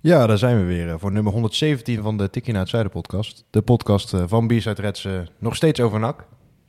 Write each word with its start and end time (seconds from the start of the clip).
Ja, 0.00 0.26
daar 0.26 0.38
zijn 0.38 0.58
we 0.58 0.64
weer 0.64 0.88
eh, 0.88 0.94
voor 0.98 1.12
nummer 1.12 1.32
117 1.32 2.02
van 2.02 2.16
de 2.16 2.30
Tikkie 2.30 2.52
naar 2.52 2.62
het 2.62 2.70
Zuiden 2.70 2.92
podcast. 2.92 3.44
De 3.50 3.62
podcast 3.62 4.14
eh, 4.14 4.22
van 4.26 4.46
Bierside 4.46 4.82
Reds 4.82 5.04
eh, 5.04 5.12
nog 5.38 5.56
steeds 5.56 5.80
over 5.80 6.00
NAC. 6.00 6.24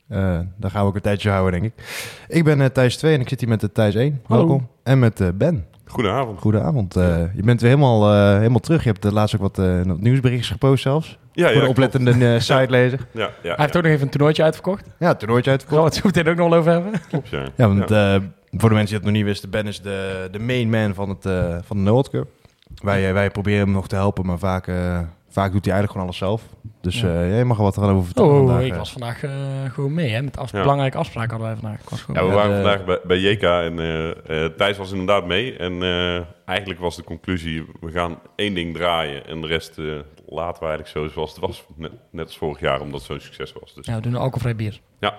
Eh 0.08 0.38
daar 0.56 0.70
gaan 0.70 0.82
we 0.82 0.88
ook 0.88 0.94
een 0.94 1.00
tijdje 1.00 1.30
houden, 1.30 1.60
denk 1.60 1.72
ik. 1.76 1.84
Ik 2.28 2.44
ben 2.44 2.60
eh, 2.60 2.66
Thijs 2.66 2.96
2 2.96 3.14
en 3.14 3.20
ik 3.20 3.28
zit 3.28 3.40
hier 3.40 3.48
met 3.48 3.62
uh, 3.62 3.68
Thijs 3.72 3.94
1. 3.94 4.20
Hallo. 4.26 4.46
Welkom. 4.46 4.68
En 4.82 4.98
met 4.98 5.20
eh, 5.20 5.28
Ben. 5.34 5.66
Goedenavond. 5.84 6.40
Goedenavond. 6.40 6.96
Eh, 6.96 7.34
je 7.34 7.42
bent 7.42 7.60
weer 7.60 7.70
helemaal, 7.70 8.12
eh, 8.12 8.36
helemaal 8.36 8.60
terug. 8.60 8.82
Je 8.82 8.88
hebt 8.88 9.02
de 9.02 9.12
laatst 9.12 9.34
ook 9.34 9.40
wat, 9.40 9.58
eh, 9.58 9.80
nieuwsberichtjes 9.96 10.50
gepost 10.50 10.82
zelfs. 10.82 11.18
Ja, 11.32 11.52
voor 11.52 11.60
de 11.60 11.68
oplettende 11.68 12.10
eh, 12.34 12.40
sitelezer. 12.50 13.06
Ja, 13.12 13.20
ja, 13.42 13.54
Hij 13.54 13.54
heeft 13.56 13.76
ook 13.76 13.82
nog 13.82 13.92
even 13.92 14.04
een 14.04 14.10
toernooitje 14.10 14.42
uitverkocht. 14.42 14.84
Ja, 14.98 15.08
het 15.08 15.18
toernooitje 15.18 15.50
Daar 15.50 15.60
gaan 15.60 15.78
uitverkocht. 15.78 16.02
we 16.02 16.08
het 16.08 16.14
zo 16.14 16.20
meteen 16.20 16.32
ook 16.32 16.38
nog 16.38 16.48
wel 16.48 16.58
over 16.58 16.72
hebben. 16.72 17.00
klopt, 17.10 17.28
ja. 17.28 17.44
Ja, 17.56 17.68
want 17.68 17.90
eh, 17.90 18.16
voor 18.50 18.68
de 18.68 18.74
mensen 18.74 18.86
die 18.86 18.94
het 18.96 19.04
nog 19.04 19.12
niet 19.12 19.24
wisten, 19.24 19.50
Ben 19.50 19.66
is 19.66 19.80
de, 19.80 20.28
de 20.32 20.38
main 20.38 20.70
man 20.70 20.94
van, 20.94 21.08
het, 21.08 21.26
eh, 21.26 21.56
van 21.64 21.84
de 21.84 21.90
World 21.90 22.10
Cup. 22.10 22.28
Wij, 22.74 23.06
eh, 23.08 23.12
wij 23.12 23.30
proberen 23.30 23.60
hem 23.60 23.70
nog 23.70 23.88
te 23.88 23.94
helpen, 23.94 24.26
maar 24.26 24.38
vaak, 24.38 24.66
eh, 24.66 25.00
vaak 25.28 25.52
doet 25.52 25.64
hij 25.64 25.74
eigenlijk 25.74 25.90
gewoon 25.92 26.02
alles 26.06 26.16
zelf. 26.16 26.42
Dus 26.80 27.00
Ja. 27.00 27.08
eh, 27.22 27.28
jij 27.30 27.44
mag 27.44 27.56
er 27.56 27.62
wat 27.62 27.74
gaan 27.78 27.90
over 27.90 28.04
vertellen 28.04 28.30
Oh, 28.30 28.36
vandaag. 28.36 28.62
ik 28.64 28.74
was 28.74 28.92
vandaag 28.92 29.22
eh, 29.22 29.30
gewoon 29.70 29.94
mee. 29.94 30.10
Hè, 30.10 30.22
met 30.22 30.38
af- 30.38 30.52
Ja. 30.52 30.60
belangrijke 30.60 30.96
afspraken 30.96 31.30
hadden 31.30 31.48
wij 31.48 31.56
vandaag. 31.60 31.80
Ik 31.80 31.88
was 31.88 32.02
gewoon 32.02 32.22
Ja, 32.24 32.28
we 32.30 32.34
Ja, 32.36 32.42
waren 32.42 32.56
de- 32.56 32.62
vandaag 32.68 32.84
bij, 32.84 33.00
bij 33.04 33.18
JK 33.18 33.42
en 33.42 33.78
eh, 33.78 34.44
eh, 34.44 34.52
Thijs 34.56 34.76
was 34.76 34.90
inderdaad 34.90 35.26
mee. 35.26 35.56
En 35.56 35.82
eh, 35.82 36.20
eigenlijk 36.44 36.80
was 36.80 36.96
de 36.96 37.04
conclusie, 37.04 37.64
we 37.80 37.90
gaan 37.90 38.18
één 38.36 38.54
ding 38.54 38.74
draaien 38.74 39.26
en 39.26 39.40
de 39.40 39.46
rest 39.46 39.78
eh, 39.78 39.84
laten 40.26 40.62
we 40.62 40.68
eigenlijk 40.68 40.88
zo 40.88 41.08
zoals 41.08 41.30
het 41.30 41.40
was. 41.40 41.64
Net, 41.76 41.92
net 42.10 42.26
als 42.26 42.38
vorig 42.38 42.60
jaar, 42.60 42.80
omdat 42.80 43.00
het 43.00 43.08
zo'n 43.10 43.20
succes 43.20 43.52
was. 43.60 43.74
Dus 43.74 43.86
Ja, 43.86 43.94
we 43.94 44.00
doen 44.00 44.12
een 44.12 44.18
alcoholvrij 44.18 44.56
bier. 44.56 44.80
ja, 45.00 45.14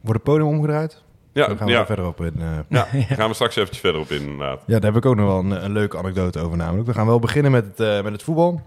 Wordt 0.00 0.12
het 0.12 0.22
podium 0.22 0.46
omgedraaid? 0.48 1.02
Ja, 1.40 1.46
Daar 1.46 1.56
gaan 1.56 1.66
we 1.66 1.72
ja, 1.72 1.80
er 1.80 1.86
verder 1.86 2.06
op 2.06 2.20
in. 2.20 2.32
eh. 2.36 2.48
ja, 2.68 2.86
daar 2.92 3.16
gaan 3.16 3.28
we 3.28 3.34
straks 3.34 3.56
eventjes 3.56 3.80
verder 3.80 4.00
op 4.00 4.10
in 4.10 4.20
inderdaad. 4.20 4.62
Ja, 4.66 4.78
daar 4.78 4.92
heb 4.92 5.04
ik 5.04 5.06
ook 5.10 5.16
nog 5.16 5.26
wel 5.26 5.38
een, 5.38 5.64
een 5.64 5.72
leuke 5.72 5.98
anekdote 5.98 6.40
over 6.40 6.56
namelijk. 6.56 6.86
We 6.86 6.94
gaan 6.94 7.06
wel 7.06 7.18
beginnen 7.18 7.52
met 7.52 7.64
het, 7.64 7.80
eh, 7.80 8.02
met 8.02 8.12
het 8.12 8.22
voetbal. 8.22 8.60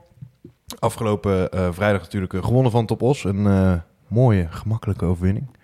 Afgelopen 0.80 1.52
eh, 1.52 1.68
vrijdag 1.72 2.02
natuurlijk 2.02 2.34
gewonnen 2.46 2.72
van 2.72 2.86
Top 2.86 3.02
Os. 3.02 3.24
Een 3.24 3.48
eh, 3.48 3.74
mooie, 4.08 4.48
gemakkelijke 4.50 5.06
overwinning. 5.06 5.58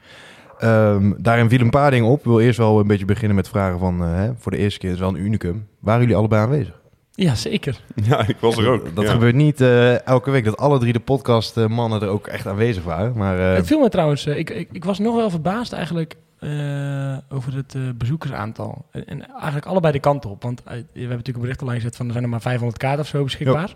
Ehm, 0.59 1.13
daarin 1.17 1.49
viel 1.49 1.59
een 1.59 1.69
paar 1.69 1.91
dingen 1.91 2.09
op. 2.09 2.19
Ik 2.19 2.25
wil 2.25 2.39
eerst 2.39 2.57
wel 2.57 2.79
een 2.79 2.87
beetje 2.87 3.05
beginnen 3.05 3.35
met 3.35 3.49
vragen 3.49 3.79
van... 3.79 3.99
hè, 4.01 4.31
voor 4.37 4.51
de 4.51 4.57
eerste 4.57 4.79
keer 4.79 4.91
is 4.91 4.99
wel 4.99 5.09
een 5.09 5.25
unicum. 5.25 5.67
Waren 5.79 6.01
jullie 6.01 6.15
allebei 6.15 6.41
aanwezig? 6.41 6.77
Ja, 7.11 7.35
zeker. 7.35 7.81
Ja, 8.03 8.27
ik 8.27 8.37
was 8.39 8.57
er 8.57 8.67
ook. 8.69 8.95
Dat 8.95 9.03
ja. 9.03 9.11
gebeurt 9.11 9.35
niet 9.35 9.61
eh, 9.61 10.07
elke 10.07 10.31
week 10.31 10.45
dat 10.45 10.57
alle 10.57 10.79
drie 10.79 10.93
de 10.93 10.99
podcastmannen 10.99 12.01
er 12.01 12.07
ook 12.07 12.27
echt 12.27 12.47
aanwezig 12.47 12.83
waren. 12.83 13.13
Maar 13.17 13.39
eh, 13.39 13.55
Het 13.55 13.67
viel 13.67 13.79
me 13.79 13.89
trouwens, 13.89 14.25
ik, 14.25 14.49
ik, 14.49 14.69
ik 14.71 14.85
was 14.85 14.99
nog 14.99 15.15
wel 15.15 15.29
verbaasd 15.29 15.73
eigenlijk 15.73 16.15
eh, 16.39 17.17
over 17.29 17.55
het 17.55 17.75
eh, 17.75 17.81
bezoekersaantal. 17.95 18.85
En, 18.91 19.05
en 19.05 19.27
eigenlijk 19.31 19.65
allebei 19.65 19.93
de 19.93 19.99
kanten 19.99 20.29
op. 20.29 20.43
Want 20.43 20.63
eh, 20.63 20.65
we 20.65 20.75
hebben 20.75 21.09
natuurlijk 21.09 21.35
een 21.35 21.41
bericht 21.41 21.61
online 21.61 21.79
gezet 21.79 21.95
van 21.95 22.05
er 22.05 22.11
zijn 22.11 22.23
er 22.23 22.29
maar 22.29 22.41
500 22.41 22.79
kaarten 22.79 23.01
of 23.01 23.07
zo 23.07 23.23
beschikbaar. 23.23 23.75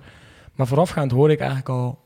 Maar 0.56 0.68
voorafgaand 0.68 1.12
hoorde 1.12 1.34
ik 1.34 1.40
eigenlijk 1.40 1.70
al 1.70 2.02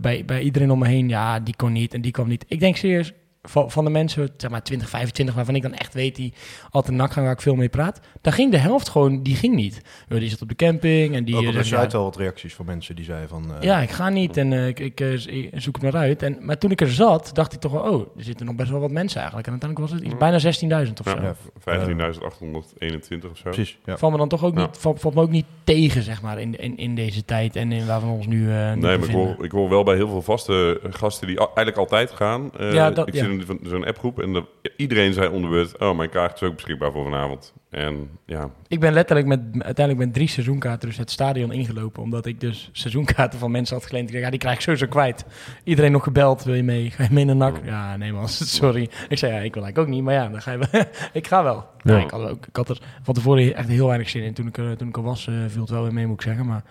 bij, 0.00 0.24
bij 0.24 0.40
iedereen 0.40 0.70
om 0.70 0.78
me 0.78 0.86
heen, 0.86 1.08
ja, 1.08 1.40
die 1.40 1.56
kon 1.56 1.72
niet 1.72 1.94
en 1.94 2.00
die 2.00 2.12
kwam 2.12 2.28
niet. 2.28 2.44
Ik 2.48 2.60
denk 2.60 2.76
serieus, 2.76 3.12
van, 3.42 3.70
van 3.70 3.84
de 3.84 3.90
mensen, 3.90 4.28
zeg 4.36 4.50
maar 4.50 4.62
20, 4.62 4.88
25, 4.88 5.34
waarvan 5.34 5.54
ik 5.54 5.62
dan 5.62 5.74
echt 5.74 5.94
weet 5.94 6.16
die 6.16 6.32
altijd 6.70 6.96
nak 6.96 7.12
gaan 7.12 7.22
waar 7.24 7.32
ik 7.32 7.40
veel 7.40 7.54
mee 7.54 7.68
praat. 7.68 8.00
Daar 8.20 8.32
ging 8.32 8.50
de 8.50 8.56
helft 8.58 8.88
gewoon, 8.88 9.22
die 9.22 9.34
ging 9.36 9.54
niet. 9.54 9.80
Ja, 10.08 10.18
Die 10.18 10.28
zat 10.28 10.42
op 10.42 10.48
de 10.48 10.54
camping 10.54 11.14
en 11.14 11.24
die... 11.24 11.34
ook 11.36 11.42
eh, 11.42 11.48
op 11.48 11.54
de 11.54 11.62
zei, 11.64 11.82
site 11.82 11.96
wel 11.96 12.04
wat 12.04 12.16
reacties 12.16 12.54
van 12.54 12.66
mensen 12.66 12.96
die 12.96 13.04
zeiden 13.04 13.28
van... 13.28 13.54
eh, 13.54 13.62
ja, 13.62 13.78
ik 13.80 13.90
ga 13.90 14.08
niet 14.08 14.36
en 14.36 14.52
eh, 14.52 14.66
ik, 14.66 14.80
ik, 14.80 15.00
eh, 15.00 15.18
zoek 15.54 15.74
het 15.74 15.82
maar 15.92 15.96
uit. 16.02 16.22
En, 16.22 16.36
maar 16.40 16.58
toen 16.58 16.70
ik 16.70 16.80
er 16.80 16.92
zat, 16.92 17.30
dacht 17.32 17.52
ik 17.52 17.60
toch 17.60 17.72
wel, 17.72 17.82
oh, 17.82 18.00
er 18.16 18.24
zitten 18.24 18.46
nog 18.46 18.54
best 18.54 18.70
wel 18.70 18.80
wat 18.80 18.90
mensen 18.90 19.18
eigenlijk. 19.20 19.48
En 19.48 19.52
uiteindelijk 19.60 19.90
was 19.92 20.00
het 20.00 20.08
iets, 20.10 20.18
bijna 20.60 20.84
16.000 20.86 20.92
of 21.00 21.08
zo. 21.08 21.16
Ja, 21.22 21.34
Ja. 21.64 21.88
15.821 21.88 23.30
of 23.30 23.36
zo. 23.36 23.42
Precies, 23.42 23.78
ja. 23.84 23.96
Valt 23.98 24.12
me 24.12 24.18
dan 24.18 24.28
toch 24.28 24.44
ook 24.44 24.54
Ja. 24.54 24.60
niet, 24.60 24.76
valt, 24.78 25.00
valt 25.00 25.14
me 25.14 25.20
ook 25.20 25.30
niet 25.30 25.44
tegen, 25.64 26.02
zeg 26.02 26.22
maar, 26.22 26.40
in, 26.40 26.58
in, 26.58 26.76
in 26.76 26.94
deze 26.94 27.24
tijd 27.24 27.56
en 27.56 27.72
in 27.72 27.86
waar 27.86 28.00
we 28.00 28.06
ons 28.06 28.26
nu, 28.26 28.50
eh 28.50 28.72
Nee, 28.72 28.98
maar 28.98 29.08
ik 29.08 29.14
hoor, 29.14 29.44
ik 29.44 29.50
hoor 29.50 29.68
wel 29.68 29.82
bij 29.84 29.94
heel 29.96 30.08
veel 30.08 30.22
vaste 30.22 30.80
gasten 30.90 31.26
die 31.26 31.38
eigenlijk 31.38 31.76
altijd 31.76 32.10
gaan. 32.10 32.50
Eh, 32.58 32.72
Ja, 32.72 32.90
dat- 32.90 33.08
ik 33.08 33.14
ja. 33.14 33.20
In 33.30 33.58
zo'n- 33.62 33.84
appgroep 33.84 34.20
en 34.20 34.32
de- 34.32 34.46
iedereen 34.76 35.12
zei 35.12 35.28
onder 35.28 35.50
de 35.50 35.56
beurt... 35.56 35.78
oh, 35.78 35.96
mijn 35.96 36.10
kaart 36.10 36.34
is 36.34 36.48
ook 36.48 36.54
beschikbaar 36.54 36.92
voor 36.92 37.04
vanavond. 37.04 37.52
En 37.70 38.08
ja, 38.26 38.50
Ik 38.68 38.80
ben 38.80 38.92
letterlijk 38.92 39.28
met, 39.28 39.40
uiteindelijk 39.52 40.06
met 40.06 40.14
drie 40.14 40.28
seizoenkaarten 40.28 40.88
dus 40.88 40.98
het 40.98 41.10
stadion 41.10 41.52
ingelopen. 41.52 42.02
Omdat 42.02 42.26
ik 42.26 42.40
dus 42.40 42.68
seizoenkaarten 42.72 43.38
van 43.38 43.50
mensen 43.50 43.76
had 43.76 43.86
geleend. 43.86 44.06
Ik 44.06 44.12
dacht, 44.12 44.24
ja, 44.24 44.30
die 44.30 44.38
krijg 44.38 44.54
ik 44.54 44.60
sowieso 44.60 44.86
kwijt. 44.86 45.24
Iedereen 45.64 45.92
nog 45.92 46.02
gebeld, 46.02 46.42
wil 46.44 46.54
je 46.54 46.62
mee? 46.62 46.90
Ga 46.90 47.02
je 47.02 47.08
mee 47.12 47.24
naar 47.24 47.36
NAC? 47.36 47.56
Ja, 47.64 47.96
nee 47.96 48.12
man, 48.12 48.28
sorry. 48.60 48.90
Ik 49.08 49.18
zei, 49.18 49.32
ja, 49.32 49.38
ik 49.38 49.54
wil 49.54 49.62
eigenlijk 49.62 49.78
ook 49.78 49.86
niet. 49.94 50.04
Maar 50.04 50.14
ja, 50.14 50.28
dan 50.28 50.42
ga 50.42 50.52
je 50.52 50.58
wel. 50.70 50.82
ik 51.12 51.26
ga 51.26 51.42
wel. 51.42 51.66
Ja. 51.82 51.96
Ja. 51.96 52.04
ik, 52.04 52.10
had 52.10 52.28
ook, 52.30 52.46
ik 52.46 52.56
had 52.56 52.68
er 52.68 52.80
van 53.02 53.14
tevoren 53.14 53.54
echt 53.54 53.68
heel 53.68 53.86
weinig 53.86 54.08
zin 54.08 54.22
in. 54.22 54.34
Toen 54.34 54.46
ik 54.46 54.56
er, 54.58 54.76
toen 54.76 54.88
ik 54.88 54.96
er 54.96 55.02
was, 55.02 55.26
eh, 55.26 55.34
viel 55.48 55.60
het 55.60 55.70
wel 55.70 55.82
weer 55.82 55.92
mee, 55.94 56.06
moet 56.06 56.14
ik 56.20 56.22
zeggen. 56.26 56.46
Maar 56.46 56.62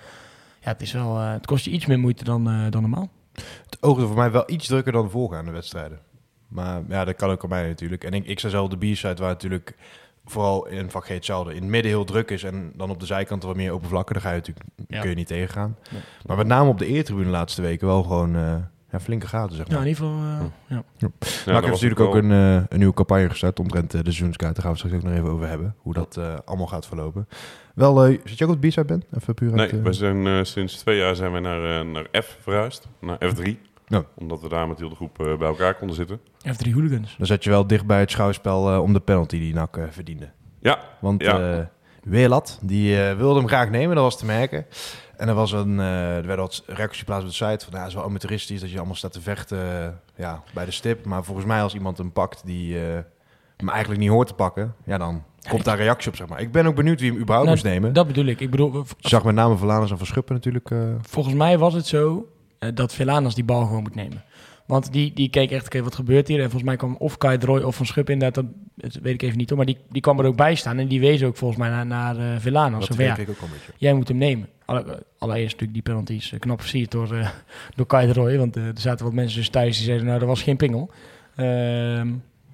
ja, 0.61 0.69
het, 0.69 0.81
is 0.81 0.91
wel, 0.91 1.17
eh, 1.17 1.31
het 1.31 1.45
kost 1.45 1.65
je 1.65 1.71
iets 1.71 1.85
meer 1.85 1.99
moeite 1.99 2.23
dan, 2.23 2.49
eh, 2.49 2.65
dan 2.69 2.81
normaal. 2.81 3.09
Het 3.65 3.77
oogde 3.81 4.05
voor 4.07 4.15
mij 4.15 4.31
wel 4.31 4.43
iets 4.47 4.67
drukker 4.67 4.91
dan 4.91 5.03
de 5.03 5.09
voorgaande 5.11 5.51
wedstrijden. 5.51 5.99
Maar 6.49 6.81
ja, 6.89 7.05
dat 7.05 7.15
kan 7.15 7.29
ook 7.29 7.43
aan 7.43 7.49
mij 7.49 7.67
natuurlijk. 7.67 8.03
En 8.03 8.13
ik, 8.13 8.25
ik 8.25 8.39
zei 8.39 8.51
zelf 8.51 8.69
de 8.69 8.77
B-side 8.77 9.15
waar 9.15 9.29
natuurlijk 9.29 9.75
vooral 10.25 10.67
in 10.67 10.89
vak 10.89 11.05
G 11.05 11.07
hetzelfde. 11.07 11.53
In 11.55 11.61
het 11.61 11.69
midden 11.69 11.91
heel 11.91 12.03
druk 12.05 12.31
is 12.31 12.43
en 12.43 12.71
dan 12.75 12.89
op 12.89 12.99
de 12.99 13.05
zijkanten 13.05 13.47
wat 13.47 13.57
meer 13.57 13.71
open 13.71 13.89
vlakken. 13.89 14.13
Daar 14.13 14.23
ga 14.23 14.29
je 14.29 14.35
natuurlijk 14.35 14.65
Ja. 14.87 14.99
kun 15.01 15.09
je 15.09 15.15
niet 15.15 15.27
tegengaan. 15.27 15.75
Nee. 15.91 16.01
Maar 16.25 16.37
met 16.37 16.47
name 16.47 16.69
op 16.69 16.77
de 16.77 16.85
eertribune 16.85 17.25
de 17.25 17.31
laatste 17.31 17.61
weken 17.61 17.87
wel 17.87 18.03
gewoon 18.03 18.35
eh, 18.35 18.55
ja, 18.91 18.99
flinke 18.99 19.27
gaten, 19.27 19.55
zeg 19.55 19.67
Ja, 19.67 19.73
maar. 19.73 19.81
in 19.81 19.87
ieder 19.87 20.03
geval, 20.03 20.19
eh, 20.23 20.45
ja. 20.67 20.83
ja 21.45 21.53
heeft 21.53 21.67
natuurlijk 21.71 21.99
ook 22.01 22.15
een, 22.15 22.31
eh, 22.31 22.53
een 22.55 22.77
nieuwe 22.77 22.93
campagne 22.93 23.29
gestart 23.29 23.59
omtrent 23.59 23.91
de 23.91 23.97
seizoenskaart. 24.03 24.53
Daar 24.55 24.63
gaan 24.63 24.71
we 24.73 24.77
straks 24.77 24.95
ook 24.95 25.03
nog 25.03 25.13
even 25.13 25.29
over 25.29 25.47
hebben. 25.47 25.75
Hoe 25.77 25.93
dat 25.93 26.17
eh, 26.17 26.33
allemaal 26.45 26.67
gaat 26.67 26.87
verlopen. 26.87 27.27
Wel, 27.75 28.05
zit 28.23 28.37
je 28.37 28.45
ook 28.45 28.51
op 28.51 28.61
de 28.61 28.67
B-side, 28.67 28.85
Ben? 28.85 29.03
Even 29.17 29.33
puur 29.33 29.51
Nee, 29.51 29.71
uit, 29.71 29.81
we 29.81 29.93
zijn 29.93 30.45
sinds 30.45 30.77
twee 30.77 30.97
jaar 30.97 31.15
zijn 31.15 31.31
wij 31.31 31.41
naar, 31.41 31.85
naar 31.85 32.05
F 32.23 32.37
verhuisd. 32.41 32.87
Naar 32.99 33.17
F3. 33.25 33.57
Ja. 33.89 34.03
Omdat 34.15 34.41
we 34.41 34.49
daar 34.49 34.67
met 34.67 34.79
heel 34.79 34.89
de 34.89 34.95
groep 34.95 35.19
eh, 35.19 35.37
bij 35.37 35.47
elkaar 35.47 35.75
konden 35.75 35.95
zitten. 35.95 36.19
F3 36.47 36.71
hooligans. 36.73 37.15
Dan 37.17 37.27
zet 37.27 37.43
je 37.43 37.49
wel 37.49 37.67
dicht 37.67 37.85
bij 37.85 37.99
het 37.99 38.11
schouwspel 38.11 38.71
eh, 38.73 38.81
om 38.81 38.93
de 38.93 38.99
penalty 38.99 39.39
die 39.39 39.53
NAC 39.53 39.77
eh, 39.77 39.83
verdiende. 39.89 40.29
Ja, 40.59 40.79
Want 41.01 41.21
Ja. 41.23 41.57
eh 41.59 41.65
Weerlat, 42.03 42.59
die 42.61 43.03
eh, 43.03 43.17
wilde 43.17 43.39
hem 43.39 43.47
graag 43.47 43.69
nemen, 43.69 43.95
dat 43.95 44.03
was 44.03 44.17
te 44.17 44.25
merken. 44.25 44.65
En 45.17 45.27
er, 45.27 45.33
was 45.33 45.51
een, 45.51 45.79
eh, 45.79 46.15
er 46.17 46.25
werden 46.25 46.45
wat 46.45 46.63
reacties 46.67 46.99
geplaatst 46.99 47.23
op 47.23 47.29
de 47.29 47.35
site 47.35 47.65
van... 47.65 47.73
Ja, 47.73 47.79
het 47.79 47.87
is 47.87 47.93
wel 47.93 48.03
amateuristisch 48.03 48.59
dat 48.61 48.71
je 48.71 48.77
allemaal 48.77 48.95
staat 48.95 49.11
te 49.13 49.21
vechten 49.21 49.99
ja, 50.15 50.43
bij 50.53 50.65
de 50.65 50.71
stip. 50.71 51.05
Maar 51.05 51.23
volgens 51.23 51.45
mij 51.45 51.61
als 51.61 51.73
iemand 51.73 51.97
hem 51.97 52.11
pakt 52.11 52.41
die 52.45 52.79
eh, 52.79 52.97
hem 53.57 53.69
eigenlijk 53.69 53.99
niet 54.01 54.09
hoort 54.09 54.27
te 54.27 54.33
pakken... 54.33 54.75
Ja, 54.85 54.97
dan 54.97 55.23
komt 55.49 55.65
daar 55.65 55.77
reactie 55.77 56.09
op, 56.09 56.15
zeg 56.15 56.27
maar. 56.27 56.41
Ik 56.41 56.51
ben 56.51 56.65
ook 56.65 56.75
benieuwd 56.75 56.99
wie 56.99 57.11
hem 57.11 57.19
überhaupt 57.21 57.47
Nou, 57.49 57.59
moest 57.61 57.73
nemen. 57.73 57.93
Dat 57.93 58.07
bedoel 58.07 58.25
ik. 58.25 58.39
Ik 58.39 58.49
bedoel, 58.51 58.73
Je 58.97 59.09
zag 59.09 59.23
met 59.23 59.35
name 59.35 59.57
Verlaners 59.57 59.91
en 59.91 59.97
Verschuppen 59.97 60.35
natuurlijk. 60.35 60.71
eh, 60.71 60.79
Volgens 61.01 61.35
mij 61.35 61.57
was 61.57 61.73
het 61.73 61.85
zo 61.87 62.27
dat 62.73 62.93
Velanas 62.93 63.35
die 63.35 63.43
bal 63.43 63.65
gewoon 63.65 63.81
moet 63.83 63.95
nemen. 63.95 64.23
Want 64.65 64.91
die, 64.91 65.13
die 65.13 65.29
keek 65.29 65.51
echt, 65.51 65.65
oké, 65.65 65.83
wat 65.83 65.95
gebeurt 65.95 66.27
hier? 66.27 66.37
En 66.37 66.43
volgens 66.43 66.63
mij 66.63 66.75
kwam 66.75 66.95
of 66.99 67.17
Kai 67.17 67.37
of 67.63 67.75
Van 67.75 67.85
Schip 67.85 68.09
inderdaad, 68.09 68.43
dat, 68.43 68.53
dat 68.91 69.01
weet 69.03 69.13
ik 69.13 69.21
even 69.21 69.37
niet 69.37 69.49
hoor. 69.49 69.57
Maar 69.57 69.65
die, 69.67 69.77
die 69.89 70.01
kwam 70.01 70.19
er 70.19 70.25
ook 70.25 70.35
bij 70.35 70.55
staan 70.55 70.77
en 70.79 70.87
die 70.87 70.99
wees 70.99 71.23
ook 71.23 71.37
volgens 71.37 71.59
mij 71.59 71.69
naar, 71.69 71.85
naar 71.85 72.17
eh 72.17 72.39
Velanas. 72.39 72.87
dat 72.87 72.97
ja, 72.97 73.17
ik 73.17 73.29
ook 73.29 73.37
al 73.39 73.45
een 73.47 73.51
beetje. 73.53 73.71
jij 73.77 73.93
moet 73.93 74.07
hem 74.07 74.17
nemen. 74.17 74.47
Alle- 74.65 75.03
Allereerst 75.17 75.51
natuurlijk 75.51 75.73
die 75.73 75.81
penalties 75.93 76.31
eh, 76.31 76.39
knap 76.39 76.59
versierd 76.61 76.91
door, 76.91 77.15
eh, 77.15 77.29
door 77.75 77.85
Kai 77.85 78.07
de 78.07 78.13
Roy. 78.13 78.37
Want 78.37 78.55
eh, 78.55 78.63
er 78.67 78.79
zaten 78.79 79.05
wat 79.05 79.13
mensen 79.13 79.37
dus 79.37 79.49
thuis 79.49 79.75
die 79.75 79.85
zeiden, 79.85 80.05
nou, 80.07 80.19
dat 80.19 80.27
was 80.27 80.41
geen 80.43 80.57
pingel. 80.57 80.91
Ehm, 81.35 82.07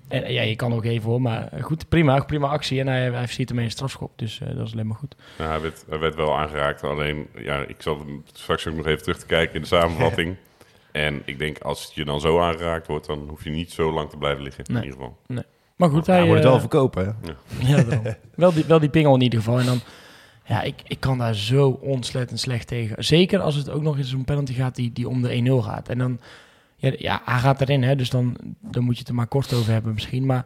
en 0.07 0.33
ja, 0.33 0.41
je 0.41 0.55
kan 0.55 0.73
ook 0.73 0.83
even 0.85 1.09
hoor, 1.09 1.21
maar 1.21 1.49
goed, 1.61 1.89
prima, 1.89 2.19
prima 2.19 2.47
actie. 2.47 2.79
En 2.79 2.87
hij, 2.87 3.11
hij 3.11 3.25
versiert 3.25 3.49
ermee 3.49 3.65
een 3.65 3.71
strafschop, 3.71 4.11
dus 4.15 4.41
eh, 4.41 4.55
dat 4.55 4.67
is 4.67 4.73
alleen 4.73 4.87
maar 4.87 4.97
goed. 4.97 5.15
nou, 5.37 5.49
hij, 5.49 5.61
werd, 5.61 5.85
hij 5.89 5.99
werd 5.99 6.15
wel 6.15 6.37
aangeraakt. 6.37 6.83
Alleen, 6.83 7.27
ja, 7.37 7.57
ik 7.67 7.75
zat 7.79 7.97
hem 7.97 8.23
straks 8.33 8.67
ook 8.67 8.75
nog 8.75 8.85
even 8.85 9.03
terug 9.03 9.19
te 9.19 9.25
kijken 9.25 9.55
in 9.55 9.61
de 9.61 9.67
samenvatting. 9.67 10.35
en 10.91 11.21
ik 11.25 11.39
denk, 11.39 11.59
als 11.59 11.91
je 11.93 12.05
dan 12.05 12.19
zo 12.19 12.39
aangeraakt 12.39 12.87
wordt, 12.87 13.07
dan 13.07 13.25
hoef 13.29 13.43
je 13.43 13.49
niet 13.49 13.71
zo 13.71 13.91
lang 13.91 14.09
te 14.09 14.17
blijven 14.17 14.43
liggen. 14.43 14.63
Nee. 14.67 14.77
In 14.77 14.83
ieder 14.83 14.99
geval. 14.99 15.43
Maar 15.75 15.89
goed, 15.89 16.05
Hij 16.05 16.17
hij... 16.17 16.25
moet 16.25 16.35
het 16.35 16.43
wel 16.43 16.53
eh, 16.53 16.59
verkopen, 16.59 17.05
hè? 17.05 17.31
Ja, 17.67 17.83
wel, 18.35 18.53
die, 18.53 18.65
wel 18.65 18.79
die 18.79 18.89
pingel 18.89 19.15
in 19.15 19.21
ieder 19.21 19.39
geval. 19.39 19.59
En 19.59 19.65
dan, 19.65 19.79
ja, 20.45 20.61
ik, 20.61 20.81
ik 20.87 20.99
kan 20.99 21.17
daar 21.17 21.35
zo 21.35 21.69
ontzettend 21.69 22.39
slecht 22.39 22.67
tegen. 22.67 23.03
Zeker 23.03 23.39
als 23.39 23.55
het 23.55 23.69
ook 23.69 23.81
nog 23.81 23.97
eens 23.97 24.09
zo'n 24.09 24.25
penalty 24.25 24.53
gaat 24.53 24.75
die, 24.75 24.91
die 24.93 25.09
om 25.09 25.21
de 25.21 25.61
1-0 25.61 25.65
gaat. 25.65 25.89
En 25.89 25.97
dan, 25.97 26.19
ja, 26.85 26.95
ja, 26.97 27.21
hij 27.25 27.39
gaat 27.39 27.61
erin, 27.61 27.83
hè, 27.83 27.95
dus 27.95 28.09
dan, 28.09 28.37
dan 28.61 28.83
moet 28.83 28.93
je 28.93 28.99
het 28.99 29.09
er 29.09 29.15
maar 29.15 29.27
kort 29.27 29.53
over 29.53 29.71
hebben 29.71 29.93
misschien. 29.93 30.25
Maar 30.25 30.45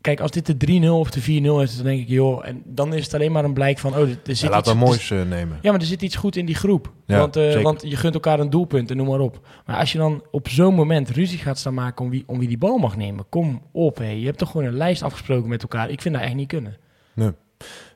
kijk, 0.00 0.20
als 0.20 0.30
dit 0.30 0.60
de 0.60 0.80
3-0 0.82 0.88
of 0.88 1.10
de 1.10 1.20
4-0 1.20 1.24
is, 1.62 1.76
dan 1.76 1.84
denk 1.84 2.00
ik, 2.00 2.08
joh, 2.08 2.46
en 2.46 2.62
dan 2.64 2.94
is 2.94 3.04
het 3.04 3.14
alleen 3.14 3.32
maar 3.32 3.44
een 3.44 3.52
blijk 3.52 3.78
van, 3.78 3.92
oh, 3.92 3.98
er 3.98 4.08
er 4.08 4.16
zit 4.24 4.40
Ja, 4.40 4.48
laat 4.48 4.58
iets, 4.58 4.68
dan 4.68 4.76
moois 4.76 5.10
eh, 5.10 5.22
nemen. 5.22 5.58
Ja, 5.62 5.70
maar 5.70 5.80
er 5.80 5.86
zit 5.86 6.02
iets 6.02 6.16
goed 6.16 6.36
in 6.36 6.46
die 6.46 6.54
groep. 6.54 6.92
Ja, 7.06 7.18
want, 7.18 7.36
eh, 7.36 7.62
want 7.62 7.82
je 7.82 7.96
gunt 7.96 8.14
elkaar 8.14 8.40
een 8.40 8.50
doelpunt 8.50 8.90
en 8.90 8.96
noem 8.96 9.06
maar 9.06 9.20
op. 9.20 9.46
Maar 9.66 9.76
als 9.76 9.92
je 9.92 9.98
dan 9.98 10.22
op 10.30 10.48
zo'n 10.48 10.74
moment 10.74 11.10
ruzie 11.10 11.38
gaat 11.38 11.58
staan 11.58 11.74
maken 11.74 12.04
om 12.04 12.10
wie, 12.10 12.24
om 12.26 12.38
wie 12.38 12.48
die 12.48 12.58
bal 12.58 12.78
mag 12.78 12.96
nemen, 12.96 13.24
kom 13.28 13.62
op. 13.72 13.98
Hé. 13.98 14.10
Je 14.10 14.26
hebt 14.26 14.38
toch 14.38 14.50
gewoon 14.50 14.66
een 14.66 14.76
lijst 14.76 15.02
afgesproken 15.02 15.48
met 15.48 15.62
elkaar. 15.62 15.90
Ik 15.90 16.00
vind 16.00 16.14
dat 16.14 16.24
echt 16.24 16.34
niet 16.34 16.48
kunnen. 16.48 16.76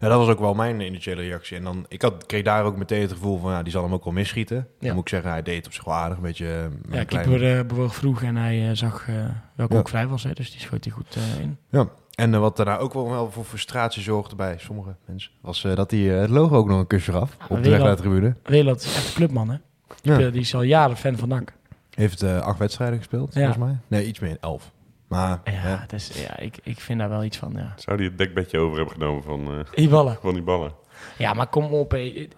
Ja, 0.01 0.09
dat 0.09 0.19
was 0.19 0.29
ook 0.29 0.39
wel 0.39 0.55
mijn 0.55 0.81
initiële 0.81 1.23
reactie. 1.23 1.57
En 1.57 1.65
dan, 1.65 1.85
ik 1.89 2.03
had, 2.03 2.27
kreeg 2.27 2.43
daar 2.43 2.65
ook 2.65 2.77
meteen 2.77 3.01
het 3.01 3.13
gevoel 3.13 3.39
van, 3.39 3.51
ja, 3.53 3.63
die 3.63 3.73
zal 3.73 3.83
hem 3.83 3.93
ook 3.93 4.05
wel 4.05 4.13
misschieten. 4.13 4.57
Ja. 4.57 4.65
Dan 4.87 4.95
moet 4.95 5.03
ik 5.03 5.09
zeggen, 5.09 5.31
hij 5.31 5.43
deed 5.43 5.57
het 5.57 5.67
op 5.67 5.73
zich 5.73 5.85
wel 5.85 5.95
aardig. 5.95 6.17
Een 6.17 6.23
beetje 6.23 6.47
eh, 6.47 6.53
Ja, 6.93 6.99
een 7.01 7.07
klein- 7.07 7.29
keeper 7.29 7.59
eh, 7.59 7.65
bewoog 7.67 7.95
vroeg 7.95 8.23
en 8.23 8.37
hij 8.37 8.69
eh, 8.71 8.77
zag 8.77 9.09
eh, 9.09 9.15
welke 9.55 9.73
Ja. 9.75 9.79
ook 9.79 9.89
vrij 9.89 10.07
was. 10.07 10.23
Hè, 10.23 10.33
dus 10.33 10.51
die 10.51 10.61
schoot 10.61 10.85
hij 10.85 10.93
goed 10.93 11.17
in. 11.41 11.57
Ja. 11.71 11.89
En 12.15 12.41
wat 12.41 12.57
daarna 12.57 12.79
ook 12.79 12.93
wel, 12.95 13.11
wel 13.11 13.31
voor 13.31 13.45
frustratie 13.45 14.03
zorgde 14.03 14.37
bij 14.37 14.55
sommige 14.59 14.95
mensen, 15.07 15.31
was 15.41 15.63
dat 15.63 15.91
hij 15.91 16.01
het 16.01 16.31
logo 16.31 16.57
ook 16.57 16.69
nog 16.69 16.79
een 16.79 16.87
kusje 16.87 17.13
gaf 17.13 17.37
op 17.49 17.63
de 17.63 17.71
weg 17.71 17.79
naar 17.81 17.97
de 17.97 18.03
tribune. 18.03 18.35
Welat 18.43 18.81
is 18.83 18.95
echt 18.97 19.07
een 19.09 19.15
clubman, 19.15 19.49
hè? 19.51 19.57
Ja. 20.03 20.31
Die 20.31 20.41
is 20.41 20.55
al 20.55 20.63
jaren 20.63 20.97
fan 20.97 21.17
van 21.17 21.29
NAC. 21.29 21.53
Heeft 21.95 22.23
acht 22.23 22.59
wedstrijden 22.59 22.99
gespeeld, 22.99 23.35
Ja. 23.35 23.41
volgens 23.41 23.65
mij. 23.65 23.77
Nee, 23.87 24.07
iets 24.07 24.19
meer, 24.19 24.37
elf. 24.41 24.71
Maar 25.09 25.41
Ja, 25.45 25.53
ja. 25.53 25.79
het 25.81 25.93
is, 25.93 26.23
ja 26.27 26.39
ik, 26.39 26.57
ik 26.63 26.81
vind 26.81 26.99
daar 26.99 27.09
wel 27.09 27.25
iets 27.25 27.37
van, 27.37 27.53
ja. 27.57 27.73
Zou 27.77 27.97
die 27.97 28.09
het 28.09 28.19
dekbedje 28.19 28.59
over 28.59 28.77
hebben 28.77 28.95
genomen 28.95 29.23
van, 29.23 29.41
eh, 29.59 29.75
Die 29.75 29.89
ballen. 29.89 30.19
van 30.21 30.35
die 30.35 30.43
ballen? 30.43 30.73
Ja, 31.19 31.33
maar 31.35 31.47
kom 31.47 31.65
op, 31.65 31.91
hé. 31.91 32.29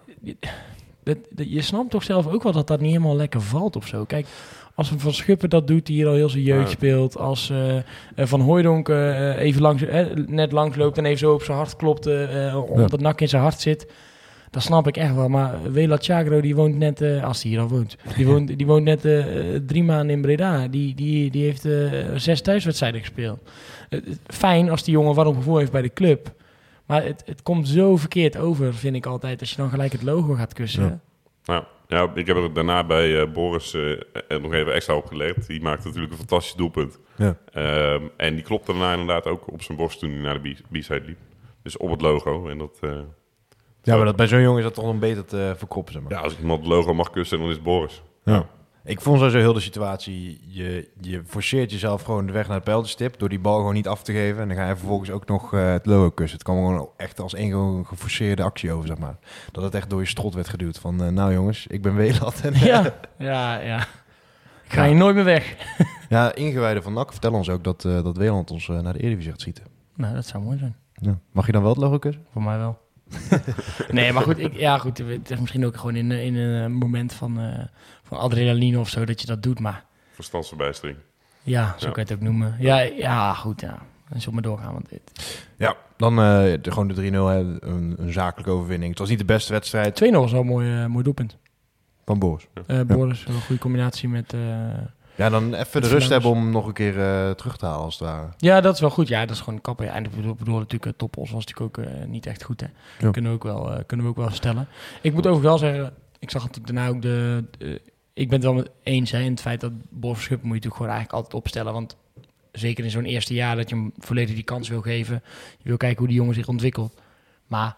Dat, 1.03 1.17
dat- 1.29 1.51
je 1.51 1.61
snapt 1.61 1.89
toch 1.89 2.03
zelf 2.03 2.27
ook 2.27 2.43
wel 2.43 2.51
dat 2.51 2.67
dat 2.67 2.79
niet 2.79 2.91
helemaal 2.91 3.15
lekker 3.15 3.41
valt 3.41 3.75
of 3.75 3.87
zo. 3.87 4.05
Kijk, 4.05 4.27
als 4.75 4.91
een 4.91 4.99
Van 4.99 5.13
Schuppen 5.13 5.49
dat 5.49 5.67
doet, 5.67 5.85
die 5.85 5.95
hier 5.95 6.07
al 6.07 6.13
heel 6.13 6.29
zijn 6.29 6.43
jeugd 6.43 6.67
Ja. 6.69 6.75
speelt. 6.75 7.17
Als 7.17 7.49
eh, 7.49 7.77
eh, 7.77 7.83
Van 8.15 8.41
Hooijdonk 8.41 8.89
eh, 8.89 9.37
even 9.39 9.61
langs, 9.61 9.81
eh, 9.83 10.05
net 10.25 10.51
langs 10.51 10.75
loopt 10.77 10.97
en 10.97 11.05
even 11.05 11.17
zo 11.19 11.33
op 11.33 11.43
zijn 11.43 11.57
hart 11.57 11.75
klopt, 11.75 12.05
eh, 12.05 12.47
eh, 12.47 12.69
omdat 12.71 12.91
het 12.91 13.01
nak 13.01 13.21
in 13.21 13.29
zijn 13.29 13.41
hart 13.41 13.59
zit. 13.61 13.91
Dat 14.51 14.63
snap 14.63 14.87
ik 14.87 14.97
echt 14.97 15.15
wel. 15.15 15.29
Maar 15.29 15.71
Welat 15.71 16.03
Chagro, 16.05 16.41
die 16.41 16.55
woont 16.55 16.77
net, 16.77 17.01
eh, 17.01 17.23
als 17.23 17.41
hij 17.41 17.51
hier 17.51 17.59
al 17.59 17.67
woont, 17.67 17.97
die 18.15 18.25
woont, 18.27 18.57
die 18.57 18.65
woont 18.67 18.83
net 18.83 19.05
eh, 19.05 19.23
drie 19.65 19.83
maanden 19.83 20.15
in 20.15 20.21
Breda. 20.21 20.67
Die, 20.67 20.95
die, 20.95 21.31
die 21.31 21.43
heeft 21.43 21.65
eh, 21.65 21.91
zes 22.15 22.41
thuiswedstrijden 22.41 22.99
gespeeld. 22.99 23.39
Fijn 24.27 24.69
als 24.69 24.83
die 24.83 24.93
jongen 24.93 25.15
warm 25.15 25.35
gevoel 25.35 25.57
heeft 25.57 25.71
bij 25.71 25.81
de 25.81 25.93
club. 25.93 26.31
Maar 26.85 27.03
het, 27.03 27.23
het 27.25 27.41
komt 27.41 27.67
zo 27.67 27.97
verkeerd 27.97 28.37
over, 28.37 28.73
vind 28.73 28.95
ik 28.95 29.05
altijd, 29.05 29.39
als 29.39 29.49
je 29.49 29.55
dan 29.55 29.69
gelijk 29.69 29.91
het 29.91 30.03
logo 30.03 30.33
gaat 30.33 30.53
kussen. 30.53 30.83
Ja. 30.83 30.99
Nou, 31.45 31.63
ja, 31.87 32.11
ik 32.15 32.27
heb 32.27 32.37
er 32.37 32.53
daarna 32.53 32.83
bij 32.83 33.21
eh, 33.21 33.31
Boris 33.33 33.77
nog 34.41 34.53
even 34.53 34.73
extra 34.73 34.95
opgelegd. 34.95 35.47
Die 35.47 35.61
maakte 35.61 35.85
natuurlijk 35.87 36.11
een 36.13 36.17
fantastisch 36.19 36.53
doelpunt. 36.55 36.99
Ja. 37.17 37.37
Ehm, 37.53 38.03
en 38.17 38.33
die 38.35 38.43
klopte 38.43 38.71
daarna 38.71 38.91
inderdaad 38.91 39.25
ook 39.25 39.51
op 39.51 39.61
zijn 39.61 39.77
borst 39.77 39.99
toen 39.99 40.11
hij 40.11 40.19
naar 40.19 40.41
de 40.41 40.49
B- 40.49 40.71
B-side 40.71 41.01
liep. 41.05 41.17
Dus 41.63 41.77
op 41.77 41.89
het 41.91 42.01
logo. 42.01 42.47
En 42.49 42.57
dat, 42.57 42.77
eh, 42.81 42.89
ja, 43.83 43.95
maar 43.95 44.05
dat, 44.05 44.15
bij 44.15 44.27
zo'n 44.27 44.41
jongen 44.41 44.57
is 44.57 44.63
dat 44.63 44.73
toch 44.73 44.85
nog 44.85 44.99
beter 44.99 45.25
te 45.25 45.53
verkoppen, 45.57 45.93
zeg 45.93 46.01
maar. 46.03 46.11
ja, 46.11 46.19
als 46.19 46.33
ik 46.33 46.39
iemand 46.39 46.59
het 46.59 46.67
logo 46.69 46.93
mag 46.93 47.09
kussen, 47.09 47.39
dan 47.39 47.47
is 47.47 47.53
het 47.55 47.63
Boris. 47.63 48.01
Ja. 48.23 48.45
Ik 48.83 49.01
vond 49.01 49.17
sowieso 49.17 49.37
heel 49.39 49.53
de 49.53 49.59
situatie, 49.59 50.41
je, 50.47 50.87
je 51.01 51.21
forceert 51.25 51.71
jezelf 51.71 52.01
gewoon 52.01 52.25
de 52.25 52.31
weg 52.31 52.45
naar 52.47 52.55
het 52.55 52.63
pijltjestip 52.63 53.19
door 53.19 53.29
die 53.29 53.39
bal 53.39 53.57
gewoon 53.57 53.73
niet 53.73 53.87
af 53.87 54.03
te 54.03 54.11
geven. 54.13 54.41
En 54.41 54.47
dan 54.47 54.57
ga 54.57 54.67
je 54.69 54.75
vervolgens 54.75 55.11
ook 55.11 55.25
nog 55.27 55.53
eh, 55.53 55.71
het 55.71 55.85
logo 55.85 56.09
kussen. 56.09 56.37
Het 56.37 56.47
kwam 56.47 56.57
gewoon 56.57 56.89
echt 56.97 57.19
als 57.19 57.33
één 57.33 57.85
geforceerde 57.85 58.43
actie 58.43 58.71
over, 58.71 58.87
zeg 58.87 58.97
maar. 58.97 59.17
Dat 59.51 59.63
het 59.63 59.75
echt 59.75 59.89
door 59.89 59.99
je 59.99 60.05
strot 60.07 60.33
werd 60.33 60.49
geduwd 60.49 60.79
van, 60.79 61.03
eh, 61.03 61.09
nou 61.09 61.33
jongens, 61.33 61.67
ik 61.67 61.81
ben 61.81 61.95
Welat. 61.95 62.41
En, 62.43 62.53
Ja, 62.53 62.93
ja, 63.17 63.59
ja. 63.59 63.77
Ik 64.63 64.75
ga 64.75 64.81
Ja. 64.83 64.87
hier 64.89 64.97
nooit 64.97 65.15
meer 65.15 65.23
weg. 65.23 65.55
ja, 66.09 66.35
ingewijden 66.35 66.83
van 66.83 66.93
NAC 66.93 67.11
vertellen 67.11 67.37
ons 67.37 67.49
ook 67.49 67.63
dat, 67.63 67.85
eh 67.85 68.03
dat 68.03 68.17
Weland 68.17 68.51
ons 68.51 68.69
eh, 68.69 68.79
naar 68.79 68.93
de 68.93 68.99
Eredivisie 68.99 69.31
gaat 69.31 69.41
schieten. 69.41 69.63
Nou, 69.95 70.13
dat 70.13 70.25
zou 70.25 70.43
mooi 70.43 70.57
zijn. 70.57 70.75
Ja. 70.93 71.19
Mag 71.31 71.45
je 71.45 71.51
dan 71.51 71.61
wel 71.61 71.71
het 71.71 71.79
logo 71.81 71.97
kussen? 71.99 72.25
Voor 72.31 72.43
mij 72.43 72.57
wel. 72.57 72.77
nee, 73.91 74.13
maar 74.13 74.23
goed, 74.23 74.37
ik, 74.39 74.53
ja, 74.55 74.77
goed, 74.77 74.97
het 74.97 75.31
is 75.31 75.39
misschien 75.39 75.65
ook 75.65 75.77
gewoon 75.77 75.95
in, 75.95 76.11
in 76.11 76.35
een 76.35 76.71
moment 76.73 77.13
van, 77.13 77.39
eh, 77.39 77.65
van 78.03 78.17
adrenaline 78.17 78.79
of 78.79 78.89
zo 78.89 79.05
dat 79.05 79.21
je 79.21 79.27
dat 79.27 79.43
doet. 79.43 79.59
Maar 79.59 79.85
Verstandsverbijstering. 80.13 80.97
ja, 81.43 81.75
zo 81.77 81.87
Ja. 81.87 81.91
kan 81.93 82.03
je 82.03 82.09
het 82.09 82.19
ook 82.19 82.27
noemen. 82.27 82.55
Ja, 82.59 82.79
ja 82.79 83.33
goed, 83.33 83.61
ja. 83.61 83.77
En 84.09 84.21
zo 84.21 84.31
maar 84.31 84.41
doorgaan. 84.41 84.73
Want 84.73 84.89
dit... 84.89 85.01
2-0 85.47 85.55
Ja, 85.57 85.75
dan 85.97 86.11
eh, 86.19 86.53
de, 86.61 86.71
gewoon 86.71 86.87
de 86.87 86.93
3-0, 86.93 86.97
hè, 87.01 87.39
een, 87.39 87.95
een 87.97 88.11
zakelijke 88.13 88.51
overwinning. 88.51 88.89
Het 88.89 88.99
was 88.99 89.09
niet 89.09 89.19
de 89.19 89.25
beste 89.25 89.51
wedstrijd 89.53 89.99
was 89.99 90.31
wel 90.31 90.41
een 90.41 90.47
mooi, 90.47 90.81
eh, 90.81 90.85
mooi 90.85 91.03
doelpunt. 91.03 91.37
van 92.05 92.19
Boris. 92.19 92.47
Eh 92.67 92.81
Boris, 92.81 93.25
een 93.27 93.41
goede 93.41 93.61
combinatie 93.61 94.09
met... 94.09 94.33
eh, 95.19 95.25
Ja, 95.25 95.29
dan 95.29 95.53
even 95.53 95.81
de 95.81 95.87
rust 95.87 96.09
hebben 96.09 96.29
om 96.29 96.37
hem 96.37 96.51
nog 96.51 96.67
een 96.67 96.73
keer 96.73 96.99
eh, 96.99 97.31
terug 97.31 97.57
te 97.57 97.65
halen, 97.65 97.83
als 97.83 97.99
het 97.99 98.07
ware. 98.07 98.27
Ja, 98.37 98.61
dat 98.61 98.73
is 98.73 98.79
wel 98.79 98.89
goed. 98.89 99.07
Ja, 99.07 99.19
dat 99.25 99.29
is 99.35 99.39
gewoon 99.39 99.55
een 99.55 99.61
kapper. 99.61 99.85
Ja, 99.85 99.93
en 99.93 100.03
ik 100.05 100.15
bedoel, 100.15 100.35
bedoel 100.35 100.57
natuurlijk, 100.57 100.85
uh, 100.85 100.91
Topos 100.97 101.31
was 101.31 101.45
natuurlijk 101.45 101.77
ook 101.79 101.85
eh, 101.85 102.05
niet 102.07 102.25
echt 102.25 102.43
goed. 102.43 102.61
Hè. 102.61 102.67
Ja. 102.99 103.11
Kunnen, 103.11 103.31
we 103.31 103.37
ook 103.37 103.43
wel, 103.43 103.71
eh, 103.73 103.79
kunnen 103.85 104.05
we 104.05 104.11
ook 104.11 104.17
wel 104.17 104.31
stellen. 104.31 104.67
Ik 105.01 105.13
moet 105.13 105.27
ook 105.27 105.41
wel 105.41 105.57
zeggen, 105.57 105.93
ik 106.19 106.29
zag 106.29 106.41
natuurlijk 106.45 106.75
daarna 106.75 106.89
ook 106.95 107.01
de... 107.01 107.43
de- 107.57 107.81
ik 108.13 108.29
ben 108.29 108.37
het 108.37 108.47
wel 108.47 108.53
met 108.57 108.69
eens 108.83 109.11
hè, 109.11 109.19
in 109.19 109.31
het 109.31 109.41
feit 109.41 109.61
dat 109.61 109.71
Schuppen 110.01 110.17
moet 110.27 110.27
je 110.27 110.47
natuurlijk 110.47 110.75
gewoon 110.75 110.91
eigenlijk 110.91 111.13
altijd 111.13 111.33
opstellen. 111.33 111.73
Want 111.73 111.97
zeker 112.51 112.83
in 112.83 112.89
zo'n 112.89 113.05
eerste 113.05 113.33
jaar 113.33 113.55
dat 113.55 113.69
je 113.69 113.75
hem 113.75 113.93
volledig 113.97 114.35
die 114.35 114.43
kans 114.43 114.69
wil 114.69 114.81
geven. 114.81 115.21
Je 115.57 115.67
wil 115.67 115.77
kijken 115.77 115.97
hoe 115.97 116.07
die 116.07 116.15
jongen 116.17 116.33
zich 116.33 116.47
ontwikkelt. 116.47 117.01
Maar 117.47 117.75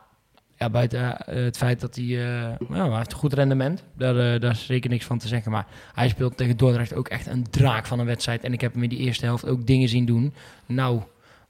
ja, 0.61 0.69
buiten 0.69 1.17
eh, 1.25 1.43
het 1.43 1.57
feit 1.57 1.79
dat 1.79 1.95
hij... 1.95 2.05
eh, 2.05 2.67
nou, 2.69 2.87
hij 2.89 2.97
heeft 2.97 3.11
een 3.11 3.17
goed 3.17 3.33
rendement. 3.33 3.83
Daar, 3.93 4.33
eh, 4.33 4.39
daar 4.41 4.51
is 4.51 4.65
zeker 4.65 4.89
niks 4.89 5.05
van 5.05 5.17
te 5.17 5.27
zeggen. 5.27 5.51
Maar 5.51 5.67
hij 5.93 6.09
speelt 6.09 6.37
tegen 6.37 6.57
Dordrecht 6.57 6.93
ook 6.95 7.07
echt 7.07 7.27
een 7.27 7.49
draak 7.49 7.85
van 7.85 7.99
een 7.99 8.05
wedstrijd. 8.05 8.43
En 8.43 8.53
ik 8.53 8.61
heb 8.61 8.73
hem 8.73 8.83
in 8.83 8.89
die 8.89 8.99
eerste 8.99 9.25
helft 9.25 9.45
ook 9.47 9.67
dingen 9.67 9.89
zien 9.89 10.05
doen. 10.05 10.33
Nou, 10.65 11.01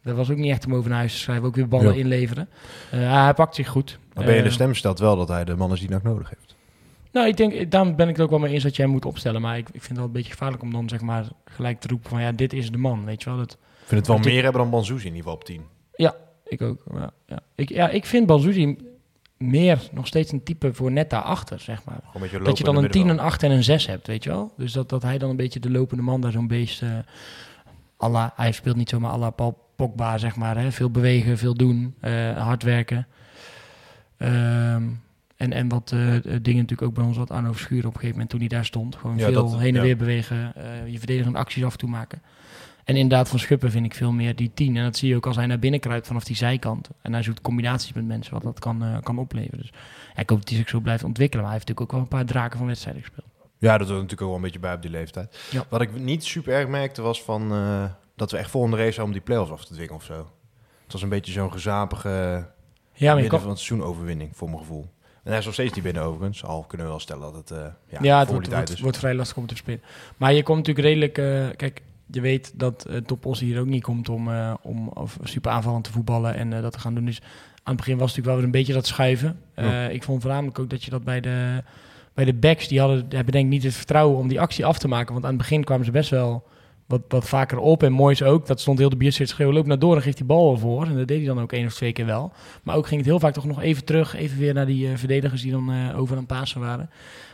dat 0.04 0.16
was 0.16 0.30
ook 0.32 0.38
niet 0.38 0.52
echt 0.52 0.66
om 0.66 0.76
over 0.76 0.90
naar 0.90 1.00
huis 1.00 1.14
te 1.14 1.20
schrijven. 1.20 1.46
Ook 1.46 1.56
weer 1.56 1.68
ballen 1.68 1.94
Ja. 1.94 2.00
inleveren. 2.00 2.50
Hij 2.90 3.34
pakt 3.34 3.56
zich 3.56 3.68
goed. 3.68 4.00
Maar 4.14 4.26
ben 4.26 4.36
je 4.36 4.44
de 4.44 4.50
stem 4.50 4.76
stelt 4.76 5.00
wel 5.00 5.16
dat 5.16 5.28
hij 5.28 5.44
de 5.46 5.56
man 5.56 5.72
is 5.72 5.80
die 5.80 5.90
NAC 5.90 6.04
nodig 6.04 6.30
heeft. 6.30 6.56
nou, 7.12 7.28
ik 7.28 7.38
denk, 7.38 7.72
daarom 7.72 7.96
ben 7.96 8.08
ik 8.10 8.16
het 8.16 8.24
ook 8.24 8.30
wel 8.30 8.40
mee 8.40 8.54
eens 8.54 8.64
dat 8.64 8.76
je 8.76 8.82
hem 8.82 8.92
moet 8.92 9.06
opstellen. 9.06 9.42
Maar 9.42 9.58
ik, 9.58 9.68
ik 9.68 9.72
vind 9.72 9.88
het 9.88 9.98
wel 9.98 10.06
een 10.06 10.12
beetje 10.12 10.32
gevaarlijk 10.32 10.64
om 10.64 10.72
dan 10.72 10.90
zeg 10.90 11.02
maar 11.02 11.26
gelijk 11.46 11.80
te 11.80 11.88
roepen 11.88 12.10
van 12.10 12.22
ja, 12.22 12.32
dit 12.32 12.54
is 12.54 12.72
de 12.72 12.78
man. 12.78 13.06
Weet 13.06 13.24
je 13.24 13.30
wel, 13.30 13.38
dat, 13.40 13.52
Ik 13.52 13.88
vind 13.88 14.08
het 14.08 14.08
wel 14.10 14.34
meer 14.34 14.44
hebben 14.44 14.62
dan 14.62 14.72
Banzoes 14.72 15.00
in 15.00 15.16
ieder 15.16 15.18
geval 15.18 15.34
op 15.34 15.44
10. 15.44 15.62
ik 16.46 16.62
ook. 16.62 16.84
Ja, 16.94 17.12
ja. 17.26 17.40
Ik, 17.56 17.70
ja, 17.70 17.90
ik 17.90 18.06
vind 18.06 18.26
Balzuzi 18.26 18.78
meer 19.42 19.80
nog 19.92 20.08
steeds 20.08 20.32
een 20.32 20.44
type 20.44 20.74
voor 20.74 20.92
net 20.92 21.10
daarachter, 21.10 21.60
zeg 21.60 21.84
maar. 21.84 22.00
Dat 22.44 22.58
je 22.58 22.64
dan 22.64 22.76
een 22.78 22.92
10, 22.92 23.02
en 23.04 23.10
een 23.10 23.20
8 23.20 23.44
en 23.44 23.52
een 23.52 23.64
6 23.64 23.88
hebt, 23.88 24.08
weet 24.08 24.24
je 24.24 24.30
wel? 24.30 24.54
Dus 24.58 24.72
dat, 24.72 24.90
dat 24.90 25.02
hij 25.04 25.18
dan 25.18 25.30
een 25.30 25.36
beetje 25.36 25.60
de 25.60 25.72
lopende 25.72 26.04
man 26.04 26.22
daar 26.22 26.32
zo'n 26.32 26.48
beest... 26.48 26.84
la- 27.98 28.34
hij 28.36 28.52
speelt 28.52 28.76
niet 28.76 28.90
zomaar 28.90 29.12
à 29.12 29.18
la 29.18 29.30
Paul 29.30 29.58
Pogba, 29.76 30.18
zeg 30.18 30.36
maar. 30.36 30.58
Hè? 30.58 30.72
Veel 30.72 30.92
bewegen, 30.92 31.38
veel 31.38 31.54
doen, 31.54 31.96
eh, 32.00 32.38
hard 32.38 32.64
werken. 32.64 33.08
Ehm, 34.18 34.84
en, 35.38 35.54
en 35.54 35.68
wat 35.70 35.92
eh, 35.92 36.00
dingen 36.24 36.62
natuurlijk 36.62 36.82
ook 36.82 36.94
bij 36.94 37.04
ons 37.04 37.18
wat 37.18 37.32
aan 37.32 37.48
overschuren 37.48 37.86
op 37.86 37.94
een 37.94 38.00
gegeven 38.00 38.12
moment 38.12 38.30
toen 38.30 38.40
hij 38.40 38.48
daar 38.48 38.66
stond. 38.66 38.96
Gewoon 38.96 39.18
Ja, 39.18 39.26
veel 39.32 39.50
dat- 39.50 39.60
heen 39.60 39.70
en 39.70 39.74
ja. 39.76 39.82
weer 39.82 39.98
bewegen, 39.98 40.54
je 40.86 40.98
verdedigende 40.98 41.38
acties 41.38 41.64
af 41.64 41.72
en 41.72 41.78
toe 41.78 41.90
maken. 41.90 42.22
En 42.84 42.96
inderdaad, 42.96 43.30
van 43.30 43.40
Schuppen 43.40 43.72
vind 43.72 43.86
ik 43.86 43.94
veel 43.94 44.12
meer 44.12 44.36
die 44.36 44.52
10. 44.54 44.78
En 44.78 44.84
dat 44.84 44.98
zie 44.98 45.10
je 45.10 45.16
ook 45.16 45.26
als 45.26 45.36
hij 45.36 45.46
naar 45.46 45.60
binnen 45.60 45.80
kruipt 45.80 46.08
vanaf 46.08 46.24
die 46.24 46.36
zijkant. 46.36 46.90
En 47.02 47.14
hij 47.14 47.24
zoekt 47.24 47.42
combinaties 47.42 47.94
met 47.94 48.06
mensen, 48.06 48.34
wat 48.34 48.44
dat 48.44 48.60
kan, 48.60 48.84
eh, 48.84 48.98
kan 49.02 49.18
opleveren. 49.18 49.60
Dus 49.60 49.72
ja, 50.16 50.22
ik 50.22 50.30
hoop 50.30 50.40
dat 50.40 50.50
hij 50.50 50.58
zich 50.58 50.70
zo 50.70 50.80
blijft 50.80 51.04
ontwikkelen. 51.04 51.44
Maar 51.44 51.54
hij 51.54 51.62
heeft 51.62 51.70
natuurlijk 51.70 52.06
ook 52.06 52.10
wel 52.10 52.20
een 52.20 52.26
paar 52.26 52.34
draken 52.34 52.58
van 52.58 52.68
wedstrijden 52.68 53.02
gespeeld. 53.02 53.28
Ja, 53.58 53.78
dat 53.78 53.88
hoort 53.88 54.02
natuurlijk 54.02 54.22
ook 54.22 54.28
wel 54.28 54.36
een 54.36 54.44
beetje 54.44 54.60
bij 54.60 54.74
op 54.74 54.82
die 54.82 54.92
leeftijd. 54.92 55.38
Ja. 55.52 55.66
Wat 55.70 55.82
ik 55.82 56.00
niet 56.00 56.24
super 56.24 56.54
erg 56.54 56.68
merkte 56.68 57.02
was 57.02 57.24
van 57.24 57.52
eh, 57.52 57.84
dat 58.16 58.32
we 58.32 58.38
echt 58.38 58.50
volgende 58.50 58.78
race 58.78 59.04
om 59.04 59.12
die 59.12 59.22
play-offs 59.22 59.52
af 59.52 59.66
te 59.66 59.74
dwingen 59.74 59.96
of 59.96 60.04
zo. 60.04 60.32
Het 60.84 60.94
was 60.94 61.02
een 61.02 61.10
beetje 61.10 61.32
zo'n 61.32 61.52
gezapige 61.52 62.10
Ja, 62.10 62.44
maar 62.44 62.48
je 62.94 63.14
midden 63.14 63.30
kan, 63.30 63.40
van 63.40 63.50
het 63.50 63.60
seizoen 63.60 63.88
overwinning 63.88 64.30
voor 64.34 64.48
mijn 64.48 64.60
gevoel. 64.60 64.90
En 65.24 65.30
hij 65.30 65.40
is 65.40 65.46
nog 65.46 65.54
steeds 65.54 65.74
niet 65.74 65.84
binnen 65.84 66.04
overigens. 66.04 66.44
Al 66.44 66.64
kunnen 66.64 66.86
we 66.86 66.92
wel 66.92 67.02
stellen 67.02 67.22
dat 67.22 67.36
het 67.36 67.52
eh 67.52 67.66
ja, 67.88 67.98
ja, 68.02 68.20
het 68.20 68.80
wordt, 68.80 68.98
vrij 68.98 69.14
lastig 69.14 69.38
om 69.38 69.48
te 69.48 69.56
spelen. 69.56 69.82
Maar 70.18 70.34
je 70.34 70.44
komt 70.44 70.58
natuurlijk 70.58 70.88
redelijk... 70.88 71.14
kijk, 71.58 71.82
je 72.12 72.22
weet 72.22 72.54
dat 72.60 72.86
uh, 72.90 72.98
Topos 72.98 73.40
hier 73.40 73.60
ook 73.60 73.66
niet 73.66 73.84
komt 73.84 74.10
om, 74.10 74.30
eh, 74.32 74.54
om 74.62 74.88
of 74.88 75.18
super 75.24 75.52
aanvallend 75.52 75.84
te 75.84 75.92
voetballen 75.92 76.36
en 76.36 76.54
eh, 76.54 76.62
dat 76.62 76.72
te 76.72 76.80
gaan 76.80 76.96
doen. 76.96 77.06
Dus 77.06 77.22
aan 77.64 77.74
het 77.74 77.76
begin 77.76 77.98
was 77.98 78.16
het 78.16 78.18
natuurlijk 78.18 78.26
wel 78.26 78.36
weer 78.36 78.46
een 78.46 78.52
beetje 78.52 78.74
dat 78.74 78.88
schuiven. 78.88 79.40
Eh, 79.54 79.66
Ja. 79.66 79.88
Ik 79.88 80.04
vond 80.04 80.22
voornamelijk 80.22 80.60
ook 80.60 80.70
dat 80.70 80.84
je 80.84 80.92
dat 80.92 81.04
bij 81.04 81.22
de, 81.22 81.64
bij 82.14 82.26
de 82.26 82.34
backs, 82.34 82.68
die 82.68 82.80
hadden, 82.80 83.06
hebben 83.10 83.34
denk 83.34 83.46
ik 83.46 83.52
niet 83.52 83.64
het 83.64 83.74
vertrouwen 83.74 84.18
om 84.18 84.28
die 84.28 84.40
actie 84.40 84.66
af 84.66 84.80
te 84.80 84.88
maken. 84.88 85.14
Want 85.14 85.26
aan 85.26 85.32
het 85.32 85.42
begin 85.42 85.64
kwamen 85.64 85.86
ze 85.86 85.92
best 85.92 86.10
wel 86.10 86.44
wat, 86.86 87.02
wat 87.08 87.28
vaker 87.28 87.58
op. 87.58 87.84
En 87.84 87.92
moois 87.92 88.24
ook, 88.24 88.48
dat 88.48 88.60
stond 88.60 88.80
heel 88.80 88.90
de 88.90 88.96
biershit 88.96 89.30
schreeuwen, 89.30 89.56
loop 89.56 89.66
naar 89.66 89.80
door 89.80 89.96
en 89.96 90.02
geeft 90.02 90.18
die 90.18 90.26
bal 90.26 90.58
voor. 90.58 90.86
En 90.86 90.98
dat 90.98 91.08
deed 91.08 91.18
hij 91.18 91.28
dan 91.28 91.42
ook 91.42 91.54
één 91.54 91.66
of 91.66 91.74
twee 91.74 91.92
keer 91.94 92.06
wel. 92.06 92.34
Maar 92.64 92.76
ook 92.76 92.88
ging 92.88 93.00
het 93.00 93.10
heel 93.10 93.20
vaak 93.20 93.34
toch 93.34 93.46
nog 93.46 93.62
even 93.62 93.86
terug, 93.86 94.16
even 94.16 94.38
weer 94.38 94.54
naar 94.54 94.66
die 94.66 94.88
eh, 94.88 94.96
verdedigers 94.96 95.42
die 95.42 95.52
dan 95.52 95.72
eh, 95.72 96.00
over 96.00 96.14
aan 96.16 96.24
het 96.24 96.38
pasen 96.38 96.62
waren. 96.62 96.90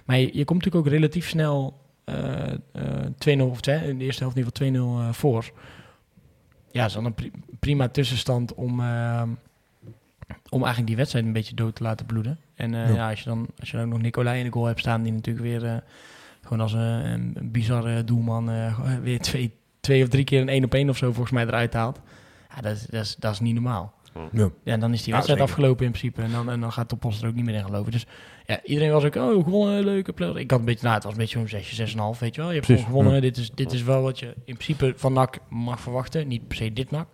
Maar 0.06 0.18
je, 0.18 0.30
je 0.34 0.46
komt 0.46 0.64
natuurlijk 0.64 0.86
ook 0.86 0.94
relatief 0.94 1.30
snel 1.30 1.56
eh, 1.58 1.74
eh, 1.74 1.87
2-0 2.12 3.42
of 3.42 3.62
twee, 3.62 3.88
in 3.88 3.98
de 3.98 4.04
eerste 4.06 4.22
helft 4.24 4.38
in 4.38 4.44
ieder 4.46 4.58
geval 4.58 5.02
2-0 5.04 5.08
eh, 5.08 5.14
voor. 5.14 5.52
Ja, 6.72 6.80
dat 6.82 6.88
is 6.88 6.94
dan 6.94 7.06
een 7.06 7.14
pri- 7.14 7.32
prima 7.60 7.88
tussenstand 7.88 8.54
om, 8.54 8.80
eh, 8.80 9.22
om 10.50 10.58
eigenlijk 10.60 10.88
die 10.88 10.96
wedstrijd 10.96 11.26
een 11.26 11.34
beetje 11.34 11.56
dood 11.56 11.76
te 11.76 11.84
laten 11.84 12.06
bloeden. 12.06 12.40
En 12.56 12.74
eh, 12.74 12.90
Ja. 12.90 12.96
ja. 12.96 13.10
als 13.10 13.20
je 13.20 13.30
dan 13.30 13.48
als 13.60 13.72
je 13.72 13.78
dan 13.78 13.86
ook 13.86 13.92
nog 13.92 14.02
Nicolai 14.02 14.40
in 14.40 14.46
de 14.46 14.52
goal 14.52 14.66
hebt 14.66 14.80
staan, 14.80 15.04
die 15.04 15.14
natuurlijk 15.14 15.46
weer 15.46 15.66
eh, 15.66 15.78
gewoon 16.42 16.60
als 16.62 16.74
een, 16.74 17.32
een 17.34 17.52
bizarre 17.52 18.04
doelman 18.04 18.50
eh, 18.50 18.96
weer 19.02 19.20
twee, 19.20 19.54
twee 19.80 20.04
of 20.04 20.10
drie 20.10 20.24
keer 20.24 20.42
een 20.42 20.50
één 20.50 20.64
op 20.64 20.74
één 20.74 20.90
of 20.90 20.98
zo 20.98 21.08
volgens 21.12 21.32
mij 21.34 21.46
eruit 21.46 21.74
haalt. 21.74 22.00
Ja, 22.56 22.62
dat, 22.62 22.76
is, 22.76 22.86
dat, 22.86 23.04
is, 23.06 23.16
dat 23.16 23.32
is 23.34 23.40
niet 23.40 23.54
normaal. 23.54 23.96
Ja. 24.32 24.50
Ja, 24.64 24.74
en 24.74 24.80
dan 24.80 24.94
is 24.94 25.04
die 25.04 25.14
wedstrijd 25.14 25.42
afgelopen 25.42 25.86
in 25.86 25.92
principe. 25.92 26.22
En 26.22 26.32
dan, 26.32 26.50
en 26.50 26.60
dan 26.60 26.72
gaat 26.72 26.88
Topos 26.88 27.22
er 27.22 27.28
ook 27.28 27.36
niet 27.36 27.46
meer 27.46 27.56
in 27.56 27.64
geloven. 27.64 27.92
Dus 27.92 28.06
ja, 28.48 28.60
iedereen 28.64 28.92
was 28.92 29.04
ook, 29.04 29.16
oh, 29.16 29.44
gewonnen, 29.44 29.84
leuke 29.84 30.14
play. 30.14 30.34
Ik 30.34 30.52
had 30.52 30.60
een 30.60 30.66
beetje, 30.66 30.84
nou, 30.84 30.96
het 30.96 31.04
was 31.04 31.14
een 31.14 31.20
beetje 31.20 31.38
zo'n 31.38 31.48
6, 31.48 31.96
6,5, 32.16 32.20
weet 32.20 32.36
je 32.36 32.42
wel. 32.42 32.50
Je 32.50 32.56
hebt 32.56 32.66
Precies, 32.66 32.86
gewoon 32.86 33.00
gewonnen. 33.00 33.22
Dit, 33.22 33.38
is, 33.38 33.52
dit 33.52 33.72
is 33.72 33.84
wel 33.84 34.02
wat 34.02 34.20
je 34.20 34.26
in 34.26 34.54
principe 34.54 34.94
van 34.96 35.14
NAC 35.14 35.38
mag 35.50 35.80
verwachten. 35.80 36.28
Niet 36.28 36.48
per 36.48 36.58
se 36.58 36.74
dit 36.74 36.92
NAC. 36.92 37.08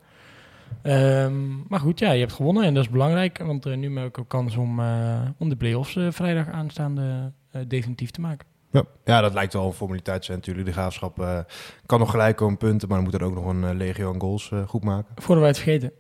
Ehm, 0.82 1.68
maar 1.68 1.80
goed, 1.80 2.00
ja, 2.00 2.12
je 2.12 2.20
hebt 2.20 2.34
gewonnen 2.34 2.64
en 2.64 2.74
dat 2.74 2.84
is 2.84 2.90
belangrijk. 2.90 3.38
Want 3.38 3.66
eh, 3.66 3.76
nu 3.76 3.98
heb 3.98 4.08
ik 4.08 4.18
ook 4.18 4.28
kans 4.28 4.56
om, 4.56 4.80
eh, 4.80 5.22
om 5.38 5.50
de 5.50 5.56
play-offs 5.56 5.96
eh, 5.96 6.08
vrijdag 6.10 6.50
aanstaande 6.50 7.32
definitief 7.68 8.12
te 8.12 8.22
maken. 8.22 8.48
Ja. 8.72 8.84
ja, 9.04 9.22
dat 9.22 9.34
lijkt 9.34 9.54
wel 9.54 9.66
een 9.66 9.74
formaliteit 9.74 10.20
te 10.20 10.26
zijn 10.26 10.38
natuurlijk. 10.38 10.68
De 10.68 10.74
graafschap 10.74 11.46
kan 11.86 12.00
nog 12.00 12.12
gelijk 12.12 12.36
komen 12.36 12.58
punten, 12.58 12.88
maar 12.88 12.98
dan 12.98 13.06
moet 13.06 13.22
er 13.22 13.26
ook 13.26 13.34
nog 13.34 13.46
een 13.46 13.78
legio 13.78 14.14
aan 14.14 14.20
goals 14.20 14.52
goed 14.68 14.84
maken. 14.84 15.14
Voordat 15.16 15.40
wij 15.40 15.48
het 15.48 15.60
vergeten. 15.60 15.92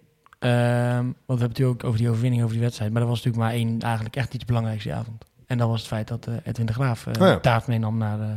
Ehm, 0.43 1.03
want 1.03 1.05
we 1.05 1.13
hebben 1.25 1.37
het 1.37 1.39
natuurlijk 1.39 1.69
ook 1.83 1.83
over 1.83 1.99
die 1.99 2.09
overwinning, 2.09 2.41
over 2.41 2.53
die 2.55 2.63
wedstrijd. 2.63 2.91
Maar 2.93 3.01
er 3.01 3.07
was 3.07 3.17
natuurlijk 3.23 3.43
maar 3.43 3.53
één 3.53 3.79
eigenlijk 3.81 4.15
echt 4.15 4.33
iets 4.33 4.45
belangrijks 4.45 4.83
die 4.83 4.93
avond. 4.93 5.23
En 5.47 5.57
dat 5.57 5.67
was 5.67 5.79
het 5.79 5.87
feit 5.87 6.07
dat 6.07 6.27
eh, 6.27 6.33
Edwin 6.43 6.65
de 6.65 6.73
Graaf 6.73 7.07
eh 7.07 7.21
Oh 7.21 7.27
ja. 7.27 7.39
taart 7.39 7.67
meenam 7.67 7.97
naar, 7.97 8.19
eh, 8.19 8.27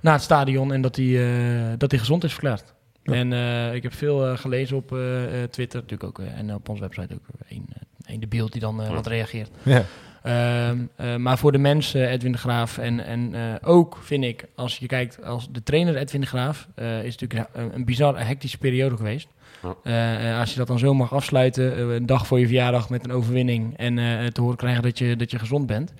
naar 0.00 0.12
het 0.14 0.22
stadion. 0.22 0.72
En 0.72 0.80
dat 0.80 0.96
hij, 0.96 1.06
eh, 1.06 1.72
dat 1.78 1.90
hij 1.90 2.00
gezond 2.00 2.24
is 2.24 2.32
verklaard. 2.32 2.74
Ja. 3.02 3.12
En 3.12 3.32
eh, 3.32 3.74
ik 3.74 3.82
heb 3.82 3.94
veel 3.94 4.26
eh, 4.26 4.38
gelezen 4.38 4.76
op 4.76 4.92
eh, 4.92 5.42
eh, 5.42 5.48
Twitter 5.50 5.80
natuurlijk 5.80 6.08
ook. 6.20 6.26
eh, 6.26 6.38
en 6.38 6.54
op 6.54 6.68
onze 6.68 6.82
website 6.82 7.14
ook. 7.14 7.24
één 7.48 7.64
eh, 7.72 7.82
één 8.06 8.20
de 8.20 8.26
beeld 8.26 8.52
die 8.52 8.60
dan 8.60 8.80
eh, 8.82 8.88
Ja. 8.88 8.94
wat 8.94 9.06
reageert. 9.06 9.50
Ja. 9.62 9.82
Ehm, 10.22 10.78
eh, 10.96 11.16
maar 11.16 11.38
voor 11.38 11.52
de 11.52 11.58
mensen, 11.58 12.08
Edwin 12.08 12.32
de 12.32 12.38
Graaf, 12.38 12.78
en, 12.78 13.04
en 13.04 13.34
eh, 13.34 13.40
ook 13.68 13.98
vind 14.02 14.24
ik, 14.24 14.44
als 14.54 14.78
je 14.78 14.86
kijkt, 14.86 15.24
als 15.24 15.48
de 15.52 15.62
trainer 15.62 15.96
Edwin 15.96 16.20
de 16.20 16.26
Graaf, 16.26 16.68
eh, 16.74 17.04
is 17.04 17.16
natuurlijk 17.18 17.48
een, 17.52 17.74
een 17.74 17.84
bizar 17.84 18.26
hectische 18.26 18.58
periode 18.58 18.96
geweest. 18.96 19.28
Ja. 19.62 19.76
Eh, 19.82 20.30
eh, 20.30 20.38
als 20.38 20.50
je 20.50 20.58
dat 20.58 20.66
dan 20.66 20.78
zo 20.78 20.94
mag 20.94 21.12
afsluiten, 21.12 21.76
eh, 21.76 21.94
een 21.94 22.06
dag 22.06 22.26
voor 22.26 22.38
je 22.38 22.46
verjaardag 22.46 22.90
met 22.90 23.04
een 23.04 23.12
overwinning 23.12 23.76
en 23.76 23.94
te 24.32 24.40
horen 24.40 24.56
krijgen 24.56 24.82
dat 24.82 24.98
je, 24.98 25.16
dat 25.16 25.30
je 25.30 25.38
gezond 25.38 25.66
bent. 25.66 25.92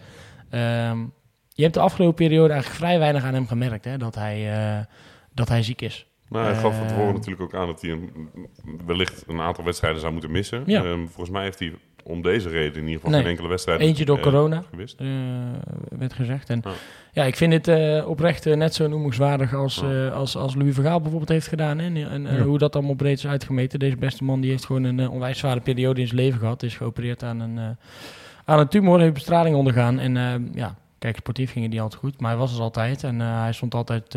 Ehm, 0.51 0.99
je 1.49 1.63
hebt 1.63 1.75
de 1.75 1.81
afgelopen 1.81 2.15
periode 2.15 2.53
eigenlijk 2.53 2.83
vrij 2.83 2.99
weinig 2.99 3.25
aan 3.25 3.35
hem 3.35 3.47
gemerkt, 3.47 3.85
hè, 3.85 3.99
dat, 3.99 4.15
hij, 4.15 4.87
dat 5.35 5.49
hij 5.49 5.63
ziek 5.63 5.81
is. 5.81 6.07
Nou, 6.29 6.45
hij 6.45 6.55
gaf 6.55 6.77
van 6.77 6.87
tevoren 6.87 7.15
natuurlijk 7.15 7.43
ook 7.43 7.55
aan 7.55 7.67
dat 7.67 7.81
hij 7.81 7.91
een, 7.91 8.31
wellicht 8.87 9.25
een 9.27 9.41
aantal 9.41 9.65
wedstrijden 9.65 10.01
zou 10.01 10.13
moeten 10.13 10.31
missen. 10.31 10.63
Ja. 10.67 10.85
Ehm, 10.85 11.07
volgens 11.07 11.31
mij 11.31 11.43
heeft 11.43 11.59
hij 11.59 11.73
om 12.05 12.23
deze 12.23 12.49
reden 12.49 12.75
in 12.75 12.87
ieder 12.87 12.95
geval 12.95 13.11
Nee. 13.11 13.21
geen 13.21 13.31
enkele 13.31 13.49
wedstrijd 13.49 13.81
Eentje 13.81 14.05
door 14.05 14.17
eh, 14.17 14.23
corona. 14.23 14.65
werd 15.99 16.13
gezegd. 16.13 16.51
En. 16.51 16.63
Ja, 17.13 17.25
ik 17.25 17.37
vind 17.37 17.53
het 17.53 17.69
eh, 17.69 18.09
oprecht 18.09 18.47
eh, 18.47 18.57
net 18.57 18.75
zo 18.75 18.89
noemenswaardig 18.89 19.55
als, 19.55 19.75
Ja. 19.77 20.07
eh, 20.07 20.13
als, 20.15 20.37
als 20.37 20.55
Louis 20.55 20.75
Vergaal 20.75 21.01
bijvoorbeeld 21.01 21.31
heeft 21.31 21.47
gedaan. 21.47 21.79
Hè? 21.79 21.85
En, 21.85 22.11
en, 22.27 22.37
Ja. 22.37 22.43
hoe 22.43 22.59
dat 22.59 22.75
allemaal 22.77 22.95
breed 22.95 23.19
is 23.19 23.27
uitgemeten. 23.27 23.79
Deze 23.79 23.97
beste 23.97 24.25
man 24.25 24.41
die 24.41 24.51
heeft 24.51 24.65
gewoon 24.65 24.85
een 24.85 25.09
onwijs 25.09 25.39
zware 25.39 25.61
periode 25.61 26.01
in 26.01 26.07
zijn 26.07 26.21
leven 26.21 26.39
gehad. 26.39 26.63
Is 26.63 26.77
geopereerd 26.77 27.23
aan 27.23 27.41
een, 27.41 27.59
eh, 27.59 27.65
aan 28.45 28.59
een 28.59 28.69
tumor, 28.69 29.01
heeft 29.01 29.13
bestraling 29.15 29.57
ondergaan. 29.57 29.99
En 29.99 30.17
eh, 30.17 30.35
ja, 30.55 30.75
kijk, 30.99 31.17
sportief 31.17 31.51
ging 31.53 31.65
het 31.65 31.73
niet 31.73 31.83
altijd 31.83 32.01
goed. 32.01 32.21
Maar 32.21 32.31
hij 32.31 32.39
was 32.41 32.55
er 32.57 32.63
altijd. 32.63 33.05
En 33.05 33.21
eh, 33.21 33.41
hij 33.41 33.53
stond 33.53 33.75
altijd 33.75 34.17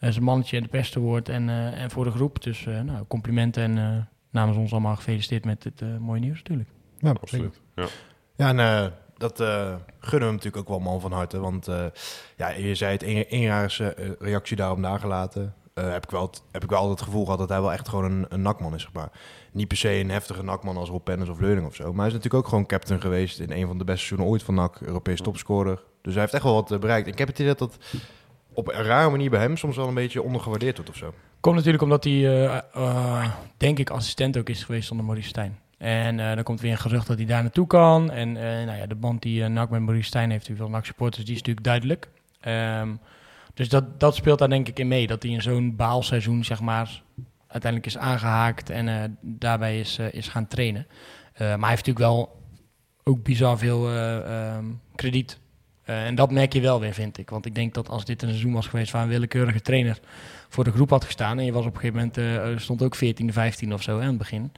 zijn 0.00 0.22
mannetje 0.24 0.56
en 0.56 0.62
de 0.62 0.68
beste 0.70 1.00
woord 1.00 1.28
en, 1.28 1.48
eh, 1.48 1.82
en 1.82 1.90
voor 1.90 2.04
de 2.04 2.10
groep. 2.10 2.42
Dus 2.42 2.66
eh, 2.66 2.80
nou, 2.80 3.04
complimenten 3.08 3.62
en 3.62 3.78
eh, 3.78 3.84
namens 4.30 4.56
ons 4.58 4.72
allemaal 4.72 4.96
gefeliciteerd 4.96 5.44
met 5.44 5.62
dit 5.62 5.82
eh, 5.82 5.88
mooie 5.98 6.20
nieuws 6.20 6.36
natuurlijk. 6.38 6.68
Ja, 6.98 7.10
Absoluut. 7.10 7.60
Ja. 7.74 7.84
Ja, 8.36 8.48
en 8.48 8.58
eh, 8.58 8.86
dat 9.20 9.40
eh, 9.40 9.74
gunnen 10.00 10.28
we 10.28 10.34
natuurlijk 10.34 10.56
ook 10.56 10.68
wel 10.68 10.90
man 10.90 11.00
van 11.00 11.12
harte. 11.12 11.40
Want 11.40 11.68
eh, 11.68 11.84
ja, 12.36 12.48
je 12.48 12.74
zei 12.74 12.92
het, 12.92 13.02
eenjarige 13.02 13.94
eh, 13.94 14.10
reactie 14.18 14.56
daarop 14.56 14.78
nagelaten. 14.78 15.54
Heb, 15.74 16.04
ik 16.04 16.10
wel 16.10 16.30
heb 16.50 16.62
ik 16.62 16.70
wel 16.70 16.78
altijd 16.78 16.98
het 16.98 17.08
gevoel 17.08 17.24
gehad 17.24 17.38
dat 17.38 17.48
hij 17.48 17.60
wel 17.60 17.72
echt 17.72 17.88
gewoon 17.88 18.04
een, 18.04 18.26
een 18.28 18.42
nakman 18.42 18.74
is, 18.74 18.82
zeg 18.82 18.92
maar. 18.92 19.10
Niet 19.52 19.68
per 19.68 19.76
se 19.76 19.90
een 19.90 20.10
heftige 20.10 20.42
nakman 20.42 20.76
als 20.76 20.88
Rob 20.88 21.04
Pennis 21.04 21.28
of 21.28 21.40
Leuning 21.40 21.66
of 21.66 21.74
zo. 21.74 21.84
Maar 21.84 21.96
hij 21.96 22.06
is 22.06 22.12
natuurlijk 22.12 22.44
ook 22.44 22.48
gewoon 22.48 22.66
captain 22.66 23.00
geweest 23.00 23.38
in 23.38 23.52
een 23.52 23.66
van 23.66 23.78
de 23.78 23.84
beste 23.84 24.06
seizoenen 24.06 24.32
ooit 24.32 24.42
van 24.42 24.54
NAC. 24.54 24.80
Europees 24.80 25.20
topscorer. 25.20 25.82
Dus 26.02 26.12
hij 26.12 26.22
heeft 26.22 26.34
echt 26.34 26.42
wel 26.42 26.54
wat 26.54 26.80
bereikt. 26.80 27.06
Ik 27.06 27.18
heb 27.18 27.28
het 27.28 27.38
idee 27.38 27.54
dat 27.54 27.58
dat 27.58 27.78
op 28.52 28.68
een 28.68 28.82
rare 28.82 29.10
manier 29.10 29.30
bij 29.30 29.40
hem 29.40 29.56
soms 29.56 29.76
wel 29.76 29.88
een 29.88 29.94
beetje 29.94 30.22
ondergewaardeerd 30.22 30.76
wordt 30.76 30.90
of 30.90 30.96
zo. 30.96 31.14
Komt 31.40 31.56
natuurlijk 31.56 31.82
omdat 31.82 32.04
hij, 32.04 32.62
denk 33.56 33.78
ik, 33.78 33.90
assistent 33.90 34.38
ook 34.38 34.48
is 34.48 34.64
geweest 34.64 34.90
onder 34.90 35.06
Maurice 35.06 35.28
Stijn. 35.28 35.58
En 35.80 36.20
eh, 36.20 36.34
dan 36.34 36.42
komt 36.42 36.60
weer 36.60 36.70
een 36.70 36.78
gerucht 36.78 37.06
dat 37.06 37.16
hij 37.16 37.26
daar 37.26 37.42
naartoe 37.42 37.66
kan. 37.66 38.10
En 38.10 38.36
eh, 38.36 38.66
nou 38.66 38.78
ja, 38.78 38.86
de 38.86 38.94
band 38.94 39.22
die 39.22 39.40
uh, 39.40 39.48
met 39.48 39.80
Maurice 39.80 40.06
Stijn 40.06 40.30
heeft, 40.30 40.50
veel 40.54 40.68
NAC 40.68 40.84
supporters, 40.84 41.24
die 41.24 41.34
is 41.34 41.38
natuurlijk 41.38 41.66
duidelijk. 41.66 42.08
Ehm, 42.40 42.94
dus 43.54 43.68
dat, 43.68 44.00
dat 44.00 44.14
speelt 44.14 44.38
daar 44.38 44.48
denk 44.48 44.68
ik 44.68 44.78
in 44.78 44.88
mee. 44.88 45.06
Dat 45.06 45.22
hij 45.22 45.32
in 45.32 45.42
zo'n 45.42 45.76
baalseizoen, 45.76 46.44
zeg 46.44 46.60
maar, 46.60 47.02
uiteindelijk 47.46 47.92
is 47.92 47.98
aangehaakt 47.98 48.70
en 48.70 49.18
daarbij 49.20 49.80
is, 49.80 49.98
is 49.98 50.28
gaan 50.28 50.46
trainen. 50.46 50.86
Maar 51.38 51.46
hij 51.48 51.68
heeft 51.68 51.86
natuurlijk 51.86 51.98
wel 51.98 52.40
ook 53.04 53.22
bizar 53.22 53.58
veel 53.58 53.88
eh, 53.88 54.54
ehm, 54.54 54.64
krediet. 54.94 55.38
En 55.84 56.14
dat 56.14 56.30
merk 56.30 56.52
je 56.52 56.60
wel 56.60 56.80
weer, 56.80 56.92
vind 56.92 57.18
ik. 57.18 57.30
Want 57.30 57.46
ik 57.46 57.54
denk 57.54 57.74
dat 57.74 57.88
als 57.88 58.04
dit 58.04 58.22
een 58.22 58.28
seizoen 58.28 58.52
was 58.52 58.66
geweest 58.66 58.92
waar 58.92 59.02
een 59.02 59.08
willekeurige 59.08 59.60
trainer 59.60 60.00
voor 60.48 60.64
de 60.64 60.72
groep 60.72 60.90
had 60.90 61.04
gestaan. 61.04 61.38
En 61.38 61.44
je 61.44 61.52
was 61.52 61.66
op 61.66 61.74
een 61.74 61.80
gegeven 61.80 62.10
moment, 62.14 62.60
stond 62.60 62.82
ook 62.82 62.94
14, 62.94 63.32
15 63.32 63.72
of 63.74 63.82
zo 63.82 63.96
hè, 63.96 64.02
aan 64.02 64.08
het 64.08 64.18
begin. 64.18 64.52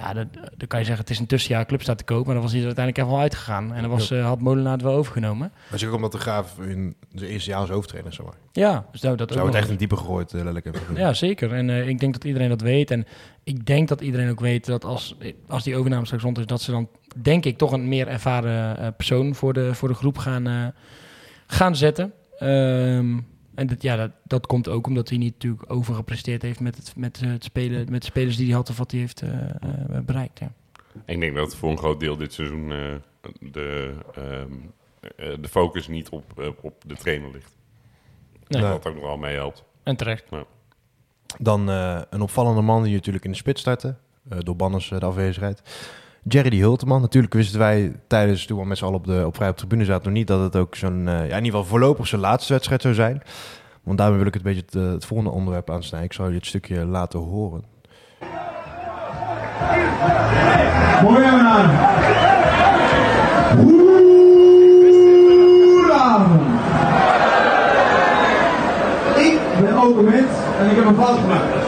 Ja, 0.00 0.12
dat, 0.12 0.26
dan 0.32 0.68
kan 0.68 0.78
je 0.78 0.84
zeggen, 0.84 1.04
het 1.04 1.10
is 1.10 1.18
een 1.18 1.26
tussenjaar 1.26 1.66
club 1.66 1.82
staat 1.82 1.98
te 1.98 2.04
kopen. 2.04 2.24
Maar 2.24 2.34
dan 2.34 2.42
was 2.42 2.52
hij 2.52 2.60
er 2.60 2.66
uiteindelijk 2.66 3.04
even 3.04 3.16
wel 3.16 3.26
uitgegaan. 3.26 3.74
En 3.74 3.80
dan 3.80 3.90
was, 3.90 4.10
uh, 4.10 4.24
had 4.24 4.40
Molenaar 4.40 4.72
het 4.72 4.82
wel 4.82 4.94
overgenomen. 4.94 5.52
Maar 5.70 5.84
ook 5.86 5.94
omdat 5.94 6.12
de 6.12 6.18
Graaf 6.18 6.58
in 6.58 6.96
zijn 7.14 7.30
eerste 7.30 7.50
jaar 7.50 7.60
als 7.60 7.68
hoofdtrainer, 7.70 8.12
zeg 8.12 8.26
maar. 8.26 8.34
Ja, 8.52 8.86
dus 8.92 9.00
nou, 9.00 9.16
dat 9.16 9.32
Zou 9.32 9.46
het 9.46 9.54
echt 9.54 9.68
in 9.68 9.76
diepe 9.76 9.96
gegooid, 9.96 10.32
uh, 10.32 10.42
letterlijk. 10.42 10.78
Ja, 10.94 11.12
zeker. 11.12 11.52
En 11.52 11.68
uh, 11.68 11.88
ik 11.88 11.98
denk 11.98 12.12
dat 12.12 12.24
iedereen 12.24 12.48
dat 12.48 12.60
weet. 12.60 12.90
En 12.90 13.06
ik 13.44 13.66
denk 13.66 13.88
dat 13.88 14.00
iedereen 14.00 14.30
ook 14.30 14.40
weet 14.40 14.66
dat 14.66 14.84
als, 14.84 15.16
als 15.48 15.64
die 15.64 15.76
overname 15.76 16.04
straks 16.04 16.22
rond 16.22 16.38
is, 16.38 16.46
dat 16.46 16.62
ze 16.62 16.70
dan, 16.70 16.88
denk 17.16 17.44
ik, 17.44 17.58
toch 17.58 17.72
een 17.72 17.88
meer 17.88 18.08
ervaren 18.08 18.80
uh, 18.80 18.86
persoon 18.96 19.34
voor 19.34 19.52
de, 19.52 19.74
voor 19.74 19.88
de 19.88 19.94
groep 19.94 20.18
gaan, 20.18 20.48
uh, 20.48 20.66
gaan 21.46 21.76
zetten. 21.76 22.12
Um, 22.42 23.26
en 23.60 23.66
dat, 23.66 23.82
ja, 23.82 23.96
dat, 23.96 24.10
dat 24.22 24.46
komt 24.46 24.68
ook 24.68 24.86
omdat 24.86 25.08
hij 25.08 25.18
niet 25.18 25.32
natuurlijk 25.32 25.72
overgepresteerd 25.72 26.42
heeft 26.42 26.60
met 26.60 26.76
het, 26.76 26.96
met 26.96 27.20
het 27.20 27.44
spelen, 27.44 27.90
met 27.90 28.00
de 28.00 28.06
spelers 28.06 28.36
die 28.36 28.46
hij 28.46 28.54
had 28.54 28.70
of 28.70 28.78
wat 28.78 28.90
hij 28.90 29.00
heeft 29.00 29.22
uh, 29.22 29.30
bereikt. 30.02 30.38
Ja. 30.38 30.52
Ik 31.04 31.20
denk 31.20 31.36
dat 31.36 31.56
voor 31.56 31.70
een 31.70 31.78
groot 31.78 32.00
deel 32.00 32.16
dit 32.16 32.32
seizoen 32.32 32.70
uh, 32.70 32.94
de, 33.40 33.94
um, 34.18 34.72
de 35.40 35.48
focus 35.48 35.88
niet 35.88 36.08
op, 36.08 36.54
op 36.60 36.82
de 36.86 36.94
trainer 36.94 37.30
ligt. 37.32 37.56
Nee. 38.46 38.62
Dat 38.62 38.86
ook 38.86 38.94
nog 38.94 39.02
wel 39.02 39.16
meehelpt. 39.16 39.64
En 39.82 39.96
terecht. 39.96 40.24
Ja. 40.30 40.44
Dan 41.38 41.70
uh, 41.70 42.00
een 42.10 42.20
opvallende 42.20 42.62
man 42.62 42.82
die 42.82 42.94
natuurlijk 42.94 43.24
in 43.24 43.30
de 43.30 43.36
spits 43.36 43.60
startte. 43.60 43.94
Uh, 44.32 44.38
door 44.38 44.56
Banners 44.56 44.88
de 44.88 45.00
afwezigheid. 45.00 45.62
Jerry 46.22 46.50
die 46.50 46.62
Hulteman. 46.62 47.00
Natuurlijk 47.00 47.34
wisten 47.34 47.58
wij 47.58 47.92
tijdens 48.06 48.46
toen 48.46 48.58
we 48.58 48.66
met 48.66 48.78
z'n 48.78 48.84
allen 48.84 48.96
op, 48.96 49.06
de, 49.06 49.22
op 49.26 49.36
vrij 49.36 49.48
op 49.48 49.54
de 49.54 49.60
tribune 49.60 49.84
zaten 49.84 50.04
nog 50.04 50.12
niet 50.12 50.26
dat 50.26 50.40
het 50.40 50.56
ook 50.56 50.74
zo'n, 50.74 50.98
uh, 50.98 51.06
ja, 51.06 51.20
in 51.20 51.24
ieder 51.24 51.44
geval 51.44 51.64
voorlopig 51.64 52.06
zijn 52.06 52.20
laatste 52.20 52.52
wedstrijd 52.52 52.82
zou 52.82 52.94
zijn. 52.94 53.22
Want 53.82 53.98
daarmee 53.98 54.18
wil 54.18 54.26
ik 54.26 54.34
het 54.34 54.42
beetje 54.42 54.62
het, 54.66 54.92
het 54.92 55.04
volgende 55.04 55.32
onderwerp 55.32 55.70
aansnijden. 55.70 56.10
Ik 56.10 56.14
zal 56.14 56.26
je 56.26 56.32
dit 56.32 56.46
stukje 56.46 56.84
laten 56.84 57.18
horen. 57.18 57.64
Aan. 61.44 61.70
Goedenavond. 65.80 66.42
Ik 69.16 69.38
ben 69.60 69.74
ook 69.76 69.98
en 69.98 70.70
ik 70.70 70.76
heb 70.76 70.84
een 70.84 70.94
fout 70.94 71.18
gemaakt. 71.18 71.59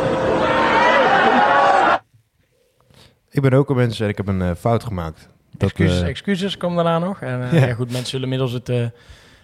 Ik 3.32 3.42
ben 3.42 3.52
ook 3.52 3.70
een 3.70 3.76
mens 3.76 4.00
en 4.00 4.08
ik 4.08 4.16
heb 4.16 4.26
een 4.26 4.40
uh, 4.40 4.50
fout 4.54 4.84
gemaakt. 4.84 5.28
Dat, 5.50 5.62
excuses, 5.70 6.00
uh, 6.00 6.08
excuses 6.08 6.56
komen 6.56 6.84
daarna 6.84 7.06
nog. 7.06 7.20
En 7.20 7.40
uh, 7.40 7.52
ja. 7.60 7.66
ja. 7.66 7.74
goed, 7.74 7.90
mensen 7.90 8.06
zullen 8.06 8.24
inmiddels 8.24 8.52
het, 8.52 8.66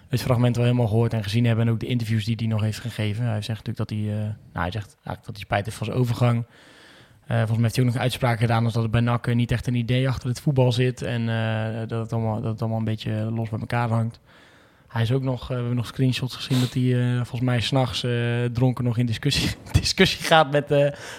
het 0.09 0.23
fragment 0.23 0.57
wel 0.57 0.64
helemaal 0.64 0.87
gehoord 0.87 1.12
en 1.12 1.23
gezien 1.23 1.45
hebben. 1.45 1.66
En 1.66 1.73
ook 1.73 1.80
de 1.80 1.87
interviews 1.87 2.25
die 2.25 2.37
hij 2.37 2.47
nog 2.47 2.61
heeft 2.61 2.78
gegeven. 2.78 3.25
Hij 3.25 3.42
zegt 3.42 3.66
natuurlijk 3.66 3.88
dat 3.88 3.90
hij, 3.90 4.09
nou, 4.09 4.35
hij 4.52 4.71
zegt 4.71 4.87
eigenlijk 4.95 5.26
dat 5.26 5.37
hij 5.37 5.45
spijt 5.45 5.64
heeft 5.64 5.76
van 5.76 5.87
zijn 5.87 5.99
overgang. 5.99 6.45
Volgens 7.26 7.50
mij 7.50 7.61
heeft 7.61 7.76
hij 7.76 7.85
ook 7.85 7.92
nog 7.92 8.02
uitspraken 8.02 8.38
gedaan 8.38 8.64
als 8.64 8.73
dat 8.73 8.83
het 8.83 8.90
bij 8.90 9.00
NAC 9.00 9.35
niet 9.35 9.50
echt 9.50 9.66
een 9.66 9.75
idee 9.75 10.09
achter 10.09 10.28
het 10.28 10.40
voetbal 10.40 10.73
zit. 10.73 11.02
En 11.02 11.26
dat, 11.88 12.00
het 12.00 12.12
allemaal, 12.12 12.40
dat 12.40 12.50
het 12.50 12.61
allemaal 12.61 12.78
een 12.78 12.85
beetje 12.85 13.12
los 13.12 13.49
bij 13.49 13.59
elkaar 13.59 13.88
hangt. 13.88 14.21
Hij 14.88 15.02
is 15.02 15.12
ook 15.12 15.23
nog, 15.23 15.42
uh, 15.42 15.49
we 15.49 15.54
hebben 15.54 15.76
nog 15.76 15.87
screenshots 15.87 16.37
gezien 16.37 16.61
dat 16.61 16.73
hij 16.73 16.83
uh, 16.83 17.14
volgens 17.14 17.40
mij 17.40 17.61
s'nachts 17.61 18.02
uh, 18.02 18.45
dronken 18.45 18.85
nog 18.85 18.99
in 18.99 19.07
discussie, 19.07 19.50
discussie 19.80 20.25
gaat 20.25 20.50
met, 20.50 20.68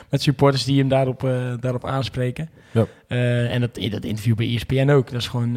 met 0.09 0.21
supporters 0.21 0.63
die 0.63 0.79
hem 0.79 0.87
daarop, 0.87 1.19
daarop 1.59 1.85
aanspreken. 1.85 2.49
Ja. 2.71 2.87
En 3.09 3.61
dat, 3.61 3.75
dat 3.75 4.03
interview 4.03 4.35
bij 4.35 4.55
ESPN 4.55 4.89
ook. 4.89 5.11
Dat 5.11 5.21
is 5.21 5.27
gewoon 5.27 5.53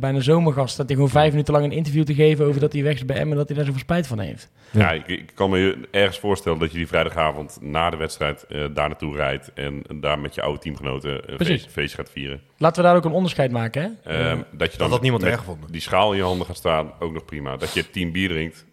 bijna 0.00 0.20
zomergast. 0.20 0.76
Dat 0.76 0.86
hij 0.86 0.94
gewoon 0.94 1.10
vijf 1.10 1.30
minuten 1.30 1.54
lang 1.54 1.66
een 1.66 1.72
interview 1.72 2.04
te 2.04 2.14
geven 2.14 2.46
over 2.46 2.60
dat 2.60 2.72
hij 2.72 2.82
weg 2.82 2.94
is 2.94 3.04
bij 3.04 3.16
Emmen 3.16 3.32
en 3.32 3.38
dat 3.38 3.48
hij 3.48 3.56
daar 3.56 3.66
zoveel 3.66 3.80
spijt 3.80 4.06
van 4.06 4.18
heeft. 4.18 4.50
Ja, 4.70 4.92
ik, 4.92 5.06
ik, 5.06 5.30
kan 5.34 5.50
me 5.50 5.88
ergens 5.90 6.18
voorstellen 6.18 6.58
dat 6.58 6.70
je 6.70 6.76
die 6.76 6.86
vrijdagavond 6.86 7.58
na 7.60 7.90
de 7.90 7.96
wedstrijd 7.96 8.46
daar 8.48 8.88
naartoe 8.88 9.16
rijdt 9.16 9.52
en 9.52 9.82
daar 10.00 10.18
met 10.18 10.34
je 10.34 10.42
oude 10.42 10.58
teamgenoten 10.58 11.32
een 11.32 11.46
feest, 11.46 11.70
feestje 11.70 11.96
gaat 11.96 12.10
vieren. 12.10 12.40
Laten 12.56 12.82
we 12.82 12.88
daar 12.88 12.96
ook 12.96 13.04
een 13.04 13.12
onderscheid 13.12 13.50
maken, 13.50 13.98
hè? 14.02 14.30
Um, 14.30 14.44
dat 14.52 14.72
je 14.72 14.78
dan 14.78 14.90
dat 14.90 15.02
niemand 15.02 15.22
erg 15.22 15.44
vond. 15.44 15.72
die 15.72 15.80
schaal 15.80 16.10
in 16.10 16.16
je 16.16 16.24
handen 16.24 16.46
gaat 16.46 16.56
staan, 16.56 16.92
ook 16.98 17.12
nog 17.12 17.24
prima. 17.24 17.56
Dat 17.56 17.74
je 17.74 17.90
tien 17.90 18.12
bier 18.12 18.28
drinkt, 18.28 18.66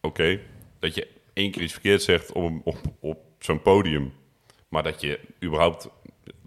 oké. 0.00 0.22
Okay. 0.22 0.40
Dat 0.78 0.94
je 0.94 1.06
één 1.32 1.50
keer 1.50 1.62
iets 1.62 1.72
verkeerd 1.72 2.02
zegt 2.02 2.32
op, 2.32 2.52
op, 2.64 2.78
op 3.00 3.18
zo'n 3.38 3.62
podium, 3.62 4.12
maar 4.68 4.82
dat 4.82 5.00
je 5.00 5.20
überhaupt 5.44 5.88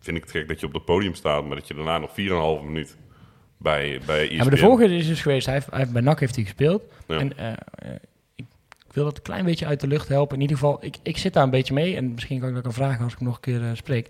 vind 0.04 0.18
ik 0.18 0.24
het 0.24 0.32
gek 0.32 0.48
dat 0.48 0.60
je 0.60 0.66
op 0.66 0.74
het 0.74 0.86
podium 0.86 1.16
staat, 1.16 1.46
maar 1.46 1.56
dat 1.56 1.68
je 1.68 1.74
daarna 1.74 1.98
nog 1.98 2.10
4,5 2.62 2.66
minuut 2.66 2.98
bij, 3.58 4.00
bij 4.06 4.28
E. 4.30 4.34
Ja, 4.34 4.42
maar 4.42 4.50
de 4.50 4.58
volgende 4.58 4.96
is 4.96 5.08
dus 5.08 5.22
geweest, 5.22 5.46
hij 5.46 5.56
heeft, 5.56 5.70
hij 5.70 5.80
heeft, 5.80 5.92
bij 5.92 6.02
NAC 6.02 6.20
heeft 6.20 6.36
hij 6.36 6.44
gespeeld. 6.44 6.82
Ja. 7.08 7.20
En 7.20 7.38
eh, 7.38 7.52
eh, 7.52 7.56
ik, 8.36 8.46
ik 8.88 8.94
wil 8.94 9.04
dat 9.04 9.18
een 9.18 9.24
klein 9.24 9.46
beetje 9.46 9.66
uit 9.66 9.80
de 9.80 9.88
lucht 9.88 10.08
helpen. 10.08 10.36
In 10.36 10.42
ieder 10.42 10.58
geval, 10.58 10.78
ik, 10.86 10.96
ik 11.04 11.18
zit 11.18 11.34
daar 11.34 11.44
een 11.44 11.50
beetje 11.50 11.74
mee. 11.74 11.96
En 11.96 12.14
misschien 12.14 12.40
kan 12.40 12.48
ik 12.50 12.54
dat 12.56 12.64
ook 12.64 12.70
een 12.70 12.78
vragen 12.78 13.04
als 13.04 13.12
ik 13.14 13.20
hem 13.20 13.28
nog 13.28 13.36
een 13.36 13.42
keer 13.42 13.64
eh, 13.64 13.70
spreek. 13.74 14.10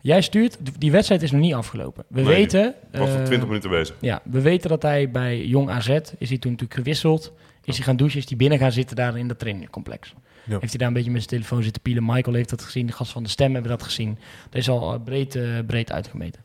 Jij 0.00 0.20
stuurt, 0.20 0.58
die- 0.78 0.90
wedstrijd 0.90 1.22
is 1.22 1.30
nog 1.30 1.40
niet 1.40 1.54
afgelopen. 1.54 2.04
We 2.08 2.20
Nee, 2.20 2.28
weten... 2.34 2.74
was 2.92 3.08
er 3.08 3.18
eh, 3.20 3.24
20 3.24 3.48
minuten 3.48 3.70
bezig. 3.70 3.96
Ja, 4.00 4.20
we 4.24 4.40
weten 4.40 4.68
dat 4.68 4.82
hij 4.82 5.10
bij 5.10 5.44
Jong 5.46 5.70
AZ, 5.70 5.88
is 6.18 6.28
hij 6.28 6.38
toen 6.38 6.50
natuurlijk 6.50 6.74
gewisseld. 6.74 7.32
Is 7.64 7.76
hij 7.76 7.84
gaan 7.86 7.96
douchen, 7.96 8.18
is 8.18 8.28
hij 8.28 8.36
binnen 8.36 8.58
gaan 8.58 8.72
zitten 8.72 8.96
daar 8.96 9.18
in 9.18 9.28
dat 9.28 9.38
trainingcomplex. 9.38 10.14
Ja. 10.48 10.58
Heeft 10.58 10.68
hij 10.68 10.78
daar 10.78 10.88
een 10.88 10.94
beetje 10.94 11.10
met 11.10 11.22
zijn 11.22 11.34
telefoon 11.34 11.62
zitten 11.62 11.82
pielen. 11.82 12.04
Michael 12.06 12.36
heeft 12.36 12.50
dat 12.50 12.62
gezien, 12.62 12.86
de 12.86 12.92
gast 12.92 13.12
van 13.12 13.22
de 13.22 13.28
stem 13.28 13.52
hebben 13.52 13.70
dat 13.70 13.82
gezien. 13.82 14.18
Dat 14.50 14.60
is 14.60 14.68
al 14.68 14.94
eh, 14.94 15.00
breed, 15.04 15.34
eh, 15.34 15.44
breed 15.66 15.92
uitgemeten. 15.92 16.42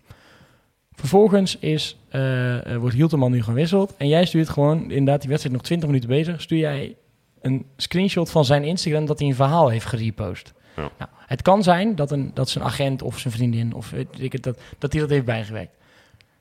Vervolgens 0.95 1.57
is, 1.57 1.97
eh, 2.09 2.75
wordt 2.75 2.95
Hielteman 2.95 3.31
nu 3.31 3.43
gewisseld. 3.43 3.93
En 3.97 4.07
jij 4.07 4.25
stuurt 4.25 4.49
gewoon, 4.49 4.79
inderdaad, 4.91 5.19
die 5.19 5.29
wedstrijd 5.29 5.55
nog 5.55 5.65
20 5.65 5.87
minuten 5.89 6.09
bezig. 6.09 6.41
Stuur 6.41 6.57
jij 6.59 6.95
een 7.41 7.65
screenshot 7.77 8.29
van 8.29 8.45
zijn 8.45 8.63
Instagram 8.63 9.05
dat 9.05 9.19
hij 9.19 9.27
een 9.27 9.35
verhaal 9.35 9.69
heeft 9.69 9.85
gerepost. 9.85 10.53
Ja. 10.75 10.89
Nou, 10.97 11.11
het 11.27 11.41
kan 11.41 11.63
zijn 11.63 11.95
dat, 11.95 12.11
een, 12.11 12.31
dat 12.33 12.49
zijn 12.49 12.63
agent 12.63 13.01
of 13.01 13.19
zijn 13.19 13.33
vriendin 13.33 13.73
of 13.73 13.93
ik 14.17 14.43
dat, 14.43 14.59
dat 14.77 14.91
hij 14.91 15.01
dat 15.01 15.09
heeft 15.09 15.25
bijgewerkt. 15.25 15.75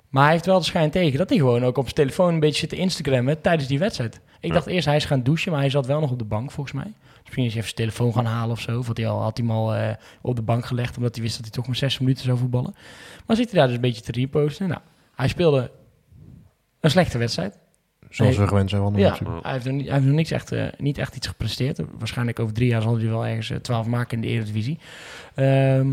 Maar 0.08 0.22
hij 0.22 0.32
heeft 0.32 0.46
wel 0.46 0.58
de 0.58 0.64
schijn 0.64 0.90
tegen 0.90 1.18
dat 1.18 1.28
hij 1.28 1.38
gewoon 1.38 1.64
ook 1.64 1.76
op 1.76 1.84
zijn 1.84 1.94
telefoon 1.94 2.34
een 2.34 2.40
beetje 2.40 2.58
zit 2.58 2.68
te 2.68 2.76
Instagrammen 2.76 3.40
tijdens 3.40 3.68
die 3.68 3.78
wedstrijd. 3.78 4.20
Ik 4.40 4.48
Ja. 4.48 4.54
dacht 4.54 4.66
eerst 4.66 4.86
hij 4.86 4.96
is 4.96 5.04
gaan 5.04 5.22
douchen, 5.22 5.52
maar 5.52 5.60
hij 5.60 5.70
zat 5.70 5.86
wel 5.86 6.00
nog 6.00 6.10
op 6.10 6.18
de 6.18 6.24
bank 6.24 6.50
volgens 6.50 6.74
mij. 6.74 6.92
Misschien 7.22 7.44
is 7.44 7.52
hij 7.52 7.62
even 7.62 7.76
zijn 7.76 7.88
telefoon 7.88 8.12
gaan 8.12 8.32
halen 8.32 8.50
of 8.50 8.60
zo. 8.60 8.82
Had 8.82 8.96
hij, 8.96 9.08
al, 9.08 9.22
had 9.22 9.36
hij 9.36 9.46
hem 9.46 9.56
al 9.56 9.74
eh, 9.74 9.94
op 10.20 10.36
de 10.36 10.42
bank 10.42 10.66
gelegd 10.66 10.96
omdat 10.96 11.14
hij 11.14 11.24
wist 11.24 11.36
dat 11.36 11.44
hij 11.44 11.54
toch 11.54 11.66
maar 11.66 11.76
zes 11.76 11.98
minuten 11.98 12.24
zou 12.24 12.38
voetballen. 12.38 12.74
Maar 13.26 13.36
zit 13.36 13.50
hij 13.50 13.58
daar 13.58 13.66
dus 13.66 13.76
een 13.76 13.82
beetje 13.82 14.02
te 14.02 14.12
reposten. 14.12 14.68
Nou, 14.68 14.80
hij 15.14 15.28
speelde 15.28 15.70
een 16.80 16.90
slechte 16.90 17.18
wedstrijd. 17.18 17.58
Zoals 18.10 18.36
we 18.36 18.48
gewend 18.48 18.70
zijn 18.70 18.82
van 18.82 18.92
de 18.92 18.98
Ja, 18.98 19.18
hij 19.42 19.52
heeft, 19.52 19.64
nog 19.64 19.74
niet, 19.74 19.84
hij 19.84 19.94
heeft 19.94 20.06
nog 20.06 20.16
niks 20.16 20.30
echt, 20.30 20.52
eh, 20.52 20.66
niet 20.78 20.98
echt 20.98 21.16
iets 21.16 21.26
gepresteerd. 21.26 21.80
Waarschijnlijk 21.98 22.38
over 22.38 22.54
drie 22.54 22.68
jaar 22.68 22.82
zal 22.82 22.96
hij 22.96 23.08
wel 23.08 23.26
ergens 23.26 23.50
eh, 23.50 23.56
12 23.56 23.86
maken 23.86 24.16
in 24.16 24.22
de 24.22 24.28
Eredivisie. 24.28 24.78
Ehm 25.34 25.92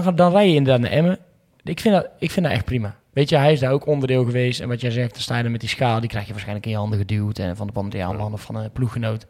dan, 0.00 0.16
dan 0.16 0.32
rij 0.32 0.48
je 0.48 0.54
inderdaad 0.54 0.80
naar 0.80 0.90
Emmen. 0.90 1.18
Ik 1.62 1.80
vind, 1.80 1.94
dat, 1.94 2.08
ik 2.18 2.30
vind 2.30 2.46
dat 2.46 2.54
echt 2.54 2.64
prima. 2.64 2.96
Weet 3.12 3.28
je, 3.28 3.36
hij 3.36 3.52
is 3.52 3.60
daar 3.60 3.72
ook 3.72 3.86
onderdeel 3.86 4.24
geweest. 4.24 4.60
En 4.60 4.68
wat 4.68 4.80
jij 4.80 4.90
zegt, 4.90 5.12
dan 5.12 5.20
sta 5.20 5.38
je 5.38 5.48
met 5.48 5.60
die 5.60 5.68
schaal. 5.68 6.00
Die 6.00 6.08
krijg 6.08 6.24
je 6.24 6.30
waarschijnlijk 6.30 6.66
in 6.66 6.72
je 6.72 6.78
handen 6.78 6.98
geduwd. 6.98 7.38
En 7.38 7.56
van 7.56 7.66
de 7.66 7.72
bandiaanman 7.72 8.32
of 8.32 8.42
van 8.42 8.54
een 8.54 8.72
ploeggenoot. 8.72 9.26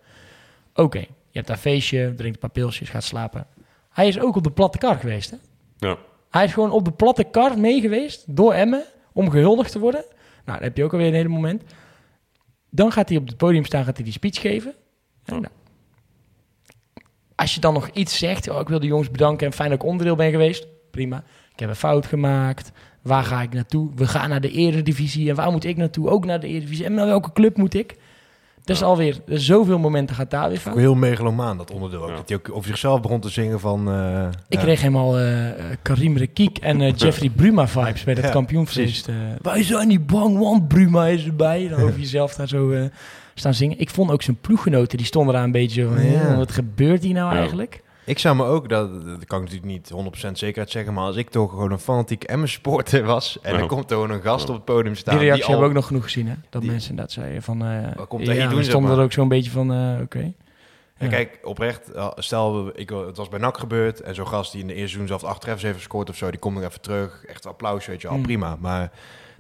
Oké, 0.75 0.99
je 0.99 1.07
hebt 1.33 1.47
daar 1.47 1.57
feestje, 1.57 2.15
drinkt 2.17 2.35
een 2.35 2.41
paar 2.41 2.51
pilsjes, 2.51 2.89
gaat 2.89 3.05
slapen. 3.05 3.47
Hij 3.91 4.09
is 4.09 4.21
ook 4.21 4.37
op 4.37 4.45
de 4.45 4.51
platte 4.51 4.79
kar 4.79 4.97
geweest, 4.97 5.31
hè? 5.31 5.37
Ja. 5.77 5.97
Hij 6.31 6.45
is 6.45 6.53
gewoon 6.53 6.71
op 6.71 6.85
de 6.85 6.93
platte 6.93 7.25
kar 7.25 7.59
mee 7.59 7.81
geweest 7.81 8.37
door 8.37 8.53
Emmen 8.53 8.85
om 9.13 9.31
gehuldigd 9.31 9.73
te 9.73 9.79
worden. 9.79 10.05
Nou, 10.45 10.59
dan 10.59 10.63
heb 10.63 10.77
je 10.77 10.85
ook 10.85 10.93
alweer 10.93 11.07
een 11.07 11.15
hele 11.15 11.29
moment. 11.29 11.63
Dan 12.71 12.93
gaat 12.93 13.09
hij 13.09 13.19
op 13.19 13.27
het 13.27 13.37
podium 13.37 13.65
staan, 13.65 13.85
gaat 13.85 13.97
hij 13.97 14.05
die 14.05 14.13
speech 14.13 14.41
geven. 14.41 14.75
En 15.25 15.41
nou, 15.41 15.53
als 17.35 17.55
je 17.55 17.61
dan 17.61 17.75
nog 17.75 17.89
iets 17.89 18.19
zegt, 18.19 18.49
oh, 18.49 18.61
ik 18.61 18.69
wil 18.69 18.81
de 18.81 18.87
jongens 18.87 19.11
bedanken 19.11 19.47
en 19.47 19.53
fijn 19.53 19.71
dat 19.71 19.83
ik 19.83 19.87
onderdeel 19.87 20.17
ben 20.17 20.31
geweest. 20.31 20.67
Prima. 20.91 21.25
Ik 21.53 21.61
heb 21.61 21.69
een 21.69 21.77
fout 21.77 22.07
gemaakt. 22.07 22.73
Waar 23.03 23.25
ga 23.25 23.43
ik 23.43 23.53
naartoe? 23.53 23.91
We 23.95 24.07
gaan 24.07 24.29
naar 24.29 24.41
de 24.41 24.51
Eredivisie. 24.51 25.29
En 25.29 25.35
waar 25.35 25.51
moet 25.51 25.65
ik 25.65 25.77
naartoe? 25.77 26.09
Ook 26.09 26.25
naar 26.25 26.41
de 26.41 26.47
Eredivisie. 26.47 26.85
En 26.85 26.95
naar 26.95 27.07
welke 27.07 27.33
club 27.33 27.57
moet 27.57 27.75
ik? 27.75 27.97
Dus 28.65 28.83
alweer 28.83 29.21
zoveel 29.27 29.79
momenten 29.79 30.17
gaat 30.17 30.31
daar 30.31 30.49
weer 30.49 30.57
Ook 30.57 30.63
fout. 30.63 30.77
heel 30.77 30.95
megalomaan, 30.95 31.57
dat 31.57 31.71
onderdeel 31.71 32.03
ook. 32.03 32.09
Ja. 32.09 32.17
Dat 32.17 32.29
hij 32.29 32.39
ook 32.39 32.51
over 32.57 32.69
zichzelf 32.69 33.01
begon 33.01 33.21
te 33.21 33.29
zingen 33.29 33.61
van... 33.61 33.89
eh, 33.93 34.27
Ik 34.49 34.57
ja. 34.59 34.61
kreeg 34.61 34.81
helemaal 34.81 35.19
eh, 35.19 35.49
eh, 35.49 35.55
Karim 35.83 36.17
Rekiek 36.17 36.59
en 36.59 36.81
eh, 36.81 36.93
Jeffrey 36.97 37.31
Bruma 37.37 37.69
vibes 37.69 38.05
bij 38.05 38.15
dat 38.15 38.25
Ja, 38.25 38.31
kampioenfeest. 38.31 39.09
wij 39.43 39.63
zijn 39.65 39.89
niet 39.89 40.07
bang, 40.07 40.39
want 40.39 40.69
Bruma 40.69 41.07
is 41.07 41.27
erbij. 41.27 41.69
Dan 41.69 41.81
over 41.83 41.99
jezelf 42.07 42.35
daar 42.35 42.49
zo 42.49 42.71
eh, 42.71 42.85
staan 43.35 43.55
zingen. 43.55 43.79
Ik 43.81 43.91
vond 43.91 44.11
ook 44.11 44.23
zijn 44.23 44.37
ploeggenoten, 44.41 44.99
die 44.99 45.07
stonden 45.07 45.35
daar 45.35 45.45
een 45.45 45.53
beetje 45.53 45.87
van... 45.87 46.05
Ja. 46.05 46.21
"Eh, 46.31 46.37
wat 46.37 46.53
gebeurt 46.53 47.03
hier 47.03 47.15
nou 47.15 47.33
Ja. 47.33 47.39
eigenlijk? 47.39 47.83
Ik 48.05 48.19
zou 48.19 48.37
me 48.37 48.45
ook, 48.45 48.69
dat, 48.69 48.91
dat 49.07 49.25
kan 49.25 49.43
ik 49.43 49.51
natuurlijk 49.51 49.65
niet 49.65 49.93
100% 50.29 50.33
zekerheid 50.33 50.71
zeggen, 50.71 50.95
maar 50.95 51.05
als 51.05 51.17
ik 51.17 51.31
toch 51.31 51.51
gewoon 51.51 51.73
een 51.73 51.79
fanatiek 51.79 52.25
Emmen-sporter 52.25 53.05
was 53.05 53.39
en 53.43 53.55
Ja. 53.55 53.61
er 53.61 53.67
komt 53.67 53.91
er 53.91 53.97
gewoon 53.97 54.11
een 54.11 54.23
gast 54.23 54.49
op 54.49 54.55
het 54.55 54.65
podium 54.65 54.95
staan... 54.95 55.15
die 55.19 55.25
reactie 55.25 55.45
al- 55.45 55.51
hebben 55.51 55.69
we 55.69 55.75
ook 55.75 55.81
nog 55.81 55.87
genoeg 55.87 56.05
gezien, 56.05 56.29
hè? 56.29 56.35
Dat 56.51 56.63
die- 56.63 56.71
mensen 56.71 56.97
dat 56.97 57.13
zeiden 57.13 57.43
van... 57.43 57.65
eh 57.65 57.97
Wat 57.97 58.09
komt 58.09 58.27
ja, 58.27 58.33
hier 58.33 58.49
doen, 58.71 58.83
maar? 58.83 58.93
er 58.99 59.05
ook 59.05 59.13
zo'n 59.13 59.29
beetje 59.29 59.51
van, 59.51 59.73
eh, 59.73 60.01
oké. 60.03 60.33
Ja. 60.99 61.09
kijk, 61.09 61.39
oprecht, 61.43 61.91
eh, 61.93 62.09
stel, 62.17 62.65
we- 62.65 62.73
ik, 62.75 62.91
het 62.91 63.17
was 63.17 63.29
bij 63.29 63.39
NAC 63.39 63.59
gebeurd 63.59 64.01
en 64.01 64.15
zo'n 64.15 64.27
gast 64.27 64.53
die 64.53 64.61
in 64.61 64.67
de 64.67 64.73
eerste 64.75 64.89
seizoen 64.97 65.19
zelf 65.19 65.25
acht 65.31 65.41
treffers 65.41 65.63
heeft 65.65 65.77
gescoord 65.77 66.11
of 66.11 66.17
zo, 66.17 66.31
die 66.31 66.39
komt 66.41 66.55
nog 66.57 66.65
even 66.65 66.81
terug. 66.81 67.25
Echt 67.25 67.47
applaus, 67.47 67.87
weet 67.87 68.01
je 68.03 68.09
al, 68.09 68.17
Mm. 68.17 68.23
prima. 68.23 68.57
Maar 68.61 68.91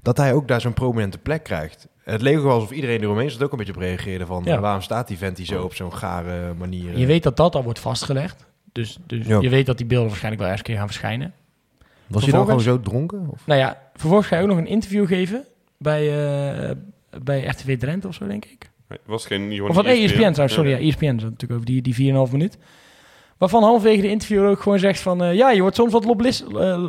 dat 0.02 0.16
hij 0.16 0.34
ook 0.34 0.48
daar 0.48 0.60
zo'n 0.60 0.72
prominente 0.74 1.18
plek 1.18 1.42
krijgt. 1.42 1.88
Het 2.04 2.22
leek 2.22 2.36
ook 2.38 2.44
wel 2.44 2.52
alsof 2.52 2.70
iedereen 2.70 3.02
eromheen 3.02 3.30
zat 3.30 3.42
ook 3.42 3.52
een 3.52 3.58
beetje 3.58 3.72
op 3.74 3.78
reageerde 3.80 4.26
van, 4.26 4.42
Ja. 4.44 4.60
waarom 4.60 4.82
staat 4.82 5.08
die 5.08 5.18
vent 5.18 5.36
hier 5.36 5.46
zo 5.46 5.62
op 5.62 5.74
zo'n 5.74 5.92
gare 5.94 6.54
manier? 6.54 6.98
Je 6.98 7.06
weet 7.06 7.22
dat 7.22 7.36
dat 7.36 7.54
al 7.54 7.62
wordt 7.62 7.78
vastgelegd. 7.78 8.44
Dus, 8.72 8.98
dus 9.06 9.26
Ja. 9.26 9.40
je 9.40 9.48
weet 9.48 9.66
dat 9.66 9.76
die 9.76 9.86
beelden 9.86 10.08
waarschijnlijk 10.08 10.42
wel 10.42 10.50
ergens 10.52 10.68
een 10.68 10.74
keer 10.74 10.82
gaan 10.84 10.92
verschijnen. 10.92 11.32
was 12.06 12.22
hij 12.22 12.32
dan 12.32 12.44
gewoon 12.44 12.60
zo 12.60 12.80
dronken? 12.80 13.28
Of? 13.32 13.46
Nou 13.46 13.60
ja, 13.60 13.82
vervolgens 13.94 14.28
ga 14.28 14.36
je 14.36 14.42
ook 14.42 14.48
nog 14.48 14.58
een 14.58 14.66
interview 14.66 15.06
geven 15.06 15.44
bij, 15.78 16.02
eh, 16.68 16.70
bij 17.22 17.44
RTV 17.44 17.78
Drenthe 17.78 18.08
of 18.08 18.14
zo, 18.14 18.26
denk 18.26 18.44
ik. 18.44 18.70
Was 19.04 19.26
geen 19.26 19.52
Johan 19.52 19.70
Of 19.70 19.76
wat 19.76 19.84
ESPN 19.84 20.16
trouwens, 20.18 20.52
sorry, 20.54 20.70
ja, 20.70 20.78
ESPN 20.78 21.04
is 21.04 21.22
natuurlijk 21.22 21.52
over 21.52 21.64
die, 21.66 21.82
die 21.82 21.94
4,5 21.94 22.32
minuut. 22.32 22.58
Waarvan 23.38 23.62
halverwege 23.62 24.00
de 24.02 24.08
interview 24.08 24.44
ook 24.46 24.60
gewoon 24.60 24.78
zegt 24.78 25.00
van... 25.00 25.22
eh, 25.22 25.34
ja, 25.34 25.50
je 25.50 25.60
wordt 25.60 25.76
soms 25.76 25.92
wat 25.92 26.04
loblis... 26.04 26.44
eh, 26.46 26.82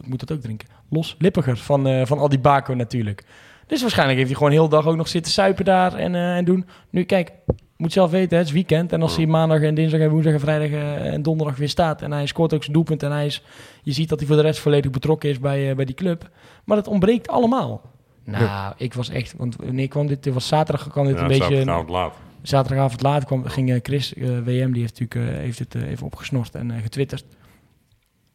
ik 0.00 0.06
moet 0.06 0.20
dat 0.20 0.32
ook 0.32 0.40
drinken. 0.40 0.68
Loslippiger 0.90 1.56
van, 1.56 1.86
eh, 1.86 2.06
van 2.06 2.18
al 2.18 2.28
die 2.28 2.38
bako 2.38 2.74
natuurlijk. 2.74 3.24
Dus 3.66 3.80
waarschijnlijk 3.80 4.18
heeft 4.18 4.30
hij 4.30 4.38
gewoon 4.38 4.52
heel 4.52 4.68
de 4.68 4.76
dag 4.76 4.86
ook 4.86 4.96
nog 4.96 5.08
zitten 5.08 5.32
suipen 5.32 5.64
daar 5.64 5.94
en, 5.94 6.14
eh, 6.14 6.36
en 6.36 6.44
doen. 6.44 6.66
Nu, 6.90 7.02
kijk, 7.04 7.32
moet 7.80 7.92
zelf 7.92 8.10
weten, 8.10 8.30
hè, 8.30 8.36
het 8.36 8.46
is 8.46 8.52
weekend. 8.52 8.92
En 8.92 9.02
als 9.02 9.16
hij 9.16 9.26
maandag 9.26 9.60
en 9.60 9.74
dinsdag 9.74 10.00
en 10.00 10.10
woensdag 10.10 10.32
en 10.32 10.40
vrijdag 10.40 10.70
eh, 10.70 11.12
en 11.12 11.22
donderdag 11.22 11.56
weer 11.56 11.68
staat... 11.68 12.02
en 12.02 12.12
hij 12.12 12.26
scoort 12.26 12.54
ook 12.54 12.62
zijn 12.62 12.72
doelpunt 12.72 13.02
en 13.02 13.10
hij 13.10 13.26
is... 13.26 13.42
Je 13.82 13.92
ziet 13.92 14.08
dat 14.08 14.18
hij 14.18 14.28
voor 14.28 14.36
de 14.36 14.42
rest 14.42 14.60
volledig 14.60 14.90
betrokken 14.90 15.28
is 15.28 15.38
bij, 15.38 15.70
eh, 15.70 15.76
bij 15.76 15.84
die 15.84 15.94
club. 15.94 16.30
Maar 16.64 16.76
dat 16.76 16.88
ontbreekt 16.88 17.28
allemaal. 17.28 17.80
Nou, 18.24 18.74
ik 18.76 18.94
was 18.94 19.08
echt... 19.08 19.34
Want 19.36 19.56
wanneer 19.56 19.88
kwam 19.88 20.06
dit? 20.06 20.22
Dit 20.22 20.34
was 20.34 20.46
zaterdag 20.46 20.88
kwam 20.88 21.06
dit 21.06 21.14
Ja, 21.14 21.22
een 21.22 21.28
beetje... 21.28 21.42
zaterdagavond 21.42 21.90
laat. 21.90 22.14
Zaterdagavond 22.42 23.02
laat 23.02 23.24
kwam, 23.24 23.44
ging 23.44 23.70
eh, 23.70 23.78
Chris 23.82 24.12
WM, 24.16 24.72
die 24.72 24.80
heeft, 24.80 25.00
natuurlijk, 25.00 25.36
heeft 25.36 25.58
het 25.58 25.74
even 25.74 26.06
opgesnort 26.06 26.54
en 26.54 26.72
getwitterd. 26.82 27.24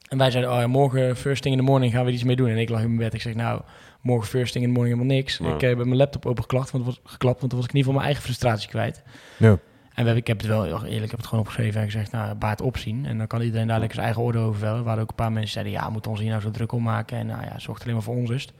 En 0.10 0.17
wij 0.17 0.31
zeiden, 0.31 0.53
oh 0.53 0.60
ja, 0.60 0.67
morgen 0.67 1.15
first 1.15 1.41
thing 1.41 1.55
in 1.55 1.62
the 1.62 1.71
morning 1.71 1.93
gaan 1.93 2.05
we 2.05 2.12
iets 2.12 2.23
mee 2.23 2.36
doen. 2.36 2.49
En 2.49 2.58
ik 2.58 2.69
lag 2.69 2.81
in 2.81 2.88
mijn 2.88 2.99
bed. 2.99 3.13
Ik 3.13 3.21
zeg, 3.21 3.36
nou, 3.36 3.62
morgen 4.06 4.28
first 4.28 4.52
thing 4.52 4.65
in 4.65 4.70
the 4.72 4.76
morning 4.76 4.98
helemaal 4.98 5.18
niks. 5.18 5.38
Ja. 5.38 5.54
Ik 5.54 5.62
heb 5.62 5.78
mijn 5.78 5.96
laptop 5.96 6.26
opengeklapt, 6.26 6.72
want, 6.72 6.86
het 6.86 6.96
was, 6.96 7.12
geklapt, 7.12 7.39
want 7.39 7.52
toen 7.52 7.60
was 7.60 7.70
ik 7.70 7.74
in 7.74 7.78
ieder 7.78 7.94
geval 7.94 7.94
mijn 7.94 8.06
eigen 8.06 8.24
frustratie 8.24 8.70
kwijt. 8.70 9.04
Ja. 9.38 9.58
En 9.94 10.06
we 10.06 10.15
ik 10.15 10.28
heb 10.28 10.38
het 10.38 10.48
wel, 10.48 10.63
heel 10.63 10.84
eerlijk, 10.84 11.04
ik 11.04 11.10
heb 11.10 11.20
het 11.20 11.28
gewoon 11.28 11.39
opgeschreven 11.39 11.82
en 11.82 11.86
gezegd, 11.86 12.12
nou, 12.12 12.36
baard 12.36 12.62
opzien. 12.62 13.06
En 13.06 13.18
dan 13.18 13.28
kan 13.28 13.41
iedereen 13.41 13.68
daar 13.68 13.80
lekker 13.80 13.96
zijn 13.96 14.08
eigen 14.08 14.24
orde 14.24 14.38
over 14.38 14.60
vellen. 14.60 14.84
Waar 14.84 15.00
ook 15.00 15.10
een 15.10 15.15
paar 15.15 15.32
mensen 15.32 15.52
zeiden, 15.52 15.74
ja, 15.74 15.89
moeten 15.89 16.12
ons 16.12 16.20
hier 16.20 16.30
nou 16.30 16.41
zo 16.41 16.52
druk 16.52 16.72
om 16.72 16.84
maken? 16.84 17.18
En 17.18 17.26
nou 17.28 17.41
ja, 17.41 17.60
zorgt 17.60 17.82
alleen 17.82 17.94
maar 17.94 18.04
voor 18.04 18.15
onrust. 18.15 18.54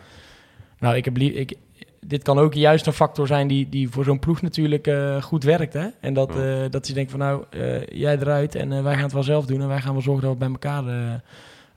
Nou, 0.79 0.95
ik 0.95 1.05
heb 1.05 1.17
ik, 1.17 1.58
dit 1.99 2.23
kan 2.23 2.38
ook 2.38 2.53
juist 2.53 2.88
een 2.88 2.93
factor 2.93 3.27
zijn 3.27 3.47
die, 3.47 3.69
die 3.69 3.89
voor 3.89 4.03
zo'n 4.03 4.19
ploeg 4.19 4.41
natuurlijk 4.41 4.88
eh, 4.88 5.21
goed 5.21 5.43
werkt. 5.43 5.73
Hè? 5.73 5.88
En 5.99 6.13
dat, 6.13 6.36
eh, 6.36 6.63
dat 6.69 6.86
ze 6.86 6.93
denken 6.93 7.12
van 7.12 7.19
nou, 7.19 7.43
eh, 7.49 7.86
jij 7.86 8.17
eruit 8.17 8.55
en 8.55 8.71
eh, 8.71 8.84
wij 8.84 8.93
gaan 8.93 9.03
het 9.03 9.13
wel 9.13 9.23
zelf 9.23 9.45
doen. 9.45 9.62
En 9.62 9.67
wij 9.67 9.81
gaan 9.81 9.93
wel 9.93 10.01
zorgen 10.01 10.23
dat 10.23 10.34
we 10.34 10.39
bij 10.39 10.49
elkaar 10.49 10.88
eh 10.88 11.13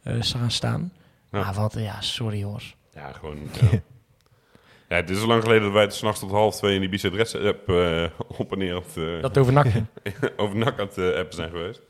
eh, 0.08 0.14
gaan 0.20 0.50
staan. 0.50 0.92
Ja. 1.30 1.40
Maar 1.40 1.54
wat, 1.54 1.74
ja, 1.78 2.00
sorry 2.00 2.38
jongens. 2.38 2.76
Ja, 2.98 3.12
gewoon... 3.12 3.38
Ja. 3.60 3.68
ja, 4.88 4.96
het 4.96 5.10
is 5.10 5.20
al 5.20 5.26
lang 5.26 5.42
geleden 5.42 5.62
dat 5.62 5.72
wij 5.72 5.90
s'nachts 5.90 6.20
tot 6.20 6.30
half 6.30 6.56
twee 6.56 6.74
in 6.74 6.80
die 6.80 6.88
BZ 6.90 7.04
Reds 7.04 7.36
app 7.36 7.68
eh, 7.68 8.04
op 8.38 8.52
en 8.52 8.58
neer 8.58 8.74
aan 8.74 8.82
het, 8.86 8.96
eh, 8.96 9.22
Dat 9.22 9.38
over 9.38 9.52
NAC. 9.52 9.66
over 10.36 10.56
NAC 10.56 10.78
het 10.78 10.98
eh, 10.98 11.04
appen 11.18 11.34
zijn 11.34 11.50
geweest. 11.50 11.80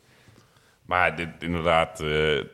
Maar 0.87 1.17
dit 1.17 1.29
inderdaad, 1.39 2.01
eh, 2.01 2.45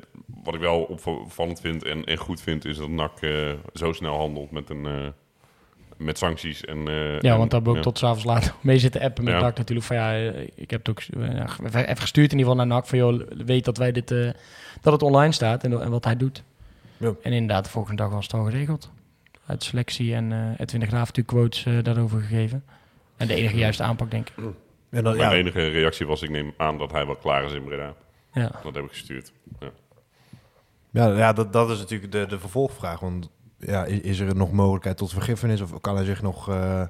wat 0.44 0.54
ik 0.54 0.60
wel 0.60 0.82
opvallend 0.82 1.60
vind 1.60 1.84
en, 1.84 2.04
en 2.04 2.16
goed 2.16 2.40
vind, 2.40 2.64
is 2.64 2.76
dat 2.76 2.88
NAC 2.88 3.20
eh, 3.20 3.50
zo 3.74 3.92
snel 3.92 4.16
handelt 4.16 4.50
met, 4.50 4.70
een, 4.70 4.86
eh, 4.86 5.06
met 5.96 6.18
sancties. 6.18 6.64
En, 6.64 6.88
eh, 6.88 7.20
Ja, 7.20 7.32
en- 7.32 7.38
want 7.38 7.50
daar 7.50 7.60
hebben 7.60 7.62
we 7.62 7.68
ook 7.70 7.76
ja. 7.76 7.82
tot 7.82 7.98
s'avonds 7.98 8.24
laat 8.24 8.54
mee 8.60 8.78
zitten 8.78 9.00
appen 9.00 9.24
met 9.24 9.32
Ja. 9.34 9.40
NAC 9.40 9.56
natuurlijk. 9.56 9.86
Van 9.86 9.96
ja, 9.96 10.12
ik 10.54 10.70
heb 10.70 10.86
het 10.86 10.88
ook 10.88 11.00
ja, 11.30 11.46
even 11.72 11.96
gestuurd 12.00 12.32
in 12.32 12.38
ieder 12.38 12.52
geval 12.52 12.54
naar 12.66 12.76
NAC. 12.76 12.86
Van 12.86 12.98
joh, 12.98 13.20
weet 13.44 13.64
dat 13.64 13.76
wij 13.76 13.92
dit, 13.92 14.10
eh, 14.10 14.30
dat 14.80 14.92
het 14.92 15.02
online 15.02 15.32
staat 15.32 15.64
en, 15.64 15.80
en 15.80 15.90
wat 15.90 16.04
hij 16.04 16.16
doet. 16.16 16.42
Ja. 17.10 17.14
En 17.22 17.32
inderdaad, 17.32 17.64
de 17.64 17.70
volgende 17.70 18.02
dag 18.02 18.12
was 18.12 18.24
het 18.24 18.34
al 18.34 18.44
geregeld. 18.44 18.90
Uit 19.46 19.62
selectie 19.62 20.14
en 20.14 20.32
eh 20.32 20.60
Edwin 20.60 20.80
de 20.80 20.86
Graaf 20.86 21.06
natuurlijk 21.06 21.26
quotes 21.26 21.64
eh, 21.66 21.82
daarover 21.82 22.20
gegeven. 22.20 22.64
En 23.16 23.26
de 23.26 23.34
enige 23.34 23.56
juiste 23.56 23.82
aanpak, 23.82 24.10
denk 24.10 24.28
ik. 24.28 24.34
En 24.90 25.02
dan, 25.04 25.16
Mijn 25.16 25.30
ja, 25.30 25.36
enige 25.36 25.68
reactie 25.68 26.06
was, 26.06 26.22
ik 26.22 26.30
neem 26.30 26.52
aan 26.56 26.78
dat 26.78 26.92
hij 26.92 27.06
wel 27.06 27.16
klaar 27.16 27.44
is 27.44 27.52
in 27.52 27.64
Breda. 27.64 27.94
Ja. 28.32 28.50
Dat 28.62 28.74
heb 28.74 28.84
ik 28.84 28.90
gestuurd. 28.90 29.32
Ja. 29.60 29.70
Ja, 30.90 31.16
ja 31.16 31.32
dat, 31.32 31.52
dat 31.52 31.70
is 31.70 31.78
natuurlijk 31.78 32.12
de, 32.12 32.26
de 32.26 32.38
vervolgvraag. 32.38 33.00
Want 33.00 33.30
ja, 33.58 33.84
is, 33.84 34.00
is 34.00 34.18
er 34.18 34.36
nog 34.36 34.52
mogelijkheid 34.52 34.96
tot 34.96 35.12
vergiffenis? 35.12 35.60
Of 35.60 35.80
kan 35.80 35.96
hij 35.96 36.04
zich 36.04 36.22
nog... 36.22 36.48
eh, 36.48 36.82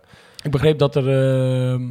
Ik 0.43 0.51
begreep 0.51 0.79
dat 0.79 0.97
er 0.97 1.09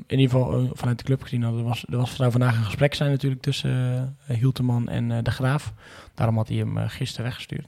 in 0.08 0.20
ieder 0.20 0.30
geval 0.30 0.70
vanuit 0.74 0.98
de 0.98 1.04
club 1.04 1.22
gezien 1.22 1.44
hadden, 1.44 1.62
er 1.62 1.68
was, 1.68 1.86
er 1.90 1.98
was 1.98 2.16
vandaag 2.16 2.58
een 2.58 2.64
gesprek 2.64 2.94
zijn 2.94 3.12
natuurlijk 3.12 3.42
tussen 3.42 4.18
Hielteman 4.26 4.90
en 4.90 5.12
eh, 5.12 5.18
De 5.24 5.32
Graaf. 5.32 5.74
Daarom 6.14 6.36
had 6.38 6.48
hij 6.48 6.58
hem 6.58 6.78
gisteren 6.78 7.26
weggestuurd. 7.26 7.68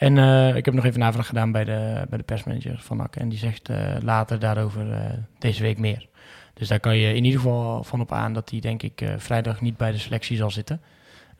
En 0.00 0.18
eh, 0.18 0.56
ik 0.56 0.64
heb 0.64 0.74
nog 0.74 0.84
even 0.84 1.00
navraag 1.00 1.26
gedaan 1.26 1.52
bij 1.52 1.64
de, 1.64 2.06
bij 2.08 2.18
de 2.18 2.24
persmanager 2.24 2.78
van 2.78 2.96
NAC. 2.96 3.16
En 3.16 3.28
die 3.28 3.38
zegt 3.38 3.68
eh, 3.68 3.96
later 4.02 4.38
daarover 4.38 4.92
eh, 4.92 5.00
deze 5.38 5.62
week 5.62 5.78
meer. 5.78 6.08
Dus 6.54 6.68
daar 6.68 6.80
kan 6.80 6.96
je 6.96 7.14
in 7.14 7.24
ieder 7.24 7.40
geval 7.40 7.84
van 7.84 8.00
op 8.00 8.12
aan 8.12 8.32
dat 8.32 8.50
hij 8.50 8.60
denk 8.60 8.82
ik 8.82 9.04
vrijdag 9.16 9.60
niet 9.60 9.76
bij 9.76 9.92
de 9.92 9.98
selectie 9.98 10.36
zal 10.36 10.50
zitten. 10.50 10.80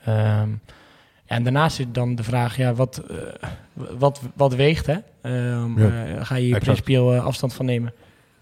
Ehm, 0.04 0.48
en 1.26 1.42
daarnaast 1.42 1.76
zit 1.76 1.94
dan 1.94 2.14
de 2.14 2.22
vraag, 2.22 2.56
ja, 2.56 2.74
wat, 2.74 3.02
wat, 3.98 4.20
wat 4.34 4.54
weegt 4.54 4.86
hè? 4.86 4.96
Ehm, 5.22 5.80
Ja, 5.80 6.04
eh, 6.04 6.24
ga 6.24 6.34
je 6.34 6.44
hier 6.44 6.58
principieel 6.58 7.16
afstand 7.16 7.54
van 7.54 7.64
nemen? 7.64 7.92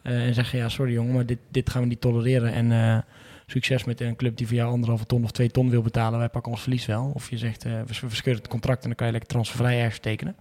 En 0.03 0.35
zeggen, 0.35 0.59
ja, 0.59 0.69
sorry 0.69 0.93
jongen, 0.93 1.15
maar 1.15 1.27
dit, 1.27 1.39
dit 1.49 1.71
gaan 1.71 1.83
we 1.83 1.89
niet 1.89 2.01
tolereren. 2.01 2.53
En 2.53 3.05
succes 3.51 3.85
met 3.85 4.01
een 4.01 4.17
club 4.17 4.37
die 4.37 4.47
voor 4.47 4.57
jou 4.57 4.71
anderhalve 4.71 5.07
ton 5.07 5.25
of 5.25 5.31
twee 5.31 5.51
ton 5.51 5.71
wil 5.71 5.83
betalen. 5.83 6.19
Wij 6.19 6.29
pakken 6.29 6.53
ons 6.53 6.61
verlies 6.61 6.87
wel. 6.87 7.11
Of 7.15 7.31
je 7.31 7.39
zegt, 7.39 7.65
eh, 7.65 7.73
we 7.87 7.95
verscheuren 7.95 8.43
het 8.43 8.51
contract 8.51 8.81
en 8.83 8.87
dan 8.87 8.97
kan 8.97 9.07
je 9.07 9.13
lekker 9.13 9.31
transfervrij 9.31 9.79
ergens 9.81 9.99
tekenen. 9.99 10.37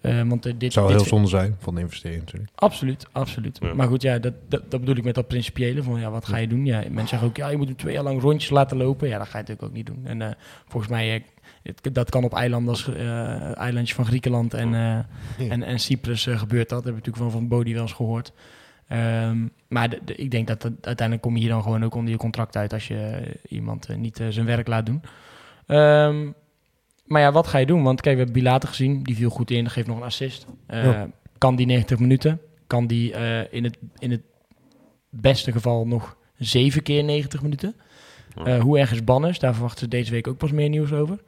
Eh, 0.00 0.22
want 0.22 0.46
eh, 0.46 0.52
dit, 0.58 0.72
zou 0.72 0.88
dit 0.88 0.96
heel 0.96 1.06
zonde 1.06 1.28
zijn 1.28 1.56
van 1.58 1.74
de 1.74 1.80
investering 1.80 2.20
natuurlijk. 2.20 2.50
Absoluut, 2.54 3.06
absoluut. 3.12 3.58
Ja. 3.62 3.74
Maar 3.74 3.88
goed, 3.88 4.02
ja, 4.02 4.18
dat, 4.18 4.32
dat, 4.48 4.70
dat 4.70 4.80
bedoel 4.80 4.96
ik 4.96 5.04
met 5.04 5.14
dat 5.14 5.28
principiële. 5.28 5.82
Van 5.82 6.00
ja, 6.00 6.10
wat 6.10 6.26
ga 6.26 6.36
je 6.36 6.46
doen? 6.48 6.66
Ja, 6.66 6.78
mensen 6.78 7.08
zeggen 7.08 7.28
ook, 7.28 7.36
ja, 7.36 7.48
je 7.48 7.56
moet 7.56 7.66
hem 7.66 7.76
twee 7.76 7.94
jaar 7.94 8.02
lang 8.02 8.20
rondjes 8.20 8.50
laten 8.50 8.76
lopen. 8.76 9.08
Ja, 9.08 9.18
dat 9.18 9.26
ga 9.28 9.38
je 9.38 9.44
natuurlijk 9.44 9.68
ook 9.68 9.74
niet 9.76 9.86
doen. 9.86 10.00
En 10.04 10.22
eh, 10.22 10.30
volgens 10.68 10.92
mij, 10.92 11.08
het- 11.62 11.94
dat 11.94 12.10
kan 12.10 12.24
op 12.24 12.34
eilanden 12.34 12.68
als 12.70 12.88
eh 12.94 13.56
eilandjes 13.58 13.96
van 13.96 14.06
Griekenland 14.06 14.54
en, 14.54 14.74
eh, 14.74 15.50
en, 15.52 15.62
en 15.62 15.78
Cyprus 15.78 16.26
gebeurt 16.30 16.68
dat. 16.68 16.78
Dat 16.78 16.84
heb 16.84 16.96
ik 16.96 17.06
natuurlijk 17.06 17.24
wel 17.24 17.30
van 17.40 17.48
Bodie 17.48 17.74
wel 17.74 17.82
eens 17.82 17.92
gehoord. 17.92 18.32
Ehm, 18.88 19.38
maar 19.68 19.90
de- 19.90 20.00
de- 20.04 20.14
ik 20.14 20.30
denk 20.30 20.46
dat, 20.46 20.62
dat 20.62 20.72
uiteindelijk 20.80 21.26
kom 21.26 21.34
je 21.34 21.40
hier 21.40 21.50
dan 21.50 21.62
gewoon 21.62 21.84
ook 21.84 21.94
onder 21.94 22.10
je 22.12 22.18
contract 22.18 22.56
uit 22.56 22.72
als 22.72 22.88
je 22.88 22.94
eh, 22.96 23.34
iemand 23.48 23.86
eh, 23.86 23.96
niet 23.96 24.20
eh, 24.20 24.26
zijn 24.28 24.46
werk 24.46 24.66
laat 24.68 24.86
doen. 24.86 25.02
Ehm, 25.66 26.26
maar 27.06 27.20
ja, 27.22 27.32
wat 27.32 27.46
ga 27.46 27.58
je 27.58 27.66
doen? 27.66 27.82
Want 27.82 28.00
kijk, 28.00 28.16
we 28.16 28.22
hebben 28.22 28.42
Bilater 28.42 28.68
gezien, 28.68 29.02
die 29.02 29.16
viel 29.16 29.30
goed 29.30 29.50
in, 29.50 29.70
geeft 29.70 29.86
nog 29.86 29.96
een 29.96 30.02
assist. 30.02 30.46
Ja. 30.68 31.08
Kan 31.38 31.56
die 31.56 31.66
90 31.66 31.98
minuten? 31.98 32.40
Kan 32.66 32.86
die 32.86 33.12
in, 33.50 33.64
het, 33.64 33.76
in 33.98 34.10
het 34.10 34.20
beste 35.10 35.52
geval 35.52 35.86
nog 35.86 36.16
zeven 36.36 36.82
keer 36.82 37.04
90 37.04 37.42
minuten? 37.42 37.74
Eh, 38.44 38.60
hoe 38.60 38.78
erg 38.78 38.92
is 38.92 39.04
Banners? 39.04 39.38
Daar 39.38 39.52
verwachten 39.52 39.78
ze 39.80 39.88
deze 39.88 40.10
week 40.10 40.26
ook 40.28 40.36
pas 40.36 40.52
meer 40.52 40.68
nieuws 40.68 40.92
over. 40.92 41.18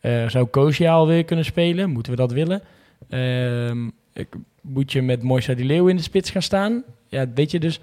Eh, 0.00 0.28
zou 0.28 0.46
Koosja 0.46 0.92
alweer 0.92 1.24
kunnen 1.24 1.44
spelen? 1.44 1.90
Moeten 1.90 2.12
we 2.12 2.18
dat 2.18 2.32
willen? 2.32 2.62
Ehm, 3.08 3.86
ik, 4.12 4.28
moet 4.60 4.92
je 4.92 5.02
met 5.02 5.22
Moisa 5.22 5.54
die 5.54 5.64
Leeuw 5.64 5.86
in 5.88 5.96
de 5.96 6.02
spits 6.02 6.30
gaan 6.30 6.42
staan? 6.42 6.82
Ja, 7.10 7.26
weet 7.34 7.50
je, 7.50 7.60
dus 7.60 7.80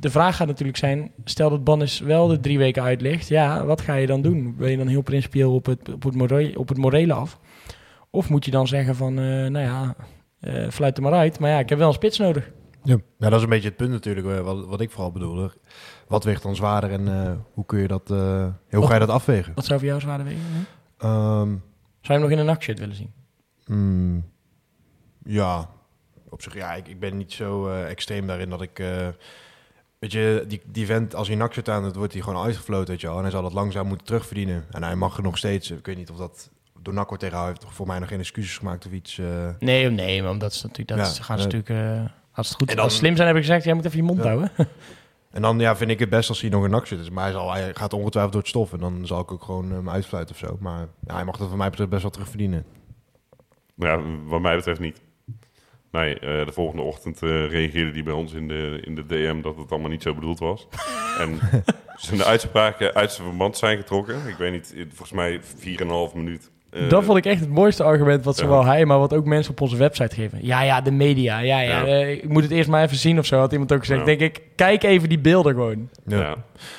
de 0.00 0.10
vraag 0.10 0.36
gaat 0.36 0.46
natuurlijk 0.46 0.78
zijn... 0.78 1.12
stel 1.24 1.50
dat 1.50 1.64
Banners 1.64 2.00
wel 2.00 2.26
de 2.26 2.40
drie 2.40 2.58
weken 2.58 2.82
uit 2.82 3.00
ligt... 3.00 3.28
ja, 3.28 3.64
wat 3.64 3.80
ga 3.80 3.94
je 3.94 4.06
dan 4.06 4.22
doen? 4.22 4.54
Ben 4.56 4.70
je 4.70 4.76
dan 4.76 4.86
heel 4.86 5.02
principieel 5.02 5.54
op 5.54 5.66
het, 5.66 5.92
op 5.92 6.02
het, 6.02 6.14
more, 6.14 6.58
op 6.58 6.68
het 6.68 6.78
morele 6.78 7.12
af? 7.12 7.38
Of 8.10 8.28
moet 8.28 8.44
je 8.44 8.50
dan 8.50 8.66
zeggen 8.66 8.96
van, 8.96 9.18
eh, 9.18 9.24
nou 9.24 9.58
ja, 9.58 9.96
eh, 10.40 10.68
fluit 10.70 10.96
er 10.96 11.02
maar 11.02 11.12
uit. 11.12 11.38
Maar 11.38 11.50
ja, 11.50 11.58
ik 11.58 11.68
heb 11.68 11.78
wel 11.78 11.88
een 11.88 11.94
spits 11.94 12.18
nodig. 12.18 12.50
Ja. 12.82 12.96
ja, 13.18 13.28
dat 13.28 13.38
is 13.38 13.42
een 13.42 13.48
beetje 13.48 13.68
het 13.68 13.76
punt 13.76 13.90
natuurlijk, 13.90 14.26
eh, 14.26 14.40
wat, 14.40 14.66
wat 14.66 14.80
ik 14.80 14.90
vooral 14.90 15.12
bedoelde. 15.12 15.52
Wat 16.08 16.24
weegt 16.24 16.42
dan 16.42 16.56
zwaarder 16.56 16.90
en 16.90 17.44
hoe 17.52 17.66
kun 17.66 17.78
je 17.78 17.88
dat, 17.88 18.08
hoe 18.70 18.86
ga 18.86 18.94
je 18.94 19.00
dat 19.00 19.08
afwegen? 19.08 19.54
Wat 19.54 19.64
zou 19.64 19.78
voor 19.78 19.88
jou 19.88 20.00
zwaarder 20.00 20.26
wegen? 20.26 20.42
Ehm, 20.98 21.48
Zou 21.48 21.58
je 22.00 22.12
hem 22.12 22.20
nog 22.20 22.30
in 22.30 22.38
een 22.38 22.46
nachtshirt 22.46 22.78
willen 22.78 22.94
zien? 22.94 23.12
mm, 23.66 24.24
ja, 25.24 25.68
op 26.30 26.42
zich, 26.42 26.54
ja, 26.54 26.74
ik, 26.74 26.88
ik 26.88 27.00
ben 27.00 27.16
niet 27.16 27.32
zo 27.32 27.68
eh, 27.68 27.90
extreem 27.90 28.26
daarin 28.26 28.50
dat 28.50 28.62
ik... 28.62 28.78
eh, 28.78 29.08
weet 29.98 30.12
je, 30.12 30.44
die, 30.48 30.62
die 30.66 30.86
vent, 30.86 31.14
als 31.14 31.28
hij 31.28 31.36
naksert 31.36 31.68
aan, 31.68 31.84
het 31.84 31.96
wordt 31.96 32.12
hij 32.12 32.22
gewoon 32.22 32.44
uitgefloten, 32.44 32.88
weet 32.88 33.00
je 33.00 33.06
wel. 33.06 33.16
En 33.16 33.22
hij 33.22 33.30
zal 33.30 33.42
dat 33.42 33.52
langzaam 33.52 33.86
moeten 33.86 34.06
terugverdienen. 34.06 34.64
En 34.70 34.82
hij 34.82 34.94
mag 34.96 35.16
er 35.16 35.22
nog 35.22 35.38
steeds, 35.38 35.70
ik 35.70 35.86
weet 35.86 35.96
niet 35.96 36.10
of 36.10 36.16
dat 36.16 36.50
door 36.82 36.94
NAC 36.94 37.06
wordt 37.08 37.22
tegenhouden, 37.22 37.54
heeft 37.56 37.66
toch 37.68 37.76
voor 37.76 37.86
mij 37.86 37.98
nog 37.98 38.08
geen 38.08 38.18
excuses 38.18 38.58
gemaakt 38.58 38.86
of 38.86 38.92
iets. 38.92 39.18
eh. 39.18 39.48
Nee, 39.58 39.90
nee, 39.90 40.22
maar 40.22 40.38
dat 40.38 40.52
is 40.52 40.62
natuurlijk, 40.62 40.88
dat 40.98 41.16
Ja, 41.16 41.22
gaan 41.22 41.38
ze 41.38 41.44
natuurlijk, 41.44 41.70
eh, 41.70 42.10
als 42.32 42.48
het 42.48 42.56
goed 42.56 42.70
en 42.70 42.76
dan- 42.76 42.84
als 42.84 42.96
slim 42.96 43.16
zijn, 43.16 43.28
heb 43.28 43.36
ik 43.36 43.42
gezegd, 43.42 43.64
jij 43.64 43.74
moet 43.74 43.84
even 43.84 43.96
je 43.96 44.02
mond 44.02 44.18
Ja. 44.22 44.26
houden. 44.26 44.50
En 45.30 45.42
dan 45.42 45.58
ja, 45.58 45.76
vind 45.76 45.90
ik 45.90 45.98
het 45.98 46.08
best 46.08 46.28
als 46.28 46.40
hij 46.40 46.50
nog 46.50 46.64
een 46.64 46.70
naksert 46.70 47.00
is. 47.00 47.10
Maar 47.10 47.22
hij, 47.24 47.32
zal, 47.32 47.52
hij 47.52 47.74
gaat 47.74 47.92
ongetwijfeld 47.92 48.32
door 48.32 48.40
het 48.40 48.50
stof. 48.50 48.72
En 48.72 48.78
dan 48.78 49.06
zal 49.06 49.20
ik 49.20 49.32
ook 49.32 49.42
gewoon 49.42 49.70
hem 49.70 49.90
uitfluiten 49.90 50.34
of 50.34 50.40
zo. 50.40 50.56
Maar 50.60 50.86
ja, 51.06 51.14
hij 51.14 51.24
mag 51.24 51.36
dat 51.36 51.48
van 51.48 51.58
mij 51.58 51.68
betreft 51.70 51.90
best 51.90 52.02
wel 52.02 52.10
terugverdienen. 52.10 52.64
Ja, 53.74 54.00
wat 54.24 54.40
mij 54.40 54.56
betreft 54.56 54.80
niet. 54.80 55.00
Nee, 55.96 56.18
eh, 56.18 56.46
de 56.46 56.52
volgende 56.52 56.82
ochtend 56.82 57.22
eh, 57.22 57.50
reageerde 57.50 57.92
hij 57.92 58.02
bij 58.02 58.12
ons 58.12 58.32
in 58.32 58.48
de, 58.48 58.80
in 58.84 58.94
de 58.94 59.06
DM 59.06 59.40
dat 59.40 59.56
het 59.56 59.70
allemaal 59.70 59.90
niet 59.90 60.02
zo 60.02 60.14
bedoeld 60.14 60.38
was. 60.38 60.66
en 61.18 61.38
zijn 61.96 62.22
uitspraken 62.22 62.94
uit 62.94 63.12
zijn 63.12 63.28
verband 63.28 63.56
zijn 63.56 63.76
getrokken. 63.76 64.26
Ik 64.26 64.36
weet 64.36 64.52
niet, 64.52 64.74
volgens 64.88 65.12
mij 65.12 65.40
4,5 66.08 66.14
minuut. 66.14 66.50
Eh, 66.70 66.88
dat 66.88 67.04
vond 67.04 67.18
ik 67.18 67.24
echt 67.24 67.40
het 67.40 67.48
mooiste 67.48 67.82
argument 67.82 68.24
wat 68.24 68.36
ja. 68.36 68.42
zowel 68.42 68.64
hij, 68.64 68.84
maar 68.84 68.98
wat 68.98 69.14
ook 69.14 69.24
mensen 69.24 69.52
op 69.52 69.60
onze 69.60 69.76
website 69.76 70.14
geven. 70.14 70.38
Ja, 70.42 70.62
ja, 70.62 70.80
de 70.80 70.90
media, 70.90 71.38
ja, 71.38 71.60
ja. 71.60 71.86
Ja. 71.86 72.04
ik 72.04 72.28
moet 72.28 72.42
het 72.42 72.52
eerst 72.52 72.68
maar 72.68 72.82
even 72.82 72.96
zien 72.96 73.18
of 73.18 73.26
zo, 73.26 73.38
had 73.38 73.52
iemand 73.52 73.72
ook 73.72 73.80
gezegd. 73.80 74.00
Ja. 74.00 74.06
Denk 74.06 74.20
ik, 74.20 74.42
kijk 74.54 74.82
even 74.82 75.08
die 75.08 75.18
beelden 75.18 75.52
gewoon. 75.54 75.88
Ja. 76.06 76.36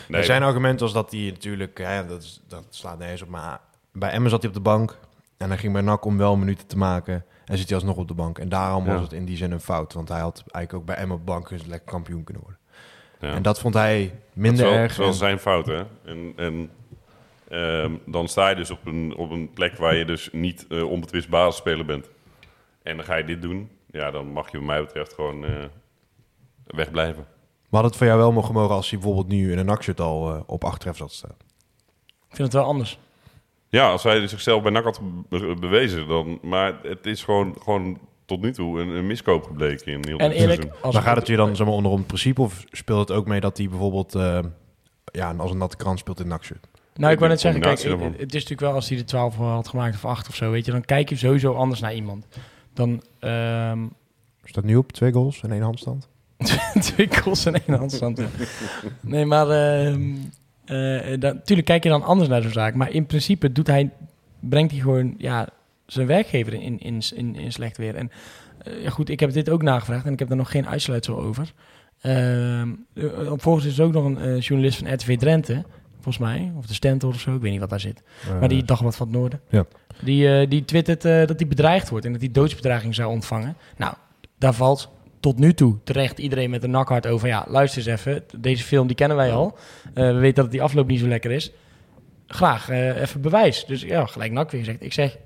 Nee, 0.08 0.20
Er 0.20 0.26
zijn 0.26 0.44
argumenten 0.44 0.86
als 0.86 0.94
dat 0.94 1.12
hij 1.12 1.30
natuurlijk... 1.34 1.78
Hè, 1.78 2.06
dat, 2.06 2.22
is, 2.22 2.42
dat 2.48 2.64
slaat 2.70 3.00
nergens 3.00 3.22
op. 3.22 3.30
Maar 3.30 3.60
bij 3.92 4.10
Emmen 4.10 4.30
zat 4.30 4.40
hij 4.40 4.50
op 4.50 4.56
de 4.56 4.62
bank. 4.62 4.98
En 5.38 5.50
hij 5.50 5.58
ging 5.58 5.74
bij 5.74 5.82
NAC 5.82 6.06
om 6.06 6.18
wel 6.18 6.36
minuten 6.36 6.68
te 6.68 6.78
maken. 6.78 7.26
En 7.48 7.58
zit 7.58 7.68
hij 7.70 7.78
alsnog 7.78 7.98
op 7.98 8.08
de 8.08 8.14
bank. 8.14 8.40
En 8.40 8.50
daarom 8.50 8.86
Ja. 8.86 8.92
was 8.94 9.02
het 9.02 9.12
in 9.14 9.26
die 9.26 9.38
zin 9.38 9.52
een 9.52 9.60
fout. 9.60 9.94
Want 9.94 10.10
hij 10.10 10.20
had 10.20 10.44
eigenlijk 10.52 10.74
ook 10.74 10.96
bij 10.96 11.04
op 11.10 11.18
de 11.20 11.24
bank... 11.32 11.50
lekker 11.50 11.80
kampioen 11.92 12.24
kunnen 12.24 12.44
worden. 12.44 12.62
ja. 13.20 13.34
En 13.36 13.42
dat 13.42 13.60
vond 13.60 13.74
hij 13.74 14.02
Dat 14.10 14.20
minder 14.34 14.66
wel, 14.66 14.74
erg. 14.74 14.82
dat 14.82 14.92
is 14.92 14.98
wel 14.98 15.08
En- 15.08 15.14
zijn 15.14 15.40
fout, 15.40 15.66
hè? 15.66 15.84
En, 16.06 16.34
en 16.36 16.70
ehm, 17.50 17.92
dan 18.06 18.28
sta 18.28 18.50
je 18.50 18.56
dus 18.56 18.72
op 18.72 18.86
een, 18.86 19.16
op 19.16 19.32
een 19.32 19.52
plek 19.54 19.78
waar 19.78 19.96
je 19.96 20.06
dus 20.06 20.30
niet 20.32 20.66
eh 20.70 20.90
onbetwist 20.90 21.30
basisspeler 21.30 21.86
bent. 21.86 22.10
En 22.84 22.96
dan 22.96 23.06
ga 23.06 23.16
je 23.16 23.24
dit 23.24 23.42
doen. 23.42 23.70
Ja, 23.92 24.12
dan 24.12 24.28
mag 24.28 24.52
je 24.52 24.58
wat 24.58 24.66
mij 24.66 24.82
betreft 24.82 25.14
gewoon 25.14 25.46
eh, 25.46 25.52
wegblijven. 26.66 27.26
Maar 27.70 27.82
had 27.82 27.90
het 27.90 27.96
voor 28.00 28.08
jou 28.08 28.20
wel 28.20 28.32
mogen 28.32 28.54
mogen 28.54 28.76
als 28.76 28.90
hij 28.90 29.00
bijvoorbeeld 29.00 29.28
nu 29.28 29.52
in 29.52 29.58
een 29.58 29.66
nakshirt 29.66 30.00
al 30.00 30.34
eh, 30.36 30.42
op 30.46 30.64
achteraf 30.64 30.98
zat 30.98 31.10
te 31.10 31.16
staan? 31.16 31.36
Ik 32.30 32.36
vind 32.36 32.38
het 32.38 32.54
wel 32.54 32.64
anders. 32.66 33.00
Ja, 33.70 33.90
als 33.92 34.04
hij 34.04 34.28
zichzelf 34.28 34.62
bij 34.64 34.72
NAC 34.72 34.84
had 34.84 35.02
be- 35.30 35.56
bewezen, 35.60 36.08
dan... 36.08 36.40
Maar 36.42 36.80
het 36.84 37.06
is 37.06 37.24
gewoon, 37.24 37.56
gewoon 37.64 38.00
tot 38.26 38.42
nu 38.42 38.52
toe 38.52 38.82
een, 38.82 38.88
een 38.90 39.08
miskoop 39.08 39.44
gebleken 39.44 39.92
in 39.92 40.04
heel 40.08 40.18
En 40.18 40.32
eerlijk, 40.32 40.62
seizoen. 40.62 40.82
als 40.82 40.94
Maar 40.94 41.04
gaat 41.04 41.16
het 41.16 41.28
je 41.28 41.36
dan 41.36 41.56
zeg 41.56 41.66
maar, 41.66 41.76
onder 41.76 41.92
een 41.92 42.06
principe 42.06 42.42
of 42.42 42.64
speelt 42.72 43.08
het 43.10 43.18
ook 43.18 43.28
mee 43.28 43.40
dat 43.40 43.58
hij 43.58 43.70
bijvoorbeeld 43.70 44.16
eh, 44.16 44.40
ja, 45.12 45.34
als 45.38 45.52
een 45.52 45.58
natte 45.58 45.78
krant 45.78 46.00
speelt 46.00 46.20
in 46.20 46.28
nakshirt? 46.28 46.68
Nou, 46.96 47.14
ik 47.14 47.20
wou 47.20 47.32
net 47.32 47.40
zeggen, 47.40 47.62
kijk, 47.62 47.82
het, 47.82 48.02
het 48.02 48.20
is 48.20 48.32
natuurlijk 48.34 48.60
wel 48.62 48.74
als 48.74 48.90
hij 48.90 48.98
de 48.98 49.04
12 49.04 49.36
had 49.36 49.68
gemaakt 49.68 49.96
of 49.96 50.06
8 50.06 50.28
of 50.28 50.36
zo, 50.36 50.52
weet 50.52 50.66
je, 50.66 50.72
dan 50.72 50.86
kijk 50.86 51.10
je 51.10 51.16
sowieso 51.16 51.54
anders 51.54 51.80
naar 51.80 51.94
iemand. 51.94 52.28
Dan 52.74 53.04
ehm, 53.20 53.86
Staat 54.44 54.64
nu 54.64 54.76
op 54.76 54.92
twee 54.92 55.12
goals 55.12 55.42
en 55.44 55.52
één 55.52 55.62
handstand. 55.62 56.10
twee 56.80 57.08
goals 57.16 57.46
en 57.46 57.54
één 57.66 57.78
handstand. 57.78 58.22
Nee, 59.02 59.26
maar 59.26 59.50
ehm 59.50 60.16
eh, 60.68 61.20
dan- 61.20 61.42
tuurlijk 61.44 61.68
kijk 61.68 61.84
je 61.84 61.90
dan 61.90 62.04
anders 62.04 62.30
naar 62.30 62.42
zo'n 62.42 62.52
zaak. 62.52 62.74
Maar 62.74 62.92
in 62.92 63.06
principe 63.06 63.52
doet 63.52 63.68
hij, 63.68 63.90
brengt 64.40 64.72
hij 64.72 64.82
gewoon 64.82 65.16
ja, 65.18 65.48
zijn 65.86 66.08
werkgever 66.08 66.54
in, 66.54 66.80
in, 66.80 67.02
in, 67.16 67.36
in 67.36 67.52
slecht 67.52 67.78
weer. 67.78 67.96
En 67.96 68.12
eh, 68.64 68.84
ja, 68.84 68.90
goed, 68.90 69.10
ik 69.10 69.20
heb 69.20 69.32
dit 69.32 69.50
ook 69.50 69.62
nagevraagd 69.62 70.06
en 70.06 70.14
ik 70.14 70.20
heb 70.20 70.28
daar 70.28 70.38
nog 70.38 70.52
geen 70.52 70.68
uitsluitsel 70.68 71.20
over. 71.20 71.54
Ehm 72.02 72.70
eh, 72.94 73.32
volgens 73.36 73.66
is 73.66 73.80
er 73.80 73.86
ook 73.86 73.94
nog 73.94 74.06
een 74.06 74.18
eh, 74.18 74.40
journalist 74.42 74.78
van 74.78 74.94
RTV 74.94 75.18
Drenthe, 75.18 75.64
volgens 75.94 76.18
mij, 76.18 76.52
of 76.58 76.66
de 76.66 76.74
Stentor 76.74 77.10
of 77.10 77.20
zo, 77.20 77.36
ik 77.36 77.42
weet 77.42 77.52
niet 77.52 77.60
wat 77.60 77.70
daar 77.70 77.80
zit. 77.80 78.04
Maar 78.40 78.50
die 78.50 78.64
Dagblad 78.64 78.96
van 78.96 79.08
het 79.08 79.16
Noorden. 79.16 79.42
Ja. 79.50 79.66
Die, 80.04 80.40
eh, 80.40 80.50
die 80.50 80.66
twittert 80.66 81.06
eh, 81.06 81.26
dat 81.26 81.40
hij 81.40 81.48
bedreigd 81.48 81.90
wordt 81.90 82.06
en 82.06 82.12
dat 82.12 82.22
hij 82.22 82.32
doodsbedreiging 82.32 82.96
zou 82.96 83.12
ontvangen. 83.12 83.56
Nou, 83.78 83.94
daar 84.38 84.54
valt 84.54 84.90
tot 85.20 85.40
nu 85.40 85.54
toe 85.54 85.78
terecht 85.84 86.20
iedereen 86.20 86.50
met 86.50 86.64
een 86.64 86.72
nakhart 86.72 87.08
over. 87.08 87.28
Ja, 87.28 87.46
luister 87.50 87.78
eens 87.88 88.00
even. 88.00 88.24
Deze 88.38 88.64
film 88.64 88.88
die 88.88 88.96
kennen 88.96 89.18
wij 89.18 89.32
al. 89.32 89.58
Eh, 89.94 90.08
we 90.08 90.14
weten 90.14 90.36
dat 90.36 90.44
het 90.44 90.54
die 90.54 90.62
afloop 90.62 90.88
niet 90.88 91.00
zo 91.00 91.08
lekker 91.08 91.32
is. 91.32 91.52
Graag 92.28 92.70
eh, 92.70 93.02
even 93.02 93.22
bewijs. 93.22 93.66
Dus 93.66 93.82
ja, 93.82 94.06
gelijk 94.06 94.32
nak 94.32 94.52
weer 94.52 94.60
gezegd. 94.60 94.84
Ik 94.84 94.94
zeg, 94.94 95.18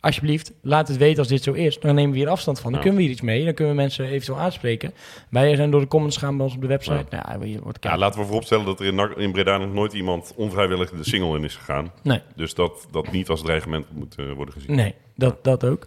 alsjeblieft, 0.00 0.52
laat 0.62 0.88
het 0.88 0.96
weten 0.96 1.18
als 1.18 1.28
dit 1.28 1.42
zo 1.42 1.52
is. 1.52 1.78
Dan 1.78 1.94
nemen 1.94 2.10
we 2.12 2.16
hier 2.18 2.28
afstand 2.28 2.60
van. 2.60 2.72
Dan 2.72 2.80
Ja. 2.80 2.86
kunnen 2.86 2.96
we 2.96 3.02
hier 3.06 3.12
iets 3.16 3.24
mee. 3.26 3.44
Dan 3.44 3.54
kunnen 3.54 3.74
we 3.74 3.80
mensen 3.80 4.04
eventueel 4.06 4.38
aanspreken. 4.38 4.92
Wij 5.30 5.56
zijn 5.56 5.70
door 5.70 5.80
de 5.80 5.86
comments 5.86 6.16
gaan 6.16 6.36
bij 6.36 6.44
ons 6.46 6.54
op 6.54 6.60
de 6.60 6.66
website. 6.66 7.04
Nou, 7.10 7.46
hier 7.46 7.60
wordt 7.62 7.84
Ja, 7.84 7.96
laten 7.98 8.20
we 8.20 8.26
vooropstellen 8.26 8.64
dat 8.64 8.80
er 8.80 8.86
in, 8.86 9.16
in 9.16 9.32
Breda 9.32 9.58
nog 9.58 9.72
nooit 9.72 9.92
iemand 9.92 10.32
onvrijwillig 10.36 10.90
de 10.90 11.04
single 11.04 11.36
in 11.38 11.44
is 11.44 11.56
gegaan. 11.56 11.92
Nee. 12.02 12.20
Dus 12.36 12.54
dat 12.54 12.86
dat 12.90 13.12
niet 13.12 13.28
als 13.28 13.42
dreigement 13.42 13.86
moet 13.92 14.14
eh, 14.18 14.32
worden 14.32 14.54
gezien. 14.54 14.76
Nee, 14.76 14.94
dat, 15.16 15.44
dat 15.44 15.64
ook. 15.64 15.86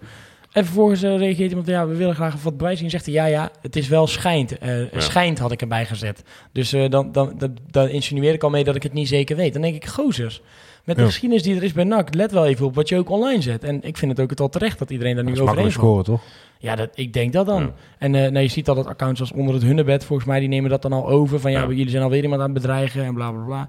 En 0.54 0.66
vervolgens 0.66 1.04
eh, 1.04 1.18
reageert 1.18 1.50
iemand, 1.50 1.68
ja, 1.68 1.88
we 1.88 1.96
willen 1.96 2.16
graag 2.16 2.44
wat 2.44 2.58
bewijs 2.58 2.80
zien. 2.80 2.90
Zegt 2.90 3.06
hij, 3.06 3.14
ja, 3.14 3.26
ja, 3.26 3.52
het 3.62 3.76
is 3.76 3.88
wel 3.88 4.08
schijnt. 4.08 4.58
Eh, 4.58 4.76
Schijnt 4.98 5.40
had 5.40 5.52
ik 5.52 5.62
erbij 5.62 5.86
gezet. 5.86 6.24
Dus 6.52 6.74
eh, 6.74 6.90
dan, 6.90 7.12
dan, 7.12 7.34
dan, 7.38 7.58
dan 7.72 7.88
insinueer 7.90 8.34
ik 8.34 8.44
al 8.44 8.50
mee 8.50 8.64
dat 8.64 8.76
ik 8.76 8.84
het 8.84 8.94
niet 8.94 9.08
zeker 9.08 9.36
weet. 9.36 9.54
Dan 9.54 9.62
denk 9.62 9.76
ik, 9.76 9.86
gozers, 9.86 10.42
met 10.84 10.96
de 10.96 11.02
Ja. 11.02 11.08
geschiedenis 11.08 11.44
die 11.44 11.56
er 11.56 11.64
is 11.64 11.74
bij 11.74 11.84
NAC, 11.84 12.14
let 12.14 12.32
wel 12.32 12.46
even 12.46 12.66
op 12.66 12.76
wat 12.76 12.90
je 12.90 12.98
ook 12.98 13.10
online 13.10 13.42
zet. 13.42 13.64
En 13.64 13.84
ik 13.84 13.98
vind 13.98 14.12
het 14.12 14.20
ook 14.20 14.30
het 14.30 14.40
wel 14.40 14.50
terecht 14.50 14.80
dat 14.80 14.90
iedereen 14.90 15.16
daar 15.16 15.24
nu 15.24 15.30
makkelijk 15.30 15.60
valt. 15.62 15.72
scoren, 15.74 16.04
toch? 16.04 16.22
Ja, 16.60 16.76
dat, 16.76 16.90
ik 16.96 17.14
denk 17.14 17.34
dat 17.34 17.46
dan. 17.46 17.62
Ja. 17.62 17.74
En 17.98 18.12
nou, 18.12 18.40
je 18.40 18.48
ziet 18.48 18.70
al 18.70 18.76
dat 18.76 18.86
accounts 18.88 19.20
als 19.20 19.32
onder 19.32 19.54
het 19.54 19.64
hunnebed, 19.64 20.06
volgens 20.06 20.28
mij, 20.28 20.40
die 20.40 20.50
nemen 20.50 20.70
dat 20.70 20.82
dan 20.82 20.94
al 20.94 21.08
over. 21.10 21.40
Van 21.40 21.52
ja, 21.52 21.62
Ja. 21.62 21.68
jullie 21.68 21.90
zijn 21.90 22.04
alweer 22.04 22.24
iemand 22.24 22.42
aan 22.42 22.50
het 22.54 22.62
bedreigen 22.62 23.04
en 23.04 23.14
bla 23.14 23.32
bla 23.32 23.44
bla. 23.46 23.68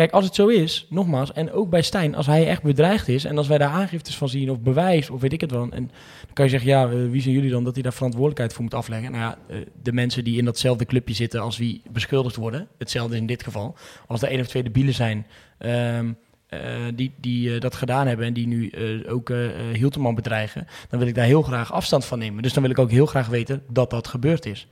Kijk, 0.00 0.12
als 0.12 0.24
het 0.24 0.34
zo 0.34 0.46
is, 0.46 0.86
nogmaals, 0.88 1.32
en 1.32 1.52
ook 1.52 1.70
bij 1.70 1.82
Stijn, 1.82 2.14
als 2.14 2.26
hij 2.26 2.46
echt 2.46 2.62
bedreigd 2.62 3.08
is 3.08 3.24
en 3.24 3.38
als 3.38 3.48
wij 3.48 3.58
daar 3.58 3.70
aangiftes 3.70 4.16
van 4.16 4.28
zien 4.28 4.50
of 4.50 4.60
bewijs 4.60 5.10
of 5.10 5.20
weet 5.20 5.32
ik 5.32 5.40
het 5.40 5.50
wel, 5.50 5.62
en 5.62 5.70
dan 5.70 5.90
kan 6.32 6.44
je 6.44 6.50
zeggen, 6.50 6.70
ja, 6.70 6.88
eh, 6.88 7.10
wie 7.10 7.22
zijn 7.22 7.34
jullie 7.34 7.50
dan 7.50 7.64
dat 7.64 7.74
hij 7.74 7.82
daar 7.82 7.92
verantwoordelijkheid 7.92 8.52
voor 8.52 8.62
moet 8.62 8.74
afleggen? 8.74 9.10
Nou 9.12 9.22
ja, 9.22 9.38
eh, 9.48 9.56
de 9.82 9.92
mensen 9.92 10.24
die 10.24 10.38
in 10.38 10.44
datzelfde 10.44 10.84
clubje 10.84 11.14
zitten 11.14 11.40
als 11.40 11.58
wie 11.58 11.82
beschuldigd 11.90 12.36
worden, 12.36 12.68
hetzelfde 12.78 13.16
in 13.16 13.26
dit 13.26 13.42
geval. 13.42 13.76
Als 14.06 14.22
er 14.22 14.28
één 14.28 14.40
of 14.40 14.46
twee 14.46 14.62
debielen 14.62 14.94
zijn 14.94 15.26
ehm, 15.58 16.12
eh, 16.46 16.60
die, 16.94 17.14
die 17.16 17.58
dat 17.58 17.74
gedaan 17.74 18.06
hebben 18.06 18.26
en 18.26 18.32
die 18.32 18.46
nu 18.46 18.72
ook 19.08 19.32
Hilterman 19.72 20.14
bedreigen, 20.14 20.66
dan 20.88 20.98
wil 20.98 21.08
ik 21.08 21.14
daar 21.14 21.24
heel 21.24 21.42
graag 21.42 21.72
afstand 21.72 22.04
van 22.04 22.18
nemen. 22.18 22.42
Dus 22.42 22.52
dan 22.52 22.62
wil 22.62 22.72
ik 22.72 22.78
ook 22.78 22.90
heel 22.90 23.06
graag 23.06 23.28
weten 23.28 23.62
dat 23.68 23.90
dat 23.90 24.08
gebeurd 24.08 24.46
is. 24.46 24.66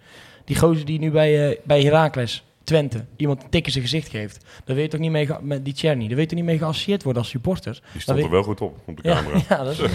Die 0.44 0.56
gozer 0.56 0.84
die 0.84 0.98
nu 0.98 1.10
bij, 1.10 1.60
bij 1.64 1.82
Heracles, 1.82 2.44
Twente, 2.68 3.04
iemand 3.16 3.42
een 3.42 3.48
tik 3.48 3.66
in 3.66 3.72
zijn 3.72 3.84
gezicht 3.84 4.08
geeft, 4.08 4.44
daar 4.64 4.76
weet 4.76 4.84
je 4.84 4.90
toch 4.90 5.00
niet 5.00 5.10
mee, 5.10 5.28
met 5.40 5.64
die 5.64 5.74
Cherny, 5.76 6.06
daar 6.06 6.16
weet 6.16 6.30
je 6.30 6.36
toch 6.36 6.36
niet 6.36 6.44
mee 6.44 6.58
geassocieerd 6.58 7.02
worden 7.02 7.22
als 7.22 7.30
supporters. 7.30 7.82
Die 7.92 8.00
stond 8.00 8.16
weet- 8.16 8.26
er 8.26 8.32
wel 8.32 8.42
goed 8.42 8.60
op, 8.60 8.76
op 8.86 9.02
de 9.02 9.08
Ja, 9.08 9.14
camera. 9.14 9.40
ja, 9.48 9.64
dat 9.64 9.72
is 9.72 9.80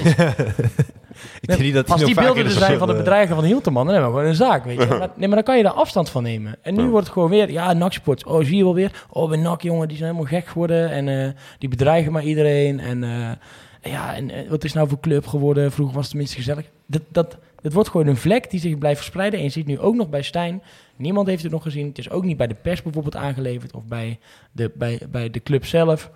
Ik 1.41 1.47
denk 1.47 1.59
niet 1.62 1.73
dat 1.73 1.91
als 1.91 2.03
die 2.03 2.15
beelden 2.15 2.38
er 2.38 2.43
de 2.43 2.49
zijn 2.49 2.77
van 2.77 2.88
de 2.88 2.95
bedreigen 2.95 3.36
van 3.36 3.43
Hilterman, 3.43 3.86
dan 3.86 3.93
hebben 3.93 4.12
we 4.12 4.17
gewoon 4.17 4.31
een 4.31 4.38
zaak, 4.38 4.63
weet 4.65 4.81
je. 4.81 4.86
Maar, 4.99 5.09
nee, 5.15 5.27
maar 5.27 5.36
dan 5.36 5.43
kan 5.43 5.57
je 5.57 5.63
daar 5.63 5.71
afstand 5.71 6.09
van 6.09 6.23
nemen. 6.23 6.55
En 6.62 6.75
nu 6.75 6.81
Ja. 6.81 6.88
wordt 6.88 7.05
het 7.05 7.13
gewoon 7.13 7.29
weer, 7.29 7.51
ja, 7.51 7.73
NAC-sport. 7.73 8.25
Oh, 8.25 8.43
zie 8.43 8.55
je 8.57 8.63
wel 8.63 8.73
weer? 8.75 9.05
Oh, 9.09 9.29
bij 9.29 9.38
NAC, 9.38 9.62
jongen, 9.62 9.88
die 9.88 9.97
zijn 9.97 10.09
helemaal 10.09 10.31
gek 10.39 10.47
geworden. 10.47 10.89
En 10.91 11.07
eh, 11.07 11.29
die 11.57 11.69
bedreigen 11.69 12.12
maar 12.12 12.23
iedereen. 12.23 12.79
En 12.79 13.03
eh, 13.03 13.91
ja, 13.91 14.15
en 14.15 14.29
eh, 14.31 14.49
wat 14.49 14.63
is 14.63 14.73
nou 14.73 14.88
voor 14.88 14.99
club 14.99 15.27
geworden? 15.27 15.71
Vroeger 15.71 15.93
was 15.95 16.03
het 16.03 16.12
tenminste 16.12 16.38
gezellig. 16.38 16.65
Dat, 16.86 17.01
dat, 17.12 17.38
het 17.62 17.73
wordt 17.73 17.89
gewoon 17.89 18.07
een 18.07 18.17
vlek 18.17 18.49
die 18.49 18.59
zich 18.59 18.77
blijft 18.77 18.97
verspreiden. 18.99 19.39
En 19.39 19.45
je 19.45 19.51
ziet 19.51 19.65
nu 19.67 19.79
ook 19.79 19.95
nog 19.95 20.09
bij 20.09 20.21
Stijn. 20.21 20.62
Niemand 20.95 21.27
heeft 21.27 21.43
het 21.43 21.51
nog 21.51 21.63
gezien. 21.63 21.88
Het 21.88 21.97
is 21.97 22.10
ook 22.10 22.23
niet 22.23 22.38
bij 22.38 22.47
de 22.47 22.53
pers 22.56 22.82
bijvoorbeeld 22.82 23.15
aangeleverd. 23.15 23.73
Of 23.73 23.84
bij 23.86 24.19
de, 24.51 24.71
bij, 24.75 24.99
bij 25.10 25.29
de 25.29 25.43
club 25.43 25.65
zelf. 25.65 26.12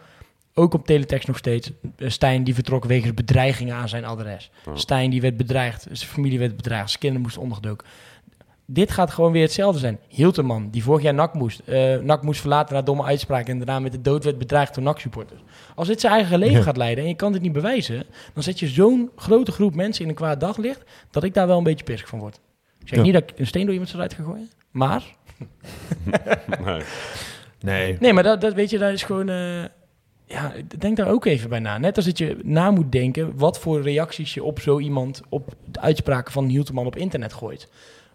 Ook 0.53 0.73
op 0.73 0.85
teletext 0.85 1.27
nog 1.27 1.37
steeds. 1.37 1.71
Eh, 1.97 2.09
Stijn 2.09 2.43
die 2.43 2.53
vertrok 2.53 2.85
wegens 2.85 3.13
bedreigingen 3.13 3.75
aan 3.75 3.89
zijn 3.89 4.05
adres. 4.05 4.51
Ja. 4.65 4.75
Stijn 4.75 5.09
die 5.09 5.21
werd 5.21 5.37
bedreigd. 5.37 5.81
Zijn 5.91 6.09
familie 6.11 6.39
werd 6.39 6.55
bedreigd. 6.55 6.87
Zijn 6.87 6.99
kinderen 6.99 7.23
moesten 7.23 7.41
ondergedoken. 7.41 7.87
Dit 8.69 8.91
gaat 8.91 9.11
gewoon 9.11 9.31
weer 9.31 9.41
hetzelfde 9.41 9.79
zijn. 9.79 9.99
Hilterman, 10.07 10.69
die 10.69 10.83
vorig 10.83 11.01
jaar 11.03 11.13
NAC 11.13 11.33
moest. 11.33 11.59
eh 11.59 11.97
NAC 11.99 12.21
moest 12.23 12.39
verlaten 12.39 12.75
na 12.75 12.81
domme 12.81 13.03
uitspraak. 13.03 13.47
En 13.47 13.57
daarna 13.57 13.79
met 13.79 13.91
de 13.91 14.01
dood 14.01 14.23
werd 14.23 14.37
bedreigd 14.37 14.73
door 14.75 14.83
NAC-supporters. 14.83 15.41
Als 15.75 15.87
dit 15.87 15.99
zijn 15.99 16.13
eigen 16.13 16.39
leven 16.39 16.55
Ja. 16.57 16.61
gaat 16.61 16.77
leiden 16.77 17.03
en 17.03 17.09
je 17.09 17.15
kan 17.15 17.31
dit 17.31 17.41
niet 17.41 17.51
bewijzen... 17.51 18.03
dan 18.33 18.43
zet 18.43 18.59
je 18.59 18.67
zo'n 18.67 19.09
grote 19.15 19.51
groep 19.51 19.75
mensen 19.75 20.03
in 20.03 20.09
een 20.09 20.15
kwaad 20.15 20.39
daglicht... 20.39 20.83
dat 21.11 21.23
ik 21.23 21.33
daar 21.33 21.47
wel 21.47 21.57
een 21.57 21.63
beetje 21.63 21.85
pissig 21.85 22.07
van 22.09 22.19
word. 22.19 22.39
Ik 22.79 22.87
zeg 22.87 22.97
Ja. 22.97 23.03
niet 23.03 23.13
dat 23.13 23.23
ik 23.29 23.39
een 23.39 23.47
steen 23.47 23.63
door 23.63 23.73
iemand 23.73 23.93
eruit 23.93 24.13
ga 24.13 24.23
gooien. 24.23 24.49
Maar, 24.77 25.03
Nee. 26.63 26.81
Nee. 27.61 27.97
nee, 27.99 28.13
maar 28.13 28.23
dat, 28.23 28.41
dat 28.41 28.53
weet 28.53 28.69
je, 28.69 28.77
dat 28.77 28.91
is 28.93 29.03
gewoon... 29.03 29.29
eh, 29.29 29.63
ja, 30.25 30.51
denk 30.77 30.97
daar 30.97 31.07
ook 31.09 31.25
even 31.25 31.49
bij 31.49 31.59
na. 31.59 31.77
Net 31.77 31.95
als 31.95 32.05
dat 32.05 32.17
je 32.17 32.37
na 32.43 32.71
moet 32.71 32.91
denken... 32.91 33.37
wat 33.37 33.59
voor 33.59 33.81
reacties 33.81 34.33
je 34.33 34.43
op 34.43 34.59
zo 34.59 34.79
iemand... 34.79 35.21
op 35.29 35.53
de 35.65 35.79
uitspraken 35.79 36.31
van 36.33 36.45
Hielteman 36.45 36.85
op 36.85 36.95
internet 36.95 37.33
gooit. 37.33 37.69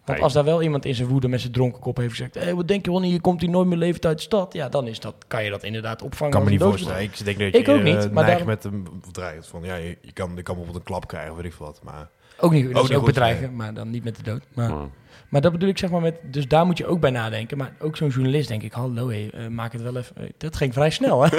Want 0.05 0.19
als 0.21 0.33
daar 0.33 0.43
wel 0.43 0.61
iemand 0.61 0.85
in 0.85 0.95
zijn 0.95 1.07
woede 1.07 1.27
met 1.27 1.39
zijn 1.41 1.51
dronken 1.53 1.81
kop 1.81 1.97
heeft 1.97 2.09
gezegd... 2.09 2.35
Hey, 2.35 2.55
wat 2.55 2.67
denk 2.67 2.85
je 2.85 2.91
wanneer 2.91 3.11
je 3.11 3.21
komt 3.21 3.41
hier 3.41 3.49
nooit 3.49 3.67
meer 3.67 3.77
levend 3.77 4.05
uit 4.05 4.17
de 4.17 4.23
stad? 4.23 4.53
Ja, 4.53 4.69
dan 4.69 4.87
is 4.87 4.99
dat, 4.99 5.15
kan 5.27 5.43
je 5.43 5.49
dat 5.49 5.63
inderdaad 5.63 6.01
opvangen. 6.01 6.33
kan 6.33 6.43
me 6.43 6.49
niet 6.49 6.61
voorstellen. 6.61 7.01
Ik 7.01 7.25
denk 7.25 7.39
dat 7.39 7.51
je 7.51 7.57
Ik 7.57 7.67
ook 7.69 7.81
niet, 7.83 7.95
eh, 8.05 8.11
maar 8.11 8.23
neigt 8.25 8.27
daarom- 8.27 8.45
met 8.47 8.63
een 8.63 8.87
bedreigd 9.05 9.47
van 9.47 9.63
ja, 9.63 9.75
je, 9.75 9.97
je 10.01 10.11
kan, 10.13 10.31
je 10.35 10.43
kan 10.43 10.55
bijvoorbeeld 10.55 10.75
een 10.75 10.83
klap 10.83 11.07
krijgen, 11.07 11.35
weet 11.35 11.45
ik 11.45 11.53
wat. 11.53 11.79
Maar 11.83 12.09
Ook 12.39 12.51
niet, 12.51 12.63
dat 12.67 12.75
Ook 12.75 12.83
is 12.83 12.89
niet 12.89 12.97
ook 12.97 13.03
goed, 13.03 13.13
bedreigen, 13.13 13.55
maar 13.55 13.73
dan 13.73 13.89
niet 13.89 14.03
met 14.03 14.15
de 14.15 14.23
dood. 14.23 14.41
Maar, 14.53 14.69
Maar- 14.69 14.87
maar 15.33 15.41
dat 15.41 15.51
bedoel 15.51 15.69
ik 15.69 15.77
zeg 15.77 15.89
maar 15.89 16.01
met... 16.01 16.15
Dus 16.23 16.47
daar 16.47 16.65
moet 16.65 16.77
je 16.77 16.85
ook 16.85 16.99
bij 16.99 17.09
nadenken. 17.11 17.57
Maar 17.57 17.73
ook 17.79 17.97
zo'n 17.97 18.09
journalist 18.09 18.47
denk 18.47 18.63
ik... 18.63 18.73
Hallo, 18.73 19.09
hé, 19.09 19.27
eh, 19.31 19.47
maak 19.47 19.71
het 19.71 19.81
wel 19.81 19.97
even... 19.97 20.15
eh, 20.15 20.23
dat 20.37 20.55
ging 20.55 20.73
vrij 20.73 20.89
snel, 20.89 21.23
hè? 21.23 21.29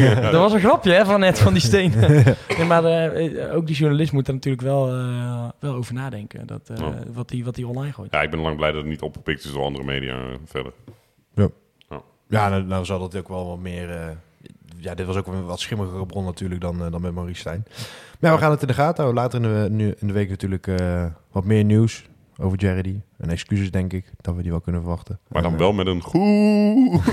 dat 0.30 0.32
was 0.32 0.52
een 0.52 0.60
grapje, 0.60 0.92
hè, 0.92 1.04
van 1.04 1.20
net 1.20 1.38
van 1.38 1.52
die 1.52 1.62
steen. 1.62 1.92
nee, 2.58 2.64
maar 2.66 2.84
eh, 2.84 3.54
ook 3.56 3.66
die 3.66 3.76
journalist 3.76 4.12
moet 4.12 4.28
er 4.28 4.34
natuurlijk 4.34 4.62
wel, 4.62 4.88
eh, 4.88 5.48
wel 5.60 5.74
over 5.74 5.94
nadenken. 5.94 6.46
Dat, 6.46 6.68
eh, 6.70 6.76
Ja. 6.76 6.94
wat 7.12 7.30
hij 7.30 7.44
wat 7.44 7.54
die 7.54 7.66
online 7.66 7.92
gooit. 7.92 8.12
Ja, 8.12 8.22
ik 8.22 8.30
ben 8.30 8.40
lang 8.40 8.56
blij 8.56 8.70
dat 8.70 8.80
het 8.80 8.90
niet 8.90 9.02
opgepikt 9.02 9.44
is 9.44 9.52
door 9.52 9.62
andere 9.64 9.84
media 9.84 10.16
verder. 10.44 10.72
ja, 12.28 12.48
nou, 12.48 12.62
nou 12.64 12.84
zal 12.84 12.98
dat 12.98 13.16
ook 13.16 13.28
wel 13.28 13.46
wat 13.46 13.58
meer. 13.58 13.90
eh, 13.90 14.08
ja, 14.76 14.94
dit 14.94 15.06
was 15.06 15.16
ook 15.16 15.26
een 15.26 15.44
wat 15.44 15.60
schimmigere 15.60 16.06
bron 16.06 16.24
natuurlijk 16.24 16.60
dan, 16.60 16.78
dan 16.90 17.00
met 17.00 17.14
Maurice 17.14 17.40
Stijn. 17.40 17.64
Maar 18.20 18.30
ja, 18.30 18.36
we 18.36 18.42
gaan 18.42 18.50
het 18.50 18.60
in 18.62 18.66
de 18.68 18.74
gaten 18.74 19.02
houden. 19.02 19.22
Later 19.22 19.42
in 19.42 19.62
de, 19.62 19.70
nu, 19.70 19.94
in 19.98 20.06
de 20.06 20.12
week 20.12 20.28
natuurlijk 20.28 20.66
eh, 20.66 21.04
wat 21.32 21.44
meer 21.44 21.64
nieuws 21.64 22.08
over 22.40 22.58
Jerry. 22.58 23.00
En 23.18 23.30
excuses 23.30 23.70
denk 23.70 23.92
ik 23.92 24.04
dat 24.20 24.34
we 24.34 24.42
die 24.42 24.50
wel 24.50 24.60
kunnen 24.60 24.80
verwachten. 24.80 25.18
Maar 25.28 25.42
dan 25.42 25.52
En, 25.52 25.58
wel 25.58 25.72
met 25.72 25.86
een 25.86 26.00
goed... 26.00 26.20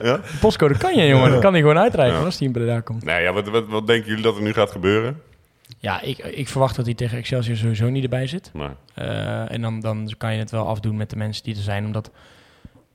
De 0.00 0.20
postcode 0.40 0.78
kan 0.78 0.96
je, 0.96 1.06
jongen. 1.06 1.30
Dat 1.30 1.40
kan 1.40 1.52
hij 1.52 1.60
gewoon 1.60 1.78
uitreiken 1.78 2.18
Ja. 2.18 2.24
als 2.24 2.38
hij 2.38 2.46
in 2.46 2.52
Breda 2.52 2.80
komt. 2.80 3.04
Nee, 3.04 3.22
ja, 3.22 3.32
wat, 3.32 3.48
wat, 3.48 3.68
wat 3.68 3.86
denken 3.86 4.08
jullie 4.08 4.24
dat 4.24 4.36
er 4.36 4.42
nu 4.42 4.52
gaat 4.52 4.70
gebeuren? 4.70 5.20
Ja, 5.78 6.00
ik, 6.00 6.18
ik 6.18 6.48
verwacht 6.48 6.76
dat 6.76 6.84
hij 6.84 6.94
tegen 6.94 7.18
Excelsior 7.18 7.56
sowieso 7.56 7.88
niet 7.88 8.02
erbij 8.02 8.26
zit. 8.26 8.50
Nou, 8.54 8.70
Eh, 8.94 9.52
en 9.52 9.60
dan, 9.60 9.80
dan 9.80 10.14
kan 10.18 10.32
je 10.32 10.38
het 10.38 10.50
wel 10.50 10.66
afdoen 10.66 10.96
met 10.96 11.10
de 11.10 11.16
mensen 11.16 11.44
die 11.44 11.56
er 11.56 11.62
zijn. 11.62 11.84
Omdat, 11.84 12.10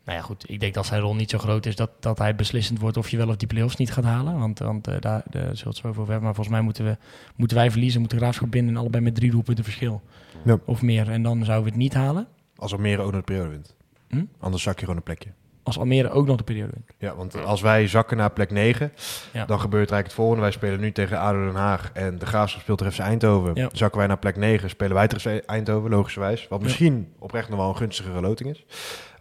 nou 0.05 0.17
ja 0.17 0.23
goed, 0.23 0.43
ik 0.49 0.59
denk 0.59 0.73
dat 0.73 0.85
zijn 0.85 1.01
rol 1.01 1.15
niet 1.15 1.29
zo 1.29 1.37
groot 1.37 1.65
is 1.65 1.75
dat, 1.75 1.89
dat 1.99 2.17
hij 2.17 2.35
beslissend 2.35 2.79
wordt 2.79 2.97
of 2.97 3.09
je 3.09 3.17
wel 3.17 3.27
of 3.27 3.35
die 3.35 3.47
play-offs 3.47 3.75
niet 3.75 3.91
gaat 3.91 4.03
halen. 4.03 4.39
Want, 4.39 4.59
want 4.59 4.87
eh, 4.87 4.95
daar, 4.99 5.23
daar 5.29 5.43
we 5.43 5.47
het 5.47 5.77
zo 5.77 5.87
over 5.87 5.97
hebben. 5.97 6.23
Maar 6.23 6.35
volgens 6.35 6.55
mij 6.55 6.61
moeten, 6.61 6.85
we, 6.85 6.97
moeten 7.35 7.57
wij 7.57 7.71
verliezen, 7.71 7.99
moeten 7.99 8.17
Graafschap 8.17 8.51
binnen 8.51 8.73
en 8.73 8.79
allebei 8.79 9.03
met 9.03 9.15
drie 9.15 9.31
doelpunten 9.31 9.63
verschil. 9.63 10.01
Ja. 10.45 10.57
Of 10.65 10.81
meer. 10.81 11.09
En 11.11 11.23
dan 11.23 11.45
zouden 11.45 11.63
we 11.65 11.69
het 11.69 11.79
niet 11.79 11.93
halen. 11.93 12.27
Als 12.55 12.73
Almere 12.73 13.01
ook 13.01 13.11
nog 13.11 13.19
de 13.19 13.25
periode 13.25 13.49
wint. 13.49 13.75
Hm? 14.09 14.25
Anders 14.39 14.63
zak 14.63 14.73
je 14.73 14.79
gewoon 14.79 14.95
een 14.95 15.03
plekje. 15.03 15.29
Als 15.63 15.77
Almere 15.79 16.09
ook 16.09 16.25
nog 16.27 16.37
de 16.37 16.43
periode 16.43 16.71
wint. 16.73 16.85
Ja, 16.97 17.15
want 17.15 17.43
als 17.43 17.61
wij 17.61 17.87
zakken 17.87 18.17
naar 18.17 18.31
plek 18.31 18.51
9, 18.51 18.91
Ja. 19.33 19.45
dan 19.45 19.59
gebeurt 19.59 19.91
eigenlijk 19.91 20.05
het 20.05 20.13
volgende. 20.13 20.41
Wij 20.41 20.51
spelen 20.51 20.79
nu 20.79 20.91
tegen 20.91 21.19
ADO 21.19 21.45
Den 21.45 21.55
Haag 21.55 21.91
en 21.93 22.17
de 22.19 22.25
Graafschap 22.25 22.61
speelt 22.61 22.83
FC 22.93 22.99
Eindhoven. 22.99 23.55
Ja. 23.55 23.69
Zakken 23.71 23.97
wij 23.99 24.07
naar 24.07 24.17
plek 24.19 24.35
9, 24.37 24.69
spelen 24.69 24.93
wij 24.93 25.07
tegen 25.07 25.45
Eindhoven, 25.45 25.89
logischerwijs. 25.89 26.47
Wat 26.47 26.59
Ja. 26.59 26.65
misschien 26.65 27.13
oprecht 27.19 27.49
nog 27.49 27.59
wel 27.59 27.69
een 27.69 27.77
gunstige 27.77 28.09
loting 28.21 28.49
is. 28.49 28.65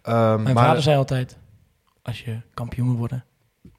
Ehm, 0.01 0.41
Mijn 0.43 0.55
maar 0.55 0.65
vader 0.65 0.81
zei 0.81 0.97
altijd, 0.97 1.37
als 2.01 2.21
je 2.21 2.41
kampioen 2.53 2.87
wil 2.87 2.97
worden, 2.97 3.23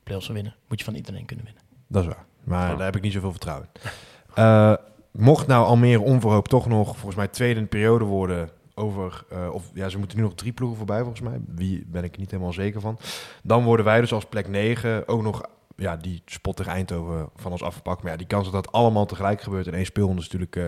play-offs 0.02 0.26
wil 0.26 0.36
winnen, 0.36 0.54
moet 0.68 0.78
je 0.78 0.84
van 0.84 0.94
iedereen 0.94 1.24
kunnen 1.26 1.44
winnen. 1.44 1.62
Dat 1.88 2.02
is 2.02 2.08
waar. 2.08 2.24
Maar 2.44 2.70
Ja. 2.70 2.76
daar 2.76 2.84
heb 2.86 2.96
ik 2.96 3.02
niet 3.02 3.12
zoveel 3.12 3.30
vertrouwen 3.30 3.68
in. 3.72 3.80
Eh, 4.34 4.72
mocht 5.16 5.46
nou 5.46 5.66
Almere 5.66 6.00
onverhoopt 6.00 6.50
toch 6.50 6.66
nog, 6.66 6.86
volgens 6.96 7.14
mij, 7.14 7.28
tweede 7.28 7.66
periode 7.66 8.04
worden 8.04 8.50
over... 8.74 9.24
eh, 9.28 9.48
of 9.52 9.70
ja, 9.74 9.88
ze 9.88 9.98
moeten 9.98 10.16
nu 10.16 10.22
nog 10.24 10.34
drie 10.34 10.52
ploegen 10.52 10.76
voorbij, 10.78 11.00
volgens 11.00 11.20
mij. 11.20 11.40
Wie 11.54 11.86
ben 11.86 12.04
ik 12.04 12.18
niet 12.18 12.30
helemaal 12.30 12.52
zeker 12.52 12.80
van. 12.80 12.98
Dan 13.42 13.64
worden 13.64 13.84
wij 13.84 14.00
dus 14.00 14.12
als 14.12 14.24
plek 14.24 14.48
9 14.48 15.08
ook 15.08 15.22
nog... 15.22 15.42
Ja, 15.78 15.96
die 15.96 16.22
spot 16.26 16.56
tegen 16.56 16.72
Eindhoven 16.72 17.28
van 17.36 17.52
ons 17.52 17.62
afgepakt. 17.62 18.02
Maar 18.02 18.12
ja, 18.12 18.18
die 18.18 18.26
kans 18.26 18.44
dat 18.44 18.64
dat 18.64 18.72
allemaal 18.72 19.06
tegelijk 19.06 19.40
gebeurt 19.40 19.66
in 19.66 19.74
één 19.74 19.86
speelronde 19.86 20.20
is 20.20 20.30
natuurlijk 20.30 20.56
eh, 20.56 20.64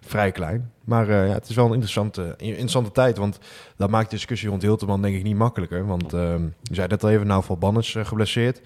vrij 0.00 0.32
klein. 0.32 0.72
Maar 0.84 1.08
eh, 1.08 1.26
ja, 1.26 1.32
het 1.32 1.48
is 1.48 1.56
wel 1.56 1.64
een 1.64 1.72
interessante, 1.72 2.34
interessante 2.36 2.90
tijd. 2.90 3.16
Want 3.16 3.38
dat 3.76 3.90
maakt 3.90 4.10
de 4.10 4.16
discussie 4.16 4.48
rond 4.48 4.62
Hilterman 4.62 5.02
denk 5.02 5.16
ik 5.16 5.22
niet 5.22 5.36
makkelijker. 5.36 5.86
Want 5.86 6.12
ehm 6.12 6.42
je 6.62 6.74
zei 6.74 6.88
net 6.88 7.04
al 7.04 7.10
even, 7.10 7.26
nou 7.26 7.44
eh, 7.68 8.04
geblesseerd. 8.04 8.60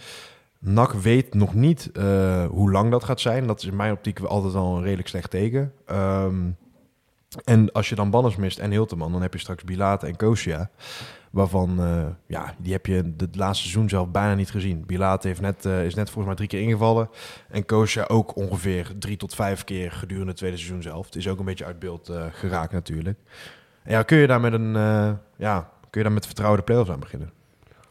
NAC 0.65 0.93
weet 0.93 1.35
nog 1.35 1.55
niet 1.55 1.91
eh, 1.93 2.45
hoe 2.47 2.71
lang 2.71 2.91
dat 2.91 3.05
gaat 3.05 3.21
zijn. 3.21 3.47
Dat 3.47 3.61
is 3.63 3.69
in 3.69 3.77
mijn 3.77 3.93
optiek 3.93 4.21
altijd 4.21 4.55
al 4.55 4.77
een 4.77 4.83
redelijk 4.83 5.09
slecht 5.09 5.31
teken. 5.31 5.73
Ehm, 5.87 6.51
en 7.45 7.73
als 7.73 7.89
je 7.89 7.95
dan 7.95 8.11
Banners 8.11 8.37
mist 8.37 8.59
en 8.59 8.71
Hilterman, 8.71 9.13
dan 9.13 9.23
heb 9.23 9.33
je 9.33 9.39
straks 9.39 9.65
Bilate 9.65 10.07
en 10.07 10.17
Kosia. 10.17 10.71
Waarvan, 11.31 11.81
eh, 11.81 12.07
ja, 12.27 12.55
die 12.59 12.73
heb 12.73 12.87
je 12.87 13.15
het 13.17 13.37
laatste 13.37 13.63
seizoen 13.63 13.89
zelf 13.89 14.11
bijna 14.11 14.35
niet 14.35 14.51
gezien. 14.51 14.87
Bilate 14.87 15.29
heeft 15.29 15.41
net, 15.41 15.65
eh, 15.65 15.85
is 15.85 15.95
net 15.95 16.11
volgens 16.11 16.27
mij 16.27 16.35
drie 16.35 16.49
keer 16.49 16.61
ingevallen. 16.61 17.11
En 17.49 17.65
Kosia 17.65 18.05
ook 18.09 18.37
ongeveer 18.37 18.93
drie 18.99 19.17
tot 19.17 19.35
vijf 19.35 19.65
keer 19.65 19.93
gedurende 19.93 20.29
het 20.29 20.37
tweede 20.37 20.57
seizoen 20.57 20.83
zelf. 20.83 21.07
Het 21.07 21.17
is 21.17 21.29
ook 21.29 21.39
een 21.39 21.45
beetje 21.45 21.65
uit 21.65 21.79
beeld 21.79 22.13
geraakt 22.33 22.73
natuurlijk. 22.73 23.19
En 23.83 23.93
ja, 23.93 24.03
kun 24.03 24.19
je 24.19 24.27
daar 24.27 24.41
met 24.41 24.53
een, 24.53 24.73
ja, 25.37 25.71
kun 25.91 26.01
je 26.01 26.03
daar 26.03 26.13
met 26.13 26.27
vertrouwde 26.27 26.63
play-offs 26.63 26.91
aan 26.91 27.01
beginnen? 27.01 27.33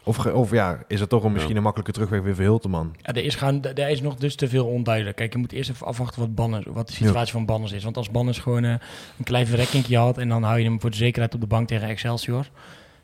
Of, 0.03 0.25
of 0.25 0.51
ja, 0.51 0.79
is 0.87 0.99
het 0.99 1.09
toch 1.09 1.23
een, 1.23 1.31
misschien 1.31 1.55
een 1.55 1.61
makkelijke 1.63 1.91
terugweg 1.93 2.21
weer 2.21 2.35
voor 2.35 2.43
Hilterman? 2.43 2.95
Ja, 3.01 3.13
er 3.13 3.23
is, 3.23 3.35
gewoon, 3.35 3.63
er 3.63 3.89
is 3.89 4.01
nog 4.01 4.15
dus 4.15 4.35
te 4.35 4.47
veel 4.47 4.65
onduidelijk. 4.67 5.15
Kijk, 5.15 5.33
je 5.33 5.39
moet 5.39 5.51
eerst 5.51 5.69
even 5.69 5.87
afwachten 5.87 6.19
wat, 6.21 6.35
Banners, 6.35 6.65
wat 6.69 6.87
de 6.87 6.93
situatie 6.93 7.31
van 7.31 7.45
Banners 7.45 7.71
is. 7.71 7.83
Want 7.83 7.97
als 7.97 8.11
Banners 8.11 8.39
gewoon 8.39 8.63
eh, 8.63 8.71
een 9.17 9.23
klein 9.23 9.47
verrekkingje 9.47 9.97
had... 9.97 10.17
en 10.17 10.29
dan 10.29 10.43
hou 10.43 10.57
je 10.59 10.63
hem 10.65 10.81
voor 10.81 10.89
de 10.89 10.95
zekerheid 10.95 11.33
op 11.33 11.41
de 11.41 11.47
bank 11.47 11.67
tegen 11.67 11.87
Excelsior... 11.87 12.49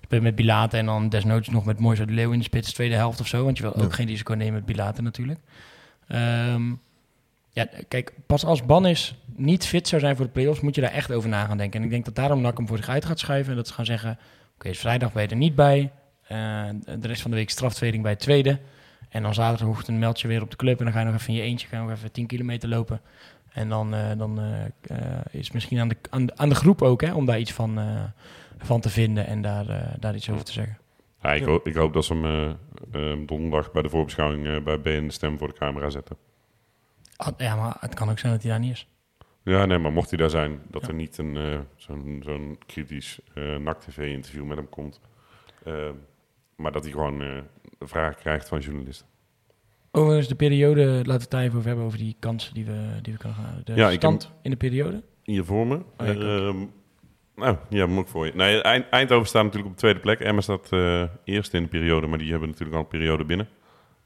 speel 0.04 0.18
je 0.20 0.24
met 0.26 0.36
Bilate 0.36 0.78
en 0.78 0.86
dan 0.86 1.10
desnoods 1.10 1.50
nog 1.50 1.66
met 1.66 1.80
Moise 1.80 2.06
de 2.06 2.14
Leeuw 2.14 2.32
in 2.32 2.38
de 2.38 2.44
spits... 2.44 2.74
tweede 2.74 2.96
helft 2.96 3.20
of 3.20 3.28
zo, 3.28 3.44
want 3.44 3.58
je 3.58 3.64
wil 3.64 3.76
ook 3.76 3.82
Ja. 3.90 3.96
geen 3.96 4.08
risico 4.08 4.34
nemen 4.34 4.54
met 4.54 4.66
Bilate 4.66 5.02
natuurlijk. 5.02 5.40
Ehm, 6.08 6.62
ja, 7.50 7.68
kijk, 7.88 8.14
pas 8.26 8.46
als 8.46 8.66
Bannis 8.66 9.16
niet 9.36 9.66
fit 9.66 9.88
zou 9.88 10.02
zijn 10.02 10.16
voor 10.16 10.26
de 10.26 10.32
play-offs, 10.32 10.60
moet 10.62 10.76
je 10.76 10.82
daar 10.82 10.92
echt 10.92 11.12
over 11.12 11.30
na 11.30 11.46
gaan 11.46 11.58
denken. 11.58 11.80
En 11.80 11.86
ik 11.86 11.92
denk 11.92 12.06
dat 12.06 12.16
daarom 12.16 12.42
NAC 12.42 12.58
hem 12.58 12.68
voor 12.68 12.78
zich 12.78 12.90
uit 12.90 13.06
gaat 13.06 13.20
schuiven. 13.20 13.52
En 13.52 13.58
dat 13.58 13.68
ze 13.68 13.74
gaan 13.74 13.86
zeggen, 13.86 14.20
oké, 14.56 14.70
is 14.70 14.80
vrijdag 14.80 15.14
ben 15.14 15.24
je 15.24 15.30
er 15.30 15.36
niet 15.36 15.56
bij. 15.56 15.92
Eh, 16.28 16.70
de 17.00 17.08
rest 17.08 17.22
van 17.22 17.32
de 17.32 17.38
week 17.38 17.50
straftraining 17.50 18.04
bij 18.04 18.12
het 18.12 18.22
tweede. 18.22 18.60
En 19.10 19.22
dan 19.24 19.34
zaterdagochtend 19.34 19.98
meld 20.00 20.20
je 20.22 20.28
weer 20.28 20.42
op 20.42 20.50
de 20.50 20.56
club. 20.56 20.78
En 20.80 20.84
dan 20.86 20.94
ga 20.94 21.00
je 21.00 21.06
nog 21.06 21.16
even 21.16 21.28
in 21.28 21.34
je 21.36 21.42
eentje 21.42 21.68
ga 21.68 21.78
je 21.78 21.84
nog 21.84 21.92
even 21.92 22.12
10 22.12 22.28
kilometer 22.28 22.70
lopen. 22.70 23.02
En 23.52 23.70
dan, 23.70 23.94
eh, 23.94 24.18
dan 24.18 24.40
eh, 24.40 24.98
is 25.32 25.44
het 25.46 25.54
misschien 25.54 25.80
aan 25.80 25.88
de, 25.88 25.96
aan, 26.10 26.26
de, 26.26 26.36
aan 26.36 26.50
de 26.50 26.56
groep 26.56 26.82
ook 26.82 27.02
hè, 27.02 27.14
om 27.14 27.26
daar 27.26 27.40
iets 27.40 27.54
van, 27.54 27.80
van 28.58 28.82
te 28.82 28.90
vinden 28.90 29.26
en 29.28 29.42
daar, 29.42 29.96
daar 30.00 30.16
iets 30.16 30.30
over 30.30 30.46
te 30.46 30.52
zeggen. 30.52 30.78
Ja, 31.22 31.34
ik, 31.34 31.44
hoop, 31.44 31.68
ik 31.68 31.76
hoop 31.76 31.94
dat 31.94 32.06
ze 32.06 32.14
hem 32.92 33.26
donderdag 33.26 33.72
bij 33.72 33.82
de 33.82 33.90
voorbeschouwing 33.90 34.64
bij 34.64 34.82
BN 34.82 35.06
de 35.08 35.12
Stem 35.14 35.38
voor 35.38 35.48
de 35.48 35.54
camera 35.54 35.90
zetten. 35.90 36.18
Ah, 37.16 37.34
Ja, 37.38 37.56
maar 37.56 37.78
het 37.80 37.94
kan 37.94 38.10
ook 38.10 38.20
zijn 38.20 38.32
dat 38.34 38.42
hij 38.42 38.52
daar 38.52 38.60
niet 38.60 38.72
is. 38.72 38.88
Ja, 39.44 39.66
nee, 39.66 39.78
maar 39.78 39.92
mocht 39.92 40.10
hij 40.10 40.20
daar 40.20 40.30
zijn, 40.30 40.60
dat 40.68 40.82
Ja. 40.82 40.88
er 40.88 40.94
niet 40.94 41.18
een, 41.18 41.66
zo'n, 41.76 42.22
zo'n 42.26 42.58
kritisch 42.66 43.20
NAC-TV-interview 43.60 44.44
met 44.46 44.58
hem 44.58 44.70
komt. 44.70 45.00
Maar 46.58 46.72
dat 46.72 46.84
hij 46.84 46.92
gewoon 46.92 47.22
eh 47.22 47.28
vragen 47.80 48.16
krijgt 48.22 48.48
van 48.48 48.60
journalisten. 48.60 49.08
Overigens, 49.92 50.28
de 50.28 50.36
periode, 50.36 50.82
laten 50.86 51.04
we 51.06 51.12
het 51.14 51.30
daar 51.30 51.42
even 51.44 51.56
over 51.56 51.68
hebben, 51.68 51.86
over 51.86 51.98
die 51.98 52.16
kansen 52.20 52.54
die 52.54 52.66
we, 52.66 53.00
die 53.02 53.14
we 53.14 53.20
kunnen 53.20 53.38
gaan. 53.38 53.62
De 53.64 53.74
Ja, 53.74 53.92
stand 53.92 54.32
in 54.42 54.52
de 54.52 54.58
periode. 54.58 55.04
Hier 55.24 55.44
voor 55.46 55.68
me. 55.68 55.76
Oh, 55.76 56.08
ja. 56.08 56.14
Ehm, 56.14 56.58
nou, 57.36 57.58
ja, 57.70 57.86
moet 57.86 58.04
ik 58.04 58.10
voor 58.10 58.26
je. 58.26 58.32
Nee, 58.36 58.62
Eind- 58.62 58.90
Eindhoven 58.90 59.28
staat 59.28 59.44
natuurlijk 59.44 59.70
op 59.70 59.74
de 59.76 59.80
tweede 59.82 60.00
plek. 60.00 60.20
Emma 60.20 60.42
staat 60.42 60.72
eh 60.72 61.04
eerst 61.24 61.54
in 61.54 61.64
de 61.64 61.70
periode, 61.70 62.08
maar 62.08 62.18
die 62.18 62.30
hebben 62.32 62.50
natuurlijk 62.50 62.76
al 62.78 62.82
een 62.84 62.90
periode 62.90 63.24
binnen. 63.26 63.48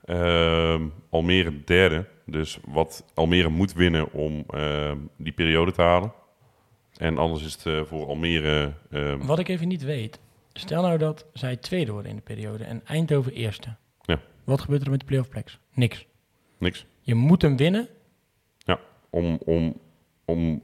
Ehm, 0.05 0.87
Almere 1.09 1.63
derde. 1.63 2.05
Dus 2.25 2.59
wat 2.65 3.05
Almere 3.13 3.49
moet 3.49 3.73
winnen 3.73 4.11
om 4.13 4.43
ehm, 4.49 4.97
die 5.17 5.33
periode 5.33 5.71
te 5.71 5.81
halen. 5.81 6.13
En 6.97 7.17
anders 7.17 7.45
is 7.45 7.53
het 7.53 7.65
eh, 7.65 7.81
voor 7.83 8.05
Almere 8.07 8.73
Wat 9.21 9.39
ik 9.39 9.47
even 9.47 9.67
niet 9.67 9.83
weet, 9.83 10.19
stel 10.53 10.81
nou 10.81 10.97
dat 10.97 11.25
zij 11.33 11.55
tweede 11.55 11.91
worden 11.91 12.09
in 12.11 12.17
de 12.17 12.23
periode 12.23 12.63
en 12.63 12.81
Eindhoven 12.85 13.33
eerste. 13.33 13.75
Ja. 14.01 14.19
Wat 14.43 14.61
gebeurt 14.61 14.83
er 14.83 14.89
met 14.89 14.99
de 14.99 15.05
playoff 15.05 15.29
pleks? 15.29 15.59
Niks. 15.73 16.05
niks. 16.57 16.85
Je 17.01 17.15
moet 17.15 17.41
hem 17.41 17.57
winnen. 17.57 17.87
Om, 19.13 19.39
om, 19.45 19.79
om 20.25 20.61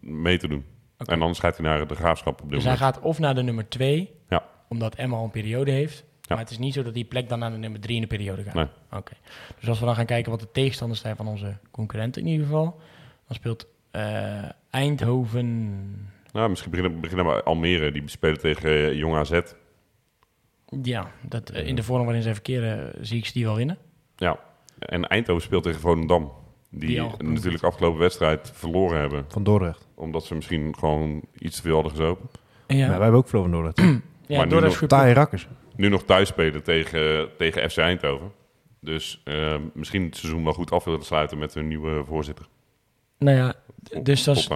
mee 0.00 0.38
te 0.38 0.48
doen. 0.48 0.64
En 0.96 1.20
anders 1.20 1.38
gaat 1.38 1.56
hij 1.56 1.66
naar 1.66 1.86
de 1.86 1.94
graafschap 1.94 2.42
op 2.42 2.48
dit 2.48 2.50
Dus 2.50 2.64
hij 2.64 2.76
gaat 2.76 3.00
of 3.00 3.18
naar 3.18 3.34
de 3.34 3.42
nummer 3.42 3.68
twee, 3.68 4.10
Ja. 4.28 4.44
omdat 4.68 4.94
Emma 4.94 5.16
al 5.16 5.24
een 5.24 5.30
periode 5.30 5.70
heeft. 5.70 6.04
Maar 6.28 6.38
het 6.38 6.50
is 6.50 6.58
niet 6.58 6.74
zo 6.74 6.82
dat 6.82 6.94
die 6.94 7.04
plek 7.04 7.28
dan 7.28 7.38
naar 7.38 7.50
de 7.50 7.56
nummer 7.56 7.80
drie 7.80 7.94
in 7.94 8.00
de 8.00 8.06
periode 8.06 8.42
gaat. 8.42 8.54
Nee. 8.54 8.66
Oké. 8.92 9.12
Dus 9.58 9.68
als 9.68 9.78
we 9.78 9.84
dan 9.84 9.94
gaan 9.94 10.06
kijken 10.06 10.30
wat 10.30 10.40
de 10.40 10.50
tegenstanders 10.52 11.00
zijn 11.00 11.16
van 11.16 11.28
onze 11.28 11.56
concurrenten 11.70 12.22
in 12.22 12.28
ieder 12.28 12.46
geval, 12.46 12.80
dan 13.26 13.36
speelt 13.36 13.66
eh, 13.90 14.48
Eindhoven. 14.70 16.12
Nou, 16.32 16.48
misschien 16.48 16.70
beginnen, 16.70 17.00
beginnen 17.00 17.26
we 17.26 17.32
bij 17.32 17.42
Almere. 17.42 17.92
Die 17.92 18.02
spelen 18.08 18.38
tegen 18.40 18.70
eh, 18.70 18.92
Jong 18.92 19.14
AZ. 19.16 19.40
Ja, 20.82 21.10
dat, 21.28 21.50
eh, 21.50 21.66
in 21.66 21.74
de 21.74 21.82
vorm 21.82 22.04
waarin 22.04 22.22
zij 22.22 22.32
verkeren 22.34 22.92
zie 23.06 23.18
ik 23.18 23.26
ze 23.26 23.32
die 23.32 23.44
wel 23.44 23.56
winnen. 23.56 23.78
Ja, 24.16 24.38
en 24.78 25.08
Eindhoven 25.08 25.42
speelt 25.42 25.62
tegen 25.62 25.80
Volendam. 25.80 26.32
Die, 26.70 26.88
Die 26.88 27.02
natuurlijk 27.22 27.64
afgelopen 27.64 28.00
wedstrijd 28.00 28.50
verloren 28.54 29.00
hebben. 29.00 29.24
Van 29.28 29.42
Dordrecht. 29.42 29.86
Omdat 29.94 30.24
ze 30.24 30.34
misschien 30.34 30.74
gewoon 30.78 31.22
iets 31.38 31.56
te 31.56 31.62
veel 31.62 31.74
hadden 31.74 31.90
gezopen. 31.92 32.28
Ja, 32.66 32.76
Ja, 32.76 32.88
wij 32.88 32.98
hebben 33.00 33.18
ook 33.18 33.28
verloren 33.28 33.52
van 33.52 33.62
Dordrecht. 33.62 33.88
ja 34.26 34.36
maar 34.36 34.46
nu 34.46 34.52
door 34.52 34.62
nog- 34.62 35.12
rakkers. 35.14 35.48
Nu 35.76 35.88
nog 35.88 36.04
thuis 36.04 36.28
spelen 36.28 36.62
tegen, 36.62 37.28
tegen 37.36 37.70
FC 37.70 37.76
Eindhoven. 37.78 38.32
Dus 38.80 39.20
eh, 39.24 39.56
misschien 39.74 40.04
het 40.04 40.16
seizoen 40.16 40.44
wel 40.44 40.52
goed 40.52 40.70
af 40.70 40.84
willen 40.84 41.02
sluiten 41.04 41.38
met 41.38 41.54
hun 41.54 41.68
nieuwe 41.68 42.04
voorzitter. 42.04 42.46
Nou 43.18 43.36
ja, 43.36 43.54
dus 44.02 44.24
dat 44.24 44.36
is, 44.36 44.48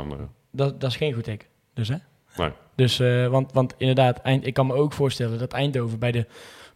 dat, 0.50 0.80
dat 0.80 0.90
is 0.90 0.96
geen 0.96 1.12
goed 1.12 1.24
teken. 1.24 1.48
Dus 1.74 1.88
hè? 1.88 1.96
Nee. 2.36 2.50
Dus, 2.74 3.00
eh, 3.00 3.26
want, 3.26 3.52
want 3.52 3.74
inderdaad, 3.78 4.18
eind, 4.18 4.46
ik 4.46 4.54
kan 4.54 4.66
me 4.66 4.74
ook 4.74 4.92
voorstellen 4.92 5.38
dat 5.38 5.52
Eindhoven 5.52 5.98
bij 5.98 6.12
de 6.12 6.26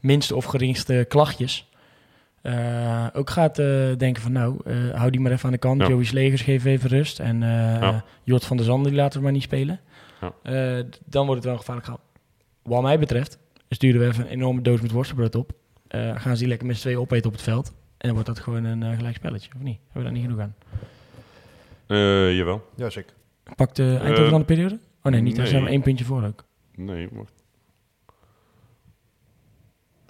minste 0.01 0.37
of 0.37 0.45
geringste 0.45 1.05
klachtjes 1.09 1.67
eh, 2.43 3.07
ook 3.13 3.31
gaat 3.31 3.59
eh, 3.59 3.67
denken 3.97 4.23
van 4.23 4.33
nou, 4.33 4.61
eh, 4.65 4.75
hou 4.95 5.11
die 5.11 5.21
maar 5.21 5.33
even 5.33 5.45
aan 5.45 5.53
de 5.53 5.59
kant. 5.59 5.81
Ja. 5.81 5.89
Joey 5.89 6.05
Slegers 6.05 6.43
geef 6.43 6.65
even 6.65 6.91
rust. 6.91 7.21
En 7.21 7.43
eh 7.43 7.49
Ja. 7.81 8.05
Jort 8.25 8.45
van 8.45 8.57
der 8.57 8.67
Zanden, 8.67 8.91
die 8.91 9.01
laten 9.01 9.19
we 9.19 9.25
maar 9.25 9.33
niet 9.33 9.43
spelen. 9.43 9.81
Ja. 10.21 10.33
Eh, 10.43 10.85
dan 11.05 11.27
wordt 11.27 11.35
het 11.35 11.45
wel 11.45 11.53
een 11.53 11.59
gevaarlijk 11.59 11.87
gehaald. 11.87 12.05
Wat 12.63 12.83
mij 12.83 12.99
betreft, 12.99 13.39
sturen 13.71 14.01
we 14.01 14.07
even 14.07 14.25
een 14.25 14.31
enorme 14.31 14.61
doos 14.63 14.81
met 14.81 14.91
worstenbrood 14.91 15.35
op. 15.35 15.53
Eh, 15.89 16.21
gaan 16.21 16.33
ze 16.33 16.39
die 16.39 16.49
lekker 16.49 16.67
met 16.67 16.77
z'n 16.77 16.83
tweeën 16.83 16.99
opeten 16.99 17.27
op 17.27 17.33
het 17.33 17.43
veld. 17.43 17.67
En 17.69 17.75
dan 17.99 18.13
wordt 18.13 18.27
dat 18.27 18.39
gewoon 18.39 18.65
een 18.65 18.83
eh, 18.83 18.97
gelijk 18.97 19.17
spelletje, 19.17 19.51
of 19.57 19.63
niet? 19.63 19.79
Hebben 19.93 19.93
we 19.95 20.03
daar 20.03 20.13
niet 20.13 20.23
genoeg 20.23 20.41
aan? 20.41 20.55
Eh, 21.87 22.37
jawel. 22.37 22.69
Ja, 22.77 22.91
zeker. 22.91 23.13
Pakt 23.57 23.79
uh, 23.79 24.01
Eindhoven 24.01 24.31
dan 24.31 24.41
de 24.41 24.47
periode? 24.47 24.79
Oh 25.03 25.13
nee, 25.13 25.21
niet. 25.21 25.37
Nee. 25.37 25.47
zijn 25.47 25.63
we 25.65 25.69
één 25.69 25.83
puntje 25.83 26.05
voor 26.05 26.25
ook. 26.25 26.45
Nee, 26.75 27.09
wacht. 27.13 27.33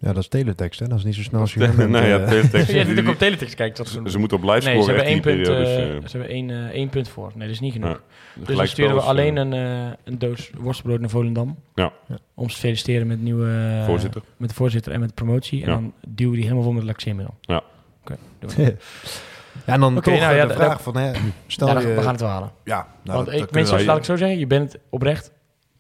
Ja, 0.01 0.12
dat 0.12 0.22
is 0.22 0.29
teletext, 0.29 0.81
hè? 0.81 0.87
Dat 0.88 0.98
is 0.98 1.05
niet 1.05 1.14
zo 1.14 1.22
snel 1.22 1.40
als 1.40 1.55
je 1.55 1.59
bent, 1.59 1.77
nee, 1.88 2.09
ja, 2.09 2.18
eh. 2.18 2.29
teletext. 2.29 2.70
Ja, 2.72 2.85
dat 2.94 3.09
op 3.09 3.14
teletext 3.18 3.55
kijkt. 3.55 3.77
Dat 3.77 3.88
ze, 3.88 4.03
ze 4.07 4.18
moeten 4.18 4.37
op 4.37 4.42
lijst 4.44 4.66
Nee, 4.66 4.81
ze 4.83 4.87
hebben 4.87 5.05
één 5.05 5.20
punt, 5.20 5.42
periode. 5.42 5.64
eh, 5.64 6.01
Dus, 6.01 6.11
ze 6.11 6.16
hebben 6.16 6.37
één, 6.37 6.51
eh, 6.51 6.57
één 6.64 6.88
punt 6.88 7.09
voor. 7.09 7.31
Nee, 7.35 7.46
dat 7.46 7.55
is 7.55 7.61
niet 7.61 7.72
genoeg. 7.72 8.03
Ja, 8.35 8.44
dus 8.44 8.57
dan 8.57 8.66
sturen 8.66 8.94
we 8.94 9.01
alleen 9.01 9.37
eh, 9.38 9.42
een, 9.44 9.53
eh, 9.53 9.92
een 10.05 10.18
doos 10.18 10.51
worstenbrood 10.59 11.01
naar 11.01 11.11
Volendam. 11.11 11.59
Ja. 11.74 11.92
Om 12.35 12.48
ze 12.48 12.55
te 12.55 12.61
feliciteren 12.61 13.07
met, 13.07 13.20
nieuwe, 13.22 13.51
eh, 13.81 13.87
Voorzitter. 13.87 14.22
met 14.37 14.48
de 14.48 14.55
voorzitter 14.55 14.92
en 14.92 15.01
met 15.01 15.09
de 15.09 15.14
promotie. 15.14 15.62
En 15.62 15.68
Ja. 15.68 15.74
dan 15.74 15.92
duwen 16.09 16.31
we 16.33 16.37
die 16.38 16.44
helemaal 16.48 16.64
vol 16.70 16.72
met 16.79 16.85
laxeermiddel. 16.85 17.35
Ja. 17.40 17.62
Oké, 18.01 18.16
doen 18.38 18.51
we. 18.57 18.77
Ja, 19.66 19.73
en 19.73 19.81
dan 19.81 19.94
toch 19.94 20.05
nou 20.05 20.18
eh, 20.33 20.37
ja, 20.37 20.47
de 20.47 20.55
vraag 20.55 20.83
van, 20.83 20.97
hè, 20.97 21.12
stel 21.47 21.68
Ja, 21.68 21.79
je... 21.81 21.87
dan- 21.87 21.94
we 21.94 22.03
gaan 22.03 22.12
het 22.12 22.21
wel 22.21 22.31
halen. 22.31 22.51
Ja, 22.64 22.77
nou, 22.77 23.16
Want 23.16 23.25
dat- 23.27 23.35
ik, 23.35 23.40
dat 23.40 23.51
mensen, 23.53 23.85
laat 23.85 23.97
ik 23.97 24.05
zo 24.05 24.16
zeggen, 24.16 24.38
je 24.38 24.47
bent 24.47 24.77
oprecht, 24.90 25.33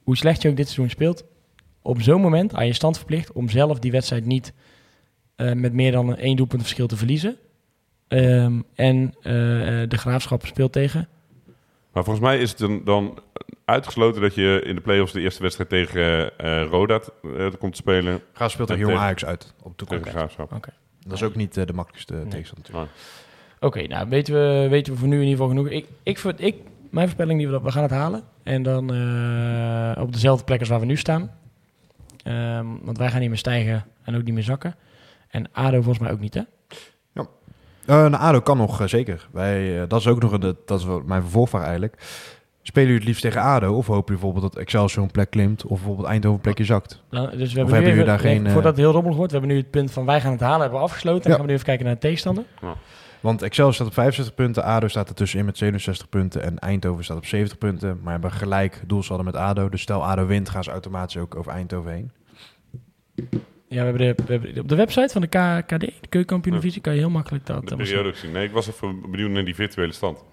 hoe 0.02 0.16
slecht 0.16 0.42
je 0.42 0.48
ook 0.48 0.56
dit 0.56 0.66
seizoen 0.66 0.90
speelt, 0.90 1.24
op 1.82 2.02
zo'n 2.02 2.20
moment 2.20 2.54
aan 2.54 2.66
je 2.66 2.72
stand 2.72 2.96
verplicht 2.96 3.32
om 3.32 3.48
zelf 3.48 3.78
die 3.78 3.90
wedstrijd 3.92 4.24
niet 4.24 4.52
eh, 5.36 5.52
met 5.52 5.72
meer 5.72 5.92
dan 5.92 6.08
een 6.08 6.18
één 6.18 6.36
doelpunt 6.36 6.62
verschil 6.62 6.86
te 6.86 6.96
verliezen. 6.96 7.36
Ehm, 8.08 8.60
en 8.74 9.14
eh, 9.22 9.32
de 9.88 9.96
graafschap 9.98 10.46
speelt 10.46 10.72
tegen. 10.72 11.08
Maar 11.92 12.04
volgens 12.04 12.24
mij 12.26 12.38
is 12.38 12.50
het 12.50 12.58
dan, 12.58 12.80
dan 12.84 13.18
uitgesloten 13.64 14.20
dat 14.22 14.34
je 14.34 14.62
in 14.64 14.74
de 14.74 14.80
play-offs 14.80 15.12
de 15.12 15.20
eerste 15.20 15.42
wedstrijd 15.42 15.70
tegen 15.70 16.38
eh 16.38 16.62
Roda 16.70 17.00
eh, 17.36 17.46
komt 17.58 17.72
te 17.72 17.78
spelen. 17.78 18.20
Gaan 18.32 18.50
speelt 18.50 18.68
tegen 18.68 18.82
Jong 18.82 18.94
eh, 18.96 19.02
Ajax 19.02 19.24
uit 19.24 19.54
op 19.62 19.78
de 19.78 19.84
toekomst. 19.86 20.10
Graafschap. 20.10 20.50
Dat 21.00 21.12
is 21.12 21.22
ook 21.22 21.34
niet 21.34 21.54
de 21.54 21.72
makkelijkste 21.72 22.14
Nee. 22.14 22.28
tegenstander. 22.28 22.88
Oké, 23.60 23.86
nou 23.86 24.08
weten 24.08 24.34
we, 24.34 24.66
weten 24.70 24.92
we 24.92 24.98
voor 24.98 25.08
nu 25.08 25.14
in 25.20 25.22
ieder 25.28 25.36
geval 25.38 25.48
genoeg. 25.48 25.68
Ik, 25.68 25.86
ik, 26.02 26.18
ik, 26.36 26.56
mijn 26.90 27.06
voorspelling 27.06 27.38
die 27.38 27.48
we, 27.48 27.60
we 27.62 27.70
gaan 27.72 27.82
het 27.82 27.90
halen. 27.92 28.22
En 28.42 28.62
dan 28.62 28.94
eh, 28.94 30.02
op 30.02 30.12
dezelfde 30.12 30.44
plek 30.44 30.60
als 30.60 30.68
waar 30.68 30.80
we 30.80 30.86
nu 30.86 30.96
staan. 30.96 31.30
Ehm, 32.24 32.66
want 32.82 32.98
wij 32.98 33.10
gaan 33.10 33.20
niet 33.20 33.28
meer 33.28 33.38
stijgen 33.38 33.84
en 34.02 34.16
ook 34.16 34.22
niet 34.22 34.34
meer 34.34 34.42
zakken. 34.42 34.74
En 35.28 35.46
ADO 35.52 35.76
volgens 35.76 35.98
mij 35.98 36.10
ook 36.12 36.20
niet, 36.20 36.34
hè? 36.34 36.40
Eh 37.86 37.94
nou, 37.94 38.14
ADO 38.14 38.40
kan 38.40 38.56
nog, 38.56 38.80
eh, 38.80 38.86
zeker. 38.86 39.28
Wij, 39.30 39.86
dat 39.86 40.00
is 40.00 40.06
ook 40.06 40.20
nog 40.22 40.32
een, 40.32 40.56
dat 40.66 40.80
is 40.80 40.86
mijn 41.04 41.22
vervolgvraag 41.22 41.62
eigenlijk. 41.62 41.94
Spelen 42.62 42.84
jullie 42.88 43.00
het 43.00 43.08
liefst 43.08 43.22
tegen 43.22 43.42
ADO? 43.42 43.66
Of 43.74 43.86
hopen 43.86 43.94
jullie 43.94 44.04
bijvoorbeeld 44.20 44.52
dat 44.52 44.62
Excelsior 44.62 45.04
een 45.04 45.10
plek 45.10 45.30
klimt? 45.30 45.64
Of 45.64 45.76
bijvoorbeeld 45.78 46.06
Eindhoven 46.08 46.36
een 46.36 46.42
plekje 46.42 46.64
zakt? 46.64 47.02
Nou, 47.10 47.36
dus 47.36 47.52
we 47.52 47.58
hebben, 47.58 47.64
nu 47.66 47.72
hebben 47.72 47.80
jullie 47.82 47.92
even- 47.92 48.06
daar 48.06 48.18
geen, 48.18 48.42
nee, 48.42 48.52
Voordat 48.52 48.70
het 48.70 48.80
heel 48.80 48.92
rommelig 48.92 49.16
wordt, 49.16 49.32
we 49.32 49.38
hebben 49.38 49.56
nu 49.56 49.62
het 49.62 49.70
punt 49.72 49.90
van 49.90 50.04
wij 50.04 50.20
gaan 50.20 50.32
het 50.32 50.40
halen, 50.40 50.60
hebben 50.60 50.78
we 50.78 50.84
afgesloten. 50.84 51.24
En 51.24 51.30
Ja. 51.30 51.36
dan 51.36 51.36
gaan 51.36 51.46
we 51.46 51.50
nu 51.50 51.54
even 51.54 51.66
kijken 51.66 51.84
naar 51.84 51.94
de 51.94 52.00
tegenstander. 52.00 52.44
Want 53.20 53.42
Excelsior 53.42 53.74
staat 53.74 53.86
op 53.86 53.92
65 53.92 54.34
punten, 54.34 54.64
ADO 54.64 54.88
staat 54.88 55.08
er 55.08 55.14
tussenin 55.14 55.44
met 55.46 55.58
67 55.58 56.08
punten 56.08 56.42
en 56.42 56.58
Eindhoven 56.58 57.04
staat 57.04 57.16
op 57.16 57.26
70 57.26 57.58
punten. 57.58 58.00
Maar 58.02 58.12
hebben 58.12 58.32
gelijk 58.32 58.82
doelsaldo 58.86 59.22
met 59.22 59.36
ADO. 59.36 59.68
Dus 59.68 59.80
stel 59.82 60.04
ADO 60.04 60.26
wint, 60.26 60.48
gaan 60.48 60.64
ze 60.64 60.70
automatisch 60.70 61.16
ook 61.16 61.34
over 61.34 61.52
Eindhoven 61.52 61.92
heen. 61.92 62.10
Ja, 63.68 63.84
we 63.92 64.02
hebben, 64.02 64.16
de, 64.16 64.22
we 64.26 64.32
hebben 64.32 64.58
op 64.62 64.68
de 64.68 64.74
website 64.76 65.08
van 65.12 65.20
de 65.20 65.26
K- 65.26 65.66
KD, 65.66 65.80
de 65.80 65.92
Keukenkampioen-divisie, 66.08 66.80
kan 66.80 66.92
je 66.92 66.98
heel 66.98 67.10
makkelijk 67.10 67.46
dat... 67.46 67.60
de 67.62 67.68
zien. 67.68 67.76
periode 67.78 68.12
gezien. 68.12 68.32
Nee, 68.32 68.44
ik 68.46 68.52
was 68.52 68.68
even 68.68 69.10
benieuwd 69.10 69.30
naar 69.30 69.44
die 69.44 69.54
virtuele 69.54 69.92
stand. 69.92 70.24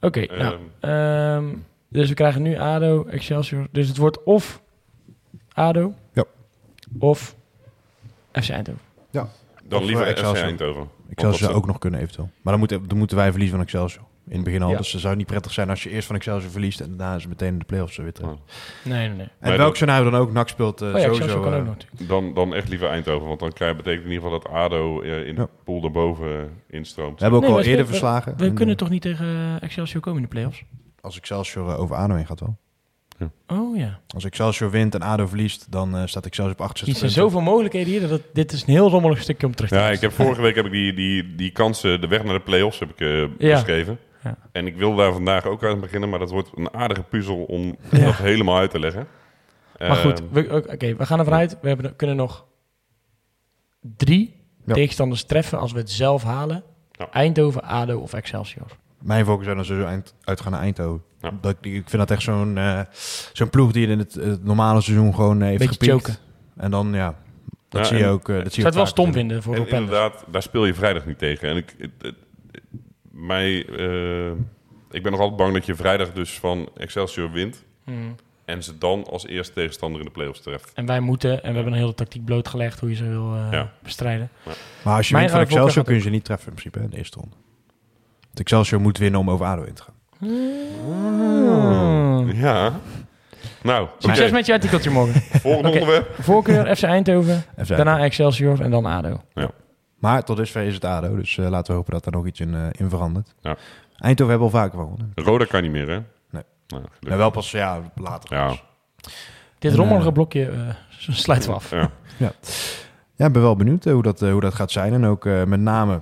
Oké, 0.00 0.20
Ehm, 0.20 0.38
nou, 0.38 0.56
ehm, 0.80 1.56
dus 1.88 2.08
we 2.08 2.14
krijgen 2.14 2.42
nu 2.42 2.56
ADO, 2.58 3.04
Excelsior. 3.04 3.66
Dus 3.70 3.88
het 3.88 3.96
wordt 3.96 4.22
of 4.22 4.62
ADO 5.52 5.94
Ja. 6.12 6.24
of 6.98 7.36
FC 8.32 8.48
Eindhoven. 8.48 8.82
Dan 9.70 9.84
liever 9.84 10.04
eh, 10.04 10.10
FC 10.10 10.16
Excelsior. 10.16 10.44
Eindhoven. 10.46 10.88
Excelsior 11.10 11.38
zou 11.48 11.54
ook 11.54 11.66
nog 11.66 11.78
kunnen 11.78 12.00
eventueel. 12.00 12.30
Maar 12.42 12.52
dan 12.52 12.58
moeten, 12.58 12.88
dan 12.88 12.98
moeten 12.98 13.16
wij 13.16 13.30
verliezen 13.30 13.56
van 13.56 13.64
Excelsior. 13.64 14.04
In 14.28 14.36
het 14.36 14.44
begin 14.44 14.62
al. 14.62 14.70
Ja. 14.70 14.76
Dus 14.76 14.92
het 14.92 15.00
zou 15.00 15.16
niet 15.16 15.26
prettig 15.26 15.52
zijn 15.52 15.70
als 15.70 15.82
je 15.82 15.90
eerst 15.90 16.06
van 16.06 16.16
Excelsior 16.16 16.50
verliest 16.50 16.80
en 16.80 16.96
daarna 16.96 17.14
is 17.14 17.20
het 17.20 17.30
meteen 17.30 17.52
in 17.52 17.58
de 17.58 17.64
play-offs 17.64 17.96
weer 17.96 18.12
terug. 18.12 18.30
Oh. 18.30 18.36
Nee, 18.84 19.08
nee, 19.08 19.16
nee. 19.16 19.28
En 19.40 19.56
welk 19.56 19.76
scenario 19.76 20.10
dan 20.10 20.20
ook, 20.20 20.32
NAC 20.32 20.48
speelt 20.48 20.80
eh, 20.82 20.94
Oh 20.94 21.00
ja, 21.00 21.12
sowieso... 21.14 21.44
Eh. 21.44 21.62
Dan, 22.08 22.34
dan 22.34 22.54
echt 22.54 22.68
liever 22.68 22.88
Eindhoven. 22.88 23.26
Want 23.28 23.40
dan 23.40 23.52
krijg, 23.52 23.76
betekent 23.76 24.04
in 24.04 24.10
ieder 24.12 24.24
geval 24.24 24.40
dat 24.40 24.52
ADO 24.52 25.00
in 25.00 25.34
de 25.34 25.40
Ja. 25.40 25.48
pool 25.64 25.80
daarboven 25.80 26.50
instroomt. 26.68 27.14
we 27.16 27.22
hebben 27.22 27.40
ook 27.40 27.46
Nee, 27.46 27.54
al 27.56 27.62
eerder 27.62 27.86
verslagen. 27.86 28.36
We 28.36 28.44
En, 28.44 28.54
kunnen 28.54 28.76
toch 28.76 28.90
niet 28.90 29.02
tegen 29.02 29.60
Excelsior 29.60 30.00
komen 30.02 30.22
in 30.22 30.28
de 30.28 30.34
play-offs? 30.34 30.62
Als 31.00 31.16
Excelsior 31.16 31.76
over 31.76 31.96
ADO 31.96 32.14
heen 32.14 32.26
gaat 32.26 32.40
wel. 32.40 32.56
Oh 33.46 33.76
ja. 33.76 33.98
Als 34.14 34.24
Excelsior 34.24 34.70
wint 34.70 34.94
en 34.94 35.02
ADO 35.02 35.26
verliest, 35.26 35.66
dan 35.72 35.96
eh, 35.96 36.06
staat 36.06 36.26
Excelsior 36.26 36.54
op 36.54 36.60
Er 36.60 36.64
68 36.66 36.96
zijn 37.10 37.12
punten. 37.12 37.30
zoveel 37.38 37.50
mogelijkheden 37.52 37.88
hier. 37.92 38.00
Dat 38.00 38.10
het- 38.10 38.34
dit 38.34 38.52
is 38.52 38.60
een 38.62 38.72
heel 38.72 38.88
rommelig 38.90 39.22
stukje 39.22 39.46
om 39.46 39.54
terug 39.54 39.70
te 39.70 39.76
Ja, 39.76 39.90
ik 39.90 40.00
heb 40.00 40.12
vorige 40.12 40.40
week 40.42 40.54
heb 40.54 40.64
ik 40.66 40.72
die, 40.72 40.92
die, 40.94 41.34
die 41.34 41.50
kansen, 41.50 42.00
de 42.00 42.06
weg 42.06 42.24
naar 42.24 42.34
de 42.34 42.40
play-offs 42.40 42.78
heb 42.78 42.90
ik 42.90 43.00
eh, 43.00 43.18
Ja. 43.20 43.28
beschreven. 43.54 43.98
Ja. 44.24 44.36
En 44.52 44.66
ik 44.66 44.76
wil 44.76 44.94
daar 44.96 45.12
vandaag 45.12 45.44
ook 45.46 45.64
aan 45.64 45.80
beginnen, 45.80 46.08
maar 46.08 46.18
dat 46.18 46.30
wordt 46.30 46.50
een 46.54 46.74
aardige 46.74 47.02
puzzel 47.02 47.42
om 47.44 47.76
dat 47.90 48.14
helemaal 48.16 48.56
uit 48.56 48.70
te 48.70 48.78
leggen. 48.78 49.06
Maar 49.78 49.96
goed, 49.96 50.20
Ehm, 50.20 50.32
we, 50.32 50.66
oké, 50.72 50.94
we 50.96 51.06
gaan 51.06 51.18
ervan 51.18 51.34
uit. 51.34 51.58
We 51.62 51.68
hebben, 51.68 51.96
kunnen 51.96 52.16
nog 52.16 52.46
drie 53.96 54.34
Ja. 54.66 54.74
tegenstanders 54.74 55.24
treffen 55.24 55.58
als 55.58 55.72
we 55.72 55.78
het 55.78 55.90
zelf 55.90 56.22
halen. 56.22 56.62
Ja. 56.92 57.08
Eindhoven, 57.10 57.62
ADO 57.62 57.98
of 57.98 58.12
Excelsior. 58.12 58.66
Mijn 59.02 59.24
focus 59.24 59.44
zou 59.44 59.56
dan 59.56 59.64
sowieso 59.64 59.88
eind, 59.88 60.14
uitgaan 60.24 60.52
naar 60.52 60.60
Eindhoven. 60.60 61.02
Ja. 61.20 61.30
Dat, 61.40 61.56
ik 61.60 61.72
vind 61.72 61.92
dat 61.92 62.10
echt 62.10 62.22
zo'n 62.22 62.58
eh, 62.58 62.80
zo'n 63.32 63.50
ploeg 63.50 63.72
die 63.72 63.86
in 63.86 63.98
het, 63.98 64.14
het 64.14 64.44
normale 64.44 64.80
seizoen 64.80 65.14
gewoon 65.14 65.40
heeft 65.42 65.58
Beetje 65.68 65.90
gepiekt. 65.92 66.20
En 66.56 66.70
dan, 66.70 66.92
ja, 66.92 67.14
dat 67.68 67.80
Ja, 67.80 67.86
zie 67.86 67.98
je 67.98 68.06
ook. 68.06 68.28
eh, 68.28 68.34
dat 68.34 68.36
zie 68.36 68.44
Ik 68.44 68.44
je 68.44 68.50
zou 68.60 68.66
het 68.66 68.74
wel 68.74 68.86
stom 68.86 69.12
vinden 69.12 69.42
voor 69.42 69.52
En 69.54 69.58
Roependers. 69.60 69.90
inderdaad, 69.92 70.24
daar 70.32 70.42
speel 70.42 70.66
je 70.66 70.74
vrijdag 70.74 71.06
niet 71.06 71.18
tegen. 71.18 71.48
En 71.48 71.56
ik, 71.56 71.74
het- 71.78 71.90
het- 72.00 72.14
mij, 73.10 73.66
eh, 73.68 74.30
ik 74.90 75.02
ben 75.02 75.12
nog 75.12 75.20
altijd 75.20 75.36
bang 75.38 75.52
dat 75.54 75.66
je 75.66 75.74
vrijdag 75.74 76.12
dus 76.12 76.38
van 76.38 76.68
Excelsior 76.76 77.30
wint. 77.30 77.64
Hmm. 77.84 78.14
En 78.44 78.62
ze 78.62 78.78
dan 78.78 79.04
als 79.10 79.26
eerste 79.26 79.52
tegenstander 79.54 80.00
in 80.00 80.06
de 80.06 80.12
play-offs 80.12 80.40
treft. 80.40 80.72
En 80.74 80.86
wij 80.86 81.00
moeten, 81.00 81.30
en 81.42 81.48
we 81.48 81.54
hebben 81.54 81.72
een 81.72 81.78
hele 81.78 81.94
tactiek 81.94 82.24
blootgelegd 82.24 82.80
hoe 82.80 82.88
je 82.88 82.94
ze 82.94 83.04
wil 83.08 83.34
eh, 83.34 83.48
Ja. 83.50 83.72
bestrijden. 83.82 84.28
Maar 84.84 84.96
als 84.96 85.06
je 85.08 85.14
Mijn 85.14 85.26
wint 85.26 85.38
van 85.38 85.46
Excelsior 85.46 85.84
kun 85.84 85.94
je 85.94 86.00
ze 86.00 86.10
niet 86.10 86.24
treffen 86.24 86.48
in 86.48 86.54
principe 86.54 86.84
in 86.84 86.90
de 86.90 86.96
eerste 86.96 87.18
ronde. 87.18 87.34
Het 88.30 88.40
Excelsior 88.40 88.80
moet 88.80 88.98
winnen 88.98 89.20
om 89.20 89.30
over 89.30 89.46
ADO 89.46 89.62
in 89.62 89.74
te 89.74 89.82
gaan. 89.82 89.94
Ja. 92.34 92.72
Nou, 93.62 93.88
Succes 93.98 94.30
met 94.30 94.46
je 94.46 94.52
artikeltje 94.52 94.90
morgen. 94.90 95.20
Volgende 95.40 95.68
Oké. 95.68 95.78
onderwerp. 95.78 96.14
Voorkeur 96.20 96.76
FC 96.76 96.82
Eindhoven, 96.82 97.44
FC 97.62 97.68
daarna 97.68 97.98
Excelsior 97.98 98.60
en 98.60 98.70
dan 98.70 98.86
ADO. 98.86 99.20
Maar 99.98 100.24
tot 100.24 100.36
dusver 100.36 100.62
is 100.62 100.74
het 100.74 100.84
ADO, 100.84 101.16
dus 101.16 101.38
eh, 101.38 101.48
laten 101.48 101.70
we 101.70 101.78
hopen 101.78 101.92
dat 101.92 102.06
er 102.06 102.12
nog 102.12 102.26
iets 102.26 102.40
in, 102.40 102.54
eh, 102.54 102.60
in 102.70 102.88
verandert. 102.88 103.34
Ja. 103.40 103.56
Eindhoven 103.96 104.34
hebben 104.34 104.52
al 104.52 104.60
vaker 104.60 104.78
gewonnen. 104.78 105.12
Roda 105.14 105.44
kan 105.44 105.62
niet 105.62 105.70
meer, 105.70 105.88
hè? 105.88 105.98
Nee. 106.30 106.42
Nou. 106.66 106.82
Ja, 107.00 107.16
wel 107.16 107.30
pas 107.30 107.50
ja, 107.50 107.80
later. 107.94 108.36
Ja. 108.36 108.54
Dit 109.58 109.74
rommelige 109.74 110.06
eh, 110.08 110.12
blokje 110.12 110.48
eh, 110.48 110.58
sluiten 111.24 111.50
we 111.50 111.56
af. 111.56 111.70
Ja. 111.70 111.90
Ja, 113.16 113.26
ik 113.26 113.32
ben 113.32 113.42
wel 113.42 113.56
benieuwd 113.56 113.84
hoe, 113.84 114.02
dat, 114.02 114.20
hoe 114.20 114.40
dat 114.40 114.54
gaat 114.54 114.70
zijn. 114.70 114.92
En 114.92 115.06
ook 115.06 115.26
eh, 115.26 115.44
met 115.44 115.60
name... 115.60 116.00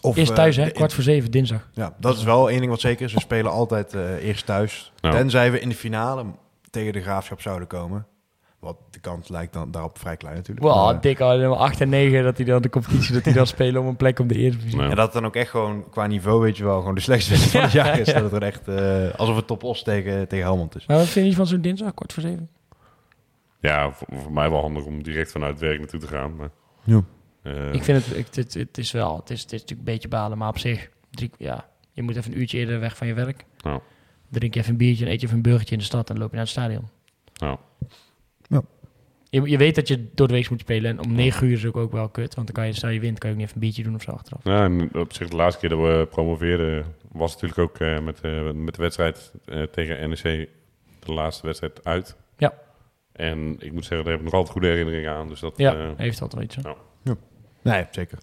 Of, 0.00 0.16
Eerst 0.16 0.30
eh, 0.30 0.36
thuis, 0.36 0.56
hè? 0.56 0.70
Kwart 0.70 0.92
voor 0.92 1.02
zeven, 1.02 1.30
dinsdag. 1.30 1.68
Ja, 1.72 1.94
dat 1.98 2.16
is 2.16 2.22
wel 2.24 2.50
één 2.50 2.58
ding 2.58 2.70
wat 2.70 2.80
zeker 2.80 3.04
is. 3.06 3.12
We 3.12 3.20
spelen 3.20 3.52
altijd 3.52 3.94
eh, 3.94 4.24
eerst 4.24 4.46
thuis. 4.46 4.92
Ja. 5.00 5.10
Tenzij 5.10 5.52
we 5.52 5.60
in 5.60 5.68
de 5.68 5.74
finale 5.74 6.24
tegen 6.70 6.92
de 6.92 7.00
Graafschap 7.00 7.40
zouden 7.40 7.68
komen. 7.68 8.06
Wat 8.58 8.76
de 8.90 9.00
kans 9.00 9.28
lijkt 9.28 9.52
dan 9.52 9.70
daarop 9.70 9.98
vrij 9.98 10.16
klein 10.16 10.34
natuurlijk. 10.36 10.66
Wow, 10.66 10.84
Maar, 10.84 10.94
eh, 10.94 11.00
dik 11.00 11.20
al, 11.20 11.36
nummer 11.36 11.58
8 11.58 11.80
en 11.80 11.88
9 11.88 12.22
dat 12.22 12.36
die 12.36 12.46
dan 12.46 12.62
de 12.62 12.68
competitie 12.70 13.14
dat 13.14 13.24
die 13.24 13.32
dan 13.32 13.46
spelen 13.46 13.80
om 13.80 13.86
een 13.86 13.96
plek 13.96 14.18
op 14.18 14.28
de 14.28 14.34
Eredivisie. 14.34 14.78
Nee. 14.78 14.88
En 14.88 14.96
dat 14.96 15.04
het 15.04 15.14
dan 15.14 15.26
ook 15.26 15.36
echt 15.36 15.50
gewoon 15.50 15.90
qua 15.90 16.06
niveau, 16.06 16.40
weet 16.40 16.56
je 16.56 16.64
wel, 16.64 16.78
gewoon 16.78 16.94
de 16.94 17.00
slechtste 17.00 17.30
wedstrijd 17.30 17.70
van 17.70 17.80
het 17.80 17.86
jaar 17.86 17.98
is. 18.00 18.12
Dat 18.22 18.22
het 18.22 18.32
er 18.32 18.42
echt 18.42 18.68
eh, 18.68 19.18
alsof 19.18 19.36
het 19.36 19.46
top 19.46 19.64
os 19.64 19.82
tegen, 19.82 20.28
tegen 20.28 20.44
Helmond 20.44 20.76
is. 20.76 20.86
Maar 20.86 20.96
wat 20.96 21.06
vind 21.06 21.26
je 21.26 21.34
van 21.34 21.46
zo'n 21.46 21.60
dinsdag, 21.60 21.94
kwart 21.94 22.12
voor 22.12 22.22
zeven? 22.22 22.48
Ja, 23.60 23.92
voor, 23.92 24.08
voor 24.22 24.32
mij 24.32 24.50
wel 24.50 24.60
handig 24.60 24.84
om 24.84 25.02
direct 25.02 25.32
vanuit 25.32 25.58
werk 25.58 25.78
naartoe 25.78 26.00
te 26.00 26.06
gaan. 26.06 26.36
Maar, 26.36 26.50
Ja. 26.84 27.02
Eh, 27.42 27.72
Ik 27.72 27.82
vind 27.82 28.06
het, 28.06 28.16
ik, 28.16 28.26
het, 28.34 28.54
het 28.54 28.78
is 28.78 28.90
wel, 28.92 29.16
het 29.16 29.30
is, 29.30 29.40
het 29.42 29.52
is 29.52 29.60
natuurlijk 29.60 29.88
een 29.88 29.94
beetje 29.94 30.08
balen, 30.08 30.38
maar 30.38 30.48
op 30.48 30.58
zich, 30.58 30.88
drie, 31.10 31.30
ja, 31.38 31.68
je 31.92 32.02
moet 32.02 32.16
even 32.16 32.32
een 32.32 32.38
uurtje 32.38 32.58
eerder 32.58 32.80
weg 32.80 32.96
van 32.96 33.06
je 33.06 33.14
werk. 33.14 33.44
Nou. 33.62 33.80
Drink 34.30 34.54
je 34.54 34.60
even 34.60 34.72
een 34.72 34.78
biertje 34.78 35.04
en 35.04 35.10
eet 35.10 35.20
je 35.20 35.26
even 35.26 35.36
een 35.38 35.42
burgertje 35.42 35.72
in 35.74 35.80
de 35.80 35.86
stad 35.86 36.08
en 36.08 36.14
dan 36.14 36.18
loop 36.22 36.28
je 36.30 36.36
naar 36.36 36.44
het 36.44 36.54
stadion. 36.54 36.88
nou, 38.48 38.64
Je, 39.30 39.42
je 39.50 39.58
weet 39.58 39.74
dat 39.74 39.88
je 39.88 40.06
door 40.14 40.26
de 40.28 40.34
week 40.34 40.50
moet 40.50 40.60
spelen 40.60 40.90
en 40.90 41.04
om 41.04 41.12
negen 41.12 41.46
uur 41.46 41.52
is 41.52 41.66
ook, 41.66 41.76
ook 41.76 41.92
wel 41.92 42.08
kut, 42.08 42.34
want 42.34 42.46
dan 42.46 42.56
kan 42.56 42.66
je, 42.66 42.72
stel 42.72 42.88
je 42.90 43.00
wint, 43.00 43.18
kan 43.18 43.28
je 43.30 43.34
ook 43.34 43.40
niet 43.40 43.50
even 43.50 43.62
een 43.62 43.68
biertje 43.68 43.82
doen 43.82 43.94
of 43.94 44.02
zo 44.02 44.10
achteraf. 44.10 44.44
ja, 44.44 44.64
en 44.64 44.94
op 44.94 45.12
zich 45.12 45.28
de 45.28 45.36
laatste 45.36 45.60
keer 45.60 45.68
dat 45.68 45.78
we 45.78 46.06
promoveerden 46.10 46.84
was 47.12 47.32
natuurlijk 47.32 47.58
ook 47.60 47.78
eh, 47.78 47.98
met, 48.00 48.20
eh, 48.20 48.50
met 48.52 48.74
de 48.74 48.82
wedstrijd 48.82 49.32
eh, 49.44 49.62
tegen 49.62 50.08
NEC 50.08 50.48
de 50.98 51.12
laatste 51.12 51.46
wedstrijd 51.46 51.84
uit. 51.84 52.16
Ja. 52.38 52.52
En 53.12 53.56
ik 53.58 53.72
moet 53.72 53.84
zeggen, 53.84 54.02
daar 54.02 54.10
heb 54.10 54.18
ik 54.18 54.24
nog 54.24 54.34
altijd 54.34 54.52
goede 54.52 54.66
herinneringen 54.68 55.12
aan. 55.12 55.28
Dus 55.28 55.40
dat, 55.40 55.54
Ja, 55.56 55.74
eh, 55.74 55.90
heeft 55.96 56.20
altijd 56.22 56.34
wel 56.34 56.42
iets. 56.62 56.78
Hè. 57.04 57.12
Nee, 57.62 57.86
zeker. 57.90 58.18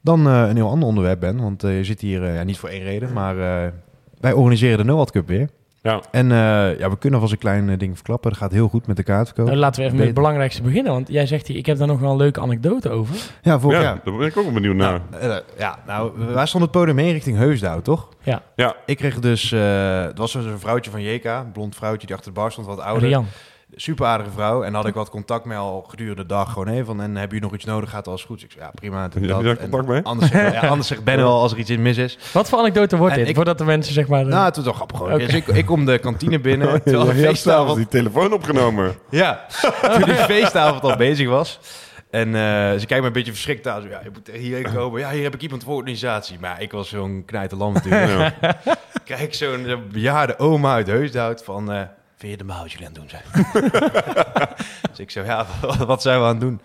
Dan 0.00 0.26
eh, 0.26 0.46
een 0.48 0.56
heel 0.56 0.68
ander 0.68 0.88
onderwerp, 0.88 1.20
Ben. 1.20 1.40
Want 1.40 1.64
eh, 1.64 1.76
je 1.76 1.84
zit 1.84 2.00
hier 2.00 2.24
eh, 2.24 2.34
ja, 2.34 2.42
niet 2.42 2.58
voor 2.58 2.68
één 2.68 2.82
reden, 2.82 3.12
maar 3.12 3.38
eh, 3.64 3.72
wij 4.20 4.32
organiseren 4.32 4.78
de 4.78 4.84
NOAD 4.84 5.10
Cup 5.10 5.28
weer. 5.28 5.48
ja, 5.82 6.00
En 6.10 6.32
eh, 6.32 6.78
ja, 6.78 6.90
we 6.90 6.98
kunnen 6.98 7.12
alvast 7.20 7.32
een 7.32 7.38
klein 7.38 7.78
ding 7.78 7.94
verklappen. 7.94 8.30
Dat 8.30 8.38
gaat 8.38 8.52
heel 8.52 8.68
goed 8.68 8.86
met 8.86 8.96
de 8.96 9.02
kaartverkoop. 9.02 9.46
Nou, 9.46 9.58
laten 9.58 9.80
we 9.80 9.86
even 9.86 9.96
met 9.98 10.06
het 10.06 10.14
belangrijkste 10.14 10.62
beginnen, 10.62 10.92
want 10.92 11.08
jij 11.08 11.26
zegt 11.26 11.46
hier, 11.46 11.56
ik 11.56 11.66
heb 11.66 11.78
daar 11.78 11.86
nog 11.86 12.00
wel 12.00 12.10
een 12.10 12.16
leuke 12.16 12.40
anecdote 12.40 12.90
over. 12.90 13.16
Ja, 13.42 13.60
vorig 13.60 13.78
ja, 13.78 13.84
jaar. 13.84 14.00
daar 14.04 14.16
ben 14.16 14.26
ik 14.26 14.36
ook 14.36 14.44
wel 14.44 14.52
benieuwd 14.52 14.76
naar. 14.76 15.00
Nou, 15.10 15.42
ja, 15.58 15.78
nou, 15.86 16.12
wij 16.34 16.46
stonden 16.46 16.70
het 16.70 16.78
podium 16.78 16.98
heen 16.98 17.12
richting 17.12 17.36
Heusdouw, 17.36 17.80
toch? 17.80 18.08
Ja, 18.22 18.42
Ja, 18.56 18.76
Ik 18.86 18.96
kreeg 18.96 19.18
dus, 19.18 19.52
eh 19.52 20.02
het 20.02 20.18
was 20.18 20.32
dus 20.32 20.44
een 20.44 20.58
vrouwtje 20.58 20.90
van 20.90 21.02
JK, 21.02 21.24
een 21.24 21.52
blond 21.52 21.74
vrouwtje 21.76 22.06
die 22.06 22.16
achter 22.16 22.32
de 22.34 22.40
bar 22.40 22.52
stond, 22.52 22.66
wat 22.66 22.80
ouder. 22.80 23.08
Rian. 23.08 23.26
Super 23.74 24.06
aardige 24.06 24.30
vrouw. 24.30 24.62
En 24.62 24.74
had 24.74 24.86
ik 24.86 24.94
wat 24.94 25.10
contact 25.10 25.44
mee 25.44 25.56
al 25.58 25.84
gedurende 25.88 26.22
de 26.22 26.28
dag. 26.28 26.52
Gewoon 26.52 26.68
even 26.68 26.86
van, 26.86 27.00
en 27.02 27.16
heb 27.16 27.32
je 27.32 27.40
nog 27.40 27.54
iets 27.54 27.64
nodig? 27.64 27.90
Gaat 27.90 28.08
alles 28.08 28.24
goed? 28.24 28.42
Ik 28.42 28.50
zei, 28.52 28.64
ja, 28.64 28.70
prima. 28.74 29.08
doe 29.08 29.26
dat. 29.26 29.58
contact 29.58 29.86
mee? 29.86 30.02
Anders, 30.02 30.30
zegt- 30.30 30.52
ja, 30.54 30.68
anders 30.68 30.88
zegt 30.88 31.04
Ben 31.04 31.16
wel 31.16 31.40
als 31.40 31.52
er 31.52 31.58
iets 31.58 31.70
in 31.70 31.82
mis 31.82 31.96
is. 31.96 32.18
Wat 32.32 32.48
voor 32.48 32.58
anekdote 32.58 32.96
wordt 32.96 33.12
En 33.12 33.18
dit? 33.18 33.28
ik- 33.28 33.34
Voordat 33.34 33.58
de 33.58 33.64
mensen 33.64 33.94
zeg 33.94 34.08
maar... 34.08 34.24
Nou, 34.26 34.44
het 34.44 34.56
was 34.56 34.64
wel 34.64 34.74
grappig 34.74 34.96
gewoon. 34.98 35.18
Dus 35.18 35.34
ik, 35.34 35.46
ik 35.46 35.66
kom 35.66 35.84
de 35.84 35.98
kantine 35.98 36.40
binnen. 36.40 36.68
Terwijl 36.82 37.04
de 37.04 37.14
je 37.14 37.20
hebt 37.26 37.38
s'avonds 37.38 37.40
feestavond, 37.40 37.76
die 37.76 37.88
telefoon 37.88 38.32
opgenomen. 38.32 38.94
ja, 39.10 39.46
toen 39.82 40.02
die 40.02 40.14
feestavond 40.14 40.82
al 40.82 40.96
bezig 40.96 41.28
was. 41.28 41.60
En 42.10 42.26
eh, 42.26 42.32
ze 42.78 42.86
kijkt 42.86 43.00
me 43.00 43.06
een 43.06 43.12
beetje 43.12 43.32
verschrikt 43.32 43.68
aan. 43.68 43.82
Zo, 43.82 43.88
ja, 43.88 44.00
je 44.04 44.10
moet 44.12 44.30
hierheen 44.32 44.74
komen. 44.74 45.00
Ja, 45.00 45.10
hier 45.10 45.22
heb 45.22 45.34
ik 45.34 45.42
iemand 45.42 45.64
voor 45.64 45.74
organisatie. 45.74 46.38
Maar 46.40 46.50
ja, 46.50 46.58
ik 46.58 46.72
was 46.72 46.88
zo'n 46.88 47.22
knijterlam 47.26 47.72
natuurlijk. 47.72 48.34
Ja. 48.40 48.56
Kijk, 49.04 49.34
zo'n 49.34 49.66
bejaarde 49.92 50.38
oma 50.38 50.72
uit 50.72 50.86
Heusdout 50.86 51.44
van... 51.44 51.72
eh 51.72 51.80
vind 52.22 52.40
je 52.40 52.46
de 52.46 52.52
mouwtje 52.52 52.78
aan 52.78 52.84
het 52.84 52.94
doen 52.94 53.08
zijn? 53.08 53.22
dus 54.90 54.98
ik 54.98 55.10
zo, 55.10 55.22
ja, 55.22 55.46
wat, 55.86 56.02
zijn 56.02 56.18
we 56.18 56.24
aan 56.24 56.30
het 56.30 56.40
doen? 56.40 56.60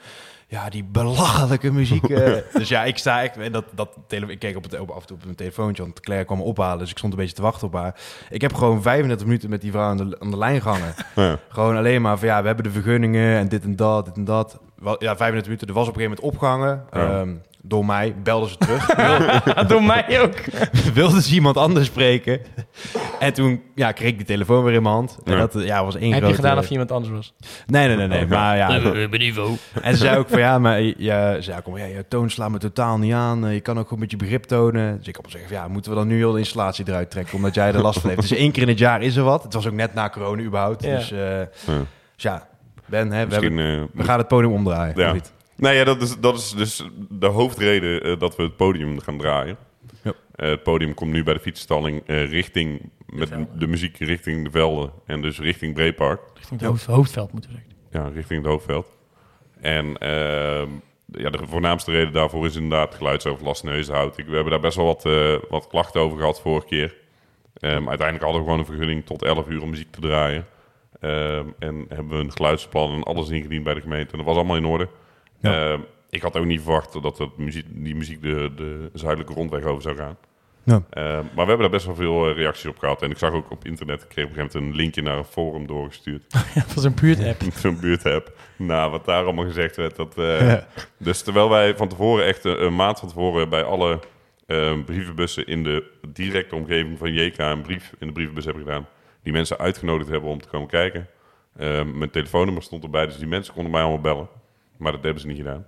Ja, 0.47 0.69
die 0.69 0.83
belachelijke 0.83 1.71
muziek. 1.71 2.09
eh. 2.09 2.33
dus 2.59 2.69
ja, 2.69 2.83
ik 2.83 2.97
sta 2.97 3.23
echt... 3.23 3.37
En 3.37 3.51
dat, 3.51 3.65
dat 3.71 3.89
tele, 4.07 4.31
ik 4.31 4.39
keek 4.39 4.55
op 4.55 4.63
het, 4.63 4.79
op, 4.79 4.89
af 4.89 5.01
en 5.01 5.07
toe 5.07 5.17
op 5.17 5.23
mijn 5.23 5.35
telefoontje, 5.35 5.83
want 5.83 5.99
Claire 5.99 6.25
kwam 6.25 6.37
me 6.37 6.43
ophalen. 6.43 6.79
Dus 6.79 6.91
ik 6.91 6.97
stond 6.97 7.13
een 7.13 7.19
beetje 7.19 7.35
te 7.35 7.41
wachten 7.41 7.67
op 7.67 7.73
haar. 7.73 7.95
Ik 8.29 8.41
heb 8.41 8.53
gewoon 8.53 8.81
35 8.81 9.25
minuten 9.25 9.49
met 9.49 9.61
die 9.61 9.71
vrouw 9.71 9.89
aan 9.89 9.97
de, 9.97 10.17
aan 10.19 10.31
de 10.31 10.37
lijn 10.37 10.61
gehangen. 10.61 10.93
Ja. 11.15 11.39
Gewoon 11.49 11.77
alleen 11.77 12.01
maar 12.01 12.17
van, 12.17 12.27
ja, 12.27 12.41
we 12.41 12.47
hebben 12.47 12.65
de 12.65 12.71
vergunningen 12.71 13.37
en 13.37 13.47
dit 13.47 13.63
en 13.63 13.75
dat, 13.75 14.05
dit 14.05 14.15
en 14.15 14.25
dat. 14.25 14.59
Ja, 14.81 15.15
35 15.15 15.43
minuten. 15.43 15.67
Er 15.67 15.73
was 15.73 15.87
op 15.87 15.95
een 15.95 16.01
gegeven 16.01 16.03
moment 16.03 16.19
opgehangen. 16.19 16.85
Ja. 16.91 17.19
Ehm, 17.19 17.35
door 17.67 17.85
mij. 17.85 18.15
Belden 18.23 18.49
ze 18.49 18.57
terug. 18.57 18.85
Door 19.67 19.83
mij 19.83 20.21
ook. 20.21 20.33
wilde 20.93 21.21
ze 21.21 21.33
iemand 21.33 21.57
anders 21.57 21.85
spreken. 21.85 22.39
En 23.19 23.33
toen 23.33 23.61
ja, 23.75 23.91
kreeg 23.91 24.09
ik 24.09 24.17
die 24.17 24.25
telefoon 24.25 24.63
weer 24.63 24.73
in 24.73 24.81
mijn 24.81 24.93
hand. 24.95 25.17
En 25.25 25.33
Ja. 25.33 25.39
dat 25.39 25.53
ja, 25.63 25.83
was 25.83 25.95
één 25.95 26.13
Heb 26.13 26.23
je 26.27 26.33
gedaan 26.33 26.57
of 26.57 26.65
je 26.65 26.71
iemand 26.71 26.91
anders 26.91 27.13
was? 27.13 27.33
Nee, 27.65 27.87
nee, 27.87 27.95
nee. 27.95 28.07
nee. 28.07 28.23
Oh, 28.23 28.29
Maar 28.29 28.57
ja, 28.57 29.07
niveau. 29.17 29.55
en 29.81 29.91
ze 29.93 29.97
zei 30.05 30.17
ook 30.17 30.29
van 30.29 30.39
ja, 30.39 30.59
maar 30.65 30.81
ja, 30.81 31.35
ze 31.35 31.41
zei, 31.41 31.61
kom, 31.61 31.77
ja, 31.77 31.85
je 31.85 32.05
toon 32.07 32.29
slaat 32.29 32.49
me 32.49 32.57
totaal 32.57 32.97
niet 32.97 33.13
aan. 33.13 33.45
Eh, 33.45 33.53
Je 33.53 33.59
kan 33.61 33.79
ook 33.79 33.87
goed 33.87 33.99
met 33.99 34.11
je 34.11 34.17
begrip 34.17 34.43
tonen. 34.43 34.97
Dus 34.97 35.07
ik 35.07 35.17
op 35.17 35.29
zeggen, 35.29 35.49
van, 35.49 35.57
ja, 35.59 35.67
moeten 35.67 35.91
we 35.91 35.97
dan 35.97 36.07
nu 36.07 36.15
heel 36.17 36.31
de 36.31 36.39
installatie 36.39 36.85
eruit 36.87 37.09
trekken, 37.11 37.35
omdat 37.35 37.55
jij 37.55 37.67
er 37.73 37.81
last 37.81 37.99
van 37.99 38.09
heeft. 38.09 38.21
Dus 38.21 38.31
één 38.37 38.51
keer 38.51 38.61
in 38.61 38.67
het 38.69 38.79
jaar 38.79 39.01
is 39.01 39.15
er 39.15 39.23
wat. 39.23 39.43
Het 39.43 39.53
was 39.53 39.67
ook 39.67 39.73
net 39.73 39.93
na 39.93 40.09
corona 40.09 40.41
überhaupt. 40.43 40.83
Ja. 40.83 40.95
Dus, 40.95 41.11
eh, 41.11 41.19
Ja. 41.39 41.47
dus 42.15 42.23
ja, 42.23 42.47
Ben, 42.85 43.11
hè, 43.11 43.27
we, 43.27 43.33
hebben- 43.33 43.59
eh, 43.59 43.81
we 43.93 44.03
gaan 44.03 44.17
het 44.17 44.27
podium 44.27 44.51
omdraaien. 44.53 44.93
Ja. 44.97 45.07
of 45.07 45.13
niet? 45.13 45.31
Nou 45.57 45.75
ja, 45.75 45.83
dat 45.83 46.01
is, 46.01 46.19
dat 46.19 46.37
is 46.37 46.51
dus 46.51 46.83
de 47.09 47.25
hoofdreden 47.27 48.03
eh, 48.03 48.19
dat 48.19 48.35
we 48.35 48.43
het 48.43 48.55
podium 48.55 48.99
gaan 48.99 49.17
draaien. 49.17 49.57
Ja. 50.03 50.13
Eh, 50.35 50.49
het 50.49 50.63
podium 50.63 50.93
komt 50.93 51.11
nu 51.11 51.23
bij 51.23 51.33
de 51.33 51.39
fietsstalling 51.39 52.01
eh, 52.05 52.29
richting, 52.29 52.89
met 53.05 53.29
de 53.57 53.67
muziek 53.67 53.97
richting 53.97 54.43
de 54.43 54.51
velden. 54.51 54.91
En 55.05 55.21
dus 55.21 55.39
richting 55.39 55.73
Breepark. 55.73 56.19
Richting 56.35 56.59
het 56.59 56.69
hoofd, 56.69 56.85
hoofdveld 56.85 57.31
moeten 57.31 57.49
we 57.51 57.55
zeggen. 57.55 57.75
Ja, 57.91 58.13
richting 58.15 58.41
het 58.41 58.51
hoofdveld. 58.51 58.95
En 59.61 59.97
ehm, 59.97 60.69
ja, 61.11 61.29
de 61.29 61.39
voornaamste 61.47 61.91
reden 61.91 62.13
daarvoor 62.13 62.45
is 62.45 62.55
inderdaad 62.55 62.95
geluidsoverlast 62.95 63.63
in 63.63 63.69
Heusdenhout. 63.69 64.17
Ik- 64.17 64.25
We 64.25 64.33
hebben 64.33 64.51
daar 64.51 64.61
best 64.61 64.75
wel 64.77 64.85
wat, 64.85 65.05
eh, 65.05 65.35
wat 65.49 65.67
klachten 65.67 66.01
over 66.01 66.17
gehad 66.17 66.41
vorige 66.41 66.67
keer. 66.67 66.95
Ehm, 67.53 67.87
uiteindelijk 67.89 68.21
hadden 68.23 68.41
we 68.41 68.43
gewoon 68.47 68.59
een 68.59 68.65
vergunning 68.65 69.05
tot 69.05 69.21
11 69.23 69.47
uur 69.49 69.61
om 69.61 69.69
muziek 69.69 69.91
te 69.91 69.99
draaien. 70.01 70.45
Ehm, 70.99 71.45
en 71.59 71.85
hebben 71.89 72.17
we 72.17 72.23
een 72.23 72.31
geluidsplan 72.31 72.93
en 72.93 73.03
alles 73.03 73.29
ingediend 73.29 73.63
bij 73.63 73.73
de 73.73 73.81
gemeente. 73.81 74.11
En 74.11 74.17
dat 74.17 74.27
was 74.27 74.35
allemaal 74.35 74.55
in 74.57 74.65
orde. 74.65 74.87
Ja. 75.39 75.71
Ehm, 75.71 75.81
ik 76.09 76.21
had 76.21 76.37
ook 76.37 76.45
niet 76.45 76.61
verwacht 76.61 77.01
dat 77.01 77.17
dat 77.17 77.37
muziek, 77.37 77.65
die 77.69 77.95
muziek 77.95 78.21
de, 78.21 78.51
de 78.55 78.89
zuidelijke 78.93 79.33
rondweg 79.33 79.63
over 79.63 79.81
zou 79.81 79.95
gaan. 79.95 80.17
Ja. 80.63 80.81
Ehm, 80.89 81.13
maar 81.13 81.23
we 81.33 81.39
hebben 81.39 81.59
daar 81.59 81.69
best 81.69 81.85
wel 81.85 81.95
veel 81.95 82.29
eh, 82.29 82.35
reacties 82.35 82.65
op 82.65 82.77
gehad. 82.77 83.01
En 83.01 83.11
ik 83.11 83.17
zag 83.17 83.33
ook 83.33 83.51
op 83.51 83.65
internet, 83.65 84.01
ik 84.01 84.09
kreeg 84.09 84.25
op 84.25 84.29
een 84.29 84.35
gegeven 84.35 84.59
moment 84.59 84.75
een 84.75 84.81
linkje 84.81 85.01
naar 85.01 85.17
een 85.17 85.23
forum 85.25 85.67
doorgestuurd. 85.67 86.23
Ja, 86.55 86.65
was 86.75 86.83
een 86.83 86.95
buurt-app. 87.01 87.41
Zo'n 87.61 87.79
buurt 87.79 88.03
heb. 88.03 88.37
Nou, 88.57 88.91
wat 88.91 89.05
daar 89.05 89.23
allemaal 89.23 89.45
gezegd 89.45 89.75
werd. 89.75 89.95
Dat, 89.95 90.17
eh, 90.17 90.47
Ja. 90.47 90.67
Dus 90.97 91.21
terwijl 91.21 91.49
wij 91.49 91.75
van 91.75 91.87
tevoren, 91.87 92.25
echt 92.25 92.43
een, 92.43 92.63
een 92.63 92.75
maand 92.75 92.99
van 92.99 93.07
tevoren, 93.07 93.49
bij 93.49 93.63
alle 93.63 93.99
eh, 94.47 94.73
brievenbussen 94.85 95.45
in 95.45 95.63
de 95.63 95.83
directe 96.07 96.55
omgeving 96.55 96.97
van 96.97 97.13
JK 97.13 97.37
een 97.37 97.61
brief 97.61 97.93
in 97.99 98.07
de 98.07 98.13
brievenbus 98.13 98.45
hebben 98.45 98.63
gedaan. 98.63 98.87
Die 99.23 99.33
mensen 99.33 99.57
uitgenodigd 99.57 100.09
hebben 100.09 100.29
om 100.29 100.41
te 100.41 100.49
komen 100.49 100.67
kijken. 100.67 101.07
Eh, 101.57 101.83
mijn 101.83 102.09
telefoonnummer 102.09 102.63
stond 102.63 102.83
erbij, 102.83 103.05
dus 103.05 103.17
die 103.17 103.27
mensen 103.27 103.53
konden 103.53 103.71
mij 103.71 103.81
allemaal 103.81 104.01
bellen. 104.01 104.27
Maar 104.77 104.91
dat 104.91 105.03
hebben 105.03 105.21
ze 105.21 105.27
niet 105.27 105.37
gedaan. 105.37 105.65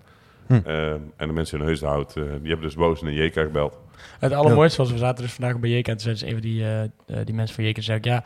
Hm. 0.47 0.53
Eh, 0.65 0.91
en 0.91 1.01
de 1.17 1.31
mensen 1.33 1.59
in 1.59 1.65
Heusdenhout, 1.65 2.15
eh 2.15 2.23
die 2.23 2.31
hebben 2.49 2.61
dus 2.61 2.75
boos 2.75 3.01
naar 3.01 3.13
JK 3.13 3.33
gebeld. 3.33 3.77
Het 4.19 4.33
allermooiste 4.33 4.81
was, 4.81 4.91
we 4.91 4.97
zaten 4.97 5.23
dus 5.23 5.33
vandaag 5.33 5.59
bij 5.59 5.69
Jeka 5.69 5.91
en 5.91 5.97
toen 5.97 6.05
zei 6.05 6.13
dus 6.19 6.23
even 6.23 6.41
die, 6.41 6.63
eh, 6.63 6.83
eh, 6.83 6.89
die 7.25 7.35
mensen 7.35 7.55
van 7.55 7.63
Jeka, 7.63 7.81
zei 7.81 7.97
ik, 7.97 8.05
ja, 8.05 8.17
op 8.17 8.23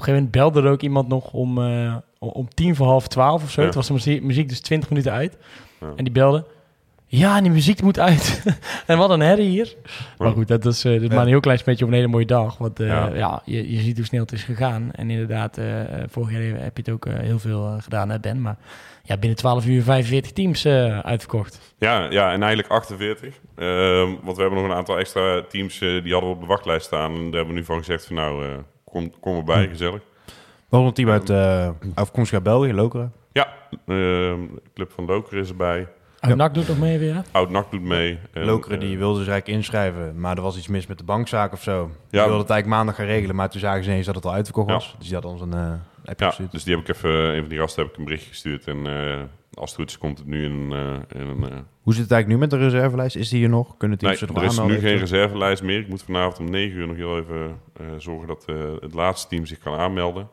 een 0.00 0.06
gegeven 0.06 0.12
moment 0.14 0.30
belde 0.30 0.62
er 0.62 0.72
ook 0.72 0.80
iemand 0.82 1.08
nog 1.08 1.32
om, 1.32 1.58
eh, 1.62 1.96
om- 2.18 2.28
om 2.28 2.48
tien 2.48 2.76
voor 2.76 2.86
half 2.86 3.08
twaalf 3.08 3.42
of 3.42 3.50
zo. 3.50 3.60
Ja. 3.60 3.66
Het 3.66 3.76
was 3.76 3.86
de 3.86 3.92
muziek, 3.92 4.22
muziek 4.22 4.48
dus 4.48 4.60
twintig 4.60 4.88
minuten 4.88 5.12
uit. 5.12 5.36
Ja. 5.80 5.92
En 5.96 6.04
die 6.04 6.12
belde, 6.12 6.44
ja, 7.18 7.40
die 7.40 7.50
muziek 7.50 7.82
moet 7.82 7.98
uit. 7.98 8.42
en 8.86 8.98
wat 8.98 9.10
een 9.10 9.20
herrie 9.20 9.48
hier. 9.48 9.74
Maar 10.18 10.32
goed, 10.32 10.48
dat 10.48 10.64
is, 10.64 10.84
eh, 10.84 10.92
dat 10.92 11.02
Ja. 11.02 11.08
maar 11.08 11.22
een 11.22 11.28
heel 11.28 11.40
klein 11.40 11.60
beetje 11.64 11.84
op 11.84 11.90
een 11.90 11.96
hele 11.96 12.08
mooie 12.08 12.26
dag. 12.26 12.58
Want 12.58 12.80
eh, 12.80 12.86
Ja. 12.86 13.10
ja. 13.14 13.42
je, 13.44 13.70
je 13.72 13.80
ziet 13.80 13.96
hoe 13.96 14.06
snel 14.06 14.20
het 14.22 14.32
is 14.32 14.42
gegaan. 14.44 14.90
En 14.92 15.10
inderdaad, 15.10 15.58
eh, 15.58 15.66
vorig 16.08 16.30
jaar 16.32 16.60
heb 16.62 16.76
je 16.76 16.82
het 16.82 16.90
ook 16.90 17.06
heel 17.08 17.38
veel 17.38 17.76
gedaan, 17.80 18.10
hè, 18.10 18.20
Ben. 18.20 18.40
Maar 18.42 18.56
ja, 19.06 19.16
binnen 19.16 19.38
12 19.38 19.66
uur 19.66 19.82
45 19.82 20.32
teams 20.32 20.64
eh, 20.64 20.98
uitverkocht. 20.98 21.74
Ja, 21.78 22.10
ja, 22.10 22.32
en 22.32 22.40
eigenlijk 22.42 22.68
48. 22.72 23.34
Ehm, 23.56 24.14
want 24.22 24.36
we 24.36 24.42
hebben 24.42 24.60
nog 24.62 24.70
een 24.70 24.76
aantal 24.76 24.98
extra 24.98 25.42
teams 25.48 25.80
eh, 25.80 26.02
die 26.02 26.12
hadden 26.12 26.30
we 26.30 26.36
op 26.36 26.40
de 26.40 26.46
wachtlijst 26.46 26.86
staan. 26.86 27.14
En 27.14 27.22
daar 27.22 27.32
hebben 27.32 27.46
we 27.54 27.60
nu 27.60 27.64
van 27.64 27.78
gezegd 27.78 28.06
van 28.06 28.16
nou, 28.16 28.44
eh, 28.44 28.50
kom, 28.84 29.12
kom 29.20 29.36
erbij, 29.36 29.68
gezellig. 29.68 30.00
We 30.68 30.80
hadden 30.80 30.88
een 30.88 30.94
team 30.94 31.10
uit 31.10 31.30
eh 31.30 31.68
afkomstig 31.94 32.34
uit 32.34 32.42
België, 32.44 32.72
Lokeren. 32.72 33.12
Ja, 33.32 33.48
ehm, 33.70 34.40
de 34.54 34.62
club 34.74 34.92
van 34.92 35.04
Loker 35.04 35.38
is 35.38 35.48
erbij. 35.48 35.88
Oh, 36.24 36.30
Ja. 36.30 36.34
NAC 36.36 36.54
doet 36.54 36.68
nog 36.68 36.78
mee 36.78 36.98
weer, 36.98 37.14
hè? 37.14 37.20
Oud 37.30 37.50
NAC 37.50 37.70
doet 37.70 37.82
mee. 37.82 38.18
En, 38.32 38.44
Lokeren 38.44 38.80
die 38.80 38.92
eh, 38.92 38.98
wilden 38.98 39.22
zich 39.24 39.32
eigenlijk 39.32 39.58
inschrijven, 39.58 40.20
maar 40.20 40.36
er 40.36 40.42
was 40.42 40.56
iets 40.56 40.68
mis 40.68 40.86
met 40.86 40.98
de 40.98 41.04
bankzaak 41.04 41.52
of 41.52 41.62
zo. 41.62 41.84
Die 41.86 41.94
Ja. 42.20 42.24
wilden 42.26 42.38
het 42.42 42.50
eigenlijk 42.50 42.66
maandag 42.66 42.94
gaan 42.94 43.06
regelen, 43.06 43.36
maar 43.36 43.50
toen 43.50 43.60
zagen 43.60 43.84
ze 43.84 43.90
ineens 43.90 44.06
dat 44.06 44.14
het 44.14 44.24
al 44.24 44.32
uitverkocht 44.32 44.68
Ja. 44.68 44.74
was. 44.74 44.94
Dus 44.98 45.04
die 45.06 45.14
hadden 45.14 45.32
ons 45.32 45.40
een 45.40 45.54
uh, 45.54 45.72
appje 46.04 46.24
Ja, 46.24 46.26
gestuurd. 46.30 46.50
dus 46.52 46.64
die 46.64 46.76
heb 46.76 46.88
ik 46.88 46.94
even, 46.96 47.10
een 47.34 47.40
van 47.40 47.48
die 47.48 47.58
gasten 47.58 47.82
heb 47.82 47.92
ik 47.92 47.98
een 47.98 48.04
bericht 48.04 48.26
gestuurd. 48.26 48.66
En 48.66 48.86
eh, 48.86 49.20
als 49.54 49.70
het 49.70 49.78
goed 49.80 49.90
is, 49.90 49.98
komt 49.98 50.18
het 50.18 50.26
nu 50.26 50.44
in, 50.44 50.72
eh, 50.72 51.20
in 51.20 51.26
een... 51.28 51.44
eh, 51.50 51.58
Hoe 51.82 51.92
zit 51.94 52.02
het 52.02 52.12
eigenlijk 52.12 52.26
nu 52.28 52.36
met 52.38 52.50
de 52.50 52.56
reservelijst? 52.58 53.16
Is 53.16 53.28
die 53.28 53.38
hier 53.38 53.48
nog? 53.48 53.76
Kunnen 53.76 53.98
nee, 54.00 54.06
teams 54.06 54.18
zich 54.18 54.28
nog 54.28 54.38
er 54.38 54.44
is 54.44 54.80
nu 54.82 54.88
geen 54.88 54.98
reservelijst 54.98 55.62
meer. 55.62 55.78
Ik 55.78 55.88
moet 55.88 56.02
vanavond 56.02 56.38
om 56.38 56.50
9 56.50 56.76
uur 56.78 56.86
nog 56.86 56.96
heel 56.96 57.18
even 57.18 57.58
eh, 57.76 57.86
zorgen 57.98 58.26
dat 58.28 58.44
eh, 58.46 58.56
het 58.80 58.94
laatste 58.94 59.28
team 59.28 59.46
zich 59.46 59.58
kan 59.58 59.74
aanmelden. 59.78 60.28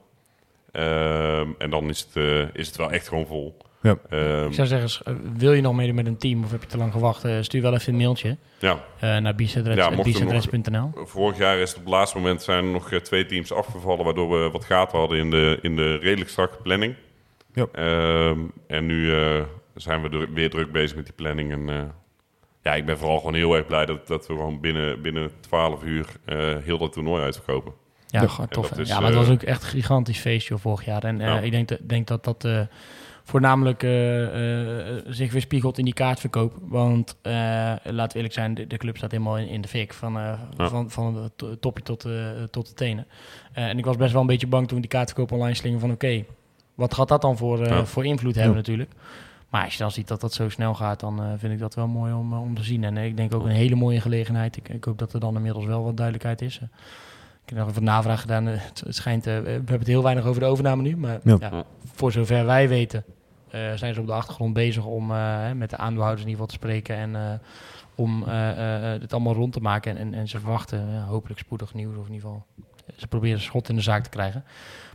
Ehm, 0.71 1.47
en 1.57 1.69
dan 1.69 1.89
is 1.89 1.99
het, 1.99 2.15
eh, 2.15 2.47
is 2.53 2.67
het 2.67 2.75
wel 2.77 2.91
echt 2.91 3.07
gewoon 3.07 3.25
vol. 3.25 3.57
Ja. 3.81 3.97
Ehm, 4.09 4.45
Ik 4.47 4.53
zou 4.53 4.67
zeggen, 4.67 5.05
eh, 5.05 5.13
wil 5.37 5.53
je 5.53 5.61
nog 5.61 5.73
meedoen 5.75 5.95
met 5.95 6.05
een 6.07 6.17
team 6.17 6.43
of 6.43 6.51
heb 6.51 6.61
je 6.61 6.67
te 6.67 6.77
lang 6.77 6.91
gewacht? 6.91 7.23
eh, 7.23 7.37
stuur 7.41 7.61
wel 7.61 7.73
even 7.73 7.93
een 7.93 7.99
mailtje 7.99 8.37
ja, 8.59 8.71
eh, 8.71 9.01
naar 9.01 9.21
Ja, 9.21 9.27
er 9.91 10.03
bicedress.nl. 10.03 10.91
Vorig 10.95 11.37
jaar 11.37 11.57
is 11.57 11.69
het 11.69 11.77
op 11.77 11.83
het 11.85 11.93
laatste 11.93 12.17
moment 12.17 12.41
zijn 12.41 12.65
er 12.65 12.71
nog 12.71 12.89
twee 12.89 13.25
teams 13.25 13.53
afgevallen, 13.53 14.05
waardoor 14.05 14.29
we 14.43 14.49
wat 14.51 14.65
gaten 14.65 14.97
hadden 14.99 15.17
in 15.17 15.29
de, 15.29 15.59
in 15.61 15.75
de 15.75 15.95
redelijk 15.95 16.29
strakke 16.29 16.57
planning. 16.61 16.95
Ja. 17.53 17.65
Ehm, 17.71 18.39
en 18.67 18.85
nu 18.85 19.13
eh, 19.15 19.41
zijn 19.75 20.01
we 20.01 20.09
er 20.17 20.33
weer 20.33 20.49
druk 20.49 20.71
bezig 20.71 20.95
met 20.95 21.05
die 21.05 21.13
planning. 21.15 21.51
En 21.51 21.69
eh, 21.69 21.83
ja, 22.63 22.75
ik 22.75 22.85
ben 22.85 22.97
vooral 22.97 23.17
gewoon 23.17 23.33
heel 23.33 23.55
erg 23.55 23.65
blij 23.65 23.85
dat, 23.85 24.07
dat 24.07 24.27
we 24.27 24.33
gewoon 24.33 24.59
binnen, 24.59 25.01
binnen 25.01 25.31
12 25.39 25.83
uur 25.83 26.05
eh, 26.25 26.37
heel 26.63 26.77
dat 26.77 26.93
toernooi 26.93 27.23
uitverkopen. 27.23 27.73
Ja, 28.07 28.21
Ja, 28.21 28.27
tof. 28.45 28.67
dat 28.67 28.75
hè. 28.77 28.81
is, 28.81 28.87
ja, 28.89 28.95
maar 28.99 29.09
het 29.09 29.15
was 29.19 29.29
ook 29.29 29.41
echt 29.43 29.63
een 29.63 29.69
gigantisch 29.69 30.19
feestje 30.19 30.57
vorig 30.57 30.85
jaar. 30.85 31.03
En 31.03 31.21
eh, 31.21 31.27
Ja. 31.27 31.39
ik 31.39 31.51
denk, 31.51 31.67
dat- 31.67 31.79
denk 31.81 32.07
dat 32.07 32.23
dat 32.23 32.45
eh, 32.45 32.61
voornamelijk 33.23 33.83
eh, 33.83 34.89
eh, 34.97 35.01
zich 35.07 35.31
weer 35.31 35.41
spiegelt 35.41 35.77
in 35.77 35.85
die 35.85 35.93
kaartverkoop. 35.93 36.53
Want 36.61 37.15
eh, 37.21 37.31
laten 37.83 38.07
we 38.07 38.13
eerlijk 38.15 38.33
zijn, 38.33 38.53
de, 38.53 38.67
de 38.67 38.77
club 38.77 38.97
staat 38.97 39.11
helemaal 39.11 39.37
in, 39.37 39.47
in 39.47 39.61
de 39.61 39.67
fik. 39.67 39.93
Van, 39.93 40.13
Ja. 40.13 40.39
van, 40.57 40.89
van 40.89 41.15
het 41.15 41.31
to- 41.37 41.59
topje 41.59 41.83
tot, 41.83 42.07
tot 42.51 42.67
de 42.67 42.73
tenen. 42.73 43.07
En 43.53 43.77
ik 43.77 43.85
was 43.85 43.97
best 43.97 44.11
wel 44.11 44.21
een 44.21 44.27
beetje 44.27 44.47
bang 44.47 44.67
toen 44.67 44.81
die 44.81 44.89
kaartverkoop 44.89 45.31
online 45.31 45.55
slingen 45.55 45.79
van 45.79 45.91
oké, 45.91 46.23
wat 46.75 46.93
gaat 46.93 47.07
dat 47.07 47.21
dan 47.21 47.37
voor, 47.37 47.65
Ja. 47.65 47.85
voor 47.85 48.05
invloed 48.05 48.35
hebben 48.35 48.55
natuurlijk. 48.55 48.91
Maar 49.49 49.63
als 49.63 49.73
je 49.73 49.79
dan 49.79 49.91
ziet 49.91 50.07
dat 50.07 50.21
dat 50.21 50.33
zo 50.33 50.49
snel 50.49 50.73
gaat, 50.73 50.99
dan 50.99 51.35
vind 51.37 51.53
ik 51.53 51.59
dat 51.59 51.75
wel 51.75 51.87
mooi 51.87 52.13
om, 52.13 52.33
om 52.33 52.55
te 52.55 52.63
zien. 52.63 52.83
En 52.83 52.97
ik 52.97 53.17
denk 53.17 53.33
ook 53.35 53.43
een 53.45 53.51
hele 53.51 53.75
mooie 53.75 54.01
gelegenheid. 54.01 54.57
Ik, 54.57 54.69
ik 54.69 54.83
hoop 54.83 54.97
dat 54.99 55.13
er 55.13 55.19
dan 55.19 55.35
inmiddels 55.35 55.65
wel 55.65 55.83
wat 55.83 55.97
duidelijkheid 55.97 56.41
is. 56.41 56.59
Heb 57.51 57.59
nog 57.59 57.69
even 57.69 57.83
navraag 57.83 58.21
gedaan. 58.21 58.47
eh, 58.47 58.53
Het, 58.57 58.83
schijnt, 58.89 59.27
eh, 59.27 59.39
we 59.39 59.49
hebben 59.49 59.77
het 59.79 59.87
heel 59.87 60.03
weinig 60.03 60.25
over 60.25 60.41
de 60.41 60.47
overname 60.47 60.81
nu. 60.81 60.97
Maar 60.97 61.19
Ja. 61.23 61.37
ja, 61.39 61.63
voor 61.93 62.11
zover 62.11 62.45
wij 62.45 62.67
weten, 62.69 63.03
eh, 63.49 63.73
zijn 63.75 63.93
ze 63.93 63.99
op 63.99 64.05
de 64.07 64.13
achtergrond 64.13 64.53
bezig 64.53 64.85
om 64.85 65.11
eh, 65.11 65.17
hè, 65.17 65.55
met 65.55 65.69
de 65.69 65.77
aandeelhouders 65.77 66.21
in 66.23 66.29
ieder 66.29 66.43
geval 66.45 66.59
te 66.59 66.65
spreken. 66.67 66.95
En 66.95 67.15
eh, 67.15 67.21
om 67.95 68.23
het 68.23 69.13
allemaal 69.13 69.33
rond 69.33 69.53
te 69.53 69.59
maken. 69.59 69.97
En, 69.97 69.97
en, 69.97 70.13
en 70.13 70.27
ze 70.27 70.39
verwachten 70.39 71.03
hopelijk 71.03 71.39
spoedig 71.39 71.73
nieuws. 71.73 71.95
Of 71.97 72.07
in 72.07 72.13
ieder 72.13 72.27
geval, 72.29 72.45
ze 72.95 73.07
proberen 73.07 73.39
schot 73.41 73.69
in 73.69 73.75
de 73.75 73.81
zaak 73.81 74.03
te 74.03 74.09
krijgen. 74.09 74.43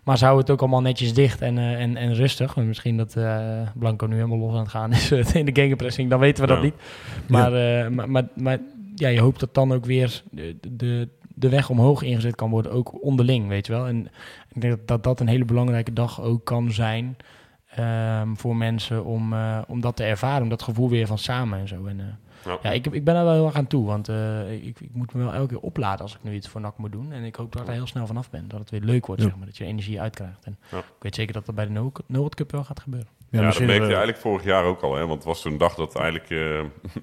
Maar 0.05 0.19
ze 0.19 0.25
houden 0.25 0.45
het 0.45 0.55
ook 0.55 0.61
allemaal 0.61 0.81
netjes 0.81 1.15
dicht 1.15 1.41
en, 1.43 1.59
eh, 1.59 1.81
en, 1.81 1.97
en 1.97 2.15
rustig. 2.15 2.57
En 2.57 2.67
misschien 2.67 2.97
dat 2.97 3.17
eh, 3.17 3.61
Blanco 3.75 4.07
nu 4.07 4.15
helemaal 4.15 4.39
los 4.39 4.53
aan 4.53 4.59
het 4.61 4.69
gaan 4.69 4.93
is 4.93 5.11
in 5.33 5.45
de 5.45 5.55
gegenpressing. 5.55 6.11
Dan 6.11 6.19
weten 6.19 6.43
we 6.43 6.49
dat 6.49 6.57
Ja. 6.59 6.63
niet. 6.65 6.75
Maar, 7.29 7.53
eh, 7.55 7.89
maar, 7.91 8.11
maar, 8.11 8.29
maar 8.35 8.59
ja, 8.95 9.09
je 9.09 9.21
hoopt 9.21 9.41
dat 9.41 9.55
dan 9.55 9.73
ook 9.73 9.85
weer 9.85 10.23
de, 10.31 10.57
de, 10.71 11.09
de 11.39 11.49
weg 11.49 11.71
omhoog 11.71 12.03
ingezet 12.03 12.35
kan 12.35 12.51
worden. 12.51 12.73
Ook 12.73 13.03
onderling, 13.03 13.49
weet 13.49 13.67
je 13.67 13.73
wel. 13.73 13.87
En 13.87 14.07
ik 14.55 14.61
denk 14.61 14.77
dat 14.77 14.87
dat, 14.89 15.03
dat 15.05 15.21
een 15.21 15.29
hele 15.29 15.45
belangrijke 15.45 15.93
dag 15.93 16.21
ook 16.23 16.45
kan 16.45 16.71
zijn... 16.73 17.17
ehm, 17.71 18.35
voor 18.35 18.57
mensen 18.57 19.05
om, 19.05 19.33
eh, 19.33 19.59
om 19.69 19.81
dat 19.81 19.97
te 19.97 20.05
ervaren. 20.05 20.43
Om 20.43 20.49
dat 20.49 20.63
gevoel 20.63 20.89
weer 20.89 21.07
van 21.07 21.19
samen 21.19 21.59
en 21.59 21.69
zo. 21.69 21.87
En, 21.87 22.01
eh, 22.01 22.07
Ja. 22.45 22.59
ja, 22.63 22.71
ik, 22.71 22.87
ik 22.87 23.05
ben 23.05 23.15
daar 23.15 23.25
wel 23.25 23.33
heel 23.35 23.47
erg 23.47 23.55
aan 23.55 23.67
toe. 23.67 23.87
Want 23.87 24.09
eh, 24.09 24.53
ik, 24.53 24.81
ik 24.81 24.91
moet 24.93 25.15
me 25.15 25.23
wel 25.25 25.33
elke 25.33 25.49
keer 25.55 25.63
opladen 25.63 26.01
als 26.01 26.15
ik 26.15 26.23
nu 26.23 26.35
iets 26.35 26.49
voor 26.49 26.61
NAC 26.61 26.79
moet 26.79 26.93
doen. 26.93 27.13
En 27.13 27.23
ik 27.25 27.37
hoop 27.37 27.53
dat 27.53 27.63
ik 27.63 27.69
er 27.69 27.75
heel 27.75 27.87
snel 27.87 28.07
vanaf 28.07 28.31
ben. 28.31 28.49
Dat 28.49 28.59
het 28.61 28.71
weer 28.71 28.81
leuk 28.81 29.07
wordt, 29.07 29.23
Ja. 29.23 29.29
zeg 29.29 29.37
maar. 29.37 29.47
Dat 29.47 29.57
je 29.57 29.65
energie 29.65 30.01
uitkrijgt. 30.01 30.45
En 30.45 30.57
Ja. 30.71 30.79
ik 30.79 30.85
weet 31.01 31.15
zeker 31.15 31.33
dat 31.33 31.47
dat 31.47 31.55
bij 31.55 31.65
de 31.67 31.71
No- 31.73 31.93
Noord 32.07 32.35
Cup 32.35 32.51
wel 32.53 32.65
gaat 32.65 32.81
gebeuren. 32.81 33.09
Ja, 33.19 33.37
dat 33.37 33.45
misschien, 33.47 33.67
merkte 33.67 33.83
je 33.87 33.95
eigenlijk 33.95 34.23
vorig 34.23 34.45
jaar 34.45 34.65
ook 34.65 34.81
al. 34.83 34.95
Hè? 34.95 35.01
Want 35.01 35.13
het 35.15 35.25
was 35.25 35.41
zo'n 35.41 35.59
dag 35.59 35.75
dat 35.75 35.95
eigenlijk... 35.97 36.25
eh, 36.31 36.39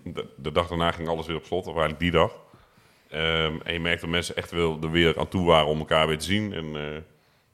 de, 0.13 0.25
de 0.37 0.51
dag 0.51 0.67
daarna 0.67 0.91
ging 0.91 1.07
alles 1.07 1.27
weer 1.27 1.35
op 1.35 1.43
slot. 1.45 1.61
Of 1.67 1.71
eigenlijk 1.75 1.99
die 1.99 2.11
dag. 2.11 2.31
Ehm, 3.13 3.53
en 3.63 3.73
je 3.73 3.79
merkt 3.79 4.01
dat 4.01 4.09
mensen 4.09 4.35
echt 4.35 4.51
wel 4.51 4.77
er 4.81 4.91
weer 4.91 5.19
aan 5.19 5.27
toe 5.27 5.45
waren 5.45 5.67
om 5.67 5.79
elkaar 5.79 6.07
weer 6.07 6.17
te 6.17 6.25
zien. 6.25 6.53
En 6.53 6.65
eh, 6.65 6.91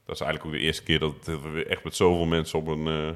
dat 0.06 0.16
is 0.16 0.22
eigenlijk 0.22 0.46
ook 0.46 0.52
de 0.52 0.60
eerste 0.60 0.84
keer 0.84 1.00
dat, 1.00 1.14
we 1.26 1.66
echt 1.66 1.84
met 1.84 1.96
zoveel 1.96 2.26
mensen 2.26 2.60
op 2.60 2.68
een, 2.68 2.88
eh, 2.88 3.10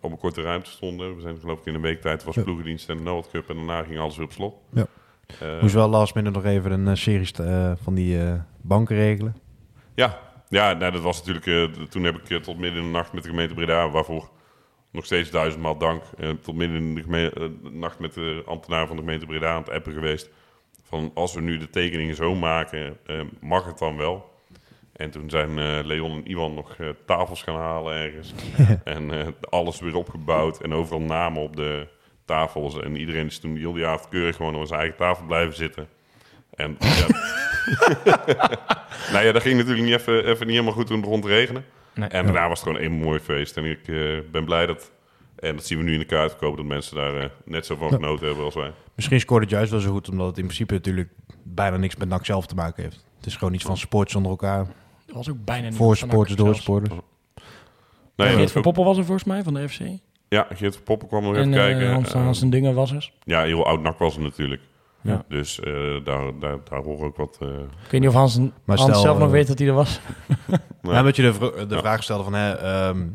op 0.00 0.10
een 0.10 0.18
korte 0.18 0.42
ruimte 0.42 0.70
stonden. 0.70 1.14
We 1.16 1.20
zijn 1.20 1.38
geloof 1.40 1.58
ik 1.58 1.66
in 1.66 1.74
een 1.74 1.80
week 1.80 2.00
tijd. 2.00 2.24
was 2.24 2.34
Ja. 2.34 2.42
ploegendienst 2.42 2.88
en 2.88 2.96
de 2.96 3.02
Noord 3.02 3.30
Cup. 3.30 3.48
En 3.48 3.56
daarna 3.56 3.82
ging 3.82 3.98
alles 3.98 4.16
weer 4.16 4.26
op 4.26 4.32
slot. 4.32 4.54
Ja. 4.72 4.86
Eh, 5.40 5.60
Moest 5.60 5.74
wel 5.74 5.88
last 5.88 6.14
minute 6.14 6.34
nog 6.38 6.44
even 6.44 6.86
een 6.86 6.96
serie 6.96 7.30
van 7.82 7.94
die 7.94 8.18
banken 8.60 8.96
regelen. 8.96 9.36
Ja, 9.94 10.18
ja 10.48 10.72
nou, 10.72 10.92
dat 10.92 11.02
was 11.02 11.24
natuurlijk. 11.24 11.74
toen 11.90 12.04
heb 12.04 12.16
ik 12.28 12.42
tot 12.42 12.58
midden 12.58 12.80
in 12.80 12.86
de 12.86 12.92
nacht 12.92 13.12
met 13.12 13.22
de 13.22 13.28
gemeente 13.28 13.54
Breda, 13.54 13.90
waarvoor 13.90 14.28
nog 14.90 15.04
steeds 15.04 15.30
duizendmaal 15.30 15.78
dank. 15.78 16.02
tot 16.42 16.54
midden 16.54 16.76
in 16.76 16.94
de 16.94 17.50
nacht 17.70 17.98
met 17.98 18.14
de 18.14 18.42
ambtenaar 18.46 18.86
van 18.86 18.96
de 18.96 19.02
gemeente 19.02 19.26
Breda 19.26 19.52
aan 19.54 19.62
het 19.62 19.70
appen 19.70 19.92
geweest. 19.92 20.30
Van 20.92 21.10
als 21.14 21.34
we 21.34 21.40
nu 21.40 21.58
de 21.58 21.70
tekeningen 21.70 22.14
zo 22.14 22.34
maken, 22.34 22.96
eh, 23.06 23.20
mag 23.40 23.66
het 23.66 23.78
dan 23.78 23.96
wel? 23.96 24.30
En 24.92 25.10
toen 25.10 25.30
zijn 25.30 25.58
eh, 25.58 25.78
Leon 25.84 26.10
en 26.10 26.30
Iwan 26.30 26.54
nog 26.54 26.76
eh, 26.76 26.88
tafels 27.06 27.42
gaan 27.42 27.56
halen 27.56 27.94
ergens. 27.94 28.32
en 28.84 29.34
alles 29.50 29.80
weer 29.80 29.96
opgebouwd 29.96 30.60
en 30.60 30.74
overal 30.74 31.00
namen 31.00 31.42
op 31.42 31.56
de 31.56 31.88
tafels. 32.24 32.80
En 32.80 32.96
iedereen 32.96 33.26
is 33.26 33.38
toen 33.38 33.56
heel 33.56 33.72
die 33.72 33.86
avond 33.86 34.08
keurig 34.08 34.36
gewoon 34.36 34.56
op 34.56 34.66
zijn 34.66 34.80
eigen 34.80 34.98
tafel 34.98 35.26
blijven 35.26 35.54
zitten. 35.54 35.88
En 36.54 36.76
ja, 36.78 37.06
nou 39.12 39.24
ja, 39.24 39.32
dat 39.32 39.42
ging 39.42 39.56
natuurlijk 39.56 39.86
niet 39.86 39.94
even, 39.94 40.24
even 40.24 40.46
niet 40.46 40.56
helemaal 40.56 40.72
goed 40.72 40.86
toen 40.86 40.96
het 40.96 41.04
begon 41.04 41.20
te 41.20 41.28
regenen. 41.28 41.64
Nee. 41.94 42.08
En 42.08 42.24
daarna 42.24 42.48
was 42.48 42.60
het 42.60 42.68
gewoon 42.68 42.84
een 42.84 42.92
mooi 42.92 43.20
feest. 43.20 43.56
En 43.56 43.64
ik 43.64 43.84
ben 44.30 44.44
blij 44.44 44.66
dat, 44.66 44.92
en 45.36 45.56
dat 45.56 45.66
zien 45.66 45.78
we 45.78 45.84
nu 45.84 45.92
in 45.92 45.98
de 45.98 46.04
kaart 46.04 46.30
verkopen, 46.30 46.56
dat 46.56 46.66
mensen 46.66 46.96
daar 46.96 47.30
net 47.44 47.66
zo 47.66 47.76
van 47.76 47.90
genoten 47.90 48.26
hebben 48.26 48.44
als 48.44 48.54
wij. 48.54 48.72
Misschien 48.94 49.20
scoort 49.20 49.42
het 49.42 49.50
juist 49.50 49.70
wel 49.70 49.80
zo 49.80 49.90
goed, 49.92 50.08
omdat 50.08 50.26
het 50.26 50.36
in 50.38 50.44
principe 50.44 50.74
natuurlijk 50.74 51.08
bijna 51.42 51.76
niks 51.76 51.96
met 51.96 52.08
NAC 52.08 52.24
zelf 52.24 52.46
te 52.46 52.54
maken 52.54 52.82
heeft. 52.82 53.04
Het 53.16 53.26
is 53.26 53.36
gewoon 53.36 53.54
iets 53.54 53.64
van 53.64 53.76
sports 53.76 54.14
onder 54.14 54.30
elkaar. 54.30 54.60
Er 55.06 55.14
was 55.14 55.30
ook 55.30 55.44
bijna 55.44 55.72
Voor 55.72 55.98
NAC 56.00 56.10
door 56.10 56.26
zelfs. 56.28 56.58
supporters. 56.58 56.94
Nee, 58.16 58.28
Geert 58.28 58.40
ook- 58.42 58.48
van 58.48 58.62
Poppel 58.62 58.84
was 58.84 58.96
er 58.98 59.04
volgens 59.04 59.26
mij, 59.26 59.42
van 59.42 59.54
de 59.54 59.68
FC. 59.68 59.80
Ja, 60.28 60.46
Geert 60.54 60.74
van 60.74 60.82
Poppen 60.84 61.08
kwam 61.08 61.22
nog 61.22 61.34
En 61.34 61.40
even 61.40 61.52
eh, 61.52 61.58
kijken. 61.58 61.92
Hans, 61.92 62.12
Eh, 62.14 62.22
Hans 62.22 62.42
en 62.42 62.50
Dingen 62.50 62.74
was 62.74 62.92
er. 62.92 63.12
ja, 63.24 63.42
heel 63.42 63.66
oud 63.66 63.82
nak 63.82 63.98
was 63.98 64.14
het 64.14 64.22
natuurlijk. 64.22 64.62
Ja. 65.00 65.24
Dus 65.28 65.60
eh, 65.60 65.72
daar, 66.04 66.38
daar, 66.40 66.58
daar 66.70 66.82
horen 66.82 67.06
ook 67.06 67.16
wat... 67.16 67.38
eh, 67.40 67.48
Ik 67.84 67.90
weet 67.90 68.00
niet 68.00 68.08
of 68.10 68.14
Hans, 68.16 68.38
Maar 68.38 68.50
Hans 68.64 68.82
stel, 68.82 68.94
zelf 69.00 69.18
nog 69.18 69.30
weet 69.30 69.46
dat 69.46 69.58
hij 69.58 69.68
er 69.68 69.74
was. 69.74 70.00
nou, 70.82 70.94
Ja, 70.94 71.02
dat 71.02 71.16
je 71.16 71.22
de, 71.22 71.66
de 71.68 71.74
Ja. 71.74 71.80
vraag 71.80 72.02
stelde 72.02 72.22
van, 72.24 72.32
hè, 72.34 72.52
ehm, 72.52 73.06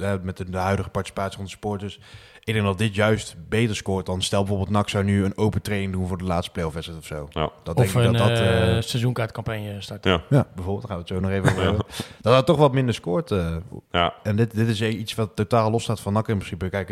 eh, 0.00 0.12
met 0.22 0.36
de, 0.36 0.50
de 0.50 0.56
huidige 0.56 0.88
participatie 0.90 1.36
van 1.36 1.44
de 1.44 1.50
supporters. 1.50 2.00
Ik 2.48 2.54
denk 2.54 2.66
dat 2.66 2.78
dit 2.78 2.94
juist 2.94 3.36
beter 3.48 3.76
scoort 3.76 4.06
dan 4.06 4.22
stel 4.22 4.40
bijvoorbeeld 4.40 4.70
NAC 4.70 4.88
zou 4.88 5.04
nu 5.04 5.24
een 5.24 5.36
open 5.36 5.62
training 5.62 5.92
doen 5.92 6.06
voor 6.08 6.18
de 6.18 6.24
laatste 6.24 6.52
playoff-wedstrijd 6.52 7.00
of 7.00 7.06
zo. 7.06 7.28
ja. 7.30 7.50
Dat 7.62 7.76
denk 7.76 7.88
Of 7.88 7.94
ik 7.94 8.06
een 8.06 8.12
dat 8.12 8.28
dat... 8.28 8.38
eh, 8.38 8.76
eh, 8.76 8.82
seizoenkaartcampagne 8.82 9.80
starten. 9.80 10.10
Ja. 10.10 10.22
ja, 10.28 10.46
bijvoorbeeld, 10.54 10.88
daar 10.88 10.96
gaan 10.96 11.06
we 11.06 11.14
het 11.14 11.22
zo 11.22 11.28
nog 11.28 11.30
even 11.30 11.50
over 11.50 11.62
hebben. 11.62 11.84
Dat 12.20 12.32
dat 12.34 12.46
toch 12.46 12.56
wat 12.56 12.72
minder 12.72 12.94
scoort. 12.94 13.30
eh. 13.30 13.56
ja, 13.90 14.14
en 14.22 14.36
dit, 14.36 14.54
dit 14.54 14.68
is 14.68 14.82
iets 14.82 15.14
wat 15.14 15.30
totaal 15.36 15.70
los 15.70 15.82
staat 15.82 16.00
van 16.00 16.12
NAC 16.12 16.28
in 16.28 16.36
principe. 16.36 16.68
Kijk, 16.68 16.88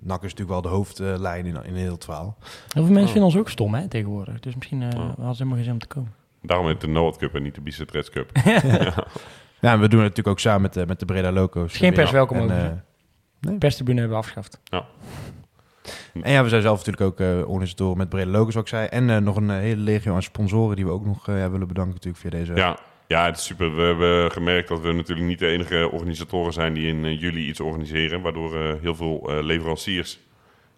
NAC 0.00 0.22
is 0.22 0.34
natuurlijk 0.34 0.48
wel 0.50 0.62
de 0.62 0.68
hoofdlijn 0.68 1.46
in, 1.46 1.56
in 1.64 1.74
heel 1.74 1.92
het 1.92 2.04
verhaal. 2.04 2.36
Heel 2.68 2.84
veel 2.84 2.92
mensen 2.92 3.12
vinden 3.12 3.24
ons 3.30 3.36
ook 3.36 3.48
stom 3.48 3.74
hè, 3.74 3.88
tegenwoordig. 3.88 4.40
Dus 4.40 4.54
misschien 4.54 4.82
eh 4.82 4.88
Oh. 4.88 5.04
hadden 5.06 5.16
ze 5.16 5.42
helemaal 5.42 5.54
geen 5.54 5.64
zin 5.64 5.72
om 5.72 5.78
te 5.78 5.86
komen. 5.86 6.12
daarom 6.42 6.66
heet 6.66 6.74
het 6.74 6.84
de 6.84 6.90
Noord 6.90 7.16
Cup 7.16 7.34
en 7.34 7.42
niet 7.42 7.54
de 7.54 7.60
Bicep 7.60 7.90
Reds 7.90 8.10
Cup. 8.10 8.30
Ja, 9.60 9.72
en 9.72 9.80
we 9.80 9.88
doen 9.88 10.00
het 10.00 10.08
natuurlijk 10.08 10.28
ook 10.28 10.38
samen 10.38 10.70
met, 10.74 10.86
met 10.88 10.98
de 10.98 11.04
Breda 11.04 11.32
Loco's. 11.32 11.76
Geen 11.76 11.92
pers 11.92 12.10
welkom 12.10 12.50
En, 12.50 12.84
eh, 13.48 13.58
Perstribune 13.58 14.00
hebben 14.00 14.18
we 14.18 14.24
afgeschaft. 14.24 14.60
En 16.22 16.32
ja, 16.32 16.42
we 16.42 16.48
zijn 16.48 16.62
zelf 16.62 16.84
natuurlijk 16.84 17.20
ook 17.20 17.20
eh 17.20 17.48
organisatoren 17.48 17.98
met 17.98 18.08
brede 18.08 18.30
logos, 18.30 18.54
ik 18.54 18.68
zei. 18.68 18.86
En 18.86 19.10
eh, 19.10 19.16
nog 19.16 19.36
een 19.36 19.50
eh, 19.50 19.56
hele 19.56 19.80
legio 19.80 20.14
aan 20.14 20.22
sponsoren 20.22 20.76
die 20.76 20.84
we 20.84 20.90
ook 20.90 21.04
nog 21.04 21.28
eh, 21.28 21.38
ja, 21.38 21.50
willen 21.50 21.68
bedanken 21.68 21.92
natuurlijk 21.94 22.22
via 22.22 22.30
deze... 22.30 22.54
Ja, 22.54 22.78
ja, 23.12 23.24
het 23.24 23.36
is 23.36 23.44
super. 23.44 23.76
We 23.76 23.82
hebben 23.82 24.30
gemerkt 24.30 24.68
dat 24.68 24.80
we 24.80 24.92
natuurlijk 24.92 25.28
niet 25.28 25.38
de 25.38 25.46
enige 25.46 25.90
organisatoren 25.90 26.52
zijn 26.52 26.72
die 26.72 26.86
in 26.86 27.14
juli 27.14 27.48
iets 27.48 27.60
organiseren. 27.60 28.20
Waardoor 28.20 28.56
eh, 28.56 28.74
heel 28.80 28.94
veel 28.94 29.30
eh, 29.30 29.44
leveranciers, 29.44 30.18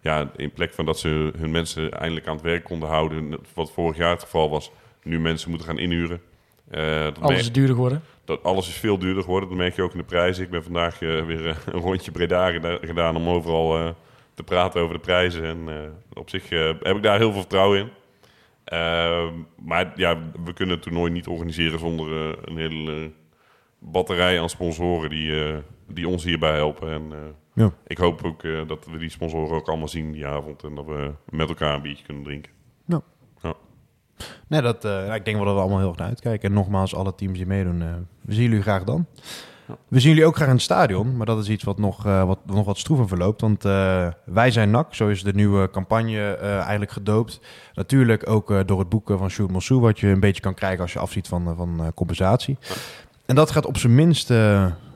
ja, 0.01 0.31
in 0.35 0.51
plek 0.51 0.73
van 0.73 0.85
dat 0.85 0.99
ze 0.99 1.31
hun 1.37 1.51
mensen 1.51 1.91
eindelijk 1.91 2.27
aan 2.27 2.35
het 2.35 2.43
werk 2.43 2.63
konden 2.63 2.89
houden, 2.89 3.39
wat 3.53 3.71
vorig 3.71 3.97
jaar 3.97 4.09
het 4.09 4.23
geval 4.23 4.49
was, 4.49 4.71
nu 5.03 5.19
mensen 5.19 5.49
moeten 5.49 5.67
gaan 5.67 5.77
inhuren. 5.79 6.21
Eh, 6.69 7.03
dat 7.03 7.21
Alles 7.21 7.39
is 7.39 7.51
duurder 7.51 7.75
geworden. 7.75 8.01
Dat 8.25 8.43
alles 8.43 8.67
is 8.67 8.77
veel 8.77 8.97
duurder 8.97 9.23
geworden. 9.23 9.49
Dat 9.49 9.57
merk 9.57 9.75
je 9.75 9.81
ook 9.81 9.91
in 9.91 9.97
de 9.97 10.03
prijzen. 10.03 10.43
Ik 10.43 10.49
ben 10.49 10.63
vandaag 10.63 11.01
eh, 11.01 11.25
weer 11.25 11.47
eh, 11.47 11.55
een 11.65 11.79
rondje 11.79 12.11
Breda 12.11 12.51
geda- 12.51 12.77
gedaan 12.81 13.15
om 13.15 13.27
overal 13.27 13.77
eh, 13.77 13.89
te 14.33 14.43
praten 14.43 14.81
over 14.81 14.93
de 14.95 15.01
prijzen. 15.01 15.43
En 15.43 15.93
op 16.13 16.29
zich 16.29 16.49
heb 16.49 16.95
ik 16.95 17.03
daar 17.03 17.17
heel 17.17 17.31
veel 17.31 17.39
vertrouwen 17.39 17.79
in. 17.79 17.89
Maar 19.65 19.91
ja, 19.95 20.17
we 20.45 20.53
kunnen 20.53 20.75
het 20.75 20.83
toernooi 20.83 21.11
niet 21.11 21.27
organiseren 21.27 21.79
zonder 21.79 22.37
een 22.49 22.57
hele 22.57 23.11
batterij 23.79 24.41
aan 24.41 24.49
sponsoren 24.49 25.09
die, 25.09 25.53
die 25.87 26.07
ons 26.07 26.23
hierbij 26.23 26.55
helpen. 26.55 26.89
En 26.91 27.11
Ja. 27.53 27.71
ik 27.87 27.97
hoop 27.97 28.23
ook 28.25 28.67
dat 28.67 28.85
we 28.91 28.97
die 28.97 29.09
sponsoren 29.09 29.55
ook 29.55 29.67
allemaal 29.67 29.87
zien 29.87 30.11
die 30.11 30.25
avond. 30.25 30.63
En 30.63 30.75
dat 30.75 30.85
we 30.85 31.11
met 31.29 31.49
elkaar 31.49 31.73
een 31.75 31.81
biertje 31.81 32.05
kunnen 32.05 32.23
drinken. 32.23 32.51
Nee, 34.47 34.61
dat, 34.61 34.85
eh, 34.85 34.91
nou, 34.91 35.13
ik 35.13 35.25
denk 35.25 35.37
wel 35.37 35.45
dat 35.45 35.55
we 35.55 35.61
allemaal 35.61 35.79
heel 35.79 35.87
erg 35.87 35.97
naar 35.97 36.07
uitkijken. 36.07 36.49
En 36.49 36.55
nogmaals, 36.55 36.95
alle 36.95 37.15
teams 37.15 37.37
die 37.37 37.47
meedoen, 37.47 37.81
eh, 37.81 37.87
we 38.21 38.33
zien 38.33 38.43
jullie 38.43 38.61
graag 38.61 38.83
dan. 38.83 39.05
We 39.87 39.99
zien 39.99 40.09
jullie 40.09 40.25
ook 40.25 40.35
graag 40.35 40.47
in 40.47 40.53
het 40.53 40.63
stadion, 40.63 41.17
maar 41.17 41.25
dat 41.25 41.39
is 41.39 41.49
iets 41.49 41.63
wat 41.63 41.77
nog, 41.77 42.05
eh, 42.05 42.23
wat, 42.23 42.39
nog 42.45 42.65
wat 42.65 42.77
stroever 42.77 43.07
verloopt. 43.07 43.41
Want 43.41 43.63
wij 44.23 44.51
zijn 44.51 44.71
NAC, 44.71 44.93
zo 44.93 45.07
is 45.07 45.23
de 45.23 45.33
nieuwe 45.33 45.69
campagne 45.69 46.35
eigenlijk 46.37 46.91
gedoopt. 46.91 47.39
Natuurlijk 47.73 48.29
ook 48.29 48.67
door 48.67 48.79
het 48.79 48.89
boeken 48.89 49.17
van 49.17 49.29
Sjoerd 49.29 49.51
Mossou, 49.51 49.79
wat 49.79 49.99
je 49.99 50.07
een 50.07 50.19
beetje 50.19 50.41
kan 50.41 50.53
krijgen 50.53 50.81
als 50.81 50.93
je 50.93 50.99
afziet 50.99 51.27
van, 51.27 51.55
van 51.55 51.91
compensatie. 51.95 52.57
En 53.25 53.35
dat 53.35 53.51
gaat 53.51 53.65
op 53.65 53.77
zijn 53.77 53.95
minst 53.95 54.33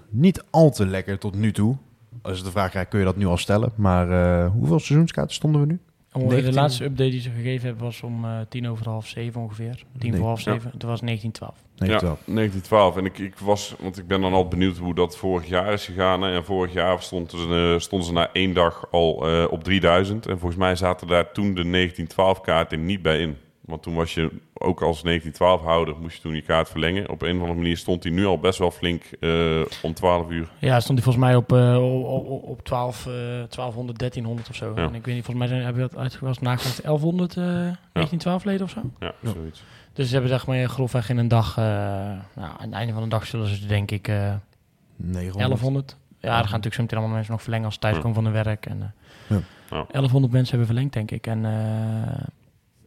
niet 0.09 0.43
al 0.49 0.71
te 0.71 0.85
lekker 0.85 1.19
tot 1.19 1.35
nu 1.35 1.51
toe. 1.51 1.77
Als 2.21 2.37
je 2.37 2.43
de 2.43 2.51
vraag 2.51 2.69
krijgt, 2.69 2.89
kun 2.89 2.99
je 2.99 3.05
dat 3.05 3.15
nu 3.15 3.25
al 3.25 3.37
stellen. 3.37 3.71
Maar 3.75 4.45
hoeveel 4.45 4.79
seizoenskaarten 4.79 5.35
stonden 5.35 5.61
we 5.61 5.67
nu? 5.67 5.79
De 6.13 6.19
19 6.19 6.53
laatste 6.53 6.83
update 6.83 7.09
die 7.09 7.21
ze 7.21 7.29
gegeven 7.29 7.65
hebben 7.67 7.83
was 7.85 8.01
om 8.01 8.25
eh, 8.25 8.39
tien 8.49 8.67
over 8.69 8.89
half 8.89 9.07
zeven 9.07 9.41
ongeveer. 9.41 9.83
Tien 9.97 10.09
Nee. 10.09 10.19
voor 10.19 10.27
half 10.27 10.41
Ja. 10.41 10.51
zeven. 10.53 10.71
Het 10.73 10.83
was 10.83 11.01
1912. 11.01 11.63
Nee, 11.77 11.89
ja, 11.89 11.99
wel. 11.99 12.17
1912. 12.25 12.97
En 12.97 13.05
ik, 13.05 13.17
ik 13.17 13.37
was, 13.37 13.75
want 13.79 13.97
ik 13.97 14.07
ben 14.07 14.21
dan 14.21 14.33
al 14.33 14.47
benieuwd 14.47 14.77
hoe 14.77 14.95
dat 14.95 15.17
vorig 15.17 15.47
jaar 15.47 15.73
is 15.73 15.85
gegaan. 15.85 16.23
En 16.25 16.45
vorig 16.45 16.73
jaar 16.73 17.01
stond 17.01 17.31
ze, 17.31 17.71
eh, 17.73 17.79
stonden 17.79 18.07
ze 18.07 18.13
na 18.13 18.29
één 18.33 18.53
dag 18.53 18.85
al 18.91 19.27
eh, 19.27 19.51
op 19.51 19.63
3000. 19.63 20.25
En 20.25 20.39
volgens 20.39 20.59
mij 20.59 20.75
zaten 20.75 21.07
daar 21.07 21.31
toen 21.31 21.53
de 21.53 21.63
1912 21.63 22.41
kaarten 22.41 22.85
niet 22.85 23.01
bij 23.01 23.19
in. 23.19 23.37
Want 23.69 23.83
toen 23.83 23.95
was 23.95 24.13
je 24.13 24.31
ook 24.53 24.81
als 24.81 24.99
1912-houder, 25.07 25.95
moest 26.01 26.15
je 26.15 26.21
toen 26.21 26.35
je 26.35 26.41
kaart 26.41 26.69
verlengen. 26.69 27.09
Op 27.09 27.21
een 27.21 27.35
of 27.35 27.39
andere 27.41 27.53
manier 27.59 27.77
stond 27.77 28.03
hij 28.03 28.11
nu 28.11 28.25
al 28.25 28.39
best 28.39 28.59
wel 28.59 28.71
flink 28.71 29.03
eh, 29.19 29.61
om 29.81 29.93
12 29.93 30.29
uur. 30.29 30.49
Ja, 30.59 30.79
stond 30.79 30.97
hij 31.03 31.03
volgens 31.11 31.25
mij 31.25 31.35
op, 31.35 31.53
eh, 31.53 32.03
op, 32.03 32.27
op, 32.27 32.43
op 32.43 32.63
12, 32.63 33.05
eh 33.05 33.13
1200, 33.13 33.99
1300 33.99 34.49
of 34.49 34.55
zo. 34.55 34.71
Ja. 34.75 34.81
En 34.87 34.95
ik 34.95 35.05
weet 35.05 35.15
niet, 35.15 35.25
volgens 35.25 35.37
mij 35.37 35.47
zijn, 35.47 35.61
hebben 35.63 35.81
we 35.83 35.89
dat 35.89 35.99
uitgewassen 35.99 36.43
nagevraagd 36.43 36.81
1100 36.83 37.29
eh 37.37 37.43
1912 37.43 38.43
leden 38.43 38.63
of 38.65 38.69
zo. 38.71 38.81
Ja, 38.99 39.13
Ja. 39.21 39.31
zoiets. 39.31 39.63
Dus 39.93 40.07
ze 40.07 40.13
hebben 40.13 40.31
zeg 40.31 40.47
maar 40.47 40.67
grofweg 40.69 41.09
in 41.09 41.17
een 41.17 41.27
dag, 41.27 41.57
eh, 41.57 41.63
nou, 41.63 42.19
aan 42.35 42.55
het 42.59 42.71
einde 42.73 42.93
van 42.93 43.03
de 43.03 43.09
dag 43.09 43.25
zullen 43.25 43.47
ze 43.47 43.65
denk 43.67 43.91
ik 43.91 44.07
eh 44.07 44.33
900. 44.95 45.33
1100. 45.35 45.97
Ja, 46.21 46.27
er 46.27 46.33
gaan 46.33 46.41
natuurlijk 46.43 46.75
zo 46.75 46.81
meteen 46.81 46.97
allemaal 46.97 47.15
mensen 47.15 47.33
nog 47.33 47.41
verlengen 47.41 47.65
als 47.65 47.73
ze 47.73 47.79
thuiskomen 47.79 48.13
van 48.13 48.23
hun 48.23 48.33
werk. 48.33 48.65
En, 48.65 48.81
eh, 48.81 49.37
Ja. 49.37 49.43
Ja. 49.69 49.85
1100 49.91 50.33
mensen 50.33 50.49
hebben 50.57 50.67
verlengd, 50.67 50.93
denk 50.93 51.11
ik. 51.11 51.27
En 51.27 51.45
eh, 51.45 52.25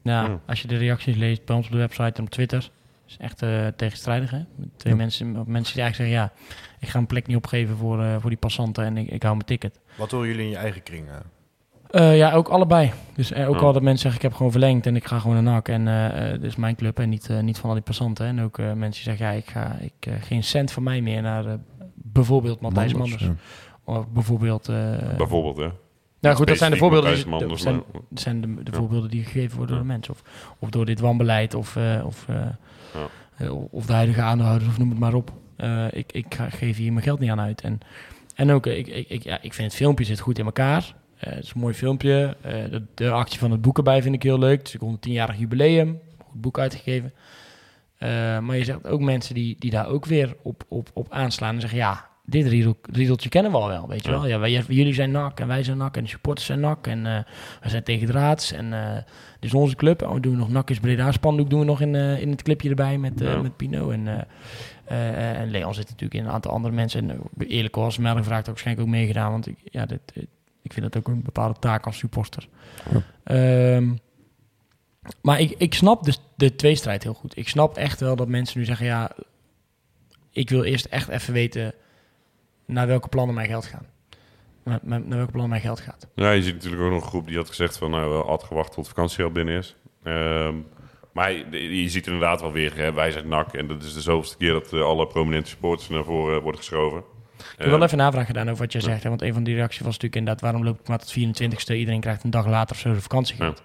ja, 0.02 0.22
Ja. 0.22 0.40
als 0.46 0.62
je 0.62 0.68
de 0.68 0.76
reacties 0.76 1.16
leest 1.16 1.44
bij 1.44 1.56
ons 1.56 1.66
op 1.66 1.72
de 1.72 1.78
website 1.78 2.12
en 2.18 2.22
op 2.22 2.30
Twitter, 2.30 2.70
is 3.06 3.16
echt 3.20 3.42
eh, 3.42 3.66
tegenstrijdig. 3.76 4.30
Hè? 4.30 4.38
Twee 4.76 4.92
Ja. 4.92 4.98
mensen, 4.98 5.32
mensen 5.32 5.74
die 5.74 5.82
eigenlijk 5.82 5.94
zeggen, 5.94 6.14
ja, 6.14 6.32
ik 6.80 6.88
ga 6.88 6.98
een 6.98 7.06
plek 7.06 7.26
niet 7.26 7.36
opgeven 7.36 7.76
voor, 7.76 8.02
eh, 8.02 8.16
voor 8.20 8.30
die 8.30 8.38
passanten 8.38 8.84
en 8.84 8.96
ik, 8.96 9.08
ik 9.10 9.22
hou 9.22 9.34
mijn 9.34 9.46
ticket. 9.46 9.78
Wat 9.96 10.10
horen 10.10 10.28
jullie 10.28 10.44
in 10.44 10.50
je 10.50 10.56
eigen 10.56 10.82
kring? 10.82 11.06
eh? 11.08 11.14
Eh, 12.10 12.16
ja, 12.16 12.32
ook 12.32 12.48
allebei. 12.48 12.92
Dus 13.14 13.34
ook 13.34 13.54
Ja. 13.54 13.60
al 13.60 13.72
dat 13.72 13.82
mensen 13.82 13.98
zeggen, 14.02 14.20
ik 14.20 14.22
heb 14.28 14.32
gewoon 14.36 14.52
verlengd 14.52 14.86
en 14.86 14.96
ik 14.96 15.04
ga 15.06 15.18
gewoon 15.18 15.44
naar 15.44 15.52
NAC. 15.52 15.68
En 15.68 15.88
eh 15.88 16.24
eh, 16.26 16.32
dit 16.32 16.42
is 16.50 16.56
mijn 16.56 16.76
club 16.76 16.98
en 16.98 17.08
niet, 17.08 17.28
eh, 17.30 17.40
niet 17.40 17.58
van 17.58 17.68
al 17.68 17.74
die 17.74 17.84
passanten. 17.84 18.26
En 18.26 18.40
ook 18.40 18.58
eh, 18.58 18.64
mensen 18.72 19.04
die 19.04 19.16
zeggen, 19.16 19.26
ja, 19.26 19.32
ik 19.32 19.46
ga 19.50 19.76
ik, 19.80 20.06
eh, 20.06 20.12
geen 20.20 20.44
cent 20.44 20.72
van 20.72 20.82
mij 20.82 21.00
meer 21.00 21.22
naar 21.22 21.46
eh, 21.46 21.52
bijvoorbeeld 21.94 22.60
Matthijs 22.60 22.94
Manders. 22.94 23.22
Ja. 23.22 23.34
Of 23.84 24.08
bijvoorbeeld... 24.08 24.68
eh, 24.68 24.76
Bijvoorbeeld, 25.16 25.56
hè. 25.56 25.68
Nou 26.22 26.36
goed, 26.36 26.46
dat 26.46 26.58
zijn 26.58 26.70
de 26.70 26.76
voorbeelden, 26.76 27.14
die, 27.14 27.24
dat 27.48 27.60
zijn, 28.14 28.40
de, 28.40 28.54
de 28.62 28.70
Ja. 28.70 28.76
voorbeelden 28.78 29.10
die 29.10 29.24
gegeven 29.24 29.56
worden 29.56 29.76
door 29.76 29.84
de 29.84 29.92
mensen. 29.92 30.14
Of, 30.14 30.22
of 30.58 30.70
door 30.70 30.84
dit 30.86 31.00
wanbeleid 31.00 31.54
of, 31.54 31.76
eh, 31.76 32.02
of, 32.06 32.24
eh, 32.28 32.36
Ja. 32.94 33.08
eh, 33.36 33.72
of 33.72 33.86
de 33.86 33.92
huidige 33.92 34.20
aandeelhouders 34.22 34.70
of 34.70 34.78
noem 34.78 34.90
het 34.90 34.98
maar 34.98 35.14
op. 35.14 35.32
Ik, 35.90 36.12
ik 36.12 36.34
ga, 36.34 36.50
geef 36.50 36.76
hier 36.76 36.92
mijn 36.92 37.04
geld 37.04 37.18
niet 37.18 37.30
aan 37.30 37.40
uit. 37.40 37.60
En, 37.60 37.78
en 38.34 38.50
ook, 38.50 38.66
ik, 38.66 38.86
ik, 38.86 39.08
ik, 39.08 39.22
ja, 39.22 39.38
ik 39.42 39.54
vind 39.54 39.68
het 39.68 39.76
filmpje 39.76 40.04
zit 40.04 40.20
goed 40.20 40.38
in 40.38 40.44
elkaar. 40.44 40.94
Het 41.16 41.44
is 41.44 41.52
een 41.54 41.60
mooi 41.60 41.74
filmpje. 41.74 42.36
De, 42.42 42.82
de 42.94 43.10
actie 43.10 43.38
van 43.38 43.50
het 43.50 43.62
boek 43.62 43.76
erbij 43.76 44.02
vind 44.02 44.14
ik 44.14 44.22
heel 44.22 44.38
leuk. 44.38 44.58
Het 44.58 44.68
is 44.68 44.74
een 44.80 44.98
110-jarig 44.98 45.38
jubileum. 45.38 46.00
Goed 46.24 46.40
boek 46.40 46.58
uitgegeven. 46.58 47.12
Maar 48.44 48.56
je 48.56 48.64
zegt 48.64 48.86
ook 48.86 49.00
mensen 49.00 49.34
die, 49.34 49.56
die 49.58 49.70
daar 49.70 49.86
ook 49.88 50.04
weer 50.06 50.36
op, 50.42 50.64
op, 50.68 50.90
op 50.92 51.12
aanslaan 51.12 51.54
en 51.54 51.60
zeggen... 51.60 51.78
ja, 51.78 52.08
dit 52.24 52.46
riedel, 52.46 52.76
riedeltje 52.82 53.28
kennen 53.28 53.52
we 53.52 53.58
al 53.58 53.68
wel, 53.68 53.88
weet 53.88 54.04
je 54.04 54.10
wel. 54.10 54.26
Ja, 54.26 54.38
wij, 54.38 54.50
jullie 54.52 54.94
zijn 54.94 55.10
NAC 55.10 55.40
en 55.40 55.46
wij 55.46 55.62
zijn 55.62 55.76
NAC 55.76 55.96
en 55.96 56.02
de 56.02 56.08
supporters 56.08 56.46
zijn 56.46 56.60
NAC... 56.60 56.86
en 56.86 57.06
eh, 57.06 57.18
we 57.62 57.68
zijn 57.68 57.82
tegen 57.82 58.06
draads 58.06 58.52
en 58.52 58.72
eh 58.72 58.94
dit 59.40 59.50
is 59.50 59.54
onze 59.54 59.76
club. 59.76 60.02
En 60.02 60.14
we 60.14 60.20
doen 60.20 60.36
nog 60.36 60.48
NAC 60.48 60.70
is 60.70 60.80
Breda 60.80 61.12
spandoek 61.12 61.50
doen 61.50 61.58
we 61.58 61.64
nog 61.64 61.80
in, 61.80 61.94
eh, 61.94 62.20
in 62.20 62.30
het 62.30 62.42
clipje 62.42 62.68
erbij 62.68 62.98
met, 62.98 63.20
Ja. 63.20 63.42
met 63.42 63.56
Pino. 63.56 63.90
En, 63.90 64.26
en 64.84 65.50
Leon 65.50 65.74
zit 65.74 65.88
natuurlijk 65.88 66.20
in 66.20 66.24
een 66.24 66.32
aantal 66.32 66.52
andere 66.52 66.74
mensen. 66.74 67.10
En 67.10 67.20
eerlijk 67.38 67.74
was, 67.74 67.98
Melk 67.98 68.24
vraagt 68.24 68.40
ook 68.40 68.46
waarschijnlijk 68.46 68.86
ook 68.86 68.94
meegedaan... 68.94 69.30
want 69.30 69.46
ik, 69.46 69.56
ja, 69.64 69.86
dit, 69.86 70.00
ik 70.62 70.72
vind 70.72 70.92
dat 70.92 70.96
ook 70.96 71.08
een 71.08 71.22
bepaalde 71.22 71.58
taak 71.58 71.86
als 71.86 71.98
supporter. 71.98 72.48
Ehm, 73.24 73.92
maar 75.22 75.40
ik, 75.40 75.54
ik 75.58 75.74
snap 75.74 76.04
dus 76.04 76.20
de 76.36 76.54
tweestrijd 76.54 77.02
heel 77.02 77.14
goed. 77.14 77.36
Ik 77.36 77.48
snap 77.48 77.76
echt 77.76 78.00
wel 78.00 78.16
dat 78.16 78.28
mensen 78.28 78.58
nu 78.58 78.64
zeggen: 78.64 78.86
ja, 78.86 79.10
ik 80.30 80.50
wil 80.50 80.62
eerst 80.62 80.84
echt 80.84 81.08
even 81.08 81.32
weten 81.32 81.74
naar 82.72 82.86
welke 82.86 83.08
plannen 83.08 83.34
mijn 83.34 83.48
geld 83.48 83.66
gaan. 83.66 83.86
Naar, 84.64 84.78
naar 84.82 85.00
naar 85.00 85.16
welke 85.16 85.30
plannen 85.30 85.50
mijn 85.50 85.62
geld 85.62 85.80
gaat. 85.80 86.08
Ja, 86.14 86.30
je 86.30 86.42
ziet 86.42 86.54
natuurlijk 86.54 86.82
ook 86.82 86.90
nog 86.90 87.02
een 87.02 87.08
groep 87.08 87.26
die 87.26 87.36
had 87.36 87.48
gezegd 87.48 87.78
van 87.78 87.90
nou, 87.90 88.18
we 88.18 88.24
had 88.24 88.42
gewacht 88.42 88.72
tot 88.72 88.88
vakantie 88.88 89.24
al 89.24 89.30
binnen 89.30 89.58
is. 89.58 89.76
Ehm, 90.02 90.54
maar 91.12 91.32
je, 91.32 91.82
je 91.82 91.88
ziet 91.88 92.06
inderdaad 92.06 92.40
wel 92.40 92.52
weer, 92.52 92.76
hè, 92.76 92.92
wij 92.92 93.10
zijn 93.10 93.28
nak 93.28 93.54
en 93.54 93.66
dat 93.66 93.82
is 93.82 93.94
de 93.94 94.00
zoveelste 94.00 94.36
keer 94.36 94.52
dat 94.52 94.72
eh, 94.72 94.82
alle 94.82 95.06
prominente 95.06 95.50
supporters 95.50 95.88
naar 95.88 96.04
voren 96.04 96.36
eh, 96.36 96.42
worden 96.42 96.60
geschoven. 96.60 97.02
Ik 97.38 97.58
heb 97.58 97.70
wel 97.70 97.82
even 97.82 97.98
navraag 97.98 98.26
gedaan 98.26 98.48
over 98.48 98.62
wat 98.62 98.72
jij 98.72 98.80
zegt. 98.80 99.02
Hè? 99.02 99.08
Want 99.08 99.22
een 99.22 99.34
van 99.34 99.44
die 99.44 99.54
reacties 99.54 99.80
was 99.80 99.86
natuurlijk 99.86 100.16
inderdaad... 100.16 100.42
waarom 100.42 100.64
loopt 100.64 100.78
het 100.78 100.88
maar 100.88 100.98
tot 100.98 101.12
24ste? 101.12 101.74
Iedereen 101.74 102.00
krijgt 102.00 102.24
een 102.24 102.30
dag 102.30 102.46
later 102.46 102.74
of 102.74 102.80
zo 102.80 102.88
zijn 102.88 103.02
vakantiegeld. 103.02 103.62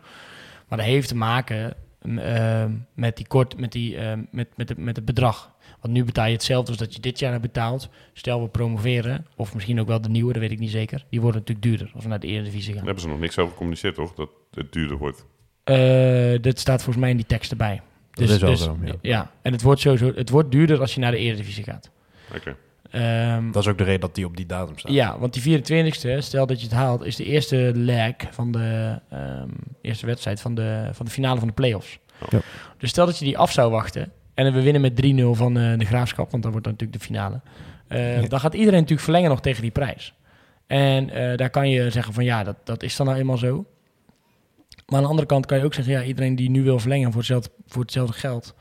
Maar 0.67 0.77
dat 0.77 0.87
heeft 0.87 1.07
te 1.07 1.15
maken 1.15 1.75
ehm, 2.07 2.71
met, 2.93 3.17
die 3.17 3.27
kort, 3.27 3.57
met, 3.59 3.71
die, 3.71 3.97
ehm, 3.97 4.23
met, 4.31 4.47
met, 4.55 4.69
het- 4.69 4.77
met 4.77 4.95
het 4.95 5.05
bedrag. 5.05 5.55
Want 5.81 5.93
nu 5.93 6.03
betaal 6.03 6.25
je 6.25 6.31
hetzelfde 6.31 6.69
als 6.69 6.77
dat 6.79 6.93
je 6.95 6.99
dit 7.01 7.19
jaar 7.19 7.31
hebt 7.31 7.41
betaald. 7.43 7.89
Stel 8.13 8.41
we 8.41 8.47
promoveren, 8.49 9.25
of 9.35 9.53
misschien 9.53 9.79
ook 9.79 9.87
wel 9.87 10.01
de 10.01 10.09
nieuwe, 10.09 10.33
dat 10.33 10.41
weet 10.41 10.51
ik 10.51 10.59
niet 10.59 10.71
zeker. 10.71 11.05
Die 11.09 11.21
worden 11.21 11.39
natuurlijk 11.39 11.67
duurder 11.67 11.91
als 11.93 12.03
we 12.03 12.09
naar 12.09 12.19
de 12.19 12.27
Eredivisie 12.27 12.63
gaan. 12.73 12.75
Daar 12.75 12.83
hebben 12.85 13.03
ze 13.03 13.09
nog 13.09 13.19
niks 13.19 13.37
over 13.37 13.51
gecommuniceerd, 13.51 13.95
toch? 13.95 14.13
Dat 14.13 14.29
het 14.51 14.73
duurder 14.73 14.97
wordt. 14.97 15.25
Eh, 15.63 16.41
dit 16.41 16.59
staat 16.59 16.77
volgens 16.83 16.97
mij 16.97 17.09
in 17.09 17.17
die 17.17 17.25
tekst 17.25 17.51
erbij. 17.51 17.81
Dat 18.11 18.29
is 18.29 18.37
wel 18.37 18.55
zo, 18.57 18.77
ja. 18.83 18.93
ja. 19.01 19.31
en 19.41 19.51
het 19.51 19.61
wordt 19.61 19.81
sowieso 19.81 20.11
het 20.15 20.29
wordt 20.29 20.51
duurder 20.51 20.79
als 20.79 20.93
je 20.93 20.99
naar 20.99 21.11
de 21.11 21.17
Eredivisie 21.17 21.63
gaat. 21.63 21.91
Oké. 22.35 22.55
Ehm, 22.91 23.51
Dat 23.51 23.63
is 23.63 23.69
ook 23.69 23.77
de 23.77 23.83
reden 23.83 23.99
dat 23.99 24.15
die 24.15 24.25
op 24.25 24.38
die 24.38 24.45
datum 24.45 24.77
staat. 24.77 24.91
ja, 24.91 25.19
want 25.19 25.33
die 25.33 25.41
24e, 25.41 26.17
stel 26.17 26.45
dat 26.45 26.59
je 26.59 26.65
het 26.67 26.75
haalt, 26.75 27.03
is 27.05 27.15
de 27.15 27.25
eerste 27.25 27.71
leg 27.75 28.15
van 28.31 28.51
de 28.51 28.99
ehm, 29.09 29.49
eerste 29.81 30.05
wedstrijd 30.05 30.41
van 30.41 30.55
de, 30.55 30.89
van 30.91 31.05
de 31.05 31.11
finale 31.11 31.39
van 31.39 31.47
de 31.47 31.53
play-offs. 31.53 31.99
Ja. 32.29 32.39
Dus 32.77 32.89
stel 32.89 33.05
dat 33.05 33.17
je 33.19 33.25
die 33.25 33.38
af 33.38 33.51
zou 33.51 33.71
wachten 33.71 34.11
en 34.33 34.53
we 34.53 34.61
winnen 34.61 34.81
met 34.81 35.05
3-0 35.05 35.38
van 35.38 35.57
eh, 35.57 35.77
de 35.77 35.85
graafschap, 35.85 36.31
want 36.31 36.43
dan 36.43 36.51
wordt 36.51 36.67
dan 36.67 36.75
natuurlijk 36.77 36.99
de 36.99 37.05
finale. 37.05 37.41
Eh, 37.88 38.21
Ja. 38.21 38.27
Dan 38.27 38.39
gaat 38.39 38.53
iedereen 38.53 38.73
natuurlijk 38.79 39.01
verlengen 39.01 39.29
nog 39.29 39.41
tegen 39.41 39.61
die 39.61 39.71
prijs. 39.71 40.13
En 40.67 41.09
eh, 41.09 41.38
daar 41.38 41.49
kan 41.49 41.69
je 41.69 41.89
zeggen 41.89 42.13
van 42.13 42.23
ja, 42.23 42.43
dat, 42.43 42.55
dat 42.63 42.83
is 42.83 42.95
dan 42.95 43.05
nou 43.05 43.17
eenmaal 43.17 43.38
zo. 43.38 43.65
Maar 44.85 44.95
aan 44.95 45.01
de 45.03 45.09
andere 45.09 45.27
kant 45.27 45.45
kan 45.45 45.57
je 45.57 45.63
ook 45.65 45.73
zeggen, 45.73 45.93
ja, 45.93 46.03
iedereen 46.03 46.35
die 46.35 46.49
nu 46.49 46.63
wil 46.63 46.79
verlengen 46.79 47.07
voor 47.11 47.17
hetzelfde, 47.19 47.49
voor 47.67 47.81
hetzelfde 47.81 48.13
geld 48.13 48.55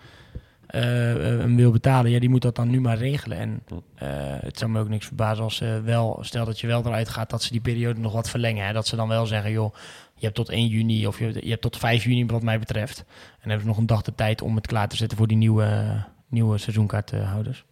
eh, 0.77 1.11
eh, 1.11 1.41
en 1.41 1.57
wil 1.57 1.71
betalen, 1.71 2.11
ja, 2.11 2.19
die 2.19 2.29
moet 2.29 2.43
dat 2.43 2.57
dan 2.57 2.71
nu 2.71 2.81
maar 2.81 2.99
regelen. 2.99 3.39
En 3.39 3.63
eh, 3.95 4.09
het 4.41 4.59
zou 4.59 4.71
me 4.71 4.81
ook 4.81 4.89
niks 4.89 5.07
verbazen 5.07 5.45
als 5.45 5.57
ze 5.57 5.81
wel, 5.85 6.19
stel 6.21 6.45
dat 6.45 6.61
je 6.61 6.67
wel 6.67 6.87
eruit 6.87 7.09
gaat, 7.09 7.31
dat 7.31 7.43
ze 7.43 7.53
die 7.53 7.61
periode 7.61 8.01
nog 8.01 8.13
wat 8.13 8.31
verlengen. 8.31 8.67
Hè? 8.67 8.73
Dat 8.73 8.87
ze 8.87 8.97
dan 8.97 9.09
wel 9.09 9.27
zeggen, 9.27 9.51
joh, 9.51 9.75
je 10.15 10.25
hebt 10.25 10.35
tot 10.35 10.49
1 10.49 10.67
juni 10.67 11.07
of 11.07 11.19
je, 11.19 11.33
je 11.41 11.51
hebt 11.51 11.63
tot 11.63 11.77
5 11.77 12.05
juni 12.05 12.27
wat 12.27 12.43
mij 12.43 12.59
betreft. 12.59 12.99
En 12.99 13.07
dan 13.41 13.51
hebben 13.51 13.61
ze 13.61 13.67
nog 13.67 13.77
een 13.77 13.87
dag 13.87 14.03
de 14.03 14.15
tijd 14.15 14.43
om 14.43 14.57
het 14.57 14.67
klaar 14.67 14.89
te 14.89 14.97
zetten 14.97 15.19
voor 15.19 15.27
die 15.27 15.37
nieuwe, 15.37 16.03
nieuwe 16.29 16.59
seizoenkaarthouders. 16.59 17.65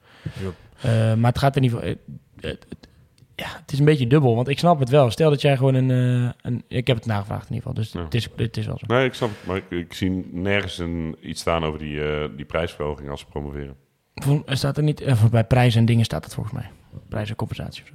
Maar 1.16 1.30
het 1.30 1.38
gaat 1.38 1.57
in 1.57 1.62
ieder 1.62 1.78
geval. 1.78 2.57
Ja, 3.37 3.47
het 3.61 3.72
is 3.72 3.78
een 3.78 3.85
beetje 3.85 4.07
dubbel, 4.07 4.35
want 4.35 4.49
ik 4.49 4.59
snap 4.59 4.78
het 4.78 4.89
wel. 4.89 5.11
Stel 5.11 5.30
dat 5.30 5.41
jij 5.41 5.57
gewoon 5.57 5.74
een... 5.74 5.91
eh, 6.24 6.30
een 6.43 6.64
ik 6.68 6.87
heb 6.87 6.97
het 6.97 7.07
nagevraagd 7.07 7.49
in 7.49 7.55
ieder 7.55 7.68
geval, 7.68 7.82
dus 7.82 7.93
Ja. 7.93 8.03
het, 8.05 8.14
is, 8.14 8.28
het 8.37 8.57
is 8.57 8.66
wel 8.66 8.78
zo. 8.78 8.87
Nee, 8.95 9.05
ik 9.05 9.14
snap 9.14 9.28
het. 9.28 9.47
Maar 9.47 9.57
ik, 9.57 9.70
ik 9.70 9.93
zie 9.95 10.28
nergens 10.32 10.78
een, 10.78 11.16
iets 11.20 11.41
staan 11.41 11.64
over 11.64 11.78
die, 11.78 12.05
eh, 12.05 12.28
die 12.37 12.45
prijsverhoging 12.45 13.11
als 13.11 13.20
ze 13.20 13.26
promoveren. 13.26 13.74
Vol- 14.14 14.43
Er 14.47 14.57
staat 14.57 14.76
er 14.76 14.82
niet... 14.82 15.01
eh, 15.01 15.24
bij 15.24 15.45
prijzen 15.45 15.80
en 15.80 15.87
dingen 15.87 16.05
staat 16.05 16.24
het 16.24 16.35
volgens 16.35 16.55
mij. 16.55 16.70
Prijzen 17.09 17.30
en 17.30 17.37
compensatie 17.37 17.82
of 17.82 17.89
zo. 17.89 17.95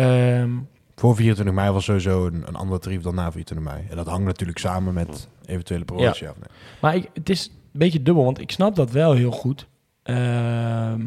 Ehm, 0.00 0.50
Voor 0.94 1.16
24 1.16 1.54
mei 1.54 1.70
was 1.70 1.84
sowieso 1.84 2.26
een, 2.26 2.44
een 2.46 2.54
ander 2.56 2.80
tarief 2.80 3.02
dan 3.02 3.14
na 3.14 3.32
24 3.32 3.72
mei. 3.74 3.86
En 3.90 3.96
dat 3.96 4.06
hangt 4.06 4.24
natuurlijk 4.26 4.58
samen 4.58 4.94
met 4.94 5.28
eventuele 5.46 5.84
promotie. 5.84 6.28
af. 6.28 6.34
Nee. 6.38 6.48
Maar 6.80 6.94
ik, 6.94 7.08
het 7.14 7.28
is 7.30 7.46
een 7.46 7.78
beetje 7.78 8.02
dubbel, 8.02 8.24
want 8.24 8.40
ik 8.40 8.50
snap 8.50 8.76
dat 8.76 8.90
wel 8.90 9.12
heel 9.12 9.30
goed. 9.30 9.66
Ehm, 10.02 11.00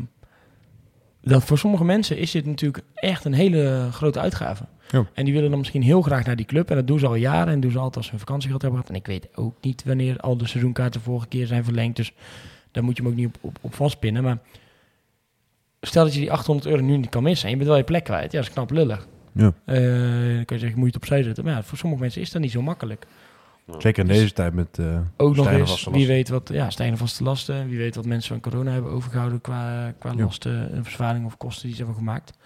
dat 1.30 1.44
voor 1.44 1.58
sommige 1.58 1.84
mensen 1.84 2.18
is 2.18 2.32
dit 2.32 2.46
natuurlijk 2.46 2.84
echt 2.96 3.26
een 3.26 3.34
hele 3.34 3.88
grote 3.92 4.20
uitgave. 4.20 4.64
Ja. 4.92 5.06
En 5.14 5.26
die 5.26 5.34
willen 5.34 5.50
dan 5.50 5.60
misschien 5.60 5.82
heel 5.82 6.02
graag 6.02 6.26
naar 6.26 6.36
die 6.36 6.46
club. 6.46 6.70
En 6.70 6.76
dat 6.76 6.88
doen 6.88 7.00
ze 7.00 7.08
al 7.08 7.16
jaren 7.16 7.54
en 7.54 7.60
doen 7.60 7.72
ze 7.72 7.78
altijd 7.78 7.96
als 7.96 8.06
ze 8.06 8.12
hun 8.12 8.20
vakantiegeld 8.20 8.62
hebben 8.62 8.80
gehad. 8.80 8.96
En 8.96 9.02
ik 9.02 9.08
weet 9.08 9.38
ook 9.38 9.56
niet 9.62 9.84
wanneer 9.84 10.18
al 10.18 10.38
de 10.38 10.48
seizoenkaarten 10.48 11.02
vorige 11.02 11.28
keer 11.28 11.48
zijn 11.48 11.64
verlengd. 11.64 11.96
Dus 11.96 12.14
daar 12.72 12.84
moet 12.84 12.98
je 12.98 13.04
hem 13.04 13.12
ook 13.12 13.18
niet 13.18 13.28
op, 13.28 13.38
op, 13.42 13.58
op 13.62 13.76
vastpinnen. 13.76 14.24
Maar 14.24 14.38
stel 15.82 16.04
dat 16.04 16.14
je 16.14 16.20
die 16.20 16.32
800 16.32 16.68
euro 16.68 16.82
nu 16.82 16.98
niet 16.98 17.10
kan 17.10 17.24
missen 17.24 17.46
en 17.46 17.52
je 17.52 17.58
bent 17.58 17.70
wel 17.70 17.78
je 17.78 17.84
plek 17.84 18.04
kwijt. 18.04 18.32
Ja, 18.32 18.38
dat 18.38 18.48
is 18.48 18.54
knap 18.54 18.72
lullig. 18.72 19.08
Ja. 19.34 19.54
Eh, 19.66 19.76
dan 20.36 20.46
kun 20.46 20.56
je 20.56 20.60
zeggen, 20.60 20.80
moet 20.80 20.88
je 20.88 20.94
het 20.94 20.96
opzij 20.96 21.24
zetten. 21.24 21.44
Maar 21.44 21.54
ja, 21.54 21.64
voor 21.64 21.78
sommige 21.78 22.02
mensen 22.02 22.22
is 22.22 22.32
dat 22.32 22.42
niet 22.42 22.52
zo 22.52 22.62
makkelijk. 22.62 23.06
Zeker 23.78 24.02
in 24.04 24.08
deze 24.10 24.34
tijd 24.34 24.54
met 24.54 24.80
eh 24.80 25.00
Ook 25.18 25.36
nog 25.36 25.50
eens, 25.50 25.88
wie 25.92 26.08
weet 26.08 26.30
wat, 26.30 26.50
ja, 26.54 26.70
stijgende 26.70 27.00
vaste 27.02 27.24
lasten. 27.24 27.68
Wie 27.70 27.78
weet 27.78 27.96
wat 27.96 28.06
mensen 28.06 28.30
van 28.42 28.52
corona 28.52 28.72
hebben 28.72 28.92
overgehouden 28.92 29.42
qua, 29.42 29.94
qua 30.00 30.12
Ja. 30.16 30.24
lasten, 30.24 30.72
en 30.72 30.84
verzwaring 30.84 31.26
of 31.26 31.38
kosten 31.38 31.62
die 31.68 31.72
ze 31.76 31.78
hebben 31.84 31.98
gemaakt. 31.98 32.38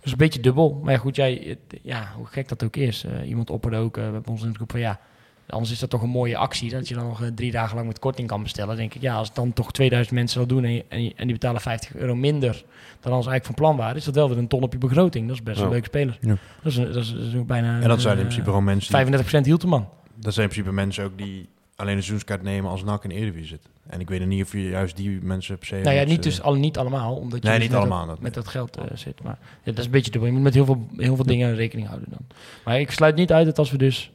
Dus 0.00 0.12
een 0.12 0.18
beetje 0.18 0.40
dubbel. 0.40 0.80
Maar 0.82 0.92
ja, 0.92 0.98
goed, 0.98 1.16
jij, 1.16 1.42
het- 1.46 1.80
ja, 1.82 2.12
hoe 2.16 2.26
gek 2.26 2.48
dat 2.48 2.64
ook 2.64 2.76
is. 2.76 3.04
eh, 3.04 3.28
iemand 3.28 3.50
opperde 3.50 3.76
ook 3.76 3.94
bij 3.94 4.20
ons 4.24 4.42
in 4.42 4.48
de 4.48 4.54
groep 4.54 4.70
van 4.70 4.80
ja, 4.80 5.00
anders 5.48 5.72
is 5.72 5.78
dat 5.78 5.90
toch 5.90 6.02
een 6.02 6.08
mooie 6.08 6.36
actie. 6.36 6.70
Dat 6.70 6.88
je 6.88 6.94
dan 6.94 7.06
nog 7.06 7.22
eh, 7.22 7.28
drie 7.34 7.50
dagen 7.50 7.74
lang 7.76 7.86
met 7.88 7.98
korting 7.98 8.28
kan 8.28 8.42
bestellen. 8.42 8.68
Dan 8.68 8.78
denk 8.78 8.94
ik, 8.94 9.00
ja, 9.02 9.14
als 9.14 9.32
dan 9.32 9.52
toch 9.52 9.72
2000 9.72 10.14
mensen 10.16 10.38
dat 10.40 10.48
doen 10.48 10.64
en, 10.64 10.72
je- 10.74 10.84
en, 10.88 11.04
je- 11.04 11.12
en 11.16 11.24
die 11.24 11.32
betalen 11.32 11.60
50 11.60 11.94
euro 11.94 12.14
minder 12.14 12.64
dan 13.00 13.12
als 13.12 13.26
eigenlijk 13.26 13.44
van 13.44 13.54
plan 13.54 13.76
waren, 13.76 13.96
is 13.96 14.04
dat 14.04 14.14
wel 14.14 14.28
weer 14.28 14.38
een 14.38 14.48
ton 14.48 14.62
op 14.62 14.72
je 14.72 14.78
begroting. 14.78 15.26
Dat 15.26 15.36
is 15.36 15.42
best 15.42 15.58
Ja. 15.58 15.64
een 15.64 15.70
leuke 15.70 15.86
speler. 15.86 16.18
Ja. 16.20 16.28
Dat, 16.62 16.72
is, 16.72 16.76
een- 16.76 16.92
dat, 16.92 16.96
is, 17.02 17.12
dat 17.12 17.22
is 17.22 17.34
ook 17.36 17.46
bijna. 17.46 17.80
En 17.80 17.88
dat 17.88 18.00
zijn 18.00 18.14
in 18.16 18.22
principe 18.22 18.44
gewoon 18.46 18.64
mensen... 18.64 19.04
Die, 19.12 19.24
35% 19.24 19.44
hield 19.44 19.60
de 19.60 19.66
man. 19.66 19.88
Dat 20.24 20.34
zijn 20.34 20.46
in 20.46 20.52
principe 20.52 20.74
mensen 20.74 21.04
ook 21.04 21.18
die 21.18 21.48
alleen 21.76 21.96
een 21.96 22.02
seizoenskaart 22.02 22.42
nemen 22.42 22.70
als 22.70 22.84
NAC 22.84 23.02
in 23.02 23.08
de 23.08 23.14
Eredivisie 23.14 23.48
zit. 23.48 23.68
En 23.86 24.00
ik 24.00 24.08
weet 24.08 24.20
er 24.20 24.26
niet 24.26 24.44
of 24.44 24.52
je 24.52 24.68
juist 24.68 24.96
die 24.96 25.20
mensen 25.22 25.58
per 25.58 25.66
se... 25.66 25.74
Nou 25.74 25.96
ja, 25.96 26.04
niet, 26.04 26.16
eh, 26.16 26.22
dus 26.22 26.42
alle, 26.42 26.58
niet 26.58 26.78
allemaal. 26.78 27.16
Omdat 27.16 27.42
je 27.42 27.48
Nee, 27.48 27.58
dus 27.58 27.68
niet 27.68 27.76
met 27.76 27.80
allemaal, 27.80 28.06
Dat, 28.06 28.20
met 28.20 28.34
dat 28.34 28.48
geld 28.48 28.76
eh, 28.76 28.84
zit. 28.94 29.22
Maar 29.22 29.38
ja, 29.40 29.70
dat 29.70 29.78
is 29.78 29.84
een 29.84 29.90
beetje 29.90 30.10
dubbel. 30.10 30.28
Je 30.28 30.34
moet 30.34 30.44
met 30.44 30.54
heel 30.54 30.64
veel, 30.64 30.88
heel 30.96 31.16
veel 31.16 31.24
dingen 31.24 31.54
rekening 31.54 31.88
houden 31.88 32.10
dan. 32.10 32.26
Maar 32.64 32.80
ik 32.80 32.90
sluit 32.90 33.16
niet 33.16 33.32
uit 33.32 33.46
dat 33.46 33.58
als 33.58 33.70
we 33.70 33.78
dus 33.78 34.12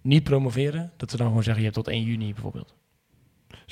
niet 0.00 0.24
promoveren, 0.24 0.92
dat 0.96 1.10
we 1.10 1.16
dan 1.16 1.26
gewoon 1.26 1.42
zeggen, 1.42 1.62
je 1.62 1.70
hebt 1.70 1.84
tot 1.84 1.94
1 1.94 2.02
juni 2.02 2.32
bijvoorbeeld. 2.32 2.74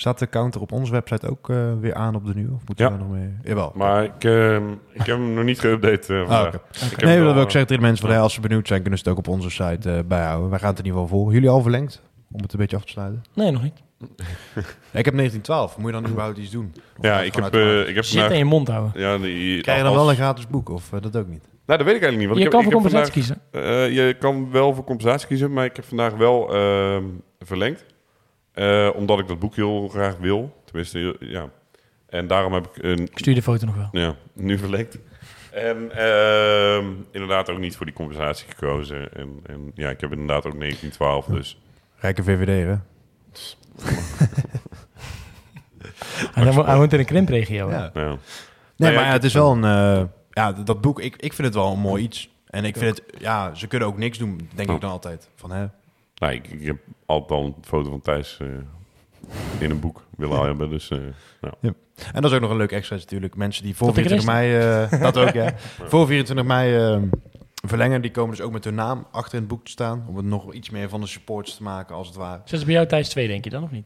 Staat 0.01 0.19
de 0.19 0.29
counter 0.29 0.61
op 0.61 0.73
onze 0.73 0.93
website 0.93 1.29
ook 1.31 1.49
eh, 1.51 1.57
weer 1.81 1.95
aan 1.95 2.15
op 2.15 2.27
de 2.27 2.35
nieuwe? 2.35 2.53
Of 2.55 2.63
moeten 2.67 2.85
Ja. 2.85 2.93
we 2.93 2.99
daar 2.99 3.07
nog 3.09 3.17
mee? 3.17 3.35
Jawel. 3.43 3.73
Maar 3.75 4.05
ik, 4.05 4.25
ehm, 4.25 4.71
ik 4.93 4.97
heb 4.97 5.07
hem 5.07 5.35
nog 5.35 5.45
niet 5.45 5.59
geüpdate 5.59 6.07
eh, 6.07 6.21
oké. 6.47 6.61
Ik 6.71 6.91
heb 6.91 7.03
Nee, 7.05 7.17
dat 7.23 7.33
wil 7.33 7.43
ik 7.43 7.47
eh, 7.47 7.53
zeggen 7.53 7.67
tegen 7.67 7.77
de 7.77 7.81
mensen 7.81 8.01
van, 8.01 8.11
hey, 8.11 8.21
als 8.21 8.35
ze 8.35 8.41
benieuwd 8.41 8.67
zijn, 8.67 8.81
kunnen 8.81 8.99
ze 8.99 9.05
het 9.09 9.19
ook 9.19 9.27
op 9.27 9.35
onze 9.35 9.51
site 9.51 9.91
eh, 9.93 9.99
bijhouden. 10.07 10.51
Wij 10.51 10.59
gaan 10.59 10.69
het 10.71 10.79
in 10.79 10.85
ieder 10.85 11.01
geval 11.01 11.17
volgen. 11.17 11.35
Jullie 11.35 11.49
al 11.49 11.63
verlengd? 11.63 12.03
Om 12.33 12.43
het 12.43 12.53
een 12.53 12.59
beetje 12.59 12.77
af 12.77 12.83
te 12.85 12.91
sluiten. 12.91 13.23
Nee, 13.35 13.51
nog 13.51 13.63
niet. 13.63 13.83
Ik 15.01 15.05
heb 15.05 15.15
1912. 15.17 15.77
Moet 15.79 15.87
je 15.95 16.01
dan 16.01 16.11
überhaupt 16.11 16.39
iets 16.39 16.51
doen? 16.51 16.73
Of 16.99 17.05
Ja, 17.05 17.21
ik 17.21 17.35
heb, 17.35 17.55
eh, 17.55 17.89
ik 17.89 17.95
heb 17.95 18.05
Zit 18.05 18.15
in 18.15 18.21
vandaag... 18.21 18.39
je 18.39 18.45
mond 18.45 18.69
houden. 18.69 19.01
Ja, 19.01 19.19
die, 19.19 19.61
Krijg 19.61 19.79
je 19.79 19.85
dan 19.85 19.93
als- 19.93 20.01
wel 20.03 20.11
een 20.11 20.17
gratis 20.17 20.47
boek? 20.47 20.69
Of 20.69 20.93
eh, 20.93 21.01
dat 21.03 21.17
ook 21.17 21.29
niet? 21.29 21.49
Nou, 21.67 21.79
dat 21.79 21.89
weet 21.93 21.97
ik 21.97 22.03
eigenlijk 22.03 22.17
niet. 22.19 22.27
Want 22.29 22.39
Je 22.39 22.45
ik 22.45 22.51
kan 22.51 22.61
heb, 22.61 22.73
voor 22.73 22.81
ik 22.81 22.91
compensatie 22.91 23.23
vandaag- 23.23 23.51
kiezen. 23.53 23.97
Eh, 23.99 24.07
je 24.09 24.15
kan 24.15 24.51
wel 24.51 24.75
voor 24.75 24.85
compensatie 24.85 25.27
kiezen, 25.29 25.53
maar 25.53 25.65
ik 25.65 25.77
heb 25.77 25.85
vandaag 25.85 26.15
wel 26.15 26.55
ehm, 26.55 27.05
verlengd. 27.39 27.85
Eh, 28.61 28.91
omdat 28.95 29.19
ik 29.19 29.29
dat 29.29 29.39
boek 29.39 29.55
heel 29.57 29.89
graag 29.89 30.17
wil. 30.19 30.63
Tenminste, 30.65 31.17
ja. 31.21 31.49
En 32.09 32.27
daarom 32.27 32.53
heb 32.53 32.67
ik 32.67 32.83
een, 32.83 32.99
Ik 32.99 33.19
stuur 33.19 33.35
de 33.35 33.43
foto 33.43 33.67
nog 33.67 33.75
wel. 33.77 33.89
ja, 33.93 34.15
nu 34.33 34.59
verlengd. 34.59 34.99
En 35.53 35.91
ehm, 35.97 36.87
inderdaad 37.11 37.51
ook 37.51 37.59
niet 37.59 37.77
voor 37.77 37.87
die 37.87 37.95
compensatie 37.95 38.47
gekozen. 38.49 39.13
En, 39.15 39.41
en 39.47 39.71
ja, 39.75 39.91
ik 39.91 40.01
heb 40.01 40.11
inderdaad 40.13 40.47
ook 40.47 40.59
1912, 40.61 41.27
dus... 41.27 41.61
Rijke 41.97 42.23
VVD, 42.23 42.47
hè? 42.67 42.75
Hij, 46.35 46.45
hij 46.45 46.53
wo- 46.53 46.65
hij 46.65 46.77
woont 46.77 46.93
in 46.93 46.99
een 46.99 47.05
krimpregio. 47.05 47.69
hè? 47.69 47.77
Ja. 47.77 47.91
Ja. 47.95 48.17
Nee, 48.77 48.91
ja, 48.91 48.97
maar 48.97 49.07
ja, 49.07 49.13
het 49.13 49.25
is 49.25 49.33
wel 49.33 49.53
een... 49.53 49.65
eh, 49.65 50.05
ja, 50.31 50.53
dat 50.53 50.81
boek, 50.81 51.01
ik, 51.01 51.17
ik 51.17 51.33
vind 51.33 51.47
het 51.47 51.57
wel 51.57 51.73
een 51.73 51.79
mooi 51.79 52.03
iets. 52.03 52.31
En 52.47 52.65
ik 52.65 52.77
vind 52.77 52.97
het... 52.97 53.21
Ja, 53.21 53.55
ze 53.55 53.67
kunnen 53.67 53.89
ook 53.89 53.99
niks 53.99 54.19
doen, 54.19 54.49
denk 54.55 54.69
Oh. 54.69 54.75
ik 54.75 54.81
dan 54.81 54.91
altijd. 54.91 55.29
Van, 55.37 55.51
hè? 55.53 55.67
Nou, 56.21 56.33
ik, 56.33 56.47
ik 56.49 56.67
heb 56.67 56.79
altijd 57.07 57.41
al 57.41 57.47
een 57.47 57.55
foto 57.63 57.91
van 57.91 58.01
Thijs 58.01 58.39
eh, 58.41 58.47
in 59.59 59.71
een 59.71 59.81
boek 59.81 60.03
willen 60.17 60.41
hebben. 60.45 60.71
Dus 60.71 60.91
eh, 60.91 60.99
nou. 61.41 61.55
En 62.13 62.23
dat 62.23 62.25
is 62.25 62.33
ook 62.33 62.41
nog 62.41 62.51
een 62.51 62.57
leuk 62.57 62.73
extra 62.73 62.97
natuurlijk. 62.97 63.37
Mensen 63.37 63.63
die 63.65 63.77
voor 63.77 63.87
Dat 63.87 63.97
de 63.97 64.03
24 64.03 64.35
mei... 64.35 64.89
eh, 64.91 65.01
dat 65.03 65.17
ook, 65.17 65.33
ja. 65.43 65.53
Voor 65.57 66.07
24 66.07 66.47
mei 66.47 66.77
eh, 66.77 67.03
verlengen, 67.67 68.03
die 68.03 68.11
komen 68.11 68.31
dus 68.37 68.45
ook 68.45 68.53
met 68.53 68.65
hun 68.65 68.75
naam 68.75 69.07
achter 69.11 69.35
in 69.35 69.39
het 69.41 69.49
boek 69.49 69.65
te 69.65 69.71
staan. 69.71 70.05
Om 70.09 70.17
het 70.17 70.25
nog 70.25 70.53
iets 70.53 70.71
meer 70.71 70.89
van 70.89 71.01
de 71.01 71.07
supports 71.07 71.57
te 71.57 71.63
maken, 71.63 71.95
als 71.97 72.07
het 72.07 72.17
ware. 72.17 72.41
Zet 72.45 72.59
ze 72.59 72.65
bij 72.65 72.75
jou 72.75 72.87
tijdens 72.87 73.11
2, 73.11 73.29
denk 73.29 73.45
je 73.45 73.51
dan 73.51 73.63
of 73.63 73.71
niet? 73.71 73.85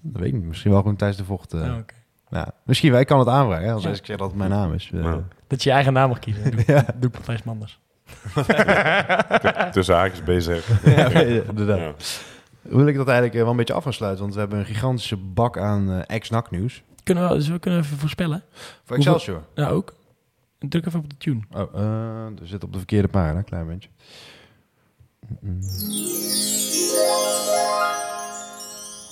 Dat 0.00 0.20
weet 0.20 0.28
ik 0.32 0.34
niet. 0.38 0.46
Misschien 0.48 0.70
wel 0.70 0.80
gewoon 0.80 0.96
tijdens 0.96 1.18
de 1.20 1.24
vocht. 1.26 1.52
eh. 1.52 1.60
Oh, 1.60 1.76
oké. 1.78 1.94
ja. 2.30 2.52
Misschien, 2.64 2.92
wij 2.92 3.04
kan 3.04 3.18
het 3.18 3.28
aanvragen, 3.28 3.66
hè, 3.66 3.72
als 3.72 3.82
Ja. 3.82 3.90
ik 3.90 4.06
zeg 4.06 4.16
dat 4.16 4.28
het 4.28 4.36
mijn 4.38 4.50
naam 4.50 4.72
is. 4.72 4.90
Eh, 4.94 5.02
Ja. 5.02 5.22
Dat 5.46 5.62
je 5.62 5.68
je 5.68 5.74
eigen 5.74 5.92
naam 5.92 6.08
mag 6.08 6.18
kiezen. 6.18 6.50
Doe, 6.50 6.62
Ja. 6.66 6.84
doe 6.96 7.10
ik 7.10 7.16
Matthijs 7.16 7.42
Manders. 7.42 7.80
tussen 9.72 9.94
haakjes 9.94 10.22
bezig. 10.24 10.84
ja, 10.84 11.10
inderdaad. 11.20 11.78
Ja. 11.78 11.94
Wil 12.62 12.86
ik 12.86 12.96
dat 12.96 13.06
eigenlijk 13.06 13.34
eh, 13.34 13.42
wel 13.42 13.50
een 13.50 13.56
beetje 13.56 13.74
af 13.74 13.82
gaan 13.82 13.92
sluiten, 13.92 14.22
want 14.22 14.34
we 14.34 14.40
hebben 14.40 14.58
een 14.58 14.64
gigantische 14.64 15.16
bak 15.16 15.58
aan 15.58 15.90
eh 15.90 16.16
ex-NAC 16.16 16.50
nieuws. 16.50 16.82
Kunnen 17.02 17.28
we, 17.28 17.34
dus 17.34 17.48
we 17.48 17.58
kunnen 17.58 17.80
even 17.80 17.98
voorspellen. 17.98 18.42
Voor 18.84 18.96
Excelsior. 18.96 19.42
Ja, 19.54 19.68
ook. 19.68 19.94
Druk 20.58 20.86
even 20.86 21.00
op 21.00 21.10
de 21.10 21.16
tune. 21.16 21.40
Oh, 21.50 21.74
eh, 21.74 22.40
er 22.40 22.46
zit 22.46 22.64
op 22.64 22.72
de 22.72 22.78
verkeerde 22.78 23.08
pagina, 23.08 23.38
een 23.38 23.44
klein 23.44 23.66
beetje. 23.66 23.88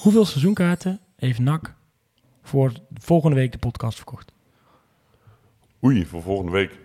Hoeveel 0.02 0.24
seizoenkaarten 0.24 1.00
heeft 1.16 1.38
NAC 1.38 1.74
voor 2.42 2.72
volgende 2.94 3.36
week 3.36 3.52
de 3.52 3.58
podcast 3.58 3.96
verkocht? 3.96 4.32
Oei, 5.84 6.06
voor 6.06 6.22
volgende 6.22 6.52
week. 6.52 6.78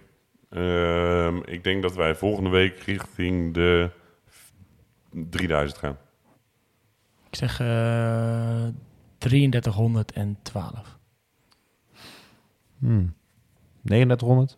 Ehm, 0.55 1.37
ik 1.45 1.63
denk 1.63 1.81
dat 1.81 1.95
wij 1.95 2.15
volgende 2.15 2.49
week 2.49 2.79
richting 2.79 3.53
de 3.53 3.89
3000 5.11 5.79
gaan. 5.79 5.97
Ik 7.29 7.35
zeg 7.35 7.59
eh 7.59 8.67
3312. 9.17 10.97
Hmm. 12.79 13.13
3900? 13.83 14.57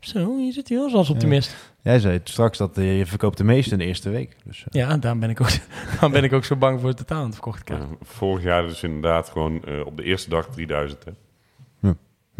Zo, 0.00 0.38
je 0.38 0.52
zit 0.52 0.68
hier 0.68 0.80
als 0.80 1.10
optimist. 1.10 1.74
Jij 1.82 1.98
zei 1.98 2.20
straks 2.24 2.58
dat 2.58 2.78
eh, 2.78 2.98
je 2.98 3.06
verkoopt 3.06 3.36
de 3.36 3.44
meeste 3.44 3.72
in 3.72 3.78
de 3.78 3.84
eerste 3.84 4.10
week. 4.10 4.36
Dus, 4.44 4.64
eh, 4.68 4.80
Ja, 4.80 4.96
daarom 4.96 5.20
ben 5.20 5.30
ik 5.30 5.40
ook, 5.40 5.50
daarom 5.92 6.12
ben 6.12 6.24
ik 6.24 6.32
ook 6.32 6.44
zo 6.44 6.56
bang 6.56 6.80
voor 6.80 6.88
het 6.88 6.98
totaal 6.98 7.18
aan 7.18 7.24
het 7.24 7.34
verkochte 7.34 7.64
kaart. 7.64 7.82
Eh, 7.82 7.88
vorig 8.02 8.44
jaar 8.44 8.62
dus 8.62 8.82
inderdaad 8.82 9.28
gewoon 9.28 9.64
eh, 9.64 9.86
op 9.86 9.96
de 9.96 10.02
eerste 10.02 10.28
dag 10.28 10.48
3000. 10.48 11.04
Hè. 11.04 11.12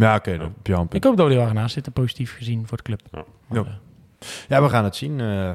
Ja, 0.01 0.15
oké. 0.15 0.53
Ik 0.91 1.05
hoop 1.05 1.17
dat 1.17 1.27
we 1.29 1.33
er 1.35 1.39
wel 1.45 1.53
naast 1.53 1.75
zitten, 1.75 1.93
positief 1.93 2.37
gezien 2.37 2.67
voor 2.67 2.77
de 2.77 2.83
club. 2.83 3.01
Ja. 3.11 3.25
Maar, 3.47 3.59
Ja. 3.59 3.65
eh, 3.65 4.27
Ja, 4.49 4.63
we 4.63 4.69
gaan 4.69 4.85
het 4.85 4.97
zien. 4.97 5.21
eh. 5.21 5.49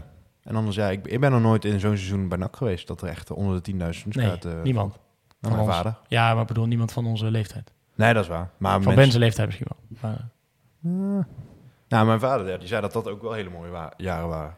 en 0.44 0.56
anders, 0.56 0.76
ja, 0.76 0.90
ik, 0.90 1.08
ik 1.08 1.20
ben 1.20 1.32
nog 1.32 1.42
nooit 1.42 1.66
in 1.66 1.80
zo'n 1.80 1.98
seizoen 1.98 2.28
bij 2.28 2.38
NAC 2.38 2.56
geweest 2.56 2.88
dat 2.88 3.02
er 3.02 3.08
echt 3.08 3.32
onder 3.32 3.56
de 3.56 3.62
10.000 3.72 3.78
nee, 3.78 3.94
seizoenskaarten... 3.94 4.62
niemand. 4.64 4.90
Nou, 4.94 5.00
van 5.40 5.52
mijn 5.52 5.62
ons. 5.64 5.76
vader. 5.76 5.96
Ja, 6.08 6.32
maar 6.34 6.42
ik 6.42 6.48
bedoel 6.48 6.66
niemand 6.66 6.92
van 6.92 7.06
onze 7.06 7.32
leeftijd. 7.32 7.72
Nee, 7.96 8.14
dat 8.14 8.24
is 8.24 8.30
waar. 8.30 8.50
Maar 8.58 8.72
Van 8.72 8.82
mensen- 8.82 8.96
Ben's 8.96 9.16
leeftijd 9.16 9.48
misschien 9.48 9.68
wel. 9.70 10.00
Maar, 10.02 10.30
Nou, 11.88 12.06
mijn 12.06 12.20
vader, 12.20 12.60
die 12.60 12.68
zei 12.68 12.82
dat 12.82 12.94
dat 12.94 13.08
ook 13.08 13.22
wel 13.22 13.32
hele 13.34 13.50
mooie 13.50 13.70
wa- 13.72 13.94
jaren 13.98 14.28
waren. 14.28 14.56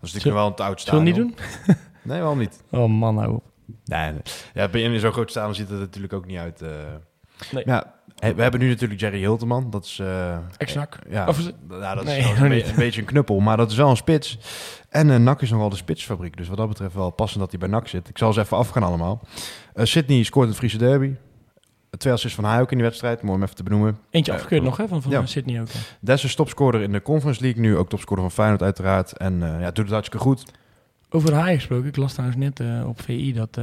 Dat 0.00 0.08
is 0.08 0.12
natuurlijk 0.12 0.36
wel 0.36 0.46
een 0.46 0.54
te 0.54 0.62
oud 0.62 0.80
zullen 0.80 0.98
we 1.00 1.06
niet 1.06 1.16
doen? 1.16 1.34
Nee, 2.02 2.18
waarom 2.20 2.38
niet? 2.38 2.62
Oh 2.70 2.88
man, 2.90 3.14
nou 3.14 3.34
op. 3.34 3.44
Nee, 3.84 4.10
nee. 4.12 4.20
Ja, 4.54 4.68
ben 4.68 4.80
je 4.80 4.88
in 4.88 5.00
zo'n 5.00 5.12
groot 5.12 5.30
stadion 5.30 5.54
ziet 5.54 5.68
het 5.68 5.78
natuurlijk 5.78 6.12
ook 6.12 6.26
niet 6.26 6.38
uit. 6.38 6.62
eh. 6.62 6.68
Nee. 7.52 7.62
Ja, 7.66 7.93
we 8.18 8.42
hebben 8.42 8.60
nu 8.60 8.68
natuurlijk 8.68 9.00
Jerry 9.00 9.18
Hilteman. 9.18 9.70
Dat 9.70 9.84
is... 9.84 9.98
eh, 9.98 10.36
Ex-NAC. 10.56 10.98
Ja, 11.08 11.26
Of 11.28 11.38
is 11.38 11.44
het- 11.44 11.54
ja, 11.70 11.94
dat 11.94 12.04
Nee, 12.04 12.18
is 12.18 12.26
een, 12.40 12.50
niet. 12.50 12.62
be- 12.64 12.68
een 12.70 12.74
beetje 12.76 13.00
een 13.00 13.06
knuppel, 13.06 13.40
maar 13.40 13.56
dat 13.56 13.70
is 13.70 13.76
wel 13.76 13.90
een 13.90 13.96
spits. 13.96 14.38
En 14.88 15.10
eh 15.10 15.16
NAC 15.18 15.42
is 15.42 15.50
nog 15.50 15.60
wel 15.60 15.68
de 15.68 15.76
spitsfabriek, 15.76 16.36
dus 16.36 16.48
wat 16.48 16.56
dat 16.56 16.68
betreft 16.68 16.94
wel 16.94 17.10
passend 17.10 17.40
dat 17.40 17.50
hij 17.50 17.58
bij 17.60 17.68
NAC 17.68 17.88
zit. 17.88 18.08
Ik 18.08 18.18
zal 18.18 18.32
ze 18.32 18.40
even 18.40 18.56
afgaan 18.56 18.82
allemaal. 18.82 19.20
Eh 19.74 19.84
Sydney 19.84 20.22
scoort 20.22 20.48
een 20.48 20.54
Friese 20.54 20.78
derby. 20.78 21.14
Twee 21.98 22.12
assists 22.12 22.36
van 22.36 22.44
hij 22.44 22.60
ook 22.60 22.70
in 22.70 22.76
die 22.76 22.86
wedstrijd, 22.86 23.22
mooi 23.22 23.36
om 23.36 23.42
even 23.42 23.54
te 23.54 23.62
benoemen. 23.62 23.98
Eentje 24.10 24.32
afgekeurd 24.32 24.62
nog, 24.62 24.76
hè, 24.76 24.88
van, 24.88 25.02
van 25.02 25.10
ja. 25.12 25.26
Sydney 25.26 25.60
ook. 25.60 25.68
hè. 25.72 25.78
Des 26.00 26.24
is 26.24 26.34
topscorer 26.34 26.80
in 26.82 26.92
de 26.92 27.02
Conference 27.02 27.42
League, 27.42 27.60
nu 27.60 27.76
ook 27.76 27.88
topscorer 27.88 28.22
van 28.22 28.30
Feyenoord 28.32 28.62
uiteraard. 28.62 29.16
En 29.16 29.38
ja, 29.38 29.64
doet 29.70 29.76
het 29.84 29.90
hartstikke 29.90 30.24
goed. 30.24 30.44
Over 31.10 31.34
Haai 31.34 31.54
gesproken, 31.56 31.88
ik 31.88 31.96
las 31.96 32.12
trouwens 32.12 32.38
net 32.40 32.84
op 32.86 33.00
VI 33.02 33.32
dat, 33.32 33.58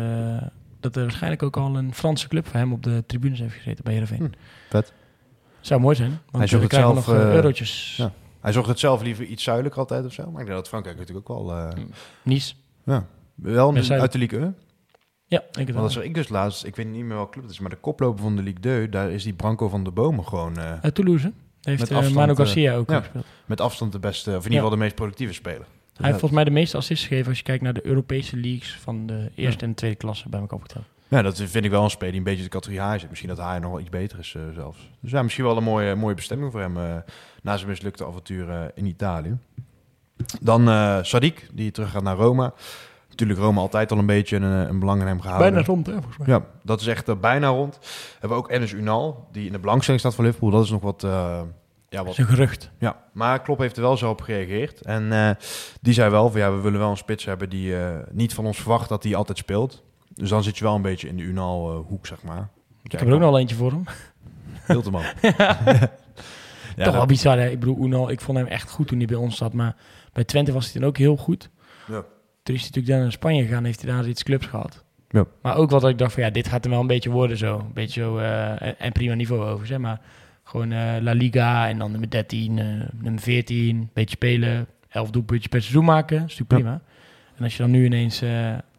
dat 0.81 0.95
er 0.95 1.01
waarschijnlijk 1.01 1.43
ook 1.43 1.57
al 1.57 1.77
een 1.77 1.93
Franse 1.93 2.27
club 2.27 2.47
voor 2.47 2.59
hem 2.59 2.73
op 2.73 2.83
de 2.83 3.03
tribunes 3.07 3.39
heeft 3.39 3.53
gezeten 3.55 3.83
bij 3.83 3.93
Heerenveen. 3.93 4.17
Hm, 4.19 4.29
vet. 4.69 4.93
Zou 5.59 5.81
mooi 5.81 5.95
zijn, 5.95 6.09
want 6.31 6.49
Hij 6.49 6.57
we 6.59 6.63
het 6.65 6.73
zelf, 6.73 6.95
nog 6.95 7.15
eh, 7.15 7.21
eh, 7.21 7.33
eurotjes. 7.33 7.93
ja. 7.97 8.11
Hij 8.39 8.51
zocht 8.51 8.67
het 8.67 8.79
zelf 8.79 9.01
liever 9.01 9.25
iets 9.25 9.43
zuidelijker 9.43 9.79
altijd 9.81 10.05
of 10.05 10.13
zo. 10.13 10.23
Maar 10.31 10.39
ik 10.41 10.45
denk 10.47 10.57
dat 10.57 10.67
Frankrijk 10.67 10.97
natuurlijk 10.97 11.29
ook 11.29 11.45
wel... 11.45 11.57
eh, 11.57 11.69
Nice. 12.23 12.53
ja, 12.85 13.05
wel 13.35 13.67
een, 13.75 13.83
zuidelijk. 13.83 14.01
uit 14.01 14.11
de 14.11 14.17
Ligue 14.17 14.39
1. 14.39 14.55
Ja, 15.25 15.43
ik 15.59 15.69
wel. 15.69 15.81
dat 15.81 15.91
zag 15.91 16.03
ik 16.03 16.13
dus 16.13 16.29
laatst, 16.29 16.65
ik 16.65 16.75
weet 16.75 16.87
niet 16.87 17.03
meer 17.05 17.15
welke 17.15 17.31
club 17.31 17.43
het 17.43 17.51
is, 17.53 17.59
maar 17.59 17.69
de 17.69 17.75
koploper 17.75 18.21
van 18.23 18.35
de 18.35 18.41
Ligue 18.41 18.59
2, 18.61 18.89
daar 18.89 19.11
is 19.11 19.23
die 19.23 19.33
Branco 19.33 19.69
van 19.69 19.83
de 19.83 19.91
Bomen 19.91 20.27
gewoon 20.27 20.57
eh, 20.57 20.73
Uit 20.81 20.95
Toulouse 20.95 21.31
heeft 21.61 21.79
Met 21.79 21.91
afstand, 21.91 22.15
Manu 22.15 22.35
Garcia 22.35 22.75
ook 22.75 22.89
ja. 22.89 22.99
gespeeld. 22.99 23.25
met 23.45 23.61
afstand 23.61 23.91
de 23.91 23.99
beste, 23.99 24.29
of 24.29 24.35
in 24.35 24.41
ieder 24.43 24.51
Ja. 24.51 24.57
geval 24.57 24.69
de 24.77 24.77
meest 24.83 24.95
productieve 24.95 25.33
speler. 25.33 25.65
Hij 26.01 26.09
heeft 26.09 26.19
volgens 26.19 26.41
mij 26.41 26.43
de 26.43 26.59
meeste 26.59 26.77
assists 26.77 27.07
gegeven 27.07 27.27
als 27.29 27.37
je 27.37 27.43
kijkt 27.43 27.63
naar 27.63 27.73
de 27.73 27.85
Europese 27.85 28.37
leagues 28.37 28.75
van 28.75 29.05
de 29.05 29.31
eerste 29.35 29.65
en 29.65 29.73
tweede 29.73 29.97
klasse 29.97 30.29
bij 30.29 30.39
elkaar 30.39 30.57
opgeteld. 30.57 30.85
Ja, 31.11 31.21
dat 31.21 31.37
vind 31.37 31.65
ik 31.65 31.71
wel 31.71 31.83
een 31.83 31.89
speler 31.89 32.11
die 32.11 32.19
een 32.19 32.25
beetje 32.25 32.43
de 32.43 32.49
categorie 32.49 32.81
H 32.81 32.99
zit. 32.99 33.09
Misschien 33.09 33.29
dat 33.29 33.37
hij 33.37 33.59
nog 33.59 33.71
wel 33.71 33.79
iets 33.79 33.89
beter 33.89 34.19
is 34.19 34.35
eh, 34.35 34.41
zelfs. 34.53 34.89
Dus 34.99 35.11
ja, 35.11 35.21
misschien 35.23 35.45
wel 35.45 35.57
een 35.57 35.63
mooie, 35.63 35.95
mooie 35.95 36.15
bestemming 36.15 36.51
voor 36.51 36.61
hem 36.61 36.77
eh, 36.77 36.95
na 37.41 37.57
zijn 37.57 37.69
mislukte 37.69 38.05
avontuur 38.05 38.49
eh, 38.49 38.61
in 38.75 38.85
Italië. 38.85 39.37
Dan 40.41 40.69
eh 40.69 40.99
Sadiq, 41.03 41.53
die 41.53 41.71
terug 41.71 41.91
gaat 41.91 42.03
naar 42.03 42.15
Roma. 42.15 42.53
Natuurlijk 43.09 43.39
Roma 43.39 43.61
altijd 43.61 43.91
al 43.91 43.97
een 43.97 44.05
beetje 44.05 44.35
een, 44.35 44.43
een 44.43 44.79
belang 44.79 45.01
in 45.01 45.07
hem 45.07 45.21
gehouden. 45.21 45.51
Bijna 45.53 45.67
rond, 45.67 45.85
hè, 45.85 45.93
volgens 45.93 46.17
mij. 46.17 46.27
Ja, 46.27 46.45
dat 46.63 46.81
is 46.81 46.87
echt 46.87 47.19
bijna 47.19 47.47
rond. 47.47 47.79
Hebben 48.11 48.37
we 48.37 48.43
ook 48.43 48.51
Enes 48.51 48.71
Unal, 48.71 49.27
die 49.31 49.45
in 49.45 49.51
de 49.51 49.59
belangstelling 49.59 50.01
staat 50.01 50.15
voor 50.15 50.23
Liverpool. 50.23 50.49
Dat 50.49 50.63
is 50.63 50.69
nog 50.69 50.81
wat... 50.81 51.07
ja, 51.91 51.97
Dat 51.97 52.05
wat 52.05 52.13
is 52.13 52.17
een 52.17 52.25
gerucht. 52.35 52.71
ja, 52.77 53.03
maar 53.13 53.41
Klopp 53.41 53.59
heeft 53.59 53.75
er 53.75 53.81
wel 53.81 53.97
zo 53.97 54.09
op 54.09 54.21
gereageerd. 54.21 54.81
En 54.81 55.11
eh, 55.11 55.29
die 55.81 55.93
zei 55.93 56.09
wel 56.09 56.29
van 56.31 56.39
ja, 56.39 56.51
we 56.55 56.61
willen 56.61 56.79
wel 56.79 56.89
een 56.89 56.97
spits 56.97 57.25
hebben 57.25 57.49
die 57.49 57.77
eh, 57.77 57.97
niet 58.11 58.33
van 58.33 58.45
ons 58.45 58.57
verwacht 58.57 58.89
dat 58.89 59.03
hij 59.03 59.15
altijd 59.15 59.37
speelt. 59.37 59.83
Dus 60.13 60.29
dan 60.29 60.43
zit 60.43 60.57
je 60.57 60.63
wel 60.63 60.75
een 60.75 60.81
beetje 60.81 61.07
in 61.07 61.17
de 61.17 61.23
Unal 61.23 61.71
eh, 61.71 61.87
hoek, 61.87 62.07
zeg 62.07 62.23
maar. 62.23 62.49
Ik 62.83 62.91
heb 62.91 63.01
er 63.01 63.13
ook 63.13 63.19
nog 63.19 63.29
wel 63.29 63.39
eentje 63.39 63.55
voor 63.55 63.71
hem. 63.71 63.83
Hilterman. 64.67 65.03
ja, 66.75 66.83
Toch 66.83 66.93
wel 66.93 67.05
bizar, 67.05 67.39
hè? 67.39 67.49
Ik 67.49 67.59
bedoel, 67.59 67.85
Uno, 67.85 68.07
ik 68.07 68.21
vond 68.21 68.37
hem 68.37 68.47
echt 68.47 68.71
goed 68.71 68.87
toen 68.87 68.97
hij 68.97 69.07
bij 69.07 69.17
ons 69.17 69.37
zat. 69.37 69.53
Maar 69.53 69.75
bij 70.13 70.23
Twente 70.23 70.51
was 70.51 70.71
hij 70.71 70.81
dan 70.81 70.89
ook 70.89 70.97
heel 70.97 71.17
goed. 71.17 71.49
Ja. 71.87 72.03
Toen 72.43 72.55
is 72.55 72.61
hij 72.61 72.69
natuurlijk 72.69 72.87
dan 72.87 72.99
naar 72.99 73.11
Spanje 73.11 73.43
gegaan, 73.43 73.63
heeft 73.63 73.81
hij 73.81 73.91
daar 73.91 74.07
iets 74.07 74.23
clubs 74.23 74.45
gehad. 74.45 74.83
Ja. 75.09 75.25
Maar 75.41 75.55
ook 75.55 75.69
wat 75.69 75.87
ik 75.87 75.97
dacht 75.97 76.13
van, 76.13 76.23
ja, 76.23 76.29
dit 76.29 76.47
gaat 76.47 76.63
hem 76.63 76.71
wel 76.71 76.81
een 76.81 76.87
beetje 76.87 77.09
worden 77.09 77.37
zo. 77.37 77.59
Een 77.59 77.73
beetje 77.73 78.01
zo, 78.01 78.17
eh, 78.17 78.61
en, 78.61 78.79
en 78.79 78.91
prima 78.91 79.13
niveau 79.13 79.49
over, 79.49 79.67
zeg 79.67 79.77
maar. 79.77 80.01
Gewoon 80.51 80.71
eh, 80.71 80.95
La 81.01 81.11
Liga 81.13 81.67
en 81.69 81.77
dan 81.77 81.91
nummer 81.91 82.09
13, 82.09 82.59
eh, 82.59 82.65
nummer 83.01 83.21
14, 83.21 83.89
beetje 83.93 84.15
spelen. 84.15 84.67
11 84.89 85.09
doelpuntjes 85.09 85.47
per 85.51 85.61
seizoen 85.61 85.85
maken, 85.85 86.19
dat 86.19 86.29
is 86.29 86.37
natuurlijk 86.39 86.63
prima. 86.69 86.81
En 87.37 87.43
als 87.43 87.55
je 87.55 87.61
dan 87.61 87.71
nu 87.71 87.85
ineens... 87.85 88.21
eh, 88.21 88.29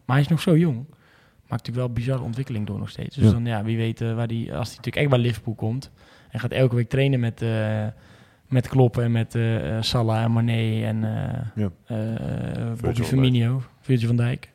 maar 0.05 0.15
hij 0.15 0.19
is 0.19 0.27
nog 0.27 0.41
zo 0.41 0.57
jong. 0.57 0.75
Maakt 0.77 1.49
natuurlijk 1.49 1.77
wel 1.77 1.85
een 1.87 1.93
bizarre 1.93 2.23
ontwikkeling 2.23 2.67
door 2.67 2.79
nog 2.79 2.89
steeds. 2.89 3.15
Dus 3.15 3.25
Ja. 3.25 3.31
dan, 3.31 3.45
ja, 3.45 3.63
wie 3.63 3.77
weet 3.77 3.99
waar 3.99 4.27
die... 4.27 4.53
Als 4.55 4.67
hij 4.67 4.75
natuurlijk 4.77 4.95
echt 4.95 5.09
bij 5.09 5.19
Liverpool 5.19 5.53
komt... 5.53 5.91
en 6.29 6.39
gaat 6.39 6.51
elke 6.51 6.75
week 6.75 6.89
trainen 6.89 7.19
met... 7.19 7.41
eh, 7.41 7.85
met 8.47 8.67
Klopp 8.67 8.97
en 8.97 9.11
met 9.11 9.37
Salah 9.79 10.23
en 10.23 10.31
Mane 10.31 10.85
en 10.85 11.03
eh 11.03 11.39
Ja. 11.55 11.69
eh, 11.85 12.71
Bobby 12.81 13.01
Firmino, 13.01 13.61
Virgil 13.81 14.07
van 14.07 14.15
Dijk. 14.17 14.49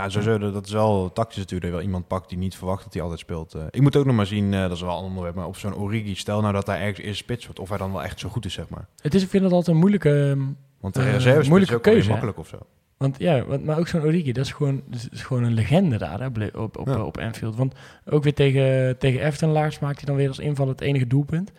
Ja, 0.00 0.08
sowieso, 0.08 0.38
dat 0.38 0.52
dat 0.52 0.66
is 0.66 0.72
wel 0.72 1.12
tactisch 1.12 1.36
natuurlijk. 1.36 1.70
Dat 1.70 1.80
wel 1.80 1.88
iemand 1.88 2.06
pakt 2.06 2.28
die 2.28 2.38
niet 2.38 2.56
verwacht 2.56 2.84
dat 2.84 2.92
hij 2.92 3.02
altijd 3.02 3.20
speelt. 3.20 3.54
Eh, 3.54 3.62
ik 3.70 3.80
moet 3.80 3.96
ook 3.96 4.04
nog 4.04 4.16
maar 4.16 4.26
zien, 4.26 4.54
eh, 4.54 4.60
dat 4.60 4.70
is 4.72 4.80
wel 4.80 4.98
een 4.98 5.04
onderwerp, 5.04 5.34
maar 5.34 5.46
op 5.46 5.56
zo'n 5.56 5.74
Origi, 5.74 6.14
stel 6.14 6.40
nou 6.40 6.52
dat 6.52 6.66
hij 6.66 6.80
ergens 6.80 7.06
eerst 7.06 7.18
spits 7.18 7.44
wordt, 7.44 7.60
of 7.60 7.68
hij 7.68 7.78
dan 7.78 7.92
wel 7.92 8.02
echt 8.02 8.20
zo 8.20 8.28
goed 8.28 8.44
is, 8.44 8.52
zeg 8.52 8.68
maar. 8.68 8.86
Het 9.02 9.14
is, 9.14 9.22
ik 9.22 9.28
vind 9.28 9.44
het 9.44 9.52
altijd 9.52 9.74
een 9.74 9.80
moeilijke... 9.80 10.36
Want 10.80 10.94
de 10.94 11.00
Eh, 11.00 11.12
reserve 11.12 11.48
moeilijke 11.48 11.74
is 11.74 11.80
keuze, 11.80 12.08
makkelijk 12.10 12.38
of 12.38 12.48
zo. 12.48 12.58
Want 12.96 13.18
ja, 13.18 13.44
want, 13.44 13.64
maar 13.64 13.78
ook 13.78 13.88
zo'n 13.88 14.02
Origi, 14.02 14.32
dat 14.32 14.44
is 14.44 14.52
gewoon, 14.52 14.82
dat 14.86 15.08
is 15.10 15.22
gewoon 15.22 15.42
een 15.44 15.52
legende 15.54 15.96
daar 15.98 16.20
hè, 16.20 16.46
op, 16.46 16.76
op, 16.78 16.86
Ja. 16.86 17.02
op 17.04 17.18
Anfield. 17.18 17.56
Want 17.56 17.74
ook 18.04 18.22
weer 18.22 18.34
tegen, 18.34 18.98
tegen 18.98 19.20
Everton 19.20 19.50
laars 19.50 19.78
maakt 19.78 19.96
hij 19.96 20.04
dan 20.04 20.16
weer 20.16 20.28
als 20.28 20.38
inval 20.38 20.68
het 20.68 20.80
enige 20.80 21.06
doelpunt. 21.06 21.50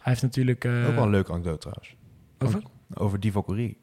Hij 0.00 0.12
heeft 0.12 0.22
natuurlijk... 0.22 0.64
ook 0.64 0.94
wel 0.94 1.02
een 1.04 1.10
leuke 1.10 1.32
anekdote 1.32 1.58
trouwens. 1.58 1.94
over? 2.38 2.62
Over 2.94 3.20
Divock 3.20 3.48
Origi. 3.48 3.76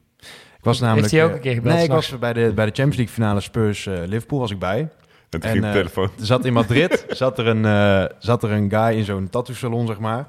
Ik 0.67 0.73
was 0.73 0.87
namelijk... 0.87 1.11
hij 1.11 1.23
ook 1.23 1.29
eh, 1.29 1.35
een 1.35 1.41
keer 1.41 1.53
gebeld 1.53 1.75
Nee, 1.75 1.83
ik 1.83 1.89
was 1.91 2.19
bij 2.19 2.33
de, 2.33 2.51
bij 2.55 2.65
de 2.65 2.71
Champions 2.71 2.95
League 2.95 3.13
finale 3.13 3.39
Spurs-Liverpool 3.39 4.39
was 4.39 4.51
ik 4.51 4.59
bij. 4.59 4.79
En 4.79 4.89
toen 5.29 5.41
En, 5.41 5.49
ging 5.49 5.61
de 5.61 5.67
eh, 5.67 5.73
telefoon. 5.75 6.09
Er 6.19 6.25
zat 6.25 6.45
in 6.45 6.53
Madrid 6.53 7.05
zat 7.09 7.37
er 7.39 7.47
een, 7.47 7.65
eh, 7.65 8.03
zat 8.19 8.43
er 8.43 8.51
een 8.51 8.69
guy 8.69 8.97
in 8.97 9.03
zo'n 9.05 9.29
tattoo 9.29 9.55
salon, 9.55 9.87
zeg 9.87 9.99
maar. 9.99 10.27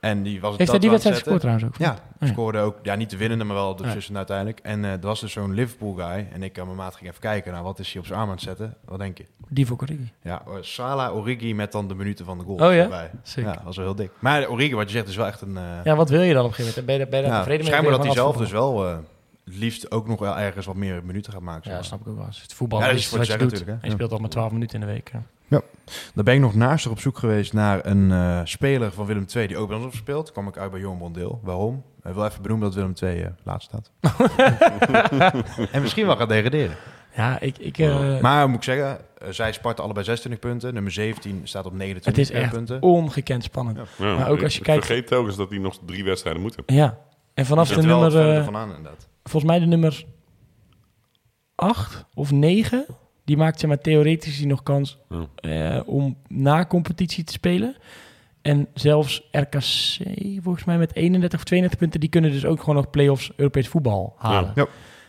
En 0.00 0.22
die 0.22 0.40
was 0.40 0.50
een 0.52 0.58
Heeft 0.58 0.70
hij 0.70 0.78
die 0.80 0.88
aan 0.88 0.94
wedstrijd 0.94 1.24
het 1.24 1.34
gescoord 1.34 1.40
trouwens 1.40 1.66
ook? 1.66 1.86
Ja, 1.86 2.26
ja. 2.26 2.32
scoorde 2.32 2.58
ook, 2.58 2.76
ja, 2.82 2.94
niet 2.94 3.10
de 3.10 3.16
winnende, 3.16 3.44
maar 3.44 3.56
wel 3.56 3.70
de 3.72 3.78
Ja. 3.78 3.84
beslissende 3.84 4.18
uiteindelijk. 4.18 4.58
En 4.62 4.84
eh, 4.84 4.90
er 4.92 5.00
was 5.00 5.20
dus 5.20 5.32
zo'n 5.32 5.54
Liverpool 5.54 5.92
guy. 5.94 6.26
En 6.32 6.42
ik 6.42 6.58
en 6.58 6.64
mijn 6.64 6.76
maat 6.76 6.94
ging 6.96 7.08
even 7.08 7.20
kijken, 7.20 7.52
nou, 7.52 7.64
wat 7.64 7.78
is 7.78 7.92
hij 7.92 8.00
op 8.00 8.06
zijn 8.06 8.18
arm 8.18 8.28
aan 8.28 8.34
het 8.34 8.44
zetten? 8.44 8.74
Wat 8.84 8.98
denk 8.98 9.18
je? 9.18 9.24
Divock 9.48 9.82
Origi. 9.82 10.12
Ja, 10.22 10.42
eh, 10.46 10.52
Salah 10.60 11.16
Origi 11.16 11.54
met 11.54 11.72
dan 11.72 11.88
de 11.88 11.94
minuten 11.94 12.24
van 12.24 12.38
de 12.38 12.44
goal. 12.44 12.56
Oh 12.68 12.74
ja? 12.74 12.82
erbij. 12.82 13.10
Ja, 13.34 13.52
dat 13.52 13.62
was 13.64 13.76
wel 13.76 13.84
heel 13.86 13.94
dik. 13.94 14.10
Maar 14.18 14.48
Origi, 14.48 14.74
wat 14.74 14.86
je 14.90 14.96
zegt, 14.96 15.08
is 15.08 15.16
wel 15.16 15.26
echt 15.26 15.40
een... 15.40 15.56
eh, 15.56 15.62
Ja, 15.84 15.96
wat 15.96 16.08
wil 16.08 16.20
je 16.22 16.32
dan 16.34 16.44
op 16.44 16.48
een 16.48 16.54
gegeven 16.54 16.80
moment? 16.80 16.86
Ben 16.86 17.06
je, 17.06 17.10
ben 17.10 17.18
je 17.20 17.24
daar 17.24 17.34
ja, 17.34 17.38
tevreden 17.38 17.64
mee? 17.64 17.74
schijnbaar 17.74 17.96
dat 17.96 18.06
hij 18.06 18.14
zelf 18.14 18.36
dus 18.36 18.50
wel 18.50 18.86
eh, 18.88 18.96
het 19.44 19.54
liefst 19.54 19.90
ook 19.90 20.08
nog 20.08 20.18
wel 20.20 20.38
ergens 20.38 20.66
wat 20.66 20.76
meer 20.76 21.04
minuten 21.04 21.32
gaat 21.32 21.40
maken. 21.42 21.64
zeg 21.64 21.72
Ja, 21.74 21.82
snap 21.82 22.00
ik 22.00 22.08
ook 22.08 22.16
wel. 22.16 22.26
Het 22.26 22.54
voetbal 22.54 22.78
Ja, 22.80 22.86
dat 22.86 22.94
is 22.94 23.00
is 23.00 23.08
voor 23.08 23.18
wat 23.18 23.26
je 23.26 23.36
doet. 23.36 23.64
speelt 23.92 24.12
al 24.12 24.18
maar 24.18 24.28
12 24.30 24.52
minuten 24.52 24.80
in 24.80 24.86
de 24.86 24.92
week. 24.92 25.10
ja. 25.12 25.22
Daar 26.14 26.24
ben 26.24 26.34
ik 26.34 26.40
nog 26.40 26.54
naast 26.54 26.86
op 26.86 27.00
zoek 27.00 27.18
geweest 27.18 27.52
naar 27.52 27.86
een 27.86 28.12
eh, 28.12 28.40
speler 28.44 28.92
van 28.92 29.06
Willem 29.06 29.26
II 29.34 29.46
die 29.46 29.56
ook 29.56 29.68
bij 29.68 29.76
ons 29.76 29.86
gespeeld. 29.86 30.24
Toen 30.24 30.34
kwam 30.34 30.48
ik 30.48 30.56
uit 30.56 30.70
bij 30.70 30.80
Johan 30.80 30.98
Bondeel. 30.98 31.40
Waarom? 31.42 31.82
Hij 32.02 32.14
wil 32.14 32.24
even 32.26 32.42
benoemen 32.42 32.66
dat 32.66 32.74
Willem 32.74 32.92
II 33.02 33.20
eh, 33.22 33.30
laatst 33.42 33.68
staat. 33.68 33.90
en 35.72 35.80
misschien 35.82 36.06
wel 36.06 36.16
gaat 36.16 36.28
degraderen. 36.28 36.76
Ja, 37.16 37.40
ik... 37.40 37.58
ik 37.58 37.78
eh, 37.78 38.20
maar 38.20 38.48
moet 38.48 38.56
ik 38.56 38.62
zeggen, 38.62 38.98
zij 39.30 39.52
Sparta 39.52 39.82
allebei 39.82 40.04
26 40.04 40.40
punten. 40.50 40.74
Nummer 40.74 40.92
17 40.92 41.40
staat 41.44 41.66
op 41.66 41.72
29 41.72 42.04
het 42.16 42.30
is 42.30 42.42
echt 42.42 42.52
punten. 42.52 42.82
ongekend 42.82 43.42
spannend. 43.44 43.76
Ja. 43.98 44.06
Ja, 44.06 44.16
maar 44.16 44.28
ook 44.30 44.36
ik- 44.36 44.42
als 44.42 44.52
je 44.52 44.58
ik 44.58 44.64
kijkt- 44.64 44.86
vergeet 44.86 45.06
telkens 45.06 45.36
dat 45.36 45.50
hij 45.50 45.58
nog 45.58 45.78
drie 45.86 46.04
wedstrijden 46.04 46.42
moet 46.42 46.56
hebben. 46.56 46.74
Ja. 46.74 46.98
En 47.34 47.46
vanaf 47.46 47.68
de 47.68 47.74
er 47.74 47.86
nummer... 47.86 48.10
verder 48.10 48.36
eh, 48.38 48.44
van 48.44 48.56
aan 48.56 48.68
inderdaad. 48.76 49.08
Volgens 49.24 49.52
mij 49.52 49.60
de 49.60 49.66
nummer 49.66 50.04
8 51.54 52.04
of 52.14 52.30
9, 52.30 52.86
die 53.24 53.36
maakt 53.36 53.60
zeg 53.60 53.68
maar, 53.68 53.78
theoretisch 53.78 54.44
nog 54.44 54.62
kans 54.62 54.98
Ja. 55.08 55.26
eh, 55.76 55.88
om 55.88 56.16
na 56.28 56.66
competitie 56.66 57.24
te 57.24 57.32
spelen. 57.32 57.76
En 58.42 58.68
zelfs 58.74 59.28
RKC, 59.30 59.96
volgens 60.42 60.64
mij 60.64 60.78
met 60.78 60.94
31 60.94 61.38
of 61.38 61.44
32 61.44 61.78
punten, 61.78 62.00
die 62.00 62.08
kunnen 62.08 62.30
dus 62.32 62.44
ook 62.44 62.60
gewoon 62.60 62.74
nog 62.74 62.90
play-offs 62.90 63.32
Europees 63.36 63.68
voetbal 63.68 64.14
halen. 64.18 64.52
Ja. 64.54 64.66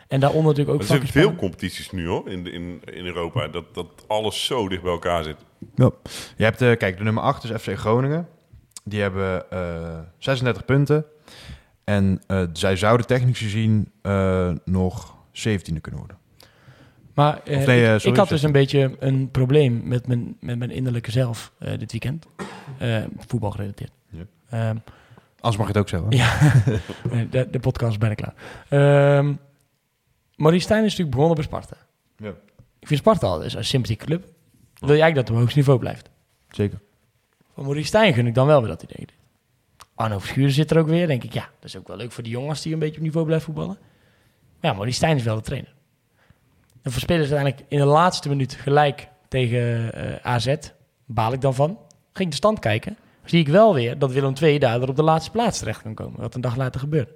En 0.07 0.20
daaronder 0.20 0.45
natuurlijk 0.45 0.76
ook 0.76 0.82
er 0.82 0.88
zijn 0.88 0.99
veel 0.99 1.09
spannend. 1.09 1.38
competities 1.39 1.91
nu 1.91 2.07
hoor, 2.07 2.30
in, 2.30 2.53
in, 2.53 2.82
in 2.93 3.05
Europa. 3.05 3.47
Dat, 3.47 3.76
dat 3.76 3.88
alles 4.07 4.45
zo 4.45 4.68
dicht 4.70 4.82
bij 4.82 4.91
elkaar 4.91 5.24
zit. 5.24 5.38
Ja. 5.76 5.89
Je 6.38 6.43
hebt, 6.43 6.61
eh, 6.61 6.78
kijk, 6.78 6.97
de 6.97 7.03
nummer 7.03 7.24
8 7.24 7.43
is 7.43 7.61
FC 7.61 7.78
Groningen. 7.78 8.28
Die 8.84 9.01
hebben 9.01 9.51
eh 9.51 9.99
36 10.18 10.66
punten. 10.66 11.05
En 11.86 12.22
eh, 12.28 12.44
zij 12.54 12.76
zouden 12.76 13.06
technisch 13.06 13.40
gezien 13.40 13.92
eh, 14.02 14.52
nog 14.66 15.16
17e 15.32 15.82
kunnen 15.82 16.00
worden. 16.00 16.18
Maar 17.14 17.42
eh, 17.44 17.66
nee, 17.66 17.96
ik, 17.96 18.16
had 18.16 18.30
dus 18.30 18.42
16. 18.42 18.48
een 18.48 18.52
beetje 18.52 18.96
een 19.00 19.32
probleem 19.32 19.82
met 19.84 20.08
mijn, 20.08 20.38
met 20.40 20.58
mijn 20.58 20.72
innerlijke 20.72 21.12
zelf 21.12 21.52
dit 21.60 21.92
weekend. 21.92 22.28
Voetbal 23.18 23.52
gerelateerd. 23.52 23.92
Ja. 24.10 24.26
Ehm, 24.50 24.78
Anders 25.40 25.58
mag 25.58 25.68
je 25.68 25.74
het 25.74 25.78
ook 25.78 25.90
zeggen. 25.90 26.12
Ja, 26.12 26.54
de, 27.32 27.48
de 27.52 27.60
podcast 27.60 27.92
is 27.92 27.98
bijna 27.98 28.16
klaar. 28.16 28.34
Ehm 28.70 29.34
Maurice 30.36 30.64
Stijn 30.64 30.84
is 30.84 30.90
natuurlijk 30.90 31.16
begonnen 31.16 31.36
bij 31.36 31.46
Sparta. 31.46 31.78
Ja. 32.18 32.34
Ik 32.80 32.88
vind 32.88 33.00
Sparta 33.00 33.28
al 33.28 33.40
dus 33.40 33.54
een 33.54 33.66
sympathieke 33.66 34.06
club. 34.06 34.24
Wil 34.80 34.90
eigenlijk 34.90 35.16
dat 35.16 35.24
het 35.24 35.34
op 35.34 35.38
hoogst 35.38 35.56
niveau 35.56 35.80
blijft? 35.80 36.10
Zeker. 36.50 36.80
Van 37.54 37.64
Maurice 37.64 37.88
Stijn 37.88 38.14
gun 38.14 38.28
ik 38.28 38.34
dan 38.34 38.48
wel 38.48 38.60
weer 38.60 38.70
dat 38.70 38.86
hij 38.88 38.98
deed. 38.98 39.14
Arno 39.96 40.20
Verschuren 40.20 40.52
zit 40.52 40.72
er 40.72 40.78
ook 40.78 40.88
weer. 40.88 41.08
denk 41.08 41.24
ik, 41.24 41.34
ja, 41.34 41.50
dat 41.60 41.70
is 41.70 41.78
ook 41.78 41.88
wel 41.88 41.98
leuk 41.98 42.12
voor 42.12 42.24
die 42.24 42.32
jongens 42.32 42.62
die 42.62 42.74
een 42.74 42.80
beetje 42.80 42.98
op 42.98 43.04
niveau 43.04 43.26
blijven 43.26 43.46
voetballen. 43.46 43.78
Maar 44.62 44.72
ja, 44.72 44.74
Maurice 44.74 44.98
Stijn 44.98 45.18
is 45.18 45.24
wel 45.24 45.36
de 45.36 45.41
trainer. 45.41 45.74
En 46.82 46.91
voor 46.91 47.02
spelers 47.02 47.32
uiteindelijk 47.32 47.72
in 47.72 47.80
de 47.80 47.86
laatste 47.86 48.30
minuut 48.30 48.54
gelijk 48.54 49.08
tegen 49.28 49.93
eh, 49.93 50.32
AZ, 50.32 50.56
baal 51.06 51.34
ik 51.34 51.41
dan 51.41 51.54
van. 51.54 51.80
Ging 52.14 52.30
de 52.30 52.36
stand 52.36 52.60
kijken, 52.60 52.98
zie 53.24 53.39
ik 53.39 53.48
wel 53.48 53.74
weer 53.74 54.00
dat 54.00 54.12
Willem 54.12 54.34
II 54.41 54.60
daardoor 54.60 54.89
op 54.89 54.96
de 54.96 55.04
laatste 55.04 55.32
plaats 55.32 55.60
terecht 55.60 55.82
kan 55.82 55.93
komen. 55.93 56.20
Wat 56.20 56.36
een 56.36 56.41
dag 56.41 56.56
later 56.56 56.80
gebeurt. 56.80 57.12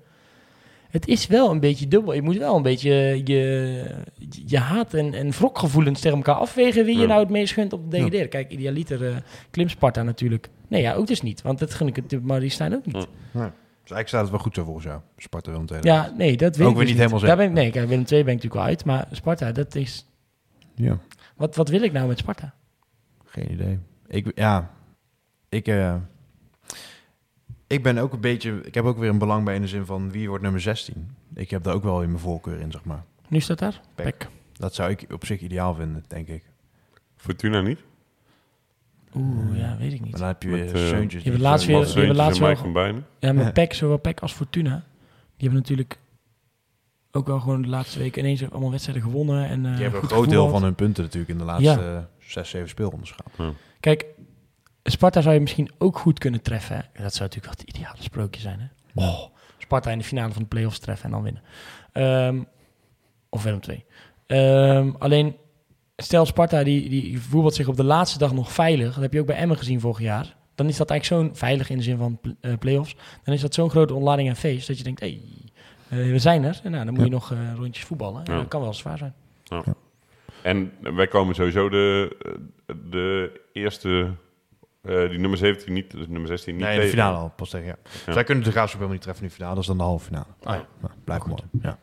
Het 0.90 1.08
is 1.08 1.28
wel 1.28 1.52
een 1.52 1.60
beetje 1.60 1.88
dubbel. 1.88 2.14
Je 2.14 2.22
moet 2.22 2.38
wel 2.38 2.56
een 2.56 2.62
beetje 2.62 3.22
je, 3.26 3.96
je 4.46 4.58
haat 4.58 4.94
en, 4.94 5.14
en 5.14 5.32
wrokgevoelens 5.32 6.00
tegen 6.00 6.18
elkaar 6.18 6.36
afwegen 6.36 6.86
wie 6.86 6.96
je 6.96 7.02
Ja. 7.02 7.08
nou 7.08 7.20
het 7.20 7.30
meest 7.30 7.54
gunt 7.54 7.74
op 7.74 7.84
de 7.84 7.90
degraderen. 7.90 8.30
Kijk, 8.30 8.52
idealiter 8.52 9.08
eh 9.08 9.16
Klim 9.52 9.70
Sparta 9.70 10.04
natuurlijk. 10.04 10.50
Nee, 10.68 10.82
ja, 10.82 10.94
ook 10.94 11.08
dus 11.08 11.22
niet. 11.22 11.42
Want 11.42 11.60
dat 11.60 11.74
gun 11.74 11.88
ik 11.88 11.96
het 11.96 12.24
Maurice 12.24 12.54
Stijn 12.54 12.76
ook 12.76 12.86
niet. 12.86 13.08
Ja. 13.34 13.54
Dus 13.84 13.98
eigenlijk 13.98 14.08
staat 14.08 14.22
het 14.22 14.30
wel 14.30 14.40
goed 14.40 14.56
zo 14.56 14.64
volgens 14.64 14.86
jou. 14.86 15.02
Sparta 15.18 15.52
Willem 15.52 15.66
II. 15.72 15.80
Ja, 15.82 16.14
nee, 16.18 16.38
dat 16.38 16.56
weet 16.56 16.66
Ook 16.68 16.72
ik 16.72 16.78
weer 16.78 16.86
dus 16.86 16.96
niet 16.96 17.04
helemaal 17.04 17.28
Daar 17.28 17.38
ben 17.38 17.46
zeker. 17.46 17.58
ik, 17.58 17.64
nee, 17.64 17.72
kijk, 17.72 17.88
Willem 17.90 18.06
II 18.12 18.24
ben 18.24 18.34
ik 18.34 18.44
natuurlijk 18.44 18.54
wel 18.54 18.64
uit. 18.64 18.86
Maar 18.86 19.08
Sparta, 19.12 19.52
dat 19.52 19.76
is... 19.76 20.06
Ja. 20.76 21.00
Wat, 21.36 21.56
wat 21.56 21.70
wil 21.70 21.82
ik 21.82 21.92
nou 21.92 22.08
met 22.08 22.18
Sparta? 22.18 22.54
Geen 23.26 23.52
idee. 23.52 23.80
Ik, 24.08 24.32
ja, 24.36 24.72
ik, 25.50 25.68
eh, 25.68 25.96
ik 27.70 27.84
ben 27.84 27.98
ook 27.98 28.14
een 28.14 28.20
beetje, 28.22 28.62
ik 28.64 28.74
heb 28.74 28.86
ook 28.86 28.98
weer 28.98 29.10
een 29.10 29.18
belang 29.18 29.46
bij 29.46 29.56
in 29.56 29.62
de 29.62 29.68
zin 29.68 29.86
van 29.86 30.12
wie 30.12 30.28
wordt 30.28 30.44
nummer 30.44 30.62
16. 30.62 31.16
Ik 31.34 31.50
heb 31.50 31.64
daar 31.64 31.74
ook 31.74 31.84
wel 31.84 32.02
in 32.02 32.10
mijn 32.10 32.22
voorkeur 32.22 32.60
in, 32.60 32.72
zeg 32.72 32.84
maar. 32.84 33.04
Nu 33.28 33.40
staat 33.40 33.60
daar? 33.60 33.82
Pek. 33.96 34.06
Pek. 34.06 34.28
Dat 34.54 34.76
zou 34.76 34.90
ik 34.92 35.06
op 35.12 35.26
zich 35.26 35.40
ideaal 35.42 35.74
vinden, 35.74 36.04
denk 36.08 36.28
ik. 36.28 36.44
Fortuna 37.16 37.62
niet? 37.62 37.80
Oeh, 39.16 39.58
ja, 39.58 39.78
weet 39.78 39.94
ik 39.94 40.00
Maar 40.00 40.08
niet. 40.08 40.18
dan 40.18 40.28
heb 40.28 40.44
je 40.44 40.50
Met, 40.50 40.72
weer 40.72 40.84
eh, 40.84 40.88
Seuntjes. 40.90 41.24
je 41.24 41.30
hebt 41.30 41.42
laatst 41.42 41.66
weer- 41.66 41.76
hebben 41.76 41.94
Seuntjes 41.94 42.18
laatst. 42.40 43.02
Ja, 43.20 43.34
met 43.34 43.54
Pek, 43.60 43.74
zowel 43.74 43.98
Pek 43.98 44.20
als 44.20 44.34
Fortuna. 44.34 44.84
Die 45.38 45.50
hebben 45.50 45.58
natuurlijk 45.60 46.00
ook 47.12 47.28
wel 47.28 47.40
gewoon 47.40 47.62
de 47.62 47.68
laatste 47.68 48.00
weken 48.00 48.22
ineens 48.24 48.52
allemaal 48.52 48.72
wedstrijden 48.72 49.04
gewonnen. 49.04 49.46
En, 49.48 49.66
eh, 49.66 49.72
Die 49.74 49.82
hebben 49.84 50.02
een 50.02 50.08
groot 50.08 50.30
deel 50.30 50.50
van 50.50 50.64
hun 50.64 50.76
punten 50.76 51.04
natuurlijk 51.04 51.32
in 51.32 51.38
de 51.38 51.44
laatste 51.44 51.70
Ja. 51.82 51.96
eh, 51.98 52.04
zes, 52.18 52.50
zeven 52.50 52.70
speelrondes 52.70 53.12
gehad. 53.12 53.54
Kijk, 53.80 54.06
Sparta 54.84 55.22
zou 55.22 55.34
je 55.34 55.42
misschien 55.42 55.72
ook 55.78 55.98
goed 55.98 56.20
kunnen 56.20 56.42
treffen. 56.42 56.76
Hè? 56.76 57.04
Dat 57.04 57.14
zou 57.14 57.30
natuurlijk 57.30 57.56
wel 57.56 57.66
het 57.66 57.76
ideale 57.76 58.04
sprookje 58.04 58.42
zijn. 58.42 58.60
Hè? 58.60 58.68
Oh, 59.06 59.20
Sparta 59.58 59.92
in 59.92 59.98
de 59.98 60.04
finale 60.04 60.34
van 60.34 60.42
de 60.42 60.48
play-offs 60.48 60.80
treffen 60.80 61.06
en 61.06 61.12
dan 61.12 61.24
winnen. 61.24 61.42
Ehm, 61.92 62.44
of 63.30 63.44
Willem 63.44 63.62
2. 63.62 63.86
Ehm, 64.28 64.90
alleen, 64.98 65.36
stel 65.98 66.26
Sparta 66.26 66.64
die, 66.64 66.90
die 66.90 67.22
voetbalt 67.22 67.56
zich 67.56 67.68
op 67.68 67.76
de 67.76 67.84
laatste 67.84 68.18
dag 68.18 68.34
nog 68.34 68.52
veilig. 68.52 68.94
Dat 68.94 69.04
heb 69.04 69.14
je 69.14 69.20
ook 69.20 69.26
bij 69.26 69.36
Emmen 69.36 69.58
gezien 69.58 69.80
vorig 69.80 70.00
jaar. 70.00 70.36
Dan 70.56 70.68
is 70.68 70.78
dat 70.78 70.90
eigenlijk 70.90 71.24
zo'n 71.24 71.36
veilig 71.36 71.70
in 71.70 71.78
de 71.78 71.84
zin 71.84 71.98
van 71.98 72.20
eh, 72.42 72.54
play-offs. 72.60 72.96
Dan 73.24 73.34
is 73.34 73.42
dat 73.42 73.54
zo'n 73.54 73.70
grote 73.70 73.94
ontlading 73.94 74.30
en 74.30 74.36
feest 74.36 74.68
dat 74.68 74.78
je 74.78 74.84
denkt, 74.84 75.00
hé, 75.00 75.22
hey, 75.88 76.12
we 76.12 76.20
zijn 76.20 76.44
er. 76.44 76.60
En 76.64 76.72
nou, 76.72 76.86
dan 76.86 76.94
moet 76.94 77.04
je 77.04 77.10
nog 77.10 77.32
eh, 77.32 77.54
rondjes 77.56 77.86
voetballen. 77.86 78.22
Ja, 78.26 78.34
Ja. 78.34 78.40
Dat 78.40 78.48
kan 78.48 78.62
wel 78.62 78.74
zwaar 78.74 78.98
zijn. 78.98 79.14
En 80.42 80.72
wij 80.82 81.08
komen 81.08 81.36
sowieso 81.36 81.70
de, 81.70 82.16
de 82.90 83.42
eerste, 83.54 84.12
eh, 84.82 85.10
die 85.10 85.20
nummer 85.20 85.38
17 85.38 85.74
niet, 85.74 85.92
dus 85.92 86.08
nummer 86.08 86.28
16 86.28 86.56
niet 86.56 86.64
Nee, 86.64 86.76
in 86.76 86.82
de 86.82 86.88
finale 86.88 87.18
al 87.18 87.32
pas 87.36 87.50
tegen, 87.50 87.68
ja. 88.06 88.14
Zij 88.14 88.24
kunnen 88.24 88.44
de 88.44 88.52
Graafschap 88.52 88.74
helemaal 88.80 88.94
niet 88.94 89.02
treffen 89.02 89.24
in 89.24 89.30
de 89.30 89.36
finale. 89.36 89.54
Dat 89.54 89.64
is 89.64 89.70
dan 89.70 89.78
de 89.78 89.84
halve 89.84 90.06
finale. 90.06 90.26
Ah, 90.44 90.56
ja. 90.56 90.66
Nou, 90.82 90.94
blijft 91.04 91.26
mooi. 91.26 91.42
Ja. 91.62 91.78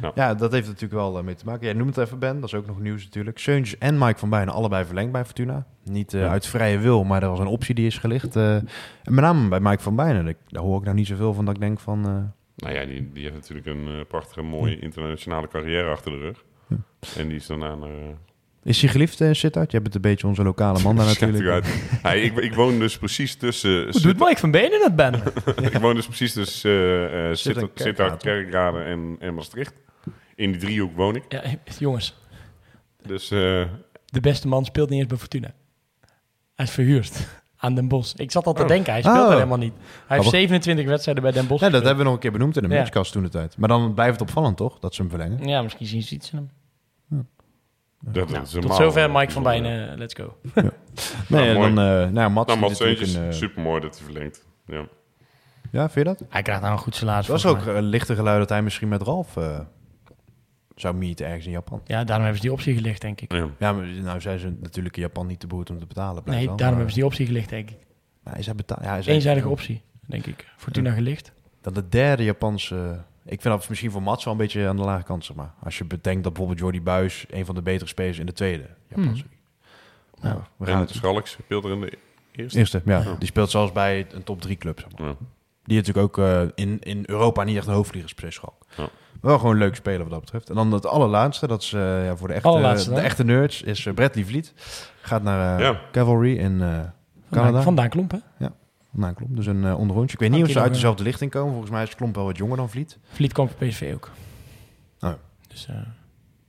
Ja. 0.00 0.12
Ja. 0.14 0.34
dat 0.34 0.52
heeft 0.52 0.66
natuurlijk 0.66 0.92
wel 0.92 1.18
eh, 1.18 1.24
mee 1.24 1.34
te 1.34 1.44
maken. 1.44 1.64
Jij 1.64 1.72
noemt 1.74 1.96
het 1.96 2.04
even, 2.06 2.18
Ben. 2.18 2.34
Dat 2.40 2.44
is 2.48 2.54
ook 2.54 2.66
nog 2.66 2.80
nieuws 2.80 3.04
natuurlijk. 3.04 3.38
Seuntjes 3.38 3.78
en 3.78 3.98
Mike 3.98 4.18
van 4.18 4.30
Bijnen 4.30 4.54
allebei 4.54 4.84
verlengd 4.84 5.12
bij 5.12 5.24
Fortuna. 5.24 5.66
Niet 5.84 6.14
eh, 6.14 6.20
Ja. 6.20 6.28
uit 6.28 6.46
vrije 6.46 6.78
wil, 6.78 7.04
maar 7.04 7.22
er 7.22 7.28
was 7.28 7.38
een 7.38 7.46
optie 7.46 7.74
die 7.74 7.86
is 7.86 7.98
gelicht. 7.98 8.36
eh, 8.36 8.54
en 8.56 8.64
met 9.02 9.24
name 9.24 9.48
bij 9.48 9.60
Mike 9.60 9.82
van 9.82 9.96
Bijnen. 9.96 10.36
Daar 10.48 10.62
hoor 10.62 10.78
ik 10.78 10.84
nou 10.84 10.96
niet 10.96 11.06
zoveel 11.06 11.34
van 11.34 11.44
dat 11.44 11.54
ik 11.54 11.60
denk 11.60 11.80
van... 11.80 11.98
eh, 12.06 12.12
Nou 12.56 12.74
ja, 12.80 12.84
die, 12.86 13.12
die 13.12 13.22
heeft 13.22 13.34
natuurlijk 13.34 13.66
een 13.66 14.06
prachtige, 14.08 14.42
mooie 14.42 14.78
internationale 14.78 15.48
carrière 15.48 15.90
achter 15.90 16.10
de 16.12 16.18
rug. 16.18 16.44
En 17.16 17.28
die 17.28 17.36
is 17.36 17.46
daarna 17.46 17.74
naar... 17.74 17.90
eh, 18.62 18.70
is 18.70 18.80
hij 18.80 18.90
geliefd, 18.90 19.20
uh, 19.20 19.32
Sittard? 19.32 19.70
Je 19.72 19.80
bent 19.80 19.94
een 19.94 20.00
beetje 20.00 20.26
onze 20.26 20.42
lokale 20.42 20.82
man 20.82 20.96
daar 20.96 21.06
natuurlijk. 21.20 21.44
Schattig 21.64 21.90
uit. 21.92 22.02
Hey, 22.02 22.20
ik, 22.20 22.36
ik 22.36 22.54
woon 22.54 22.78
dus 22.78 22.98
precies 22.98 23.34
tussen... 23.34 23.82
Hoe 23.90 24.00
doet 24.00 24.18
Mike 24.18 24.36
van 24.36 24.50
Benen 24.50 24.82
het, 24.82 24.96
Ben? 24.96 25.14
ik 25.72 25.76
woon 25.80 25.94
dus 25.94 26.06
precies 26.06 26.32
tussen 26.32 26.70
eh, 26.70 27.30
eh, 27.30 27.36
Sittard, 27.36 27.70
Sittard, 27.74 28.22
Kerkrade. 28.22 28.78
En, 28.78 29.16
en 29.20 29.34
Maastricht. 29.34 29.72
In 30.34 30.50
die 30.52 30.60
driehoek 30.60 30.96
woon 30.96 31.14
ik. 31.16 31.22
ja, 31.28 31.42
jongens, 31.78 32.14
Dus 33.06 33.30
eh, 33.30 33.38
de 34.04 34.20
beste 34.20 34.48
man 34.48 34.64
speelt 34.64 34.88
niet 34.90 34.98
eens 34.98 35.08
bij 35.08 35.18
Fortuna. 35.18 35.52
Hij 36.54 36.66
is 36.66 36.72
verhuurd 36.72 37.26
aan 37.56 37.74
Den 37.74 37.88
Bosch. 37.88 38.14
Ik 38.16 38.30
zat 38.30 38.46
al 38.46 38.52
te 38.52 38.62
Oh. 38.62 38.68
denken, 38.68 38.92
hij 38.92 39.02
speelt 39.02 39.16
Oh. 39.18 39.26
er 39.26 39.32
helemaal 39.32 39.58
niet. 39.58 39.72
Hij 39.72 39.86
heeft 39.88 40.06
Grappig. 40.06 40.30
27 40.30 40.86
wedstrijden 40.86 41.22
bij 41.22 41.32
Den 41.32 41.46
Bosch 41.46 41.62
Ja, 41.64 41.70
dat 41.70 41.80
hebben 41.80 41.98
we 41.98 42.04
nog 42.04 42.14
een 42.14 42.20
keer 42.20 42.32
benoemd 42.32 42.56
in 42.56 42.62
de 42.62 42.68
Ja. 42.68 42.78
matchcast 42.78 43.12
toen 43.12 43.22
de 43.22 43.28
tijd. 43.28 43.56
Maar 43.56 43.68
dan 43.68 43.94
blijft 43.94 44.12
het 44.20 44.28
opvallend 44.28 44.56
toch, 44.56 44.78
dat 44.78 44.94
ze 44.94 45.00
hem 45.00 45.10
verlengen. 45.10 45.48
Ja, 45.48 45.62
misschien 45.62 45.86
zien 45.86 46.02
ze 46.02 46.14
iets 46.14 46.30
in 46.30 46.38
hem. 46.38 46.50
Dat 48.00 48.28
Nou, 48.30 48.42
is 48.42 48.50
tot 48.50 48.74
zover 48.74 49.10
maal. 49.10 49.20
Mike 49.20 49.32
van 49.32 49.42
Bijnen, 49.42 49.98
let's 49.98 50.14
go. 50.14 50.36
Nee, 51.28 51.54
Nou, 51.54 51.64
en 51.66 51.74
dan, 51.74 51.84
eh 51.84 51.92
nou 51.94 52.14
ja, 52.14 52.28
Mats. 52.28 52.48
Nou, 52.48 52.60
Mats 52.60 52.80
een, 52.80 52.96
eh, 53.26 53.32
super 53.32 53.62
mooi 53.62 53.80
dat 53.80 53.96
hij 53.96 54.04
verlengt. 54.04 54.46
Ja. 54.66 54.86
Ja, 55.72 55.90
vind 55.90 56.06
je 56.06 56.14
dat? 56.14 56.24
Hij 56.28 56.42
krijgt 56.42 56.62
nou 56.62 56.72
een 56.74 56.80
goed 56.80 56.94
salaris. 56.94 57.26
Er 57.26 57.32
was 57.32 57.46
ook 57.46 57.66
een 57.66 57.82
lichte 57.82 58.14
geluid 58.14 58.38
dat 58.38 58.48
hij 58.48 58.62
misschien 58.62 58.88
met 58.88 59.02
Ralf 59.02 59.36
eh, 59.36 59.60
zou 60.74 60.94
meeten 60.94 61.26
ergens 61.26 61.44
in 61.46 61.50
Japan. 61.50 61.80
Ja, 61.84 61.96
daarom 62.04 62.24
hebben 62.24 62.34
ze 62.34 62.40
die 62.48 62.52
optie 62.52 62.74
gelicht, 62.74 63.00
denk 63.00 63.20
ik. 63.20 63.32
Ja. 63.32 63.46
Ja, 63.58 63.72
maar 63.72 63.86
nou 63.86 64.20
zijn 64.20 64.38
ze 64.38 64.56
natuurlijk 64.60 64.96
in 64.96 65.02
Japan 65.02 65.26
niet 65.26 65.40
te 65.40 65.46
behoed 65.46 65.70
om 65.70 65.78
te 65.78 65.86
betalen. 65.86 66.22
Nee, 66.24 66.34
wel, 66.34 66.44
daarom 66.44 66.58
maar- 66.58 66.68
hebben 66.68 66.88
ze 66.90 66.94
die 66.94 67.04
optie 67.06 67.26
gelicht, 67.26 67.48
denk 67.48 67.70
ik. 67.70 67.76
Maar 68.22 68.38
is 68.38 68.46
hij 68.46 68.54
betaald? 68.54 68.82
Ja, 68.82 69.02
zei- 69.02 69.14
Eenzijdige 69.16 69.48
optie, 69.48 69.82
denk 70.06 70.26
ik. 70.26 70.48
Fortuna 70.56 70.92
gelicht. 70.92 71.32
Dat 71.60 71.74
de 71.74 71.88
derde 71.88 72.24
Japanse... 72.24 73.04
Ik 73.28 73.40
vind 73.40 73.54
dat 73.58 73.68
misschien 73.68 73.90
voor 73.90 74.02
Mats 74.02 74.24
wel 74.24 74.32
een 74.32 74.38
beetje 74.38 74.68
aan 74.68 74.76
de 74.76 74.82
lage 74.82 75.04
kant, 75.04 75.24
zeg 75.24 75.36
maar. 75.36 75.54
Als 75.62 75.78
je 75.78 75.84
bedenkt 75.84 76.22
dat 76.22 76.32
bijvoorbeeld 76.32 76.60
Jordi 76.60 76.82
Buis 76.82 77.26
een 77.30 77.46
van 77.46 77.54
de 77.54 77.62
betere 77.62 77.88
spelers 77.88 78.18
in 78.18 78.26
de 78.26 78.32
tweede 78.32 78.66
Japanse 78.88 79.24
Hmm. 79.24 79.36
Nou, 80.30 80.40
we 80.56 80.66
gaan 80.66 80.74
En 80.74 80.80
het 80.80 80.90
Schalks 80.90 81.30
speelt 81.30 81.64
er 81.64 81.70
in 81.70 81.80
de 81.80 81.98
eerste. 82.32 82.58
Eerste, 82.58 82.82
ja. 82.84 82.98
Ja. 82.98 83.14
Die 83.18 83.28
speelt 83.28 83.50
zelfs 83.50 83.72
bij 83.72 84.06
een 84.12 84.24
top 84.24 84.40
3 84.40 84.56
club, 84.56 84.80
zeg 84.80 84.98
maar. 84.98 85.08
Ja. 85.08 85.14
Die 85.64 85.76
natuurlijk 85.76 86.06
ook 86.06 86.18
eh, 86.24 86.42
in, 86.54 86.78
in 86.80 87.02
Europa 87.06 87.44
niet 87.44 87.56
echt 87.56 87.66
een 87.66 87.74
hoofdvlieger 87.74 88.12
is, 88.26 88.34
Schalk. 88.34 88.66
Ja. 88.76 88.88
Maar 89.20 89.30
wel 89.30 89.38
gewoon 89.38 89.52
een 89.52 89.58
leuk 89.60 89.74
speler 89.74 90.00
wat 90.00 90.10
dat 90.10 90.20
betreft. 90.20 90.48
En 90.48 90.54
dan 90.54 90.72
het 90.72 90.86
allerlaatste, 90.86 91.46
dat 91.46 91.62
is 91.62 91.72
eh, 91.72 92.04
ja, 92.04 92.16
voor 92.16 92.28
de 92.28 92.34
echte, 92.34 92.94
de 92.94 93.00
echte 93.00 93.24
nerds, 93.24 93.62
is 93.62 93.86
eh, 93.86 93.94
Bradley 93.94 94.24
Vliet. 94.24 94.52
Gaat 95.00 95.22
naar 95.22 95.60
Ja. 95.60 95.80
Cavalry 95.92 96.36
in 96.36 96.52
eh, 96.52 96.68
Vandaan, 96.68 96.92
Canada. 97.30 97.62
vandaan 97.62 97.88
klomp, 97.88 98.10
hè? 98.10 98.18
Nou, 98.98 99.14
klopt. 99.14 99.36
Dus 99.36 99.46
een 99.46 99.62
uh, 99.62 99.78
onderrondje. 99.78 100.14
Ik 100.14 100.20
weet 100.20 100.30
niet 100.30 100.44
of 100.44 100.50
ze 100.50 100.60
uit 100.60 100.72
dezelfde 100.72 101.02
lichting 101.02 101.30
komen. 101.30 101.50
Volgens 101.50 101.70
mij 101.70 101.82
is 101.82 101.94
Klomp 101.94 102.14
wel 102.14 102.24
wat 102.24 102.36
jonger 102.36 102.56
dan 102.56 102.70
Vliet. 102.70 102.98
Vliet 103.02 103.32
kwam 103.32 103.48
voor 103.48 103.66
PSV 103.68 103.92
ook. 103.94 104.10
Oh 105.00 105.10
ja. 105.10 105.18
Dus, 105.48 105.66
eh, 105.68 105.74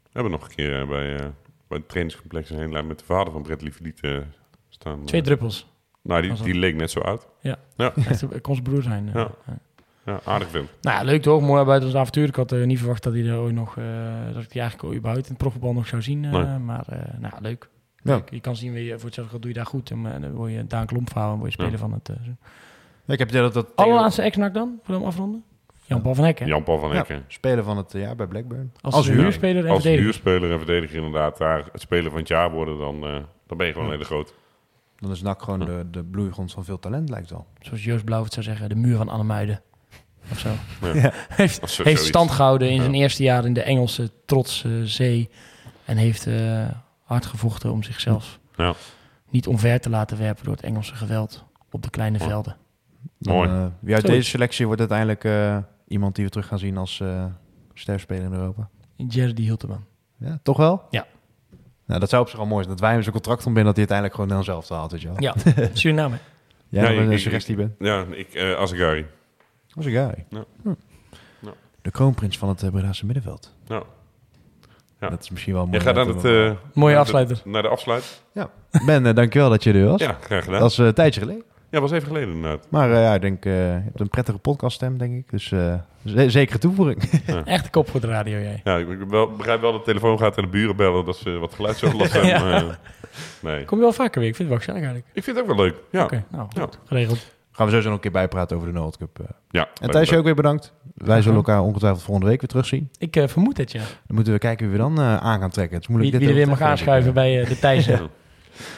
We 0.04 0.10
hebben 0.12 0.32
nog 0.32 0.44
een 0.44 0.56
keer 0.56 0.82
eh, 0.82 0.88
bij, 0.88 1.16
eh, 1.16 1.26
bij 1.68 1.78
het 1.78 1.88
trainingscomplex 1.90 2.50
heen 2.50 2.88
met 2.88 3.00
de 3.00 3.06
vader 3.06 3.34
van 3.34 3.42
Bradley 3.42 3.72
Verliet 3.72 4.00
eh 4.00 4.18
staan. 4.70 5.06
twee 5.06 5.22
druppels. 5.22 5.68
nou, 6.02 6.22
die, 6.22 6.44
die 6.44 6.54
leek 6.54 6.76
net 6.76 6.92
zo 6.92 7.00
oud. 7.00 7.28
Echt, 8.08 8.22
ik 8.34 8.42
kon 8.42 8.54
zijn 8.56 8.66
broer 8.68 8.84
zijn. 8.84 9.10
Ja. 9.14 9.32
Ja. 9.46 9.58
Ja, 10.06 10.20
aardig 10.26 10.50
vent. 10.50 10.70
Nou 10.82 10.98
ja, 10.98 11.04
leuk 11.04 11.22
toch? 11.22 11.42
Mooi 11.42 11.64
buiten 11.64 11.90
ons 11.90 11.98
avontuur. 11.98 12.28
Ik 12.28 12.36
had 12.36 12.52
eh, 12.52 12.66
niet 12.66 12.78
verwacht 12.80 13.04
dat 13.04 13.14
hij 13.14 13.26
er 13.28 13.38
ooit 13.38 13.54
nog, 13.54 13.78
eh, 13.78 13.86
dat 14.34 14.44
ik 14.44 14.52
die 14.52 14.62
eigenlijk 14.62 14.96
überhaupt 14.96 15.26
in 15.26 15.30
het 15.32 15.38
profvoetbal 15.42 15.74
nog 15.74 15.88
zou 15.88 16.02
zien. 16.02 16.26
eh, 16.26 16.32
Nee. 16.32 16.58
Maar 16.60 16.88
eh, 16.88 17.20
nou, 17.20 17.34
leuk. 17.42 17.70
Ja. 18.10 18.22
Je 18.30 18.40
kan 18.40 18.56
zien, 18.56 18.74
wie 18.74 18.84
je, 18.86 18.94
voor 18.96 19.06
hetzelfde 19.06 19.30
geld 19.32 19.42
doe 19.44 19.52
je 19.52 19.58
daar 19.58 19.68
goed. 19.68 19.92
En, 19.92 20.06
eh, 20.16 20.22
dan 20.22 20.32
word 20.34 20.52
je 20.52 20.66
Daan 20.68 20.86
Klomp 20.86 21.10
en 21.16 21.30
word 21.30 21.46
je 21.46 21.52
speler 21.52 21.72
Ja. 21.72 21.78
van 21.78 21.92
het... 21.94 22.10
eh, 22.10 22.16
zo. 22.26 22.32
Ja, 23.06 23.14
ik 23.14 23.20
heb 23.20 23.28
het 23.28 23.30
idee 23.30 23.42
dat 23.42 23.54
dat... 23.54 23.76
Allerlaatste 23.76 24.22
ex-nak 24.22 24.54
dan, 24.54 24.80
voor 24.84 24.96
hem 24.96 25.04
afronden? 25.04 25.44
Jan-Paul 25.86 26.16
van 26.16 26.24
Hekken. 26.26 26.48
Jan-Paul 26.48 26.80
van 26.80 26.90
Ja, 26.90 26.96
Hekken. 26.96 27.24
speler 27.28 27.64
van 27.64 27.78
het 27.78 27.94
eh, 27.94 28.02
jaar 28.02 28.16
bij 28.16 28.28
Blackburn. 28.28 28.72
Als, 28.82 28.94
Als 28.94 29.08
huur. 29.08 29.18
huurspeler 29.22 29.64
en 29.66 29.72
Als 29.72 29.82
verdediger. 29.82 30.04
huurspeler 30.04 30.52
en 30.52 30.58
verdediger 30.58 30.96
inderdaad 30.98 31.38
daar 31.38 31.66
het 31.72 31.82
speler 31.82 32.10
van 32.12 32.20
het 32.20 32.28
jaar 32.28 32.52
worden, 32.52 32.78
dan, 32.78 33.04
eh, 33.04 33.18
dan 33.48 33.58
ben 33.58 33.68
je 33.68 33.72
gewoon 33.74 33.88
een 33.88 33.94
hele 33.94 34.06
groot. 34.06 34.34
Dan 34.98 35.12
is 35.12 35.22
NAC 35.22 35.42
gewoon 35.42 35.60
de, 35.60 35.88
de 35.92 36.04
bloeigrond 36.04 36.52
van 36.52 36.66
veel 36.66 36.80
talent, 36.80 37.10
lijkt 37.10 37.30
wel. 37.30 37.48
Zoals 37.60 37.84
Joost 37.84 38.06
Blauw 38.06 38.24
het 38.24 38.34
zou 38.34 38.46
zeggen, 38.46 38.70
de 38.70 38.76
muur 38.76 38.98
van 38.98 39.10
Annemuiden. 39.10 39.62
Of 40.32 40.40
zo. 40.40 40.50
Ja. 40.94 41.12
heeft 41.30 41.70
zo- 41.70 41.84
heeft 41.84 42.04
stand 42.06 42.32
gehouden 42.32 42.70
in 42.70 42.76
Ja. 42.76 42.82
zijn 42.82 42.94
eerste 42.94 43.24
jaar 43.24 43.46
in 43.46 43.54
de 43.54 43.62
Engelse 43.62 44.12
trotse 44.26 44.88
zee. 44.88 45.30
En 45.86 45.98
heeft 45.98 46.28
eh, 46.28 46.68
hard 47.10 47.26
gevochten 47.26 47.72
om 47.72 47.84
zichzelf 47.84 48.40
Ja. 48.56 48.74
niet 49.30 49.48
omver 49.48 49.80
te 49.80 49.90
laten 49.90 50.18
werpen 50.18 50.44
door 50.44 50.54
het 50.54 50.64
Engelse 50.64 50.96
geweld 50.96 51.46
op 51.72 51.84
de 51.84 51.90
kleine 51.90 52.18
Ja. 52.20 52.26
velden. 52.28 52.56
Dan, 53.18 53.36
Mooi. 53.36 53.50
eh, 53.50 53.56
wie 53.56 53.94
uit 53.94 54.02
Zoiets. 54.06 54.08
deze 54.08 54.30
selectie 54.30 54.66
wordt 54.66 54.80
uiteindelijk 54.80 55.24
eh, 55.24 55.58
iemand 55.88 56.16
die 56.16 56.26
we 56.26 56.32
terug 56.32 56.48
gaan 56.48 56.60
zien 56.60 56.78
als 56.78 57.00
eh 57.00 57.26
sterspeler 57.74 58.24
in 58.24 58.34
Europa? 58.34 58.70
Jerry 58.96 59.42
Hilteman. 59.44 59.84
Ja, 60.18 60.40
toch 60.44 60.58
wel? 60.58 60.84
Ja. 60.90 61.06
Nou, 61.86 62.00
dat 62.00 62.10
zou 62.10 62.22
op 62.22 62.30
zich 62.30 62.40
al 62.40 62.46
mooi 62.46 62.64
zijn. 62.64 62.76
Dat 62.76 62.80
wij 62.84 62.92
hem 62.92 63.02
zijn 63.02 63.14
contract 63.14 63.46
ontbinden 63.46 63.74
dat 63.76 63.76
hij 63.76 63.88
uiteindelijk 63.98 64.16
gewoon 64.16 64.30
dan 64.30 64.44
zelf 64.44 64.70
haalt, 64.70 64.92
weet 64.92 65.02
je 65.02 65.08
wel. 65.08 65.22
Ja, 65.22 65.34
Suriname. 65.74 66.18
Jij 66.68 66.84
Ja, 66.84 66.90
nog 66.90 67.00
ik- 67.00 67.06
een 67.06 67.12
ik- 67.12 67.20
suggestie 67.20 67.56
bent? 67.56 67.74
Ja, 67.80 68.06
ik, 68.12 68.34
eh 68.34 68.62
is 68.62 68.72
een 68.72 68.78
guy. 68.78 70.26
Ja. 70.30 70.44
Hm. 70.64 70.74
Ja. 71.42 71.52
De 71.82 71.92
kroonprins 71.92 72.38
van 72.38 72.50
het 72.50 72.64
uh, 72.64 72.70
Bredaanse 72.70 73.06
middenveld. 73.06 73.56
Ja. 73.68 73.84
Ja. 75.00 75.10
Dat 75.10 75.22
is 75.22 75.30
misschien 75.30 75.54
wel 75.54 75.62
een 75.64 75.72
Je 75.72 75.78
mooi. 75.80 75.86
gaat 75.88 75.96
naar 76.06 76.16
om 76.16 76.22
het... 76.22 76.26
eh, 76.26 76.52
Mooie 76.74 76.94
naar 76.94 77.02
afsluiter. 77.04 77.40
De, 77.44 77.50
naar 77.50 77.62
de 77.62 77.68
afsluit. 77.68 78.22
Ja. 78.34 78.50
Ben, 78.86 79.06
eh, 79.06 79.16
dankjewel 79.16 79.50
dat 79.50 79.64
je 79.64 79.74
er 79.74 79.86
was. 79.88 80.02
Ja, 80.02 80.18
graag 80.22 80.44
gedaan. 80.44 80.60
Dat 80.60 80.72
is 80.72 80.78
eh, 80.80 80.86
een 80.86 80.94
tijdje 80.94 81.20
geleden. 81.22 81.44
Ja, 81.70 81.80
was 81.82 81.92
even 81.92 82.08
geleden 82.08 82.30
inderdaad. 82.34 82.66
Maar 82.70 82.92
eh, 82.92 83.02
ja, 83.04 83.14
ik 83.14 83.22
denk, 83.22 83.46
eh, 83.46 83.54
je 83.54 83.82
hebt 83.84 84.00
een 84.00 84.10
prettige 84.10 84.38
podcaststem, 84.38 84.98
denk 84.98 85.14
ik. 85.18 85.30
Dus 85.30 85.52
eh 85.52 85.74
ze- 86.06 86.30
zekere 86.30 86.58
toevoeging. 86.58 87.04
Echt 87.46 87.70
kop 87.70 87.90
voor 87.90 88.02
de 88.02 88.08
radio, 88.08 88.38
jij. 88.40 88.62
Ja, 88.64 88.78
ik, 88.78 88.90
ik 88.90 88.98
wel, 89.10 89.32
begrijp 89.32 89.62
wel 89.62 89.72
dat 89.72 89.80
de 89.86 89.92
telefoon 89.92 90.18
gaat 90.18 90.38
en 90.38 90.44
de 90.44 90.50
buren 90.50 90.76
bellen 90.76 91.06
dat 91.06 91.18
ze 91.18 91.30
wat 91.38 91.54
geluidsoverlast 91.54 92.12
hebben. 92.14 92.30
Ja. 92.36 92.40
maar, 92.44 92.54
eh, 92.64 92.70
nee. 93.40 93.66
Kom 93.66 93.78
je 93.78 93.84
wel 93.84 93.94
vaker 93.94 94.20
weer? 94.20 94.30
Ik 94.30 94.36
vind 94.36 94.50
het 94.50 94.58
wel 94.58 94.58
gezellig 94.58 94.82
eigenlijk. 94.82 95.06
Ik 95.14 95.24
vind 95.24 95.38
het 95.38 95.46
ook 95.50 95.56
wel 95.56 95.66
leuk. 95.66 95.76
Ja. 95.92 96.04
Oké, 96.04 96.24
nou, 96.30 96.48
Ja. 96.56 96.62
goed. 96.62 96.78
Geregeld. 96.86 97.36
Gaan 97.60 97.68
we 97.68 97.74
sowieso 97.74 97.96
nog 97.96 98.06
een 98.06 98.12
keer 98.12 98.22
bijpraten 98.22 98.58
over 98.58 98.74
de 98.74 98.80
Noord 98.80 98.98
Cup. 98.98 99.20
eh. 99.20 99.26
ja 99.50 99.68
En 99.82 99.90
Thijs, 99.90 100.10
je 100.10 100.18
ook 100.18 100.24
weer 100.24 100.36
bedankt. 100.36 100.74
Wij 100.96 101.22
zullen 101.22 101.38
elkaar 101.38 101.62
ongetwijfeld 101.62 102.04
volgende 102.04 102.30
week 102.30 102.40
weer 102.40 102.50
terugzien. 102.50 102.90
Ik 102.98 103.16
eh, 103.16 103.28
vermoed 103.28 103.58
het, 103.58 103.72
ja. 103.72 103.80
Dan 103.80 104.16
moeten 104.16 104.34
we 104.34 104.40
kijken 104.40 104.66
wie 104.70 104.76
we 104.78 104.82
dan 104.82 105.00
eh, 105.00 105.18
aan 105.18 105.40
gaan 105.40 105.50
trekken. 105.50 105.76
Het 105.76 105.82
is 105.82 105.88
Wie, 105.88 105.98
moeilijk 105.98 106.18
wie 106.18 106.28
er 106.30 106.36
dit 106.36 106.46
weer 106.46 106.48
mag 106.58 106.62
aanschuiven 106.70 107.14
bij 107.14 107.42
eh, 107.42 107.48
de 107.48 107.60
Thijssen. 107.60 107.94
Ja. 107.94 108.08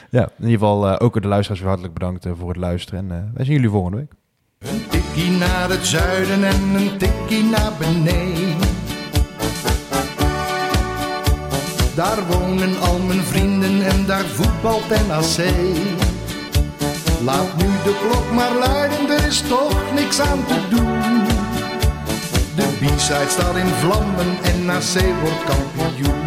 Ja, 0.09 0.21
in 0.23 0.31
ieder 0.45 0.51
geval 0.59 0.87
eh, 0.87 0.95
ook 1.05 1.21
de 1.21 1.27
luisteraars 1.27 1.59
weer 1.59 1.69
hartelijk 1.69 1.93
bedankt 1.93 2.25
voor 2.33 2.47
het 2.49 2.57
luisteren. 2.57 2.99
En 3.11 3.17
eh, 3.17 3.23
wij 3.33 3.45
zien 3.45 3.53
jullie 3.55 3.69
volgende 3.69 3.97
week. 3.97 4.11
Een 4.59 4.87
tikkie 4.89 5.31
naar 5.31 5.69
het 5.69 5.85
zuiden 5.85 6.43
en 6.43 6.61
een 6.75 6.97
tikkie 6.97 7.43
naar 7.43 7.71
beneden. 7.79 8.57
Daar 11.95 12.25
wonen 12.27 12.79
al 12.79 12.99
mijn 12.99 13.21
vrienden 13.23 13.81
en 13.81 14.05
daar 14.05 14.25
voetbalt 14.25 14.89
NAC. 15.07 16.00
Laat 17.23 17.55
nu 17.57 17.65
de 17.83 17.95
klok 18.01 18.31
maar 18.31 18.55
luiden, 18.55 19.09
er 19.09 19.27
is 19.27 19.41
toch 19.41 19.93
niks 19.93 20.19
aan 20.19 20.45
te 20.45 20.67
doen. 20.69 21.25
De 22.55 22.67
B-side 22.79 23.29
staat 23.29 23.55
in 23.55 23.67
vlammen 23.67 24.37
en 24.43 24.65
NAC 24.65 25.21
wordt 25.21 25.43
kampioen. 25.43 26.20